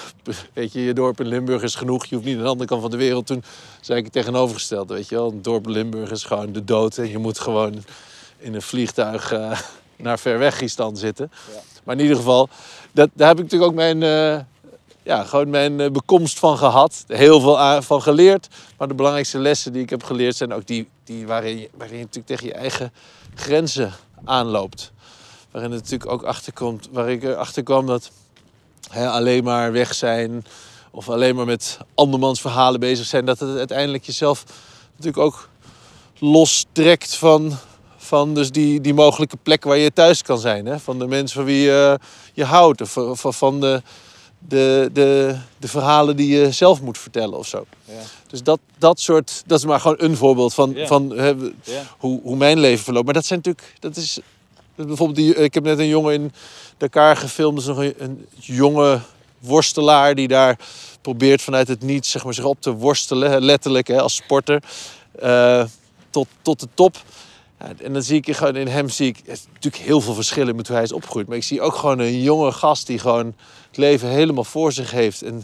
weet 0.54 0.74
je, 0.74 0.84
je 0.84 0.94
dorp 0.94 1.20
in 1.20 1.28
Limburg 1.28 1.64
is 1.64 1.76
genoeg. 1.76 2.06
Je 2.06 2.16
hoeft 2.16 2.28
niet 2.28 2.38
aan 2.38 2.44
de 2.44 2.50
andere 2.50 2.70
kant 2.70 2.82
van 2.82 2.92
de 2.92 2.98
wereld. 2.98 3.26
Toen 3.26 3.44
zei 3.82 3.98
ik 3.98 4.04
het 4.04 4.14
tegenovergestelde, 4.14 4.94
weet 4.94 5.10
je 5.10 5.16
wel. 5.16 5.32
Een 5.32 5.42
dorp 5.42 5.66
in 5.66 5.72
Limburg 5.72 6.12
is 6.12 6.24
gewoon 6.24 6.52
de 6.52 6.64
dood. 6.64 6.98
En 6.98 7.10
je 7.10 7.18
moet 7.18 7.40
gewoon 7.40 7.84
in 8.38 8.54
een 8.54 8.62
vliegtuig 8.62 9.32
eh, 9.32 9.60
naar 9.96 10.20
ver 10.20 10.40
weg 10.40 10.58
Gistan 10.58 10.98
zitten. 10.98 11.32
Ja. 11.54 11.60
Maar 11.84 11.96
in 11.96 12.02
ieder 12.02 12.18
geval, 12.18 12.50
dat, 12.92 13.10
daar 13.14 13.28
heb 13.28 13.38
ik 13.38 13.44
natuurlijk 13.44 13.72
ook 13.72 13.78
mijn, 13.78 14.00
ja, 15.04 15.24
gewoon 15.24 15.50
mijn 15.50 15.94
bekomst 15.94 16.40
van 16.40 16.58
gehad. 16.58 17.04
Heel 17.08 17.40
veel 17.40 17.82
van 17.82 18.02
geleerd. 18.02 18.48
Maar 18.78 18.88
de 18.88 18.94
belangrijkste 18.94 19.40
lessen 19.40 19.74
die 19.74 19.82
ik 19.82 19.90
heb 19.90 20.04
geleerd 20.04 20.36
zijn 20.36 20.54
ook 20.54 20.68
die, 20.68 20.88
die 21.04 21.28
waarin, 21.28 21.60
je, 21.60 21.70
waarin 21.78 21.98
je 21.98 22.04
natuurlijk 22.04 22.28
tegen 22.28 22.48
je 22.48 22.54
eigen 22.54 22.94
grenzen 23.36 23.92
aanloopt. 24.26 24.92
Waarin 25.58 25.76
het 25.76 25.84
natuurlijk 25.84 26.12
ook 26.12 26.24
achterkomt, 26.24 26.88
waar 26.92 27.10
ik 27.10 27.24
erachter 27.24 27.64
kwam 27.64 27.86
dat 27.86 28.12
hè, 28.90 29.10
alleen 29.10 29.44
maar 29.44 29.72
weg 29.72 29.94
zijn 29.94 30.46
of 30.92 31.10
alleen 31.10 31.36
maar 31.36 31.46
met 31.46 31.78
andermans 31.96 32.42
verhalen 32.42 32.80
bezig 32.80 33.06
zijn, 33.06 33.26
dat 33.26 33.40
het 33.40 33.58
uiteindelijk 33.58 34.04
jezelf 34.06 34.44
natuurlijk 34.92 35.18
ook 35.18 35.50
lostrekt 36.20 37.16
van, 37.16 37.58
van 37.98 38.34
dus 38.34 38.52
die, 38.52 38.82
die 38.82 38.94
mogelijke 38.94 39.38
plek 39.44 39.64
waar 39.64 39.78
je 39.78 39.94
thuis 39.94 40.22
kan 40.22 40.40
zijn. 40.40 40.66
Hè? 40.66 40.80
Van 40.80 41.00
de 41.00 41.08
mensen 41.08 41.36
van 41.36 41.46
wie 41.46 41.62
je, 41.62 42.00
je 42.34 42.44
houdt 42.46 42.82
of, 42.82 42.98
of 42.98 43.38
van 43.38 43.60
de, 43.60 43.82
de, 44.40 44.90
de, 44.94 45.38
de 45.60 45.68
verhalen 45.68 46.16
die 46.16 46.38
je 46.40 46.52
zelf 46.52 46.82
moet 46.82 46.98
vertellen 46.98 47.38
of 47.38 47.48
zo. 47.48 47.66
Ja. 47.86 47.94
Dus 48.28 48.44
dat, 48.44 48.60
dat 48.78 49.00
soort, 49.00 49.44
dat 49.46 49.58
is 49.60 49.66
maar 49.66 49.80
gewoon 49.80 49.98
een 50.00 50.18
voorbeeld 50.18 50.54
van, 50.54 50.72
Ja. 50.76 50.88
van 50.88 51.10
hè, 51.18 51.28
Ja. 51.28 51.84
hoe, 51.98 52.22
hoe 52.24 52.36
mijn 52.36 52.60
leven 52.60 52.84
verloopt. 52.84 53.06
Maar 53.06 53.14
dat 53.14 53.26
zijn 53.26 53.40
natuurlijk, 53.44 53.76
dat 53.80 53.96
is 53.96 54.20
bijvoorbeeld, 54.86 55.16
die, 55.16 55.36
ik 55.36 55.54
heb 55.54 55.64
net 55.64 55.80
een 55.80 55.88
jongen 55.88 56.14
in 56.14 56.32
Dakar 56.78 57.18
gefilmd, 57.18 57.60
is 57.60 57.66
nog 57.66 57.78
een, 57.78 58.26
jonge 58.36 59.00
worstelaar 59.40 60.16
die 60.16 60.28
daar 60.28 60.60
probeert 61.02 61.42
vanuit 61.42 61.68
het 61.68 61.82
niets 61.82 62.12
zeg 62.12 62.24
maar, 62.24 62.34
zich 62.34 62.46
op 62.46 62.62
te 62.62 62.72
worstelen, 62.72 63.42
letterlijk 63.42 63.88
hè, 63.88 64.02
als 64.02 64.16
sporter, 64.16 64.64
eh, 65.20 65.64
tot, 66.10 66.28
tot 66.42 66.60
de 66.60 66.68
top. 66.74 66.98
En 67.58 67.94
dan 67.94 68.04
zie 68.04 68.22
ik 68.24 68.36
gewoon 68.36 68.56
in 68.56 68.68
hem 68.68 68.90
zie 68.90 69.08
ik 69.08 69.22
natuurlijk 69.54 69.84
heel 69.84 70.02
veel 70.02 70.14
verschillen 70.14 70.56
met 70.56 70.68
hoe 70.68 70.76
hij 70.76 70.86
is 70.86 70.92
opgegroeid. 70.92 71.28
Maar 71.28 71.38
ik 71.38 71.44
zie 71.44 71.62
ook 71.62 71.76
gewoon 71.76 72.00
een 72.00 72.22
jonge 72.22 72.52
gast 72.52 72.88
die 72.88 73.00
gewoon 73.00 73.26
het 73.68 73.78
leven 73.78 74.10
helemaal 74.10 74.44
voor 74.44 74.72
zich 74.72 74.92
heeft. 74.92 75.22
En, 75.22 75.44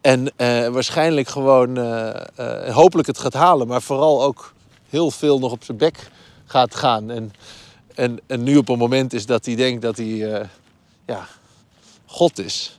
en 0.00 0.32
eh, 0.36 0.68
waarschijnlijk 0.68 1.28
gewoon 1.28 1.76
eh, 1.76 2.74
hopelijk 2.74 3.08
het 3.08 3.18
gaat 3.18 3.34
halen. 3.34 3.66
Maar 3.66 3.82
vooral 3.82 4.22
ook 4.22 4.52
heel 4.88 5.10
veel 5.10 5.38
nog 5.38 5.52
op 5.52 5.64
zijn 5.64 5.76
bek 5.76 6.10
gaat 6.46 6.74
gaan. 6.74 7.10
En, 7.10 7.32
en, 8.00 8.18
en 8.26 8.42
nu 8.42 8.56
op 8.56 8.68
een 8.68 8.78
moment 8.78 9.12
is 9.12 9.26
dat 9.26 9.46
hij 9.46 9.54
denkt 9.54 9.82
dat 9.82 9.96
hij 9.96 10.34
eh, 10.34 10.46
ja, 11.06 11.28
God 12.06 12.38
is. 12.38 12.78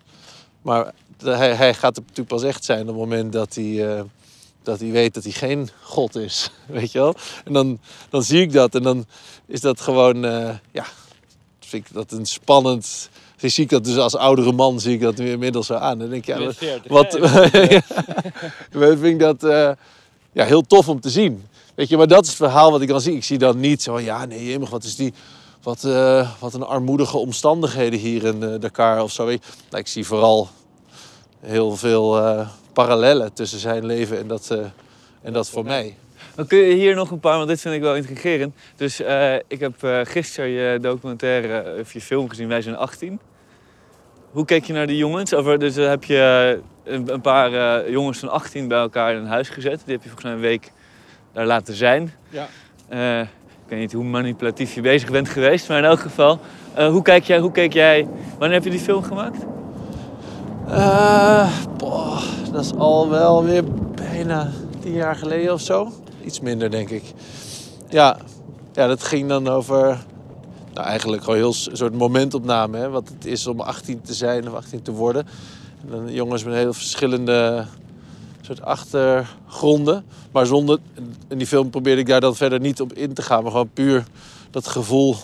Maar 0.62 0.94
hij, 1.24 1.56
hij 1.56 1.74
gaat 1.74 1.96
het 1.96 2.06
natuurlijk 2.06 2.28
pas 2.28 2.44
echt 2.44 2.66
zijn 2.66 2.82
op 2.82 2.88
het 2.88 2.96
moment 2.96 3.34
dat 3.34 3.56
hij, 3.56 3.96
eh, 3.96 4.04
dat 4.64 4.80
hij 4.80 4.92
weet 4.92 5.14
dat 5.14 5.24
hij 5.24 5.32
geen 5.32 5.70
God 5.82 6.16
is. 6.16 6.52
Weet 6.66 6.92
je 6.92 7.00
wel? 7.00 7.16
En 7.46 7.54
dan, 7.54 7.80
dan 8.10 8.24
zie 8.24 8.42
ik 8.42 8.52
dat 8.52 8.76
en 8.76 8.84
dan 8.84 9.06
is 9.46 9.62
dat 9.62 9.82
gewoon, 9.82 10.26
eh, 10.26 10.56
ja, 10.72 10.86
vind 11.60 11.88
ik 11.88 11.94
dat 11.94 12.12
een 12.12 12.26
spannend. 12.26 13.10
Zie 13.38 13.64
ik 13.64 13.70
dat 13.70 13.84
dus 13.84 13.98
als 13.98 14.16
oudere 14.16 14.52
man 14.52 14.80
zie 14.80 14.94
ik 14.94 15.02
dat 15.02 15.18
nu 15.18 15.32
inmiddels 15.32 15.68
zo 15.68 15.74
aan. 15.74 16.00
Dan 16.00 16.10
denk 16.10 16.28
ik, 16.28 16.38
ja, 16.38 16.46
wat, 16.88 17.12
wat 17.14 17.14
ja, 18.72 18.98
vind 18.98 19.04
ik 19.04 19.20
dat 19.20 19.42
ja, 20.32 20.46
heel 20.46 20.62
tof 20.62 20.90
om 20.90 21.00
te 21.00 21.10
zien. 21.10 21.44
Weet 21.82 21.90
je, 21.90 21.98
maar 21.98 22.08
dat 22.08 22.24
is 22.24 22.28
het 22.28 22.38
verhaal 22.38 22.72
wat 22.72 22.82
ik 22.82 22.88
dan 22.88 23.02
zie. 23.02 23.16
Ik 23.16 23.24
zie 23.24 23.38
dan 23.38 23.60
niet 23.60 23.82
zo, 23.82 24.00
ja, 24.00 24.26
nee, 24.26 24.46
jemig, 24.46 24.70
wat 24.70 24.84
is 24.84 24.96
die... 24.96 25.14
Wat, 25.64 25.84
eh, 25.84 26.32
wat 26.40 26.54
een 26.54 26.64
armoedige 26.64 27.18
omstandigheden 27.18 28.00
hier 28.00 28.24
in 28.24 28.44
eh, 28.44 28.60
Dakar 28.60 29.04
of 29.04 29.12
zo. 29.12 29.26
Nou, 29.26 29.40
ik 29.70 29.88
zie 29.88 30.06
vooral 30.06 30.50
heel 31.40 31.76
veel 31.76 32.18
eh, 32.18 32.50
parallellen 32.74 33.34
tussen 33.34 33.60
zijn 33.60 33.86
leven 33.86 34.18
en 34.18 34.28
dat, 34.28 34.58
en 35.22 35.34
dat 35.34 35.50
voor 35.50 35.64
mij. 35.64 35.98
Dan 36.36 36.48
kun 36.48 36.58
je 36.58 36.74
hier 36.74 36.96
nog 36.96 37.12
een 37.12 37.20
paar, 37.20 37.38
want 37.38 37.48
dit 37.48 37.62
vind 37.62 37.76
ik 37.76 37.82
wel 37.82 37.96
intrigerend. 37.96 38.56
Dus 38.76 39.00
ik 39.48 39.60
heb 39.60 39.74
gisteren 40.04 40.50
je 40.50 40.80
documentaire 40.82 41.80
of 41.80 41.94
je 41.94 42.02
film 42.02 42.30
gezien, 42.30 42.48
Wij 42.48 42.62
zijn 42.62 42.76
18. 42.76 43.20
Hoe 44.32 44.46
keek 44.46 44.66
je 44.66 44.74
naar 44.74 44.88
die 44.88 44.98
jongens? 44.98 45.34
Over, 45.34 45.60
dus 45.60 45.76
heb 45.76 46.04
je 46.04 46.60
een, 46.84 47.22
paar 47.22 47.90
jongens 47.90 48.20
van 48.20 48.30
18 48.30 48.68
bij 48.68 48.80
elkaar 48.80 49.14
in 49.14 49.22
een 49.22 49.28
huis 49.28 49.50
gezet. 49.50 49.82
Die 49.86 49.94
heb 49.94 50.04
je 50.04 50.10
volgens 50.10 50.24
mij 50.24 50.34
een 50.34 50.40
week 50.40 50.72
daar 51.34 51.46
laten 51.46 51.74
zijn. 51.74 52.14
Ja. 52.30 52.48
Eh, 52.88 53.20
ik 53.22 53.68
weet 53.68 53.80
niet 53.80 53.94
hoe 53.94 54.04
manipulatief 54.04 54.74
je 54.74 54.82
bezig 54.82 55.12
bent 55.12 55.30
geweest, 55.30 55.68
maar 55.70 55.78
in 55.78 55.84
elk 55.84 56.00
geval. 56.00 56.40
eh, 56.74 56.88
hoe, 56.88 57.02
kijk 57.02 57.24
jij, 57.24 57.40
hoe 57.40 57.52
keek 57.52 57.74
jij... 57.74 58.08
Wanneer 58.38 58.58
heb 58.58 58.64
je 58.64 58.70
die 58.70 58.80
film 58.80 59.04
gemaakt? 59.04 59.46
Eh, 60.68 61.50
boah, 61.78 62.22
dat 62.52 62.66
is 62.66 62.74
al 62.74 63.10
wel 63.10 63.44
weer 63.44 63.64
bijna 63.96 64.52
tien 64.80 64.94
jaar 64.94 65.16
geleden 65.16 65.54
of 65.54 65.62
zo. 65.62 65.92
Iets 66.26 66.40
minder, 66.40 66.72
denk 66.72 66.90
ik. 66.90 67.04
Ja, 67.90 68.18
ja 68.74 68.88
dat 68.88 69.04
ging 69.04 69.30
dan 69.30 69.48
over... 69.48 69.98
Nou, 70.74 70.88
eigenlijk 70.88 71.24
gewoon 71.24 71.40
heel 71.40 71.54
soort 71.54 71.94
momentopname. 71.94 72.78
Hè? 72.78 72.90
Wat 72.90 73.10
het 73.10 73.26
is 73.26 73.48
om 73.48 73.60
18 73.60 74.02
te 74.02 74.14
zijn 74.14 74.48
of 74.48 74.54
18 74.54 74.82
te 74.82 74.92
worden. 74.92 75.28
En 75.84 75.92
dan 75.92 76.14
jongens 76.14 76.44
met 76.44 76.54
heel 76.54 76.74
verschillende 76.74 77.66
soort 78.42 78.62
achtergronden. 78.62 80.06
Maar 80.32 80.46
zonder... 80.46 80.80
In 81.28 81.38
die 81.38 81.48
film 81.48 81.70
probeerde 81.70 82.02
ik 82.02 82.08
daar 82.08 82.22
dan 82.22 82.36
verder 82.36 82.60
niet 82.60 82.82
op 82.82 82.94
in 82.94 83.14
te 83.14 83.22
gaan. 83.22 83.44
Maar 83.44 83.52
gewoon 83.52 83.70
puur 83.74 84.06
dat 84.52 84.68
gevoel 84.68 85.16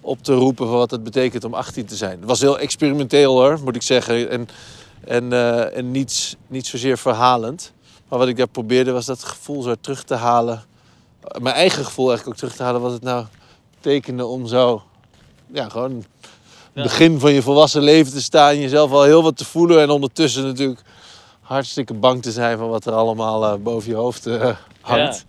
op 0.00 0.22
te 0.22 0.34
roepen 0.34 0.66
van 0.66 0.76
wat 0.76 0.90
het 0.90 1.04
betekent 1.04 1.44
om 1.44 1.54
18 1.54 1.86
te 1.86 1.96
zijn. 1.96 2.18
Het 2.18 2.28
was 2.28 2.40
heel 2.40 2.58
experimenteel 2.58 3.32
hoor, 3.32 3.60
moet 3.64 3.76
ik 3.76 3.82
zeggen. 3.82 4.30
En, 4.30 4.48
en, 5.04 5.32
eh, 5.32 5.76
en 5.76 5.90
niet, 5.90 6.36
niet 6.46 6.66
zozeer 6.66 6.98
verhalend. 6.98 7.72
Maar 8.08 8.18
wat 8.18 8.28
ik 8.28 8.36
daar 8.36 8.48
probeerde 8.48 8.92
was 8.92 9.06
dat 9.06 9.24
gevoel 9.24 9.62
zo 9.62 9.74
terug 9.80 10.04
te 10.04 10.14
halen 10.14 10.64
mijn 11.40 11.54
eigen 11.54 11.84
gevoel 11.84 12.08
eigenlijk 12.08 12.36
ook 12.36 12.40
terug 12.42 12.56
te 12.56 12.62
halen 12.62 12.80
wat 12.80 12.92
het 12.92 13.02
nou 13.02 13.26
betekende 13.80 14.26
om 14.26 14.46
zo, 14.46 14.82
ja, 15.52 15.68
gewoon 15.68 16.04
Ja. 16.74 16.82
begin 16.82 17.20
van 17.20 17.32
je 17.32 17.42
volwassen 17.42 17.82
leven 17.82 18.12
te 18.12 18.22
staan, 18.22 18.58
jezelf 18.58 18.90
al 18.90 19.02
heel 19.02 19.22
wat 19.22 19.36
te 19.36 19.44
voelen 19.44 19.80
en 19.80 19.90
ondertussen 19.90 20.44
natuurlijk 20.44 20.80
hartstikke 21.52 21.94
bang 21.94 22.22
te 22.22 22.30
zijn 22.30 22.58
van 22.58 22.68
wat 22.68 22.86
er 22.86 22.92
allemaal 22.92 23.44
eh, 23.44 23.54
boven 23.58 23.90
je 23.90 23.96
hoofd 23.96 24.26
eh, 24.26 24.56
hangt. 24.80 25.24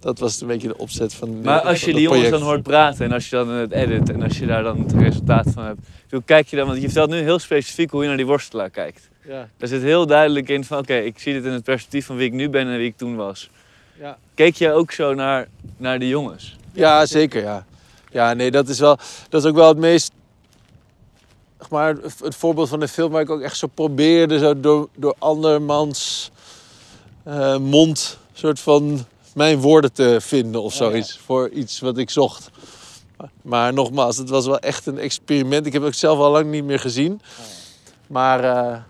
Dat 0.00 0.18
was 0.18 0.40
een 0.40 0.46
beetje 0.46 0.68
de 0.68 0.76
opzet 0.78 1.14
van. 1.14 1.40
Maar 1.40 1.60
als 1.60 1.80
je 1.80 1.92
die 1.92 2.02
jongens 2.02 2.30
dan 2.30 2.42
hoort 2.42 2.62
praten 2.62 3.04
en 3.04 3.12
als 3.12 3.28
je 3.30 3.36
dan 3.36 3.48
het 3.48 3.72
edit 3.72 4.08
en 4.08 4.22
als 4.22 4.38
je 4.38 4.46
daar 4.46 4.62
dan 4.62 4.78
het 4.80 4.92
resultaat 4.92 5.46
van 5.54 5.64
hebt. 5.64 5.78
Hoe 6.10 6.22
kijk 6.24 6.46
je 6.48 6.56
dan? 6.56 6.66
Want 6.66 6.78
je 6.78 6.84
vertelt 6.84 7.10
nu 7.10 7.16
heel 7.16 7.38
specifiek 7.38 7.90
hoe 7.90 8.02
je 8.02 8.08
naar 8.08 8.16
die 8.16 8.26
worstelaar 8.26 8.70
kijkt. 8.70 9.08
Ja, 9.24 9.48
Daar 9.56 9.68
zit 9.68 9.82
heel 9.82 10.06
duidelijk 10.06 10.48
in 10.48 10.64
van 10.64 10.78
oké, 10.78 10.94
ik 10.94 11.18
zie 11.18 11.32
dit 11.32 11.44
in 11.44 11.52
het 11.52 11.64
perspectief 11.64 12.06
van 12.06 12.16
wie 12.16 12.26
ik 12.26 12.32
nu 12.32 12.48
ben 12.48 12.66
en 12.68 12.76
wie 12.76 12.86
ik 12.86 12.96
toen 12.96 13.16
was. 13.16 13.50
ja. 14.00 14.18
Keek 14.34 14.54
je 14.56 14.72
ook 14.72 14.92
zo 14.92 15.14
naar, 15.14 15.48
naar 15.76 15.98
de 15.98 16.08
jongens? 16.08 16.56
ja, 16.72 17.06
zeker. 17.06 17.42
Ja. 17.42 17.64
ja, 18.10 18.34
nee, 18.34 18.50
dat 18.50 18.68
is, 18.68 18.78
wel, 18.80 18.98
dat 19.28 19.42
is 19.44 19.50
ook 19.50 19.56
wel 19.56 19.68
het 19.68 19.78
meest. 19.78 20.12
Maar 21.70 21.96
het 22.22 22.34
voorbeeld 22.34 22.68
van 22.68 22.80
de 22.80 22.88
film 22.88 23.10
waar 23.10 23.22
ik 23.22 23.30
ook 23.30 23.40
echt 23.40 23.56
zo 23.56 23.66
probeerde, 23.66 24.38
zo 24.38 24.60
door, 24.60 24.88
door 24.96 25.14
andermans 25.18 26.30
eh, 27.22 27.58
mond, 27.58 28.18
soort 28.32 28.60
van 28.60 29.06
mijn 29.34 29.60
woorden 29.60 29.92
te 29.92 30.16
vinden 30.20 30.62
of 30.62 30.78
Ja, 30.78 30.84
ja. 30.84 30.90
zoiets. 30.90 31.18
Voor 31.24 31.48
iets 31.48 31.80
wat 31.80 31.98
ik 31.98 32.10
zocht. 32.10 32.50
Maar 33.42 33.72
nogmaals, 33.72 34.16
het 34.16 34.28
was 34.28 34.46
wel 34.46 34.58
echt 34.58 34.86
een 34.86 34.98
experiment. 34.98 35.66
Ik 35.66 35.72
heb 35.72 35.82
het 35.82 35.90
ook 35.90 35.98
zelf 35.98 36.18
al 36.18 36.30
lang 36.30 36.50
niet 36.50 36.64
meer 36.64 36.80
gezien. 36.80 37.20
Maar 38.06 38.44
eh, 38.44 38.80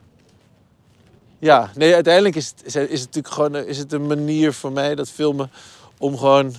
ja, 1.38 1.70
nee, 1.74 1.94
uiteindelijk 1.94 2.36
is 2.36 2.48
het, 2.56 2.66
is 2.66 2.74
het 2.74 2.90
natuurlijk 2.90 3.34
gewoon 3.34 3.56
is 3.56 3.78
het 3.78 3.92
een 3.92 4.06
manier 4.06 4.52
voor 4.52 4.72
mij, 4.72 4.94
dat 4.94 5.10
filmen, 5.10 5.50
om 5.98 6.18
gewoon 6.18 6.54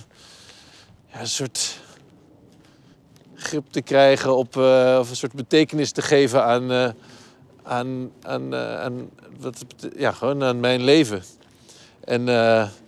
ja, 1.12 1.20
een 1.20 1.28
soort 1.28 1.80
grip 3.40 3.64
te 3.70 3.82
krijgen 3.82 4.36
op, 4.36 4.56
eh, 4.56 4.96
of 5.00 5.10
een 5.10 5.16
soort 5.16 5.32
betekenis 5.32 5.92
te 5.92 6.02
geven 6.02 6.44
aan, 6.44 6.72
eh, 6.72 6.90
aan, 7.62 8.10
aan, 8.22 8.54
eh, 8.54 8.80
aan, 8.80 9.10
wat, 9.38 9.64
ja, 9.96 10.12
gewoon 10.12 10.42
aan 10.42 10.60
mijn 10.60 10.82
leven. 10.82 11.22
En 12.04 12.24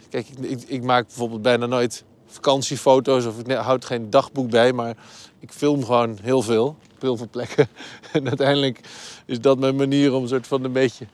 kijk, 0.08 0.28
ik, 0.28 0.38
ik, 0.38 0.62
ik 0.66 0.82
maak 0.82 1.06
bijvoorbeeld 1.06 1.42
bijna 1.42 1.66
nooit 1.66 2.04
vakantiefoto's 2.26 3.24
of 3.24 3.38
ik 3.38 3.52
houd 3.52 3.84
geen 3.84 4.10
dagboek 4.10 4.50
bij, 4.50 4.72
maar 4.72 4.96
ik 5.38 5.52
film 5.52 5.84
gewoon 5.84 6.18
heel 6.22 6.42
veel, 6.42 6.66
op 6.66 7.00
heel 7.00 7.16
veel 7.16 7.28
plekken. 7.30 7.68
En 8.12 8.28
uiteindelijk 8.28 8.80
is 9.26 9.40
dat 9.40 9.58
mijn 9.58 9.76
manier 9.76 10.12
om 10.12 10.22
een 10.22 10.28
soort 10.28 10.46
van 10.46 10.64
een 10.64 10.72
beetje 10.72 11.06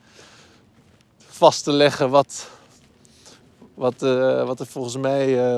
vast 1.17 1.63
te 1.63 1.71
leggen 1.71 2.09
wat, 2.09 2.49
wat, 3.73 3.99
wat 4.45 4.59
er 4.59 4.65
volgens 4.65 4.97
mij 4.97 5.57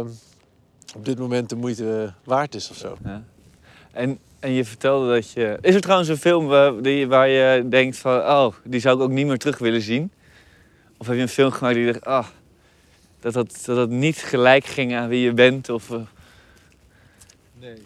op 0.96 1.06
dit 1.06 1.20
moment 1.20 1.50
de 1.50 1.56
moeite 1.56 2.14
waard 2.24 2.56
is 2.56 2.70
of 2.70 2.76
zo. 2.78 2.98
Ja. 3.04 3.24
En, 3.92 4.20
en 4.40 4.52
je 4.52 4.66
vertelde 4.66 5.14
dat 5.14 5.32
je... 5.32 5.58
Is 5.62 5.76
er 5.76 5.82
trouwens 5.82 6.10
een 6.10 6.18
film 6.18 6.48
waar, 6.48 6.82
die, 6.82 7.08
waar 7.08 7.28
je 7.28 7.68
denkt 7.70 7.98
van... 7.98 8.20
Oh, 8.20 8.54
die 8.64 8.80
zou 8.80 8.98
ik 8.98 9.04
ook 9.04 9.10
niet 9.10 9.28
meer 9.28 9.38
terug 9.38 9.58
willen 9.58 9.82
zien? 9.82 10.12
Of 10.98 11.08
heb 11.08 11.16
je 11.16 11.22
een 11.22 11.28
film 11.28 11.52
gemaakt 11.52 11.76
die 11.76 11.86
je 11.86 11.92
dacht... 11.92 12.06
Ah, 12.06 12.28
dat 13.20 13.34
dat, 13.34 13.62
dat 13.66 13.76
dat 13.76 13.90
niet 13.90 14.18
gelijk 14.18 14.66
ging 14.66 14.96
aan 14.96 15.08
wie 15.08 15.22
je 15.22 15.34
bent? 15.34 15.70
Of, 15.70 15.92
eh, 15.92 16.02
Nee. 17.54 17.84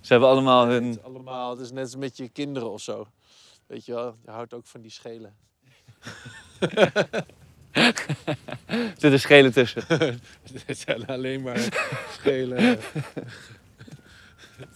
ze 0.00 0.12
hebben 0.12 0.28
allemaal 0.28 0.66
hun... 0.66 0.84
Het, 0.84 1.02
allemaal, 1.02 1.50
het 1.50 1.60
is 1.60 1.70
net 1.70 1.84
als 1.84 1.96
met 1.96 2.16
je 2.16 2.28
kinderen 2.28 2.70
of 2.70 2.80
zo. 2.80 3.06
Weet 3.66 3.84
je 3.84 3.92
wel, 3.92 4.16
je 4.24 4.30
houdt 4.30 4.54
ook 4.54 4.66
van 4.66 4.80
die 4.80 4.90
schelen. 4.90 5.36
Er 8.66 8.94
zitten 8.96 9.20
schelen 9.20 9.52
tussen. 9.52 9.82
Het 10.66 10.78
zijn 10.86 11.06
alleen 11.06 11.42
maar 11.42 11.60
schelen. 12.12 12.78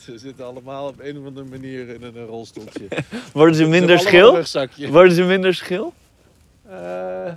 Ze 0.05 0.19
zitten 0.19 0.45
allemaal 0.45 0.89
op 0.89 1.01
een 1.01 1.19
of 1.19 1.27
andere 1.27 1.47
manier 1.47 1.89
in 1.89 2.03
een 2.03 2.27
rolstoeltje. 2.27 2.89
Worden 3.33 3.57
ze 3.57 3.67
minder 3.67 3.99
schil? 3.99 4.45
Worden 4.91 5.15
ze 5.15 5.23
minder 5.23 5.55
schil? 5.55 5.95
Eh. 6.69 7.33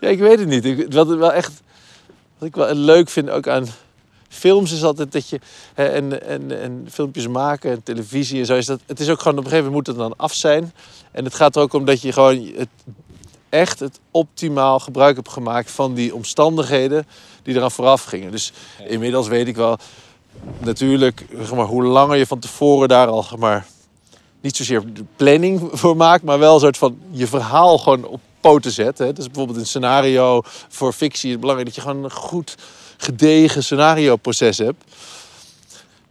Ja, 0.00 0.08
ik 0.08 0.18
weet 0.18 0.38
het 0.38 0.48
niet. 0.48 0.64
Ik, 0.64 0.92
wat, 0.92 1.12
ik 1.12 1.18
wel 1.18 1.32
echt, 1.32 1.62
wat 2.38 2.48
ik 2.48 2.54
wel 2.54 2.74
leuk 2.74 3.08
vind 3.08 3.30
ook 3.30 3.48
aan 3.48 3.66
films 4.32 4.72
is 4.72 4.84
altijd 4.84 5.12
dat 5.12 5.28
je... 5.28 5.40
En, 5.74 6.26
en, 6.26 6.60
en 6.62 6.86
filmpjes 6.90 7.28
maken 7.28 7.70
en 7.70 7.82
televisie 7.82 8.40
en 8.40 8.46
zo 8.46 8.54
is 8.54 8.66
dat... 8.66 8.80
Het 8.86 9.00
is 9.00 9.08
ook 9.08 9.18
gewoon 9.18 9.38
op 9.38 9.44
een 9.44 9.50
gegeven 9.50 9.70
moment 9.70 9.86
moet 9.86 9.96
het 9.96 10.08
dan 10.08 10.16
af 10.16 10.34
zijn. 10.34 10.72
En 11.10 11.24
het 11.24 11.34
gaat 11.34 11.56
er 11.56 11.62
ook 11.62 11.72
om 11.72 11.84
dat 11.84 12.02
je 12.02 12.12
gewoon 12.12 12.52
het, 12.56 12.68
echt 13.48 13.80
het 13.80 14.00
optimaal 14.10 14.78
gebruik 14.78 15.16
hebt 15.16 15.28
gemaakt 15.28 15.70
van 15.70 15.94
die 15.94 16.14
omstandigheden 16.14 17.06
die 17.42 17.54
eraan 17.54 17.70
vooraf 17.70 18.04
gingen. 18.04 18.30
Dus 18.30 18.52
inmiddels 18.86 19.28
weet 19.28 19.46
ik 19.46 19.56
wel... 19.56 19.78
Natuurlijk, 20.58 21.26
zeg 21.38 21.54
maar, 21.54 21.66
hoe 21.66 21.82
langer 21.82 22.16
je 22.16 22.26
van 22.26 22.38
tevoren 22.38 22.88
daar 22.88 23.06
al 23.06 23.22
zeg 23.22 23.38
maar, 23.38 23.66
niet 24.40 24.56
zozeer 24.56 24.92
de 24.92 25.04
planning 25.16 25.68
voor 25.72 25.96
maakt, 25.96 26.22
maar 26.22 26.38
wel 26.38 26.54
een 26.54 26.60
soort 26.60 26.78
van 26.78 26.98
je 27.10 27.26
verhaal 27.26 27.78
gewoon 27.78 28.04
op 28.04 28.20
poten 28.40 28.72
zet. 28.72 28.98
Hè. 28.98 29.12
Dus 29.12 29.26
bijvoorbeeld 29.26 29.58
een 29.58 29.66
scenario 29.66 30.42
voor 30.68 30.92
fictie 30.92 31.26
is 31.26 31.30
het 31.30 31.40
belangrijk 31.40 31.74
dat 31.74 31.84
je 31.84 31.90
gewoon 31.90 32.10
goed 32.10 32.54
gedegen 33.02 33.64
scenario-proces 33.64 34.58
hebt. 34.58 34.84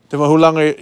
Maar 0.09 0.27
hoe 0.27 0.39
langer, 0.39 0.75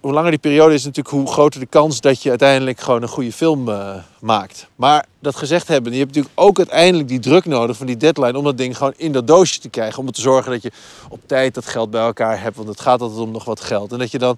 hoe 0.00 0.12
langer 0.12 0.30
die 0.30 0.38
periode 0.38 0.74
is, 0.74 0.84
natuurlijk 0.84 1.14
hoe 1.14 1.26
groter 1.26 1.60
de 1.60 1.66
kans 1.66 2.00
dat 2.00 2.22
je 2.22 2.28
uiteindelijk 2.28 2.80
gewoon 2.80 3.02
een 3.02 3.08
goede 3.08 3.32
film 3.32 3.68
eh, 3.68 3.94
maakt. 4.20 4.68
Maar 4.76 5.06
dat 5.18 5.36
gezegd 5.36 5.68
hebben, 5.68 5.92
je 5.92 5.98
hebt 5.98 6.14
natuurlijk 6.14 6.40
ook 6.40 6.58
uiteindelijk 6.58 7.08
die 7.08 7.18
druk 7.18 7.44
nodig 7.44 7.76
van 7.76 7.86
die 7.86 7.96
deadline 7.96 8.38
om 8.38 8.44
dat 8.44 8.58
ding 8.58 8.76
gewoon 8.76 8.94
in 8.96 9.12
dat 9.12 9.26
doosje 9.26 9.60
te 9.60 9.68
krijgen. 9.68 9.98
Om 9.98 10.12
te 10.12 10.20
zorgen 10.20 10.52
dat 10.52 10.62
je 10.62 10.72
op 11.08 11.20
tijd 11.26 11.54
dat 11.54 11.66
geld 11.66 11.90
bij 11.90 12.02
elkaar 12.02 12.40
hebt, 12.40 12.56
want 12.56 12.68
het 12.68 12.80
gaat 12.80 13.00
altijd 13.00 13.20
om 13.20 13.30
nog 13.30 13.44
wat 13.44 13.60
geld. 13.60 13.92
En 13.92 13.98
dat 13.98 14.10
je 14.10 14.18
dan 14.18 14.36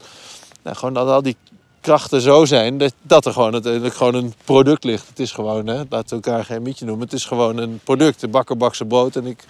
nou, 0.62 0.76
gewoon 0.76 0.94
dat 0.94 1.08
al 1.08 1.22
die 1.22 1.36
krachten 1.80 2.20
zo 2.20 2.44
zijn 2.44 2.78
dat, 2.78 2.92
dat 3.02 3.26
er 3.26 3.32
gewoon 3.32 3.52
uiteindelijk 3.52 3.94
gewoon 3.94 4.14
een 4.14 4.34
product 4.44 4.84
ligt. 4.84 5.08
Het 5.08 5.18
is 5.18 5.32
gewoon, 5.32 5.66
hè, 5.66 5.82
laten 5.88 6.08
we 6.18 6.24
elkaar 6.24 6.44
geen 6.44 6.62
mietje 6.62 6.84
noemen. 6.84 7.04
Het 7.04 7.14
is 7.14 7.24
gewoon 7.24 7.56
een 7.56 7.80
product. 7.84 8.20
De 8.20 8.28
bakker 8.28 8.56
bakt 8.56 8.76
zijn 8.76 8.88
brood 8.88 9.16
en 9.16 9.26
ik. 9.26 9.44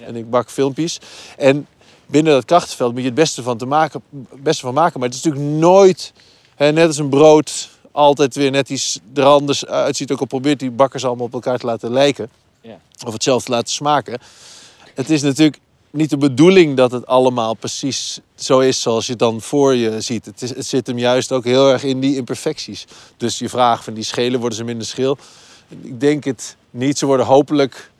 En 0.00 0.16
ik 0.16 0.30
bak 0.30 0.50
filmpjes. 0.50 0.98
En 1.36 1.66
binnen 2.06 2.32
dat 2.32 2.44
krachtenveld 2.44 2.92
moet 2.92 3.00
je 3.00 3.06
het 3.06 3.14
beste 3.14 3.42
van, 3.42 3.58
te 3.58 3.66
maken, 3.66 4.02
beste 4.36 4.62
van 4.62 4.74
maken. 4.74 5.00
Maar 5.00 5.08
het 5.08 5.18
is 5.18 5.24
natuurlijk 5.24 5.52
nooit, 5.54 6.12
hè, 6.54 6.72
net 6.72 6.86
als 6.86 6.98
een 6.98 7.08
brood, 7.08 7.68
altijd 7.92 8.34
weer 8.34 8.50
net 8.50 8.68
iets 8.68 9.00
er 9.14 9.24
anders 9.24 9.66
uitziet. 9.66 10.12
Ook 10.12 10.20
al 10.20 10.26
probeert 10.26 10.58
die 10.58 10.70
bakkers 10.70 11.04
allemaal 11.04 11.26
op 11.26 11.32
elkaar 11.32 11.58
te 11.58 11.66
laten 11.66 11.92
lijken. 11.92 12.30
Ja. 12.60 12.80
Of 13.06 13.12
hetzelfde 13.12 13.44
te 13.44 13.50
laten 13.50 13.72
smaken. 13.72 14.20
Het 14.94 15.10
is 15.10 15.22
natuurlijk 15.22 15.58
niet 15.90 16.10
de 16.10 16.16
bedoeling 16.16 16.76
dat 16.76 16.92
het 16.92 17.06
allemaal 17.06 17.54
precies 17.54 18.20
zo 18.34 18.58
is 18.58 18.80
zoals 18.80 19.04
je 19.04 19.10
het 19.10 19.20
dan 19.20 19.40
voor 19.40 19.74
je 19.74 20.00
ziet. 20.00 20.24
Het, 20.24 20.42
is, 20.42 20.54
het 20.54 20.66
zit 20.66 20.86
hem 20.86 20.98
juist 20.98 21.32
ook 21.32 21.44
heel 21.44 21.70
erg 21.70 21.84
in 21.84 22.00
die 22.00 22.16
imperfecties. 22.16 22.86
Dus 23.16 23.38
je 23.38 23.48
vraag 23.48 23.84
van 23.84 23.94
die 23.94 24.04
schelen, 24.04 24.40
worden 24.40 24.58
ze 24.58 24.64
minder 24.64 24.86
schil? 24.86 25.18
Ik 25.80 26.00
denk 26.00 26.24
het 26.24 26.56
niet. 26.70 26.98
Ze 26.98 27.06
worden 27.06 27.26
hopelijk 27.26 27.90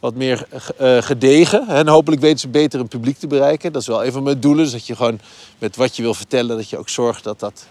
wat 0.00 0.14
meer 0.14 0.46
eh, 0.76 1.02
gedegen. 1.02 1.68
En 1.68 1.88
hopelijk 1.88 2.22
weten 2.22 2.38
ze 2.38 2.48
beter 2.48 2.80
een 2.80 2.88
publiek 2.88 3.18
te 3.18 3.26
bereiken. 3.26 3.72
Dat 3.72 3.82
is 3.82 3.88
wel 3.88 4.04
een 4.04 4.12
van 4.12 4.22
mijn 4.22 4.40
doelen. 4.40 4.64
Dus 4.64 4.72
dat 4.72 4.86
je 4.86 4.96
gewoon 4.96 5.20
met 5.58 5.76
wat 5.76 5.96
je 5.96 6.02
wil 6.02 6.14
vertellen, 6.14 6.56
dat 6.56 6.70
je 6.70 6.78
ook 6.78 6.88
zorgt 6.88 7.24
dat 7.24 7.40
dat, 7.40 7.66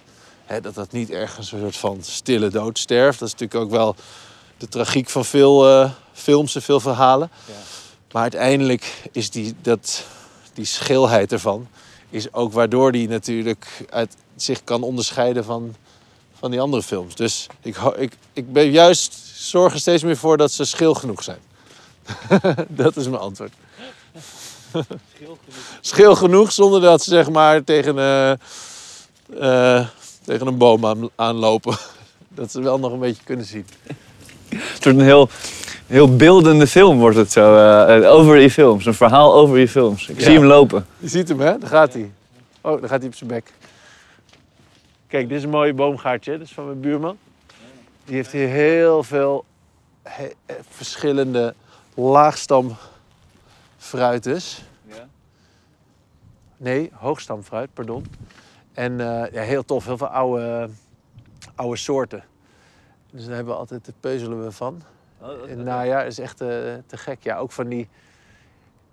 hè, 0.45 0.61
dat, 0.61 0.75
dat 0.75 0.91
niet 0.91 1.09
ergens 1.09 1.51
een 1.51 1.59
soort 1.59 1.77
van 1.77 1.97
stille 2.01 2.49
dood 2.49 2.79
sterft. 2.79 3.19
Dat 3.19 3.27
is 3.27 3.33
natuurlijk 3.33 3.63
ook 3.63 3.71
wel 3.71 3.95
de 4.57 4.67
tragiek 4.67 5.09
van 5.09 5.25
veel 5.25 5.69
eh, 5.69 5.91
films 6.13 6.55
en 6.55 6.61
veel 6.61 6.79
verhalen. 6.79 7.29
Ja. 7.47 7.53
Maar 8.11 8.21
uiteindelijk 8.21 9.09
is 9.11 9.29
die, 9.29 9.55
dat, 9.61 10.05
die 10.53 10.65
schilheid 10.65 11.31
ervan... 11.31 11.67
is 12.09 12.33
ook 12.33 12.53
waardoor 12.53 12.91
die 12.91 13.07
natuurlijk 13.07 13.67
uit, 13.89 14.15
zich 14.35 14.63
kan 14.63 14.83
onderscheiden 14.83 15.43
van, 15.43 15.75
van 16.39 16.51
die 16.51 16.61
andere 16.61 16.83
films. 16.83 17.15
Dus 17.15 17.47
ik, 17.61 17.77
ik, 17.97 18.13
ik 18.33 18.53
ben 18.53 18.71
juist 18.71 19.13
zorg 19.33 19.73
er 19.73 19.79
steeds 19.79 20.03
meer 20.03 20.17
voor 20.17 20.37
dat 20.37 20.51
ze 20.51 20.65
schil 20.65 20.93
genoeg 20.93 21.23
zijn. 21.23 21.39
dat 22.67 22.95
is 22.95 23.07
mijn 23.07 23.21
antwoord. 23.21 23.53
Schil 25.81 26.15
genoeg 26.15 26.51
zonder 26.51 26.81
dat 26.81 27.03
ze 27.03 27.09
zeg 27.09 27.29
maar 27.29 27.63
tegen, 27.63 27.97
eh, 27.97 28.31
eh, 29.79 29.87
tegen 30.23 30.47
een 30.47 30.57
boom 30.57 30.85
aan, 30.85 31.09
aanlopen. 31.15 31.77
Dat 32.35 32.51
ze 32.51 32.61
wel 32.61 32.79
nog 32.79 32.91
een 32.91 32.99
beetje 32.99 33.23
kunnen 33.23 33.45
zien. 33.45 33.65
Het 34.49 34.83
wordt 34.83 34.99
een 34.99 35.05
heel, 35.05 35.29
heel 35.87 36.15
beeldende 36.15 36.67
film, 36.67 36.99
wordt 36.99 37.17
het 37.17 37.31
zo. 37.31 37.55
eh, 37.85 38.11
over 38.13 38.37
die 38.37 38.49
films. 38.51 38.85
Een 38.85 38.93
verhaal 38.93 39.33
over 39.33 39.55
die 39.55 39.67
films. 39.67 40.07
Ik 40.07 40.17
Ja. 40.19 40.23
zie 40.23 40.33
hem 40.33 40.43
lopen. 40.45 40.85
Je 40.97 41.07
ziet 41.07 41.27
hem, 41.29 41.39
hè? 41.39 41.57
Daar 41.57 41.69
gaat 41.69 41.93
hij. 41.93 42.11
Oh, 42.61 42.79
daar 42.79 42.89
gaat 42.89 42.99
hij 42.99 43.07
op 43.07 43.15
zijn 43.15 43.29
bek. 43.29 43.53
Kijk, 45.07 45.27
dit 45.29 45.37
is 45.37 45.43
een 45.43 45.49
mooie 45.49 45.73
boomgaartje. 45.73 46.31
Dat 46.31 46.47
is 46.47 46.53
van 46.53 46.65
mijn 46.65 46.79
buurman. 46.79 47.17
Die 48.05 48.15
heeft 48.15 48.31
hier 48.31 48.47
heel 48.47 49.03
veel 49.03 49.45
he- 50.03 50.31
eh, 51.95 52.03
verschillende 52.03 52.77
laagstamfruites. 53.79 54.61
Ja. 54.87 55.07
Nee, 56.57 56.91
hoogstamfruit, 56.93 57.73
pardon. 57.73 58.05
En 58.75 58.99
eh, 58.99 59.31
ja, 59.31 59.41
heel 59.41 59.65
tof, 59.65 59.85
heel 59.85 59.97
veel 59.97 60.07
oude, 60.07 60.69
oude 61.55 61.77
soorten. 61.77 62.23
Dus 63.11 63.25
daar 63.25 63.35
hebben 63.35 63.53
we 63.53 63.59
altijd, 63.59 63.85
daar 63.85 63.95
peuzelen 63.99 64.43
we 64.43 64.51
van. 64.51 64.81
Oh, 65.19 65.49
In 65.49 65.57
het 65.57 65.67
najaar 65.67 66.05
is 66.05 66.19
echt 66.19 66.41
eh, 66.41 66.47
te 66.87 66.97
gek. 66.97 67.23
Ja, 67.23 67.37
ook 67.37 67.51
van 67.51 67.67
die, 67.67 67.87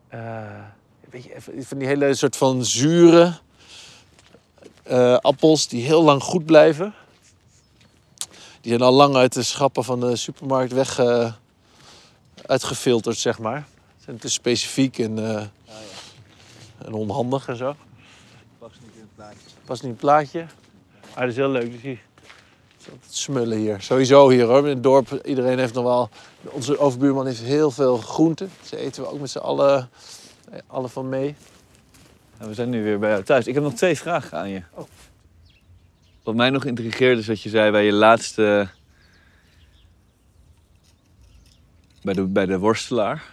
eh, 0.09 0.65
weet 1.11 1.25
je, 1.25 1.65
van 1.65 1.79
die 1.79 1.87
hele 1.87 2.15
soort 2.15 2.37
van 2.37 2.65
zure 2.65 3.33
appels 5.21 5.69
die 5.69 5.85
heel 5.85 6.03
lang 6.03 6.23
goed 6.23 6.47
blijven. 6.47 6.95
Die 8.61 8.71
zijn 8.71 8.83
al 8.83 8.93
lang 8.93 9.15
uit 9.15 9.33
de 9.33 9.43
schappen 9.43 9.85
van 9.85 10.01
de 10.01 10.17
supermarkt 10.17 10.73
weg 10.73 11.01
uitgefilterd, 12.47 13.17
zeg 13.17 13.39
maar. 13.39 13.67
Zijn 14.05 14.19
te 14.19 14.29
specifiek 14.29 14.99
en, 14.99 15.19
eh, 15.19 15.47
en 16.79 16.93
onhandig 16.93 17.49
en 17.49 17.57
zo. 17.57 17.77
Past 18.59 18.81
niet 18.81 18.95
in 18.95 19.01
het 19.01 19.15
plaatje. 19.15 19.39
Past 19.65 19.83
niet 19.83 19.83
in 19.83 19.89
het 19.89 19.99
plaatje. 19.99 20.47
Maar 21.15 21.21
dat 21.21 21.31
is 21.31 21.37
heel 21.37 21.51
leuk. 21.51 21.73
Dus 21.73 21.81
hier 21.81 21.99
het 22.83 22.91
is 22.91 22.97
altijd 22.97 23.15
smullen 23.15 23.59
hier. 23.59 23.81
Sowieso 23.81 24.29
hier 24.29 24.45
hoor. 24.45 24.59
In 24.59 24.75
het 24.75 24.83
dorp, 24.83 25.21
iedereen 25.25 25.59
heeft 25.59 25.75
nog 25.75 25.85
wel... 25.85 26.09
Onze 26.43 26.79
overbuurman 26.79 27.27
heeft 27.27 27.41
heel 27.41 27.71
veel 27.71 27.97
groenten. 27.97 28.51
Ze 28.65 28.77
eten 28.77 29.03
we 29.03 29.09
ook 29.09 29.21
met 29.21 29.31
z'n 29.31 29.39
allen 29.39 29.91
eh, 30.51 30.59
alle 30.67 30.89
van 30.89 31.09
mee. 31.09 31.35
En 32.39 32.49
we 32.49 32.55
zijn 32.55 32.71
nu 32.71 32.83
weer 32.83 32.99
bij 32.99 33.11
jou 33.11 33.23
thuis. 33.23 33.47
Ik 33.47 33.55
heb 33.55 33.63
nog 33.63 33.75
twee 33.75 33.97
vragen 33.97 34.39
aan 34.39 34.49
je. 34.49 34.63
Oh. 34.75 34.87
Wat 36.23 36.35
mij 36.35 36.51
nog 36.51 36.65
intrigeerde 36.65 37.21
is 37.21 37.27
wat 37.27 37.43
je 37.43 37.49
zei 37.49 37.71
bij 37.71 37.85
je 37.85 37.93
laatste... 37.93 38.69
Bij 42.03 42.15
de, 42.15 42.23
bij 42.23 42.47
de 42.47 42.59
worstelaar. 42.59 43.25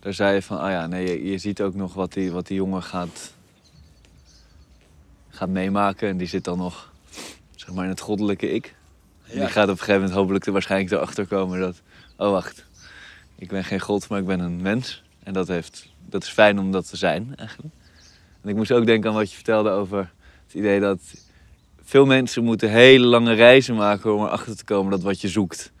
Daar 0.00 0.14
zei 0.14 0.34
je 0.34 0.42
van, 0.42 0.58
ah 0.58 0.70
ja, 0.70 0.86
nee, 0.86 1.06
je, 1.06 1.30
je 1.30 1.38
ziet 1.38 1.62
ook 1.62 1.74
nog 1.74 1.94
wat 1.94 2.12
die, 2.12 2.32
wat 2.32 2.46
die 2.46 2.56
jongen 2.56 2.82
gaat, 2.82 3.32
gaat 5.28 5.48
meemaken. 5.48 6.08
En 6.08 6.16
die 6.16 6.26
zit 6.26 6.44
dan 6.44 6.58
nog, 6.58 6.92
zeg 7.54 7.74
maar, 7.74 7.84
in 7.84 7.90
het 7.90 8.00
goddelijke 8.00 8.52
ik. 8.52 8.74
En 9.26 9.38
die 9.38 9.48
gaat 9.48 9.64
op 9.64 9.70
een 9.70 9.78
gegeven 9.78 10.00
moment 10.00 10.18
hopelijk 10.18 10.46
er 10.46 10.52
waarschijnlijk 10.52 10.92
erachter 10.92 11.26
komen 11.26 11.60
dat... 11.60 11.80
Oh, 12.16 12.30
wacht. 12.30 12.64
Ik 13.36 13.48
ben 13.48 13.64
geen 13.64 13.80
god, 13.80 14.08
maar 14.08 14.18
ik 14.18 14.26
ben 14.26 14.40
een 14.40 14.62
mens. 14.62 15.02
En 15.22 15.32
dat, 15.32 15.48
heeft, 15.48 15.88
dat 16.06 16.22
is 16.22 16.28
fijn 16.28 16.58
om 16.58 16.72
dat 16.72 16.88
te 16.88 16.96
zijn, 16.96 17.32
eigenlijk. 17.36 17.74
En 18.42 18.48
ik 18.48 18.56
moest 18.56 18.72
ook 18.72 18.86
denken 18.86 19.10
aan 19.10 19.16
wat 19.16 19.30
je 19.30 19.34
vertelde 19.34 19.70
over 19.70 20.12
het 20.46 20.54
idee 20.54 20.80
dat... 20.80 21.00
Veel 21.82 22.06
mensen 22.06 22.44
moeten 22.44 22.70
hele 22.70 23.06
lange 23.06 23.32
reizen 23.32 23.74
maken 23.74 24.14
om 24.14 24.22
erachter 24.22 24.56
te 24.56 24.64
komen 24.64 24.90
dat 24.90 25.02
wat 25.02 25.20
je 25.20 25.28
zoekt 25.28 25.72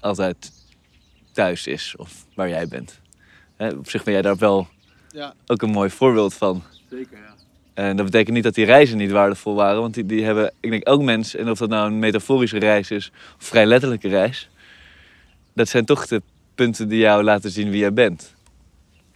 altijd 0.00 0.52
thuis 1.32 1.66
is 1.66 1.94
of 1.96 2.24
waar 2.34 2.48
jij 2.48 2.68
bent. 2.68 3.00
Hè, 3.56 3.68
op 3.68 3.90
zich 3.90 4.04
ben 4.04 4.12
jij 4.12 4.22
daar 4.22 4.36
wel 4.36 4.68
Ja. 5.08 5.34
ook 5.46 5.62
een 5.62 5.70
mooi 5.70 5.90
voorbeeld 5.90 6.34
van. 6.34 6.62
Zeker, 6.90 7.18
ja. 7.18 7.34
En 7.74 7.96
dat 7.96 8.04
betekent 8.04 8.34
niet 8.34 8.44
dat 8.44 8.54
die 8.54 8.64
reizen 8.64 8.96
niet 8.96 9.10
waardevol 9.10 9.54
waren, 9.54 9.80
want 9.80 9.94
die, 9.94 10.06
die 10.06 10.24
hebben, 10.24 10.52
ik 10.60 10.70
denk 10.70 10.88
ook 10.88 11.02
mensen, 11.02 11.40
en 11.40 11.50
of 11.50 11.58
dat 11.58 11.68
nou 11.68 11.86
een 11.86 11.98
metaforische 11.98 12.58
reis 12.58 12.90
is 12.90 13.10
of 13.38 13.46
vrij 13.46 13.66
letterlijke 13.66 14.08
reis, 14.08 14.48
dat 15.52 15.68
zijn 15.68 15.84
toch 15.84 16.06
de 16.06 16.22
punten 16.54 16.88
die 16.88 16.98
jou 16.98 17.22
laten 17.22 17.50
zien 17.50 17.70
wie 17.70 17.80
jij 17.80 17.92
bent. 17.92 18.34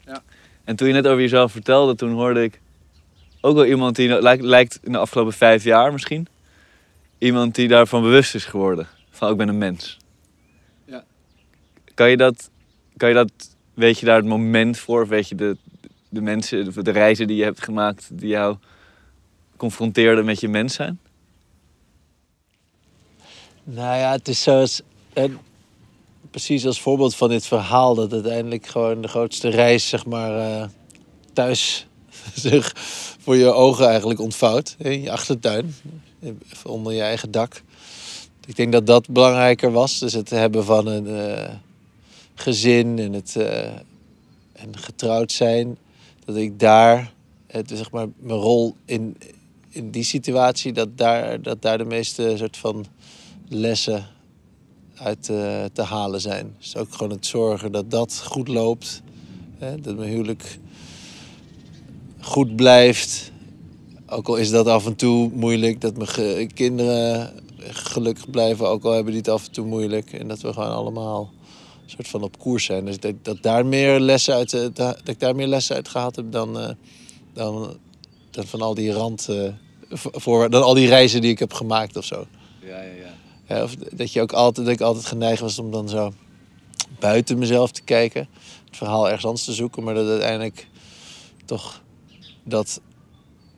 Ja. 0.06 0.22
En 0.64 0.76
toen 0.76 0.88
je 0.88 0.94
net 0.94 1.06
over 1.06 1.20
jezelf 1.20 1.52
vertelde, 1.52 1.94
toen 1.94 2.12
hoorde 2.12 2.42
ik 2.42 2.60
ook 3.40 3.54
wel 3.54 3.66
iemand 3.66 3.96
die 3.96 4.08
nou- 4.08 4.22
lijkt, 4.22 4.42
lijkt 4.42 4.78
in 4.82 4.92
de 4.92 4.98
afgelopen 4.98 5.32
vijf 5.32 5.64
jaar 5.64 5.92
misschien, 5.92 6.28
iemand 7.18 7.54
die 7.54 7.68
daarvan 7.68 8.02
bewust 8.02 8.34
is 8.34 8.44
geworden. 8.44 8.86
Van 9.10 9.30
ik 9.30 9.36
ben 9.36 9.48
een 9.48 9.58
mens. 9.58 9.98
Kan 12.00 12.10
je 12.10 12.16
dat, 12.16 12.50
kan 12.96 13.08
je 13.08 13.14
dat, 13.14 13.32
weet 13.74 13.98
je 13.98 14.06
daar 14.06 14.16
het 14.16 14.26
moment 14.26 14.78
voor, 14.78 15.02
of 15.02 15.08
weet 15.08 15.28
je 15.28 15.34
de, 15.34 15.56
de 16.08 16.20
mensen, 16.20 16.84
de, 16.84 16.90
reizen 16.90 17.26
die 17.26 17.36
je 17.36 17.42
hebt 17.42 17.62
gemaakt, 17.62 18.08
die 18.12 18.28
jou 18.28 18.56
confronteerden 19.56 20.24
met 20.24 20.40
je 20.40 20.48
mens 20.48 20.74
zijn? 20.74 21.00
Nou 23.64 23.98
ja, 23.98 24.12
het 24.12 24.28
is 24.28 24.42
zoals... 24.42 24.82
Precies 26.30 26.66
als 26.66 26.80
voorbeeld 26.80 27.14
van 27.14 27.28
dit 27.28 27.46
verhaal... 27.46 27.94
dat 27.94 28.12
uiteindelijk 28.12 28.66
gewoon 28.66 29.00
de 29.00 29.08
grootste 29.08 29.48
reis, 29.48 29.88
zeg 29.88 30.06
maar... 30.06 30.36
eh, 30.36 30.68
thuis 31.32 31.86
zich 32.34 32.72
voor 33.20 33.36
je 33.36 33.52
ogen 33.52 33.88
eigenlijk 33.88 34.20
ontvouwt. 34.20 34.74
In 34.78 35.02
je 35.02 35.10
achtertuin. 35.10 35.74
Onder 36.64 36.92
je 36.92 37.02
eigen 37.02 37.30
dak. 37.30 37.62
Ik 38.46 38.56
denk 38.56 38.72
dat 38.72 38.86
dat 38.86 39.08
belangrijker 39.08 39.72
was. 39.72 39.98
Dus 39.98 40.12
het 40.12 40.30
hebben 40.30 40.64
van 40.64 40.86
een 40.86 41.06
eh, 41.06 41.54
gezin 42.40 42.98
en 42.98 43.12
het 43.12 43.36
eh, 43.36 43.72
en 44.52 44.78
getrouwd 44.78 45.32
zijn. 45.32 45.78
Dat 46.24 46.36
ik 46.36 46.58
daar, 46.58 47.12
het, 47.46 47.72
zeg 47.74 47.90
maar, 47.90 48.06
mijn 48.18 48.38
rol 48.38 48.74
in, 48.84 49.16
in 49.68 49.90
die 49.90 50.02
situatie... 50.02 50.72
Dat 50.72 50.98
daar, 50.98 51.42
dat 51.42 51.62
daar 51.62 51.78
de 51.78 51.84
meeste 51.84 52.34
soort 52.36 52.56
van 52.56 52.86
lessen 53.48 54.06
uit 54.94 55.28
eh, 55.28 55.64
te 55.72 55.82
halen 55.82 56.20
zijn. 56.20 56.54
Dus 56.58 56.76
ook 56.76 56.92
gewoon 56.92 57.10
het 57.10 57.26
zorgen 57.26 57.72
dat 57.72 57.90
dat 57.90 58.22
goed 58.24 58.48
loopt. 58.48 59.02
Hè, 59.58 59.80
dat 59.80 59.96
mijn 59.96 60.10
huwelijk 60.10 60.58
goed 62.20 62.56
blijft. 62.56 63.32
Ook 64.06 64.28
al 64.28 64.36
is 64.36 64.50
dat 64.50 64.66
af 64.66 64.86
en 64.86 64.96
toe 64.96 65.30
moeilijk. 65.34 65.80
Dat 65.80 65.96
mijn 65.96 66.52
kinderen 66.52 67.32
gelukkig 67.58 68.30
blijven. 68.30 68.68
Ook 68.68 68.84
al 68.84 68.92
hebben 68.92 69.12
die 69.12 69.22
het 69.22 69.30
af 69.30 69.46
en 69.46 69.52
toe 69.52 69.66
moeilijk. 69.66 70.12
En 70.12 70.28
dat 70.28 70.40
we 70.40 70.52
gewoon 70.52 70.72
allemaal 70.72 71.32
soort 71.90 72.08
van 72.08 72.22
op 72.22 72.38
koers 72.38 72.64
zijn. 72.64 72.84
Dus 72.84 73.00
dat, 73.00 73.14
dat, 73.22 73.42
daar 73.42 73.66
meer 73.66 74.00
lessen 74.00 74.34
uit, 74.34 74.52
eh, 74.52 74.60
da- 74.60 74.92
dat 74.92 75.08
ik 75.08 75.20
daar 75.20 75.34
meer 75.34 75.46
lessen 75.46 75.76
uit 75.76 75.88
gehaald 75.88 76.16
heb 76.16 76.32
dan, 76.32 76.60
eh, 76.60 76.70
dan, 77.32 77.76
dan 78.30 78.46
van 78.46 78.60
al 78.62 78.74
die 78.74 78.92
rand... 78.92 79.28
eh, 79.28 79.48
voor, 79.92 80.50
dan 80.50 80.62
al 80.62 80.74
die 80.74 80.88
reizen 80.88 81.20
die 81.20 81.30
ik 81.30 81.38
heb 81.38 81.52
gemaakt 81.52 81.96
of 81.96 82.04
zo. 82.04 82.26
Ja, 82.60 82.82
ja, 82.82 82.92
ja. 82.92 83.14
Ja, 83.54 83.62
of 83.62 83.74
dat, 83.74 84.12
je 84.12 84.20
ook 84.20 84.32
altijd, 84.32 84.66
dat 84.66 84.74
ik 84.74 84.80
altijd 84.80 85.06
geneigd 85.06 85.40
was 85.40 85.58
om 85.58 85.70
dan 85.70 85.88
zo 85.88 86.12
buiten 86.98 87.38
mezelf 87.38 87.70
te 87.70 87.82
kijken. 87.82 88.28
Het 88.66 88.76
verhaal 88.76 89.06
ergens 89.06 89.24
anders 89.24 89.44
te 89.44 89.52
zoeken. 89.52 89.82
Maar 89.82 89.94
dat 89.94 90.08
uiteindelijk 90.08 90.68
toch 91.44 91.82
dat 92.44 92.80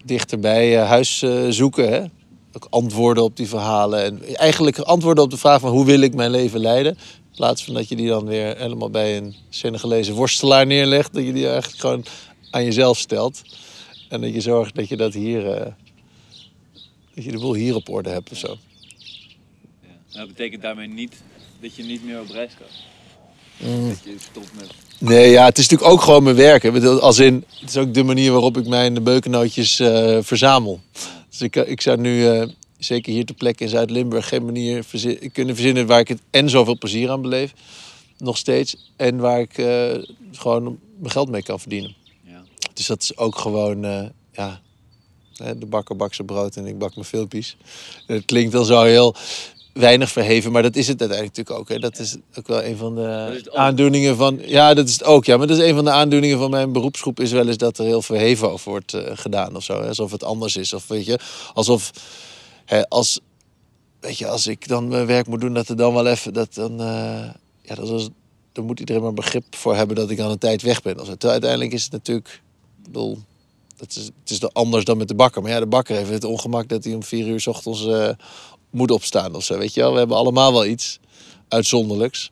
dichterbij 0.04 0.76
huis 0.76 1.24
zoeken. 1.48 1.88
Hè? 1.88 2.02
Ook 2.52 2.66
antwoorden 2.70 3.24
op 3.24 3.36
die 3.36 3.48
verhalen. 3.48 4.02
En 4.04 4.36
eigenlijk 4.36 4.78
antwoorden 4.78 5.24
op 5.24 5.30
de 5.30 5.36
vraag 5.36 5.60
van 5.60 5.70
hoe 5.70 5.84
wil 5.84 6.00
ik 6.00 6.14
mijn 6.14 6.30
leven 6.30 6.60
leiden. 6.60 6.98
In 7.32 7.38
plaats 7.38 7.64
van 7.64 7.74
dat 7.74 7.88
je 7.88 7.96
die 7.96 8.08
dan 8.08 8.26
weer 8.26 8.56
helemaal 8.56 8.90
bij 8.90 9.16
een 9.16 9.34
Senegalese 9.48 10.12
worstelaar 10.12 10.66
neerlegt. 10.66 11.14
Dat 11.14 11.24
je 11.24 11.32
die 11.32 11.48
eigenlijk 11.48 11.80
gewoon 11.80 12.04
aan 12.50 12.64
jezelf 12.64 12.98
stelt. 12.98 13.42
En 14.08 14.20
dat 14.20 14.34
je 14.34 14.40
zorgt 14.40 14.74
dat 14.74 14.88
je 14.88 14.96
dat 14.96 15.14
hier... 15.14 15.50
eh, 15.50 15.72
dat 17.14 17.24
je 17.24 17.30
de 17.30 17.38
boel 17.38 17.54
hier 17.54 17.74
op 17.74 17.88
orde 17.88 18.10
hebt 18.10 18.30
of 18.30 18.38
zo. 18.38 18.56
ja. 20.08 20.18
Dat 20.18 20.28
betekent 20.28 20.62
daarmee 20.62 20.88
niet 20.88 21.22
dat 21.60 21.74
je 21.74 21.82
niet 21.82 22.04
meer 22.04 22.20
op 22.20 22.30
reis 22.30 22.50
gaat. 22.60 22.70
Mm. 23.68 23.88
Dat 23.88 23.98
je 24.04 24.16
stopt 24.30 24.54
met... 24.54 24.70
Nee, 24.98 25.30
ja, 25.30 25.44
het 25.44 25.58
is 25.58 25.68
natuurlijk 25.68 25.92
ook 25.92 26.00
gewoon 26.00 26.22
mijn 26.22 26.36
werk. 26.36 26.62
Hè. 26.62 26.88
Als 27.00 27.18
in, 27.18 27.44
het 27.60 27.68
is 27.68 27.76
ook 27.76 27.94
de 27.94 28.02
manier 28.02 28.32
waarop 28.32 28.56
ik 28.56 28.66
mijn 28.66 29.02
beukennootjes 29.02 29.80
eh, 29.80 30.18
verzamel. 30.20 30.80
Dus 31.30 31.40
ik, 31.40 31.56
ik 31.56 31.80
zou 31.80 32.00
nu, 32.00 32.28
eh, 32.28 32.48
zeker 32.84 33.12
hier 33.12 33.24
ter 33.24 33.34
plekke 33.34 33.62
in 33.62 33.68
Zuid-Limburg, 33.68 34.28
geen 34.28 34.44
manier 34.44 34.84
kunnen 35.32 35.54
verzinnen 35.54 35.86
waar 35.86 36.00
ik 36.00 36.08
het 36.08 36.20
en 36.30 36.50
zoveel 36.50 36.78
plezier 36.78 37.10
aan 37.10 37.22
beleef. 37.22 37.52
Nog 38.18 38.36
steeds. 38.36 38.90
En 38.96 39.16
waar 39.16 39.40
ik 39.40 39.58
eh, 39.58 40.02
gewoon 40.32 40.78
mijn 40.98 41.12
geld 41.12 41.30
mee 41.30 41.42
kan 41.42 41.60
verdienen. 41.60 41.94
Ja. 42.24 42.42
Dus 42.74 42.86
dat 42.86 43.02
is 43.02 43.16
ook 43.16 43.38
gewoon, 43.38 43.84
eh, 43.84 44.04
ja, 44.32 44.60
de 45.56 45.66
bakker 45.66 45.96
bakt 45.96 46.14
zijn 46.14 46.26
brood 46.26 46.56
en 46.56 46.66
ik 46.66 46.78
bak 46.78 46.94
mijn 46.94 47.06
filmpjes. 47.06 47.56
Het 48.06 48.24
klinkt 48.24 48.52
dan 48.52 48.64
zo 48.64 48.82
heel 48.82 49.14
weinig 49.72 50.10
verheven, 50.10 50.52
maar 50.52 50.62
dat 50.62 50.76
is 50.76 50.88
het 50.88 51.00
uiteindelijk 51.00 51.36
natuurlijk 51.36 51.70
ook. 51.70 51.76
Hè. 51.76 51.88
Dat 51.88 51.98
is 51.98 52.16
ook 52.34 52.46
wel 52.46 52.64
een 52.64 52.76
van 52.76 52.94
de 52.94 53.42
aandoeningen 53.52 54.16
van... 54.16 54.40
Ja, 54.44 54.74
dat 54.74 54.88
is 54.88 54.92
het 54.92 55.04
ook, 55.04 55.24
ja. 55.24 55.36
Maar 55.36 55.46
dat 55.46 55.58
is 55.58 55.68
een 55.68 55.74
van 55.74 55.84
de 55.84 55.90
aandoeningen 55.90 56.38
van 56.38 56.50
mijn 56.50 56.72
beroepsgroep... 56.72 57.20
is 57.20 57.32
wel 57.32 57.46
eens 57.46 57.56
dat 57.56 57.78
er 57.78 57.84
heel 57.84 58.02
verheven 58.02 58.50
over 58.50 58.70
wordt 58.70 58.94
eh, 58.94 59.02
gedaan 59.14 59.56
of 59.56 59.62
zo. 59.62 59.80
hè. 59.80 59.88
Alsof 59.88 60.10
het 60.10 60.24
anders 60.24 60.56
is. 60.56 60.72
Of 60.72 60.86
weet 60.86 61.04
je, 61.04 61.18
alsof... 61.54 61.90
Als, 62.88 63.20
weet 64.00 64.18
je, 64.18 64.26
als 64.26 64.46
ik 64.46 64.68
dan 64.68 64.88
mijn 64.88 65.06
werk 65.06 65.26
moet 65.26 65.40
doen, 65.40 65.54
dat 65.54 65.68
er 65.68 65.76
dan 65.76 65.94
wel 65.94 66.06
even... 66.06 66.32
Dat 66.32 66.54
dan, 66.54 66.80
eh, 66.80 67.30
ja, 67.62 67.74
dat 67.74 67.90
is, 67.90 68.08
dan 68.52 68.64
moet 68.64 68.80
iedereen 68.80 69.02
maar 69.02 69.14
begrip 69.14 69.54
voor 69.54 69.76
hebben 69.76 69.96
dat 69.96 70.10
ik 70.10 70.20
aan 70.20 70.30
een 70.30 70.38
tijd 70.38 70.62
weg 70.62 70.82
ben. 70.82 70.96
Terwijl 70.96 71.32
uiteindelijk 71.32 71.72
is 71.72 71.82
het 71.82 71.92
natuurlijk... 71.92 72.42
Ik 72.78 72.84
bedoel, 72.84 73.18
het 73.76 73.96
is, 73.96 74.04
het 74.04 74.30
is 74.30 74.52
anders 74.52 74.84
dan 74.84 74.96
met 74.96 75.08
de 75.08 75.14
bakker. 75.14 75.42
Maar 75.42 75.50
ja, 75.50 75.60
de 75.60 75.66
bakker 75.66 75.96
heeft 75.96 76.10
het 76.10 76.24
ongemak 76.24 76.68
dat 76.68 76.84
hij 76.84 76.94
om 76.94 77.02
vier 77.02 77.26
uur 77.26 77.40
's 77.40 77.46
ochtends 77.46 77.86
eh, 77.86 78.10
moet 78.70 78.90
opstaan 78.90 79.34
of 79.34 79.44
zo. 79.44 79.58
Weet 79.58 79.74
je 79.74 79.80
wel, 79.80 79.92
we 79.92 79.98
hebben 79.98 80.16
allemaal 80.16 80.52
wel 80.52 80.66
iets 80.66 80.98
uitzonderlijks. 81.48 82.30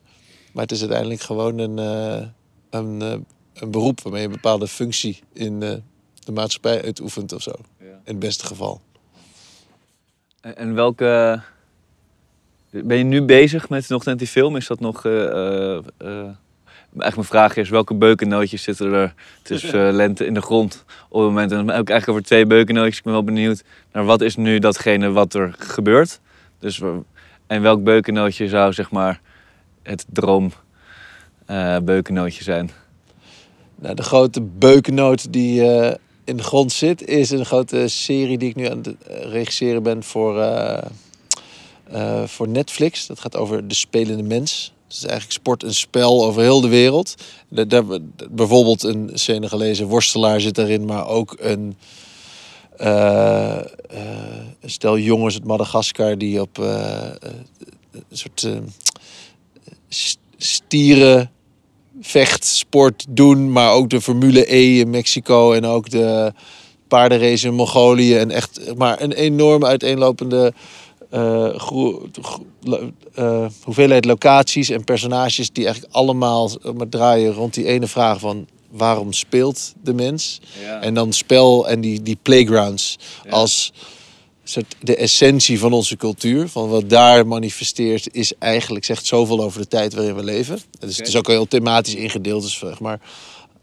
Maar 0.52 0.62
het 0.62 0.73
is 0.73 0.81
uiteindelijk 0.81 1.20
gewoon 1.20 1.59
een, 1.59 1.78
eh, 1.78 2.27
een, 2.70 3.01
een 3.55 3.70
beroep 3.70 4.01
waarmee 4.01 4.20
je 4.20 4.27
een 4.27 4.35
bepaalde 4.35 4.69
functie 4.69 5.19
in 5.32 5.61
de 5.61 6.32
maatschappij 6.32 6.82
uitoefent 6.82 7.32
of 7.32 7.43
zo. 7.43 7.52
Ja. 7.78 7.85
In 7.86 8.01
het 8.05 8.19
beste 8.19 8.47
geval. 8.47 8.81
En, 10.40 10.74
welke... 10.74 11.40
Ben 12.70 12.96
je 12.96 13.04
nu 13.04 13.22
bezig 13.22 13.68
met 13.68 13.88
nog 13.88 14.04
net 14.04 14.18
die 14.18 14.28
film? 14.28 14.56
Is 14.56 14.66
dat 14.66 14.80
nog... 14.80 15.04
eh, 15.04 15.78
Eigenlijk 16.90 17.30
mijn 17.30 17.42
vraag 17.42 17.56
is, 17.56 17.68
welke 17.68 17.94
beukennootjes 17.94 18.62
zitten 18.62 18.92
er 18.92 19.14
tussen 19.42 19.92
lente 20.02 20.26
in 20.26 20.34
de 20.34 20.40
grond 20.40 20.84
op 21.08 21.20
het 21.20 21.28
moment? 21.28 21.52
En 21.52 21.60
ik 21.60 21.68
eigenlijk 21.70 22.08
over 22.08 22.22
twee 22.22 22.46
beukennootjes. 22.46 22.98
Ik 22.98 23.02
ben 23.04 23.12
wel 23.12 23.24
benieuwd 23.24 23.62
naar 23.92 24.04
wat 24.04 24.20
is 24.20 24.36
nu 24.36 24.58
datgene 24.58 25.10
wat 25.10 25.34
er 25.34 25.54
gebeurt. 25.58 26.20
Dus 26.58 26.82
En 27.46 27.62
welk 27.62 27.84
beukennootje 27.84 28.48
zou 28.48 28.72
zeg 28.72 28.90
maar 28.90 29.20
het 29.82 30.06
droom 30.08 30.52
beukennootje 31.82 32.42
zijn? 32.42 32.70
Nou, 33.74 33.94
de 33.94 34.02
grote 34.02 34.40
beukennoot 34.40 35.32
die 35.32 35.62
in 36.31 36.36
de 36.36 36.43
grond 36.43 36.73
zit, 36.73 37.07
is 37.07 37.31
een 37.31 37.47
grote 37.47 37.89
serie 37.89 38.39
die 38.39 38.48
ik 38.48 38.57
nu 38.57 38.69
aan 38.69 38.78
het 38.78 38.86
eh, 39.07 39.31
regisseren 39.31 39.82
ben 39.82 40.02
voor, 40.02 40.40
eh, 40.40 40.82
eh, 41.90 42.23
voor 42.27 42.48
Netflix. 42.48 43.07
Dat 43.07 43.20
gaat 43.20 43.36
over 43.36 43.69
de 43.69 43.74
spelende 43.74 44.23
mens. 44.23 44.73
Het 44.85 44.97
is 44.97 45.02
eigenlijk 45.02 45.32
sport 45.32 45.62
en 45.62 45.74
spel 45.74 46.24
over 46.24 46.43
heel 46.43 46.61
de 46.61 46.69
wereld. 46.69 47.15
Daar, 47.48 47.85
bijvoorbeeld 48.31 48.82
een 48.82 49.11
Senegalese 49.15 49.85
worstelaar 49.85 50.40
zit 50.40 50.55
daarin, 50.55 50.85
maar 50.85 51.07
ook 51.07 51.36
een, 51.39 51.77
stel 54.65 54.98
jongens 54.98 55.35
uit 55.35 55.44
Madagaskar 55.44 56.19
die 56.19 56.40
op 56.40 56.59
een 56.59 57.43
soort 58.11 58.48
st- 59.89 60.19
stieren 60.36 61.31
vechtsport 62.01 63.05
doen, 63.09 63.52
maar 63.52 63.72
ook 63.72 63.90
de 63.90 64.01
Formule 64.01 64.55
E 64.55 64.78
in 64.78 64.90
Mexico 64.90 65.52
en 65.52 65.64
ook 65.64 65.90
de 65.90 66.32
paardenrace 66.89 67.47
in 67.47 67.55
Mongolië. 67.55 68.16
En 68.16 68.31
echt 68.31 68.74
maar 68.77 69.02
een 69.02 69.12
enorm 69.12 69.64
uiteenlopende 69.64 70.52
eh, 71.10 71.48
gro- 71.55 72.09
eh, 73.14 73.47
hoeveelheid 73.62 74.05
locaties 74.05 74.68
en 74.68 74.85
personages 74.85 75.51
die 75.52 75.64
eigenlijk 75.64 75.94
allemaal 75.94 76.51
maar 76.77 76.89
draaien 76.89 77.32
rond 77.32 77.55
die 77.55 77.66
ene 77.66 77.86
vraag 77.86 78.20
van 78.20 78.47
waarom 78.70 79.12
speelt 79.12 79.72
de 79.82 79.94
mens? 79.94 80.40
En 80.81 80.94
dan 80.94 81.12
spel 81.12 81.68
en 81.68 81.81
die, 81.81 82.02
die 82.02 82.18
playgrounds 82.22 82.98
als 83.31 83.72
soort 84.51 84.74
de 84.81 84.97
essentie 84.97 85.59
van 85.59 85.72
onze 85.72 85.97
cultuur. 85.97 86.48
Van 86.48 86.68
wat 86.68 86.90
daar 86.90 87.27
manifesteert 87.27 88.14
is 88.14 88.32
eigenlijk 88.39 88.85
zegt 88.85 89.06
zoveel 89.06 89.43
over 89.43 89.60
de 89.60 89.68
tijd 89.68 89.94
waarin 89.94 90.14
we 90.14 90.24
leven. 90.24 90.59
Dus 90.78 90.97
het 90.97 91.09
is 91.09 91.16
ook 91.16 91.27
heel 91.27 91.48
thematisch 91.48 91.94
ingedeeld. 91.94 92.43
Dus 92.43 92.59
zeg 92.59 92.81
maar 92.81 93.01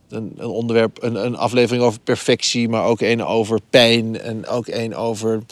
een, 0.09 0.33
een 0.37 0.47
onderwerp, 0.47 1.03
een, 1.03 1.25
een 1.25 1.35
aflevering 1.35 1.83
over 1.83 1.99
perfectie, 1.99 2.69
maar 2.69 2.83
ook 2.83 3.01
een 3.01 3.23
over 3.23 3.59
pijn 3.69 4.19
en 4.19 4.47
ook 4.47 4.67
een 4.67 4.95
over 4.95 5.43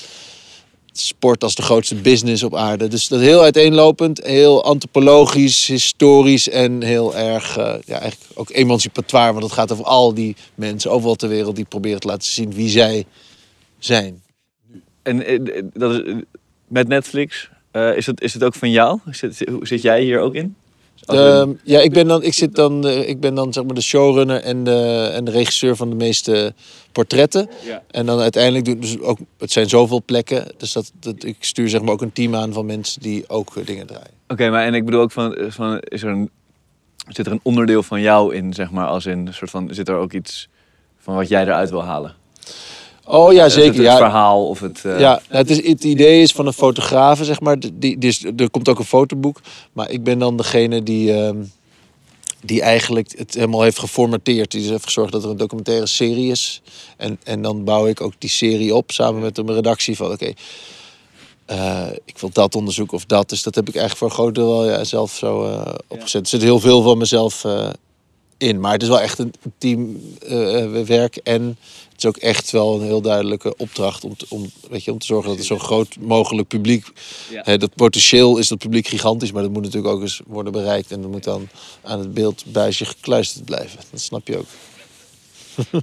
sport 0.92 1.44
als 1.44 1.56
de 1.56 1.62
grootste 1.62 1.96
business 1.96 2.44
op 2.44 2.56
aarde. 2.56 2.88
Dus 2.88 3.08
dat 3.08 3.20
heel 3.20 3.42
uiteenlopend, 3.42 4.24
heel 4.24 4.64
antropologisch, 4.64 5.68
historisch 5.68 6.50
en 6.50 6.82
heel 6.82 7.16
erg 7.16 7.58
eh, 7.58 7.74
ja, 7.86 8.00
eigenlijk 8.00 8.32
ook 8.34 8.50
emancipatoire. 8.50 9.32
Want 9.32 9.44
het 9.44 9.54
gaat 9.54 9.72
over 9.72 9.86
al 9.86 10.14
die 10.14 10.36
mensen 10.56 10.92
overal 10.92 11.16
ter 11.16 11.30
wereld 11.30 11.56
die 11.56 11.66
proberen 11.66 12.00
te 12.00 12.08
laten 12.08 12.32
zien 12.32 12.54
wie 12.54 12.70
zij 12.70 13.06
zijn. 13.80 14.24
En 15.06 15.26
eh, 15.26 15.40
dat 15.74 15.92
is, 15.92 16.02
eh, 16.04 16.16
met 16.68 16.88
Netflix, 16.88 17.50
eh, 17.72 17.98
is, 17.98 18.06
het, 18.06 18.22
is 18.22 18.34
het 18.34 18.44
ook 18.44 18.56
van 18.56 18.72
jou? 18.72 19.00
Zit, 19.12 19.46
hoe- 19.50 19.68
zit 19.68 19.82
jij 19.82 20.02
hier 20.02 20.20
ook 20.20 20.34
in? 20.36 20.56
Ehm, 21.06 21.52
ja, 21.64 21.80
ik 21.80 21.92
ben 21.94 22.08
dan, 22.08 22.24
ik 22.24 22.34
zit 22.34 22.56
dan, 22.56 22.88
eh, 22.88 23.10
ik 23.10 23.20
ben 23.20 23.36
dan 23.36 23.54
zeg 23.54 23.64
maar 23.64 23.76
de 23.76 23.82
showrunner 23.82 24.42
en 24.42 24.64
de, 24.64 25.10
en 25.14 25.24
de 25.26 25.32
regisseur 25.32 25.76
van 25.76 25.90
de 25.90 25.96
meeste 25.96 26.54
portretten. 26.92 27.50
Ja. 27.66 27.84
En 27.92 28.06
dan 28.06 28.20
uiteindelijk 28.20 28.66
doen 28.66 28.80
dus 28.80 29.00
ook, 29.00 29.18
het 29.38 29.52
zijn 29.52 29.70
zoveel 29.70 30.02
plekken, 30.06 30.46
dus 30.58 30.74
dat, 30.74 30.92
dat 31.00 31.24
ik 31.24 31.36
stuur 31.40 31.70
zeg 31.70 31.82
maar 31.82 31.92
ook 31.94 32.02
een 32.02 32.14
team 32.14 32.36
aan 32.36 32.54
van 32.54 32.66
mensen 32.66 33.02
die 33.02 33.30
ook 33.30 33.56
eh, 33.58 33.66
dingen 33.66 33.88
draaien. 33.88 34.12
Oké, 34.28 34.50
maar 34.50 34.66
en 34.66 34.74
ik 34.74 34.86
bedoel 34.86 35.02
ook 35.02 35.12
van, 35.12 35.36
van 35.48 35.80
is 35.80 36.04
er 36.04 36.10
een, 36.10 36.30
zit 37.10 37.26
er 37.26 37.32
een 37.32 37.40
onderdeel 37.44 37.84
van 37.84 38.02
jou 38.02 38.36
in, 38.36 38.54
zeg 38.54 38.72
maar, 38.72 38.88
als 38.88 39.06
in 39.06 39.28
een 39.28 39.34
soort 39.34 39.52
van, 39.52 39.68
zit 39.74 39.90
er 39.90 39.96
ook 39.96 40.14
iets 40.14 40.50
van 41.00 41.16
wat 41.16 41.28
jij 41.28 41.42
eruit 41.42 41.70
wil 41.70 41.84
halen? 41.84 42.16
Oh 43.08 43.34
ja, 43.34 43.46
Is 43.46 43.54
het 43.56 43.64
zeker. 43.64 43.78
Het 43.78 43.86
Ja, 43.86 43.98
verhaal 43.98 44.48
of 44.48 44.60
het. 44.60 44.82
eh, 44.86 45.00
Ja, 45.00 45.10
nou, 45.12 45.22
het, 45.46 45.50
is, 45.50 45.68
het 45.68 45.84
idee 45.84 46.22
is 46.22 46.32
van 46.32 46.46
een 46.48 46.54
fotograaf, 46.54 47.20
zeg 47.24 47.40
maar. 47.40 47.60
Die, 47.60 47.74
die 47.98 47.98
is, 48.00 48.24
er 48.38 48.50
komt 48.50 48.70
ook 48.70 48.80
een 48.80 48.86
fotoboek. 48.86 49.42
Maar 49.74 49.90
ik 49.90 50.04
ben 50.04 50.20
dan 50.20 50.38
degene 50.38 50.84
die, 50.84 51.14
ehm, 51.14 51.38
die 52.42 52.62
eigenlijk 52.62 53.14
het 53.18 53.34
helemaal 53.34 53.62
heeft 53.62 53.80
geformateerd. 53.80 54.52
Die 54.52 54.62
dus 54.62 54.70
heeft 54.70 54.84
gezorgd 54.84 55.12
dat 55.12 55.24
er 55.24 55.30
een 55.30 55.38
documentaire 55.38 55.88
serie 55.88 56.32
is. 56.32 56.62
En, 56.98 57.20
en 57.24 57.42
dan 57.42 57.64
bouw 57.64 57.88
ik 57.88 58.02
ook 58.02 58.14
die 58.18 58.30
serie 58.30 58.76
op 58.76 58.92
samen 58.92 59.22
met 59.22 59.38
een 59.38 59.54
redactie 59.54 59.96
van... 59.96 60.12
oké, 60.12 60.34
eh, 61.46 61.86
ik 62.06 62.18
wil 62.18 62.30
dat 62.34 62.56
onderzoeken 62.56 62.98
of 62.98 63.06
dat. 63.06 63.30
Dus 63.30 63.44
dat 63.44 63.56
heb 63.56 63.68
ik 63.68 63.76
eigenlijk 63.76 63.98
voor 63.98 64.08
een 64.10 64.24
groot 64.24 64.36
deel 64.36 64.58
wel 64.58 64.70
ja, 64.70 64.84
zelf 64.84 65.12
zo 65.16 65.44
eh, 65.46 65.74
opgezet. 65.88 66.22
Er 66.22 66.28
zit 66.28 66.42
heel 66.42 66.60
veel 66.60 66.82
van 66.82 66.98
mezelf 66.98 67.46
in. 68.38 68.60
Maar 68.60 68.72
het 68.74 68.82
is 68.82 68.88
wel 68.88 69.02
echt 69.02 69.20
een 69.20 69.34
teamwerk. 69.58 71.16
en 71.16 71.58
het 71.92 71.98
is 72.04 72.06
ook 72.06 72.18
echt 72.18 72.52
wel 72.52 72.76
een 72.80 72.86
heel 72.86 73.02
duidelijke 73.02 73.56
opdracht 73.58 74.04
om, 74.04 74.18
te- 74.18 74.26
om, 74.30 74.50
weet 74.70 74.84
je, 74.84 74.92
om 74.92 75.00
te 75.00 75.06
zorgen 75.06 75.28
dat 75.30 75.38
het 75.38 75.48
zo 75.48 75.58
groot 75.58 75.96
mogelijk 76.00 76.48
publiek. 76.48 76.86
Ja. 77.32 77.42
Hè, 77.46 77.58
dat 77.58 77.76
potentieel 77.76 78.38
is 78.38 78.48
dat 78.48 78.58
publiek 78.58 78.88
gigantisch, 78.88 79.32
maar 79.32 79.42
dat 79.42 79.52
moet 79.52 79.64
natuurlijk 79.64 79.94
ook 79.94 80.02
eens 80.02 80.22
worden 80.28 80.52
bereikt. 80.52 80.92
En 80.92 81.02
dat 81.02 81.12
moet 81.12 81.24
dan 81.24 81.48
aan 81.82 82.00
het 82.00 82.14
beeldbuisje 82.14 82.86
gekluisterd 82.86 83.46
blijven. 83.46 83.80
Dat 83.92 84.00
snap 84.02 84.28
je 84.28 84.38
ook. 84.38 84.46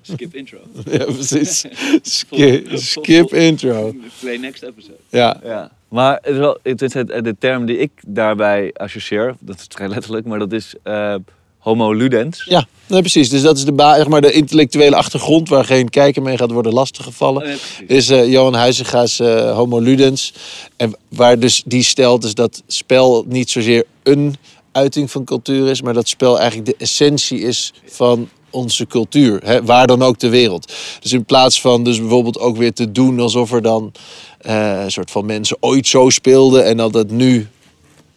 Skip 0.03 0.35
intro. 0.35 0.59
Ja, 0.91 1.05
precies. 1.05 1.65
Skip, 2.03 2.69
skip 2.79 3.33
intro. 3.35 3.95
Play 4.20 4.37
next 4.37 4.62
episode. 4.62 4.97
Ja. 5.09 5.41
Ja. 5.45 5.70
Maar 5.89 6.15
het 6.23 6.27
is 6.33 6.37
wel, 6.37 6.59
het 6.62 6.83
is 6.83 6.95
het, 6.95 7.09
de 7.09 7.37
term 7.39 7.66
die 7.66 7.79
ik 7.79 7.91
daarbij 8.07 8.70
associeer, 8.77 9.35
dat 9.41 9.57
is 9.59 9.66
vrij 9.69 9.89
letterlijk, 9.89 10.27
maar 10.27 10.39
dat 10.39 10.53
is 10.53 10.74
eh, 10.83 11.15
homo 11.62 11.93
ludens. 11.93 12.44
Ja, 12.48 12.66
nee, 12.86 13.01
precies. 13.01 13.28
Dus 13.28 13.43
dat 13.43 13.56
is 13.56 13.64
de, 13.64 13.72
zeg 13.76 14.09
maar, 14.09 14.20
de 14.20 14.32
intellectuele 14.32 14.97
achtergrond 14.97 15.48
waar 15.48 15.64
geen 15.64 15.89
kijker 15.89 16.22
mee 16.22 16.36
gaat 16.36 16.51
worden 16.51 16.72
lastiggevallen. 16.72 17.43
Oh, 17.43 17.51
is 17.86 18.09
eh, 18.09 18.30
Johan 18.30 18.55
Huizinga's 18.55 19.20
eh 19.20 19.56
Homo 19.56 19.78
Ludens. 19.78 20.32
En 20.76 20.97
waar 21.09 21.39
dus 21.39 21.62
die 21.66 21.82
stelt 21.82 22.22
dus 22.22 22.34
dat 22.34 22.62
spel 22.66 23.24
niet 23.28 23.51
zozeer 23.51 23.84
een 24.02 24.36
uiting 24.72 25.10
van 25.10 25.24
cultuur 25.24 25.68
is, 25.68 25.82
maar 25.82 25.94
dat 25.94 26.09
spel 26.09 26.39
eigenlijk 26.39 26.70
de 26.70 26.84
essentie 26.84 27.40
is 27.40 27.72
van 27.86 28.28
onze 28.51 28.86
cultuur, 28.86 29.40
hè, 29.44 29.64
waar 29.64 29.86
dan 29.86 30.02
ook 30.02 30.16
ter 30.16 30.30
wereld. 30.30 30.72
Dus 31.01 31.12
in 31.12 31.24
plaats 31.24 31.60
van 31.60 31.84
dus 31.84 31.98
bijvoorbeeld 31.98 32.39
ook 32.39 32.56
weer 32.56 32.72
te 32.72 32.93
doen 32.93 33.20
alsof 33.20 33.52
er 33.52 33.62
dan 33.62 33.93
eh, 34.39 34.82
een 34.82 34.90
soort 34.90 35.10
van 35.10 35.26
mensen 35.26 35.56
ooit 35.60 35.86
zo 35.86 36.10
speelden 36.10 36.64
en 36.64 36.76
dat 36.76 36.94
het 36.94 37.10
nu 37.10 37.48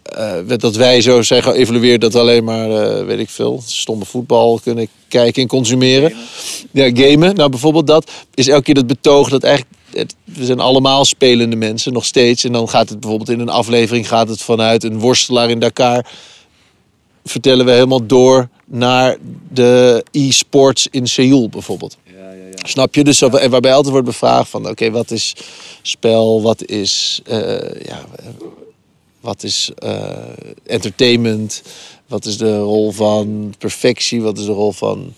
eh, 0.06 0.58
dat 0.58 0.76
wij 0.76 1.02
zo 1.02 1.22
zijn 1.22 1.44
geëvalueerd 1.44 2.02
dat 2.02 2.14
we 2.14 2.20
alleen 2.20 2.44
maar, 2.44 2.70
eh, 2.70 3.06
weet 3.06 3.20
ik 3.20 3.30
veel, 3.30 3.64
stomme 3.66 4.06
voetbal 4.06 4.60
kunnen 4.64 4.88
kijken 5.08 5.42
en 5.42 5.48
consumeren. 5.48 6.14
Ja, 6.72 6.90
gamen. 6.94 7.36
Nou, 7.36 7.50
bijvoorbeeld 7.50 7.88
dat 7.88 8.12
is 8.34 8.48
elke 8.48 8.64
keer 8.64 8.74
dat 8.74 8.88
betoog 8.88 9.30
dat 9.30 9.44
eigenlijk. 9.44 9.76
Het, 9.92 10.16
we 10.24 10.46
zijn 10.46 10.60
allemaal 10.60 11.06
spelende 11.06 11.56
mensen, 11.56 11.94
nog 11.94 12.06
steeds. 12.06 12.44
En 12.44 12.52
dan 12.52 12.70
gaat 12.70 12.90
het 12.90 13.00
bijvoorbeeld 13.00 13.30
in 13.30 13.40
een 13.40 13.50
aflevering 13.50 14.08
gaat 14.08 14.30
het 14.30 14.42
vanuit 14.42 14.84
een 14.84 15.00
worstelaar 15.00 15.50
in 15.50 15.60
Dakar. 15.60 16.06
Vertellen 17.24 17.66
we 17.66 17.72
helemaal 17.72 18.06
door 18.06 18.50
naar 18.66 19.18
de 19.52 20.04
e-sports 20.12 20.88
in 20.92 21.08
Seoul 21.08 21.50
bijvoorbeeld. 21.50 21.98
Ja, 22.04 22.14
ja, 22.14 22.32
ja. 22.32 22.68
Snap 22.68 22.96
je? 22.96 23.04
Dus 23.04 23.22
en 23.22 23.50
waarbij 23.50 23.74
altijd 23.74 23.92
wordt 23.92 24.08
bevraagd 24.08 24.50
van 24.50 24.70
oké, 24.70 24.92
wat 24.92 25.12
is 25.12 25.36
spel, 25.82 26.42
wat 26.42 26.66
is, 26.66 27.22
eh, 27.26 27.86
ja, 27.86 28.06
wat 29.26 29.44
is 29.44 29.72
eh, 29.76 30.08
entertainment, 30.66 31.62
wat 32.08 32.26
is 32.26 32.38
de 32.38 32.58
rol 32.58 32.92
van 32.92 33.54
perfectie, 33.58 34.22
wat 34.22 34.38
is 34.38 34.46
de 34.46 34.52
rol 34.52 34.72
van 34.72 35.14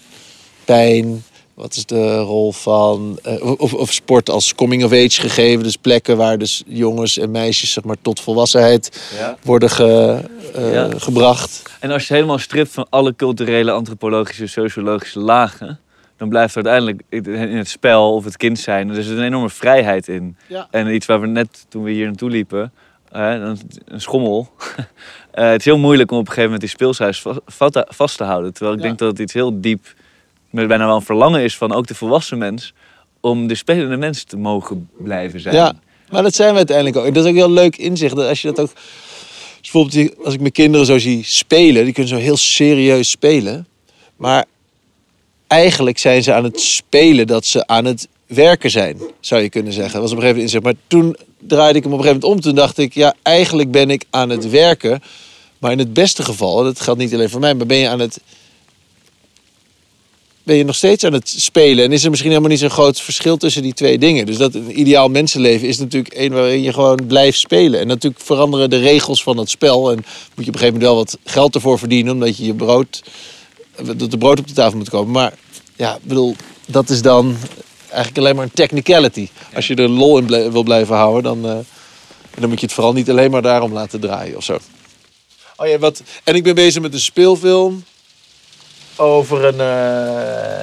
pijn, 0.66 1.24
wat 1.54 1.76
is 1.76 1.86
de 1.86 2.18
rol 2.18 2.52
van 2.52 3.20
eh, 3.24 3.60
of, 3.60 3.74
of 3.74 3.94
sport 3.94 4.30
als 4.30 4.56
coming 4.56 4.84
of 4.84 4.92
age 4.92 5.22
gegeven, 5.22 5.64
dus 5.64 5.76
plekken 5.76 6.18
waar 6.18 6.38
dus 6.38 6.64
jongens 6.68 7.18
en 7.18 7.32
meisjes 7.32 7.72
zeg 7.72 7.84
maar 7.84 7.96
tot 8.02 8.20
volwassenheid 8.20 9.02
Ja. 9.18 9.38
worden 9.44 9.70
ge- 9.70 10.22
eh, 10.56 10.74
Ja. 10.74 10.90
gebracht. 10.98 11.62
En 11.80 11.92
als 11.92 12.08
je 12.08 12.14
helemaal 12.14 12.38
stript 12.38 12.72
van 12.72 12.86
alle 12.90 13.16
culturele, 13.16 13.72
antropologische, 13.72 14.48
sociologische 14.48 15.20
lagen, 15.20 15.80
dan 16.18 16.30
blijft 16.30 16.56
er 16.56 16.66
uiteindelijk 16.66 17.02
in 17.50 17.58
het 17.58 17.68
spel 17.70 18.14
of 18.14 18.24
het 18.24 18.38
kind 18.38 18.60
zijn, 18.60 18.90
er 18.90 18.98
is 18.98 19.08
een 19.08 19.24
enorme 19.24 19.50
vrijheid 19.50 20.08
in. 20.08 20.38
Ja. 20.48 20.68
En 20.72 20.94
iets 20.94 21.06
waar 21.06 21.22
we 21.22 21.28
net, 21.28 21.66
toen 21.70 21.84
we 21.84 21.92
hier 21.92 22.06
naartoe 22.06 22.30
liepen, 22.30 22.72
eh, 23.18 23.52
een 23.86 24.02
schommel. 24.02 24.50
Eh, 25.32 25.50
het 25.50 25.60
is 25.60 25.66
heel 25.66 25.78
moeilijk 25.78 26.12
om 26.12 26.18
op 26.18 26.28
een 26.28 26.34
gegeven 26.34 26.52
moment 26.52 26.62
die 26.62 26.70
speelshuis 26.76 27.22
va- 27.22 27.40
vast, 27.46 27.84
vast 27.88 28.18
te 28.18 28.24
houden. 28.24 28.54
Terwijl 28.54 28.76
ik 28.76 28.82
Ja. 28.82 28.88
denk 28.88 29.00
dat 29.00 29.08
het 29.12 29.20
iets 29.20 29.34
heel 29.34 29.62
diep, 29.62 29.94
met 30.50 30.68
bijna 30.68 30.86
wel 30.86 30.96
een 30.96 31.02
verlangen 31.02 31.42
is 31.42 31.58
van 31.58 31.72
ook 31.74 31.88
de 31.88 31.96
volwassen 31.96 32.38
mens, 32.38 32.74
om 33.20 33.48
de 33.48 33.56
spelende 33.56 33.98
mens 33.98 34.24
te 34.24 34.38
mogen 34.38 34.90
blijven 34.98 35.40
zijn. 35.40 35.56
Ja, 35.56 35.74
maar 36.12 36.24
dat 36.24 36.36
zijn 36.36 36.50
we 36.52 36.58
uiteindelijk 36.58 36.98
ook. 36.98 37.14
Dat 37.14 37.24
is 37.24 37.30
ook 37.30 37.36
heel 37.36 37.52
leuk 37.52 37.78
inzicht. 37.78 38.16
Dat 38.16 38.28
als 38.28 38.42
je 38.42 38.48
dat 38.48 38.60
ook. 38.60 38.74
Dus 39.62 39.72
bijvoorbeeld, 39.72 40.26
als 40.26 40.34
ik 40.34 40.40
mijn 40.40 40.52
kinderen 40.52 40.86
zo 40.86 40.98
zie 40.98 41.24
spelen, 41.24 41.84
die 41.84 41.94
kunnen 41.94 42.12
zo 42.12 42.18
heel 42.20 42.38
serieus 42.38 43.10
spelen. 43.10 43.68
Maar 44.16 44.46
eigenlijk 45.48 45.98
zijn 45.98 46.24
ze 46.24 46.34
aan 46.34 46.44
het 46.44 46.60
spelen 46.62 47.28
dat 47.28 47.46
ze 47.46 47.68
aan 47.68 47.86
het 47.86 48.08
werken 48.26 48.70
zijn, 48.72 48.98
zou 49.20 49.42
je 49.42 49.50
kunnen 49.50 49.74
zeggen. 49.74 49.94
Dat 49.94 50.02
was 50.02 50.12
op 50.12 50.18
een 50.18 50.24
gegeven 50.24 50.44
moment 50.44 50.54
inzicht. 50.56 50.64
Maar 50.64 50.84
toen 50.88 51.18
draaide 51.40 51.78
ik 51.78 51.84
hem 51.84 51.94
op 51.94 52.00
een 52.00 52.06
gegeven 52.06 52.28
moment 52.28 52.46
om. 52.46 52.52
Toen 52.52 52.56
dacht 52.56 52.78
ik, 52.78 52.94
ja, 52.94 53.14
eigenlijk 53.24 53.72
ben 53.72 53.90
ik 53.90 54.04
aan 54.10 54.30
het 54.30 54.50
werken. 54.50 55.02
Maar 55.58 55.72
in 55.72 55.80
het 55.80 55.94
beste 55.94 56.24
geval, 56.24 56.64
dat 56.64 56.82
geldt 56.82 57.00
niet 57.00 57.14
alleen 57.14 57.30
voor 57.30 57.40
mij, 57.40 57.54
maar 57.54 57.66
ben 57.66 57.78
je 57.78 57.90
aan 57.90 58.00
het 58.00 58.20
ben 60.48 60.56
je 60.56 60.66
nog 60.66 60.76
steeds 60.76 61.04
aan 61.04 61.14
het 61.14 61.30
spelen. 61.30 61.86
En 61.86 61.92
is 61.92 62.04
er 62.04 62.10
misschien 62.10 62.32
helemaal 62.32 62.52
niet 62.52 62.60
zo'n 62.60 62.70
groot 62.70 63.02
verschil 63.02 63.38
tussen 63.38 63.62
die 63.62 63.74
twee 63.74 63.98
dingen. 63.98 64.26
Dus 64.26 64.38
dat 64.38 64.56
een 64.56 64.80
ideaal 64.80 65.10
mensenleven 65.10 65.68
is 65.68 65.78
natuurlijk 65.78 66.14
één 66.14 66.32
waarin 66.32 66.62
je 66.62 66.74
gewoon 66.74 67.00
blijft 67.08 67.40
spelen. 67.40 67.80
En 67.80 67.88
natuurlijk 67.88 68.24
veranderen 68.24 68.70
de 68.70 68.80
regels 68.80 69.24
van 69.24 69.38
het 69.38 69.50
spel. 69.50 69.92
En 69.92 69.96
moet 69.96 70.06
je 70.06 70.32
op 70.32 70.38
een 70.38 70.44
gegeven 70.46 70.66
moment 70.66 70.84
wel 70.84 70.96
wat 70.96 71.18
geld 71.24 71.56
ervoor 71.56 71.80
verdienen. 71.80 72.14
Omdat 72.14 72.38
je 72.38 72.46
je 72.46 72.54
brood, 72.54 73.04
dat 73.98 74.12
de 74.12 74.18
brood 74.18 74.40
op 74.40 74.48
de 74.48 74.54
tafel 74.54 74.78
moet 74.78 74.90
komen. 74.90 75.12
Maar 75.12 75.34
ja, 75.76 75.96
ik 75.96 76.04
bedoel, 76.04 76.36
dat 76.66 76.90
is 76.90 77.02
dan 77.02 77.36
eigenlijk 77.90 78.18
alleen 78.18 78.36
maar 78.36 78.44
een 78.44 78.52
technicality. 78.54 79.30
Als 79.56 79.68
je 79.68 79.76
er 79.76 79.90
lol 79.90 80.18
in 80.18 80.26
ble- 80.26 80.52
wil 80.52 80.64
blijven 80.64 80.96
houden, 80.96 81.24
dan, 81.24 81.52
eh, 81.52 81.58
dan 82.40 82.50
moet 82.50 82.60
je 82.60 82.66
het 82.66 82.76
vooral 82.76 82.94
niet 82.94 83.10
alleen 83.10 83.32
maar 83.32 83.42
daarom 83.42 83.74
laten 83.74 84.00
draaien 84.00 84.38
of 84.38 84.44
zo. 84.44 84.58
Oh 85.56 85.68
ja, 85.68 85.78
wat, 85.80 86.02
en 86.24 86.36
ik 86.36 86.44
ben 86.44 86.56
bezig 86.56 86.82
met 86.82 86.94
een 86.94 87.00
speelfilm 87.00 87.84
over 88.96 89.46
een. 89.46 89.60
eh, 89.60 90.60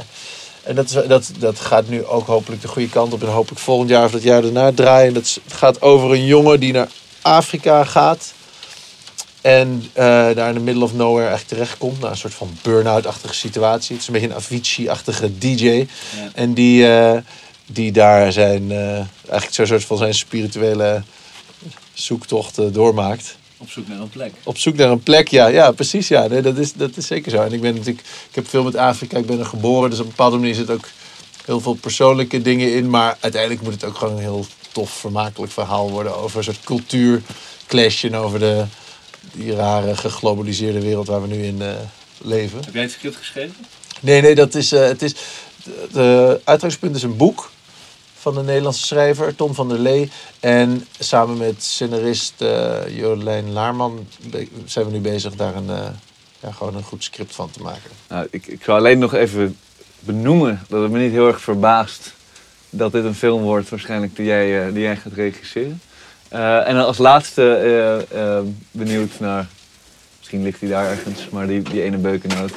en 0.62 0.74
dat, 0.74 0.84
is, 0.84 0.96
dat, 1.08 1.30
dat 1.38 1.60
gaat 1.60 1.88
nu 1.88 2.04
ook 2.04 2.26
hopelijk 2.26 2.62
de 2.62 2.68
goede 2.68 2.88
kant 2.88 3.12
op. 3.12 3.22
En 3.22 3.28
hopelijk 3.28 3.60
volgend 3.60 3.88
jaar 3.90 4.04
of 4.04 4.10
dat 4.10 4.22
jaar 4.22 4.42
daarna 4.42 4.72
draaien. 4.72 5.14
Dat 5.14 5.40
gaat 5.48 5.82
over 5.82 6.10
een 6.12 6.24
jongen 6.24 6.60
die 6.60 6.72
naar 6.72 6.88
Afrika 7.22 7.84
gaat. 7.84 8.32
En 9.44 9.84
eh, 9.92 10.04
daar 10.34 10.48
in 10.48 10.54
de 10.54 10.60
middle 10.60 10.84
of 10.84 10.94
nowhere 10.94 11.28
echt 11.28 11.48
terechtkomt. 11.48 12.00
Naar 12.00 12.10
een 12.10 12.16
soort 12.16 12.34
van 12.34 12.58
burn-out-achtige 12.62 13.34
situatie. 13.34 13.92
Het 13.92 14.00
is 14.00 14.06
een 14.06 14.12
beetje 14.12 14.28
een 14.28 14.34
Avicii-achtige 14.34 15.38
DJ. 15.38 15.86
En 16.34 16.54
die, 16.54 16.86
eh, 16.86 17.18
die 17.66 17.92
daar 17.92 18.32
zijn, 18.32 18.70
eh, 18.70 18.94
eigenlijk 18.96 19.50
zo'n 19.50 19.66
soort 19.66 19.84
van 19.84 19.96
zijn 19.96 20.14
spirituele 20.14 21.02
zoektocht 21.92 22.74
doormaakt. 22.74 23.36
Op 23.56 23.70
zoek 23.70 23.88
naar 23.88 24.00
een 24.00 24.08
plek. 24.08 24.32
Op 24.44 24.58
zoek 24.58 24.76
naar 24.76 24.90
een 24.90 25.02
plek, 25.02 25.28
ja, 25.28 25.46
ja 25.46 25.70
precies. 25.70 26.08
Ja. 26.08 26.26
Nee, 26.26 26.42
dat, 26.42 26.58
is, 26.58 26.72
dat 26.72 26.96
is 26.96 27.06
zeker 27.06 27.30
zo. 27.30 27.42
En 27.42 27.52
ik 27.52 27.60
ben 27.60 27.74
natuurlijk, 27.74 28.06
ik 28.28 28.34
heb 28.34 28.48
veel 28.48 28.62
met 28.62 28.76
Afrika, 28.76 29.18
ik 29.18 29.26
ben 29.26 29.38
er 29.38 29.46
geboren. 29.46 29.90
Dus 29.90 29.98
op 29.98 30.04
een 30.04 30.10
bepaalde 30.10 30.36
manier 30.36 30.54
zit 30.54 30.70
ook 30.70 30.88
heel 31.44 31.60
veel 31.60 31.74
persoonlijke 31.74 32.42
dingen 32.42 32.74
in. 32.74 32.90
Maar 32.90 33.16
uiteindelijk 33.20 33.62
moet 33.62 33.72
het 33.72 33.84
ook 33.84 33.96
gewoon 33.96 34.14
een 34.14 34.22
heel 34.22 34.46
tof, 34.72 34.90
vermakelijk 34.90 35.52
verhaal 35.52 35.90
worden 35.90 36.16
over 36.16 36.38
een 36.38 36.44
soort 36.44 36.64
cultuurclash 36.64 38.04
en 38.04 38.14
over 38.14 38.38
de, 38.38 38.64
die 39.36 39.54
rare 39.54 39.96
geglobaliseerde 39.96 40.80
wereld 40.80 41.06
waar 41.06 41.22
we 41.22 41.28
nu 41.28 41.42
in 41.44 41.62
eh, 41.62 41.68
leven. 42.22 42.60
Heb 42.64 42.74
jij 42.74 42.82
het 42.82 42.92
script 42.92 43.16
geschreven? 43.16 43.54
Nee, 44.00 44.20
nee, 44.22 44.34
dat 44.34 44.54
is. 44.54 44.72
eh, 44.72 44.80
het 44.86 45.02
is 45.02 45.14
de, 45.64 45.86
de 45.92 46.40
uitgangspunt 46.44 46.96
is 46.96 47.02
een 47.02 47.16
boek 47.16 47.50
van 48.18 48.36
een 48.36 48.44
Nederlandse 48.44 48.86
schrijver, 48.86 49.36
Tom 49.36 49.54
van 49.54 49.68
der 49.68 49.78
Lee. 49.78 50.10
En 50.40 50.86
samen 50.98 51.36
met 51.36 51.62
scenarist 51.62 52.40
eh, 52.42 52.96
Jolijn 52.96 53.52
Laarman 53.52 54.06
zijn 54.64 54.86
we 54.86 54.92
nu 54.92 54.98
bezig 55.00 55.34
daar 55.34 55.54
een, 55.54 55.70
eh, 55.70 55.86
ja, 56.40 56.50
gewoon 56.52 56.76
een 56.76 56.82
goed 56.82 57.04
script 57.04 57.34
van 57.34 57.50
te 57.50 57.62
maken. 57.62 57.90
Nou, 58.08 58.26
ik, 58.30 58.46
ik 58.46 58.62
zou 58.64 58.78
alleen 58.78 58.98
nog 58.98 59.14
even 59.14 59.58
benoemen 60.00 60.62
dat 60.68 60.82
het 60.82 60.90
me 60.90 60.98
niet 60.98 61.12
heel 61.12 61.26
erg 61.26 61.40
verbaast 61.40 62.12
dat 62.70 62.92
dit 62.92 63.04
een 63.04 63.14
film 63.14 63.42
wordt, 63.42 63.68
waarschijnlijk 63.68 64.16
die 64.16 64.26
jij, 64.26 64.66
eh, 64.66 64.72
die 64.72 64.82
jij 64.82 64.96
gaat 64.96 65.12
regisseren. 65.12 65.80
Eh, 66.34 66.68
en 66.68 66.76
als 66.76 66.98
laatste 66.98 67.54
eh, 67.54 68.36
eh, 68.38 68.44
benieuwd 68.70 69.20
naar, 69.20 69.46
misschien 70.18 70.42
ligt 70.42 70.60
hij 70.60 70.68
daar 70.68 70.90
ergens, 70.90 71.28
maar 71.28 71.46
die, 71.46 71.62
die 71.62 71.82
ene 71.82 71.96
beukennoot. 71.96 72.52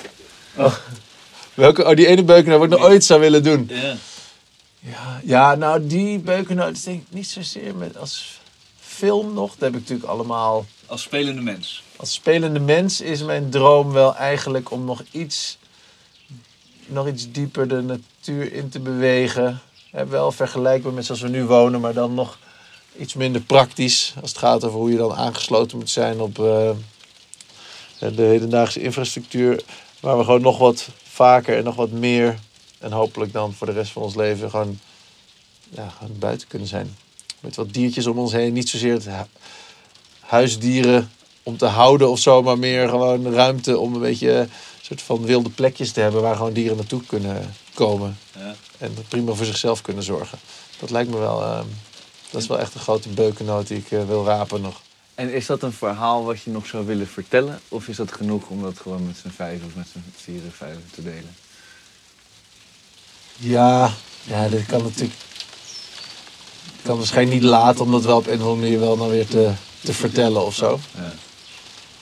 Welke, 1.53 1.85
oh, 1.85 1.95
die 1.95 2.07
ene 2.07 2.23
beukenaar 2.23 2.57
wat 2.57 2.71
ik 2.71 2.77
nog 2.79 2.87
ooit 2.87 3.03
zou 3.03 3.19
willen 3.19 3.43
doen. 3.43 3.69
Ja. 3.69 3.95
Ja, 4.79 5.21
ja 5.23 5.55
nou 5.55 5.87
die 5.87 6.19
beukenaar 6.19 6.71
is 6.71 6.83
denk 6.83 7.01
ik 7.01 7.07
niet 7.09 7.27
zozeer 7.27 7.75
met 7.75 7.97
als 7.97 8.41
film 8.79 9.33
nog. 9.33 9.49
Dat 9.49 9.59
heb 9.59 9.73
ik 9.73 9.79
natuurlijk 9.79 10.09
allemaal 10.09 10.65
Als 10.85 11.01
spelende 11.01 11.41
mens. 11.41 11.83
Als 11.95 12.13
spelende 12.13 12.59
mens 12.59 13.01
is 13.01 13.23
mijn 13.23 13.49
droom 13.49 13.91
wel 13.91 14.15
eigenlijk 14.15 14.71
om 14.71 14.85
nog 14.85 15.03
iets, 15.11 15.57
nog 16.85 17.07
iets 17.07 17.31
dieper 17.31 17.67
de 17.67 17.81
natuur 17.81 18.53
in 18.53 18.69
te 18.69 18.79
bewegen. 18.79 19.61
Wel 20.09 20.31
vergelijkbaar 20.31 20.93
met 20.93 21.05
zoals 21.05 21.21
we 21.21 21.29
nu 21.29 21.43
wonen, 21.43 21.81
maar 21.81 21.93
dan 21.93 22.13
nog 22.13 22.37
iets 22.99 23.13
minder 23.13 23.41
praktisch. 23.41 24.13
Als 24.21 24.29
het 24.29 24.39
gaat 24.39 24.63
over 24.63 24.79
hoe 24.79 24.91
je 24.91 24.97
dan 24.97 25.13
aangesloten 25.13 25.77
moet 25.77 25.89
zijn 25.89 26.19
op 26.19 26.39
eh, 26.39 26.69
de 27.99 28.21
hedendaagse 28.21 28.81
infrastructuur. 28.81 29.63
Waar 29.99 30.17
we 30.17 30.23
gewoon 30.23 30.41
nog 30.41 30.57
wat 30.57 30.87
vaker 31.03 31.57
en 31.57 31.63
nog 31.63 31.75
wat 31.75 31.91
meer. 31.91 32.39
En 32.79 32.91
hopelijk 32.91 33.33
dan 33.33 33.53
voor 33.53 33.67
de 33.67 33.73
rest 33.73 33.91
van 33.91 34.01
ons 34.01 34.15
leven 34.15 34.49
gewoon, 34.49 34.79
ja, 35.69 35.89
gewoon 35.97 36.19
buiten 36.19 36.47
kunnen 36.47 36.67
zijn. 36.67 36.95
Met 37.39 37.55
wat 37.55 37.73
diertjes 37.73 38.05
om 38.05 38.19
ons 38.19 38.31
heen. 38.31 38.53
Niet 38.53 38.69
zozeer 38.69 38.93
het 38.93 39.05
hu- 39.05 39.39
huisdieren 40.19 41.11
om 41.43 41.57
te 41.57 41.65
houden 41.65 42.09
of 42.09 42.19
zo, 42.19 42.41
maar 42.41 42.59
meer 42.59 42.89
gewoon 42.89 43.33
ruimte 43.33 43.77
om 43.77 43.93
een 43.93 44.01
beetje 44.01 44.31
een 44.31 44.49
soort 44.81 45.01
van 45.01 45.25
wilde 45.25 45.49
plekjes 45.49 45.91
te 45.91 45.99
hebben 45.99 46.21
waar 46.21 46.35
gewoon 46.35 46.53
dieren 46.53 46.77
naartoe 46.77 47.01
kunnen 47.05 47.55
komen. 47.73 48.17
Ja. 48.37 48.55
En 48.77 48.95
prima 49.07 49.33
voor 49.33 49.45
zichzelf 49.45 49.81
kunnen 49.81 50.03
zorgen. 50.03 50.39
Dat 50.79 50.89
lijkt 50.89 51.09
me 51.09 51.17
wel, 51.17 51.43
ehm, 51.43 51.65
dat 52.29 52.41
is 52.41 52.47
wel 52.47 52.59
echt 52.59 52.73
een 52.73 52.79
grote 52.79 53.09
beukennoot 53.09 53.67
die 53.67 53.77
ik 53.77 53.91
eh, 53.91 54.05
wil 54.05 54.25
rapen 54.25 54.61
nog. 54.61 54.81
En 55.15 55.33
is 55.33 55.45
dat 55.45 55.61
een 55.61 55.73
verhaal 55.73 56.23
wat 56.23 56.41
je 56.41 56.51
nog 56.51 56.65
zou 56.65 56.85
willen 56.85 57.07
vertellen? 57.07 57.59
Of 57.67 57.87
is 57.87 57.95
dat 57.95 58.11
genoeg 58.11 58.47
om 58.47 58.61
dat 58.61 58.79
gewoon 58.79 59.05
met 59.05 59.17
z'n 59.17 59.29
vijf 59.29 59.63
of 59.65 59.75
met 59.75 59.87
z'n 59.91 60.03
vieren, 60.15 60.51
vijf 60.51 60.77
te 60.91 61.03
delen? 61.03 61.35
Ja, 63.37 63.93
ja, 64.23 64.49
dat 64.49 64.65
kan 64.65 64.83
natuurlijk. 64.83 65.19
Ik 66.77 66.83
kan 66.83 66.97
waarschijnlijk 66.97 67.41
niet 67.41 67.49
laten 67.49 67.85
om 67.85 67.91
dat 67.91 68.05
wel 68.05 68.17
op 68.17 68.27
een 68.27 68.33
of 68.33 68.39
andere 68.39 68.61
manier 68.61 68.79
wel 68.79 68.97
nou 68.97 69.11
weer 69.11 69.27
te, 69.27 69.51
te 69.83 69.93
vertellen 69.93 70.45
of 70.45 70.55
zo. 70.55 70.79
Ja. 70.95 71.13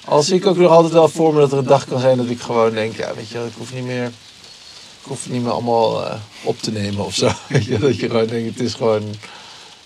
Al 0.05 0.23
zie 0.23 0.35
ik 0.35 0.45
ook 0.45 0.57
nog 0.57 0.71
altijd 0.71 0.93
wel 0.93 1.09
voor 1.09 1.33
me 1.33 1.39
dat 1.39 1.51
er 1.51 1.57
een 1.57 1.65
dag 1.65 1.85
kan 1.85 1.99
zijn 1.99 2.17
dat 2.17 2.29
ik 2.29 2.41
gewoon 2.41 2.73
denk, 2.73 2.95
ja, 2.95 3.13
weet 3.15 3.29
je, 3.29 3.45
ik 3.45 3.53
hoef 3.57 3.73
niet 3.73 3.83
meer, 3.83 4.05
ik 4.05 5.03
hoef 5.03 5.23
het 5.23 5.31
niet 5.31 5.41
meer 5.41 5.51
allemaal 5.51 6.05
eh, 6.05 6.15
op 6.43 6.61
te 6.61 6.71
nemen 6.71 7.05
of 7.05 7.15
zo. 7.15 7.25
Dat 7.49 7.95
je 7.97 8.07
gewoon 8.07 8.27
denkt, 8.27 8.57
het 8.57 8.67
is 8.67 8.73
gewoon, 8.73 9.15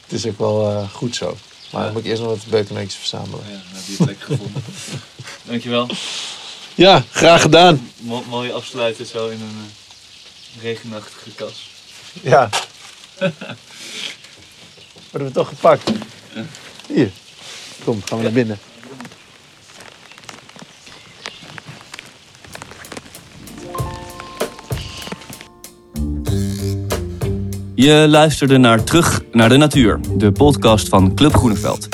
het 0.09 0.19
is 0.19 0.25
ook 0.25 0.37
wel 0.37 0.69
eh, 0.69 0.89
goed 0.89 1.15
zo. 1.15 1.37
Maar 1.71 1.83
dan 1.83 1.93
moet 1.93 2.01
ik 2.03 2.07
eerst 2.09 2.21
nog 2.21 2.29
wat 2.31 2.45
beukenneetjes 2.49 2.95
verzamelen. 2.95 3.39
Ja, 3.47 3.51
dan 3.51 3.61
heb 3.73 3.83
je 3.85 3.91
je 3.97 4.03
plek 4.03 4.21
gevonden. 4.21 4.63
Dankjewel. 5.49 5.87
Ja, 6.75 7.03
graag 7.11 7.41
gedaan. 7.41 7.91
Mo- 7.97 8.23
mooi 8.29 8.51
afsluiten 8.51 9.05
zo 9.05 9.27
in 9.27 9.41
een 9.41 9.71
eh, 10.57 10.61
regenachtige 10.63 11.29
kas. 11.29 11.69
Ja. 12.21 12.49
Worden 15.11 15.27
we 15.27 15.33
toch 15.33 15.47
gepakt? 15.47 15.89
Hier. 16.87 17.11
Kom, 17.83 18.01
gaan 18.05 18.17
we 18.17 18.23
naar 18.23 18.33
binnen. 18.33 18.59
Je 27.81 28.05
luisterde 28.09 28.57
naar 28.57 28.83
Terug 28.83 29.21
naar 29.31 29.49
de 29.49 29.57
Natuur, 29.57 29.99
de 30.17 30.31
podcast 30.31 30.89
van 30.89 31.15
Club 31.15 31.35
Groeneveld. 31.35 31.87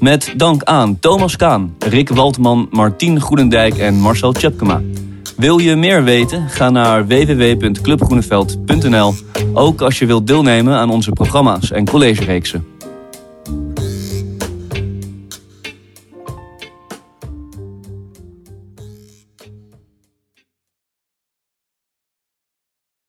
Met 0.00 0.34
dank 0.36 0.62
aan 0.62 0.98
Thomas 0.98 1.36
Kaan, 1.36 1.74
Rick 1.78 2.08
Waldman, 2.08 2.68
Martien 2.70 3.20
Groenendijk 3.20 3.78
en 3.78 3.94
Marcel 3.94 4.32
Tjepkema. 4.32 4.82
Wil 5.36 5.58
je 5.58 5.76
meer 5.76 6.04
weten? 6.04 6.48
Ga 6.48 6.70
naar 6.70 7.06
www.clubgroeneveld.nl, 7.06 9.14
ook 9.52 9.80
als 9.80 9.98
je 9.98 10.06
wilt 10.06 10.26
deelnemen 10.26 10.76
aan 10.76 10.90
onze 10.90 11.10
programma's 11.10 11.70
en 11.70 11.84
collegereeksen. 11.84 12.75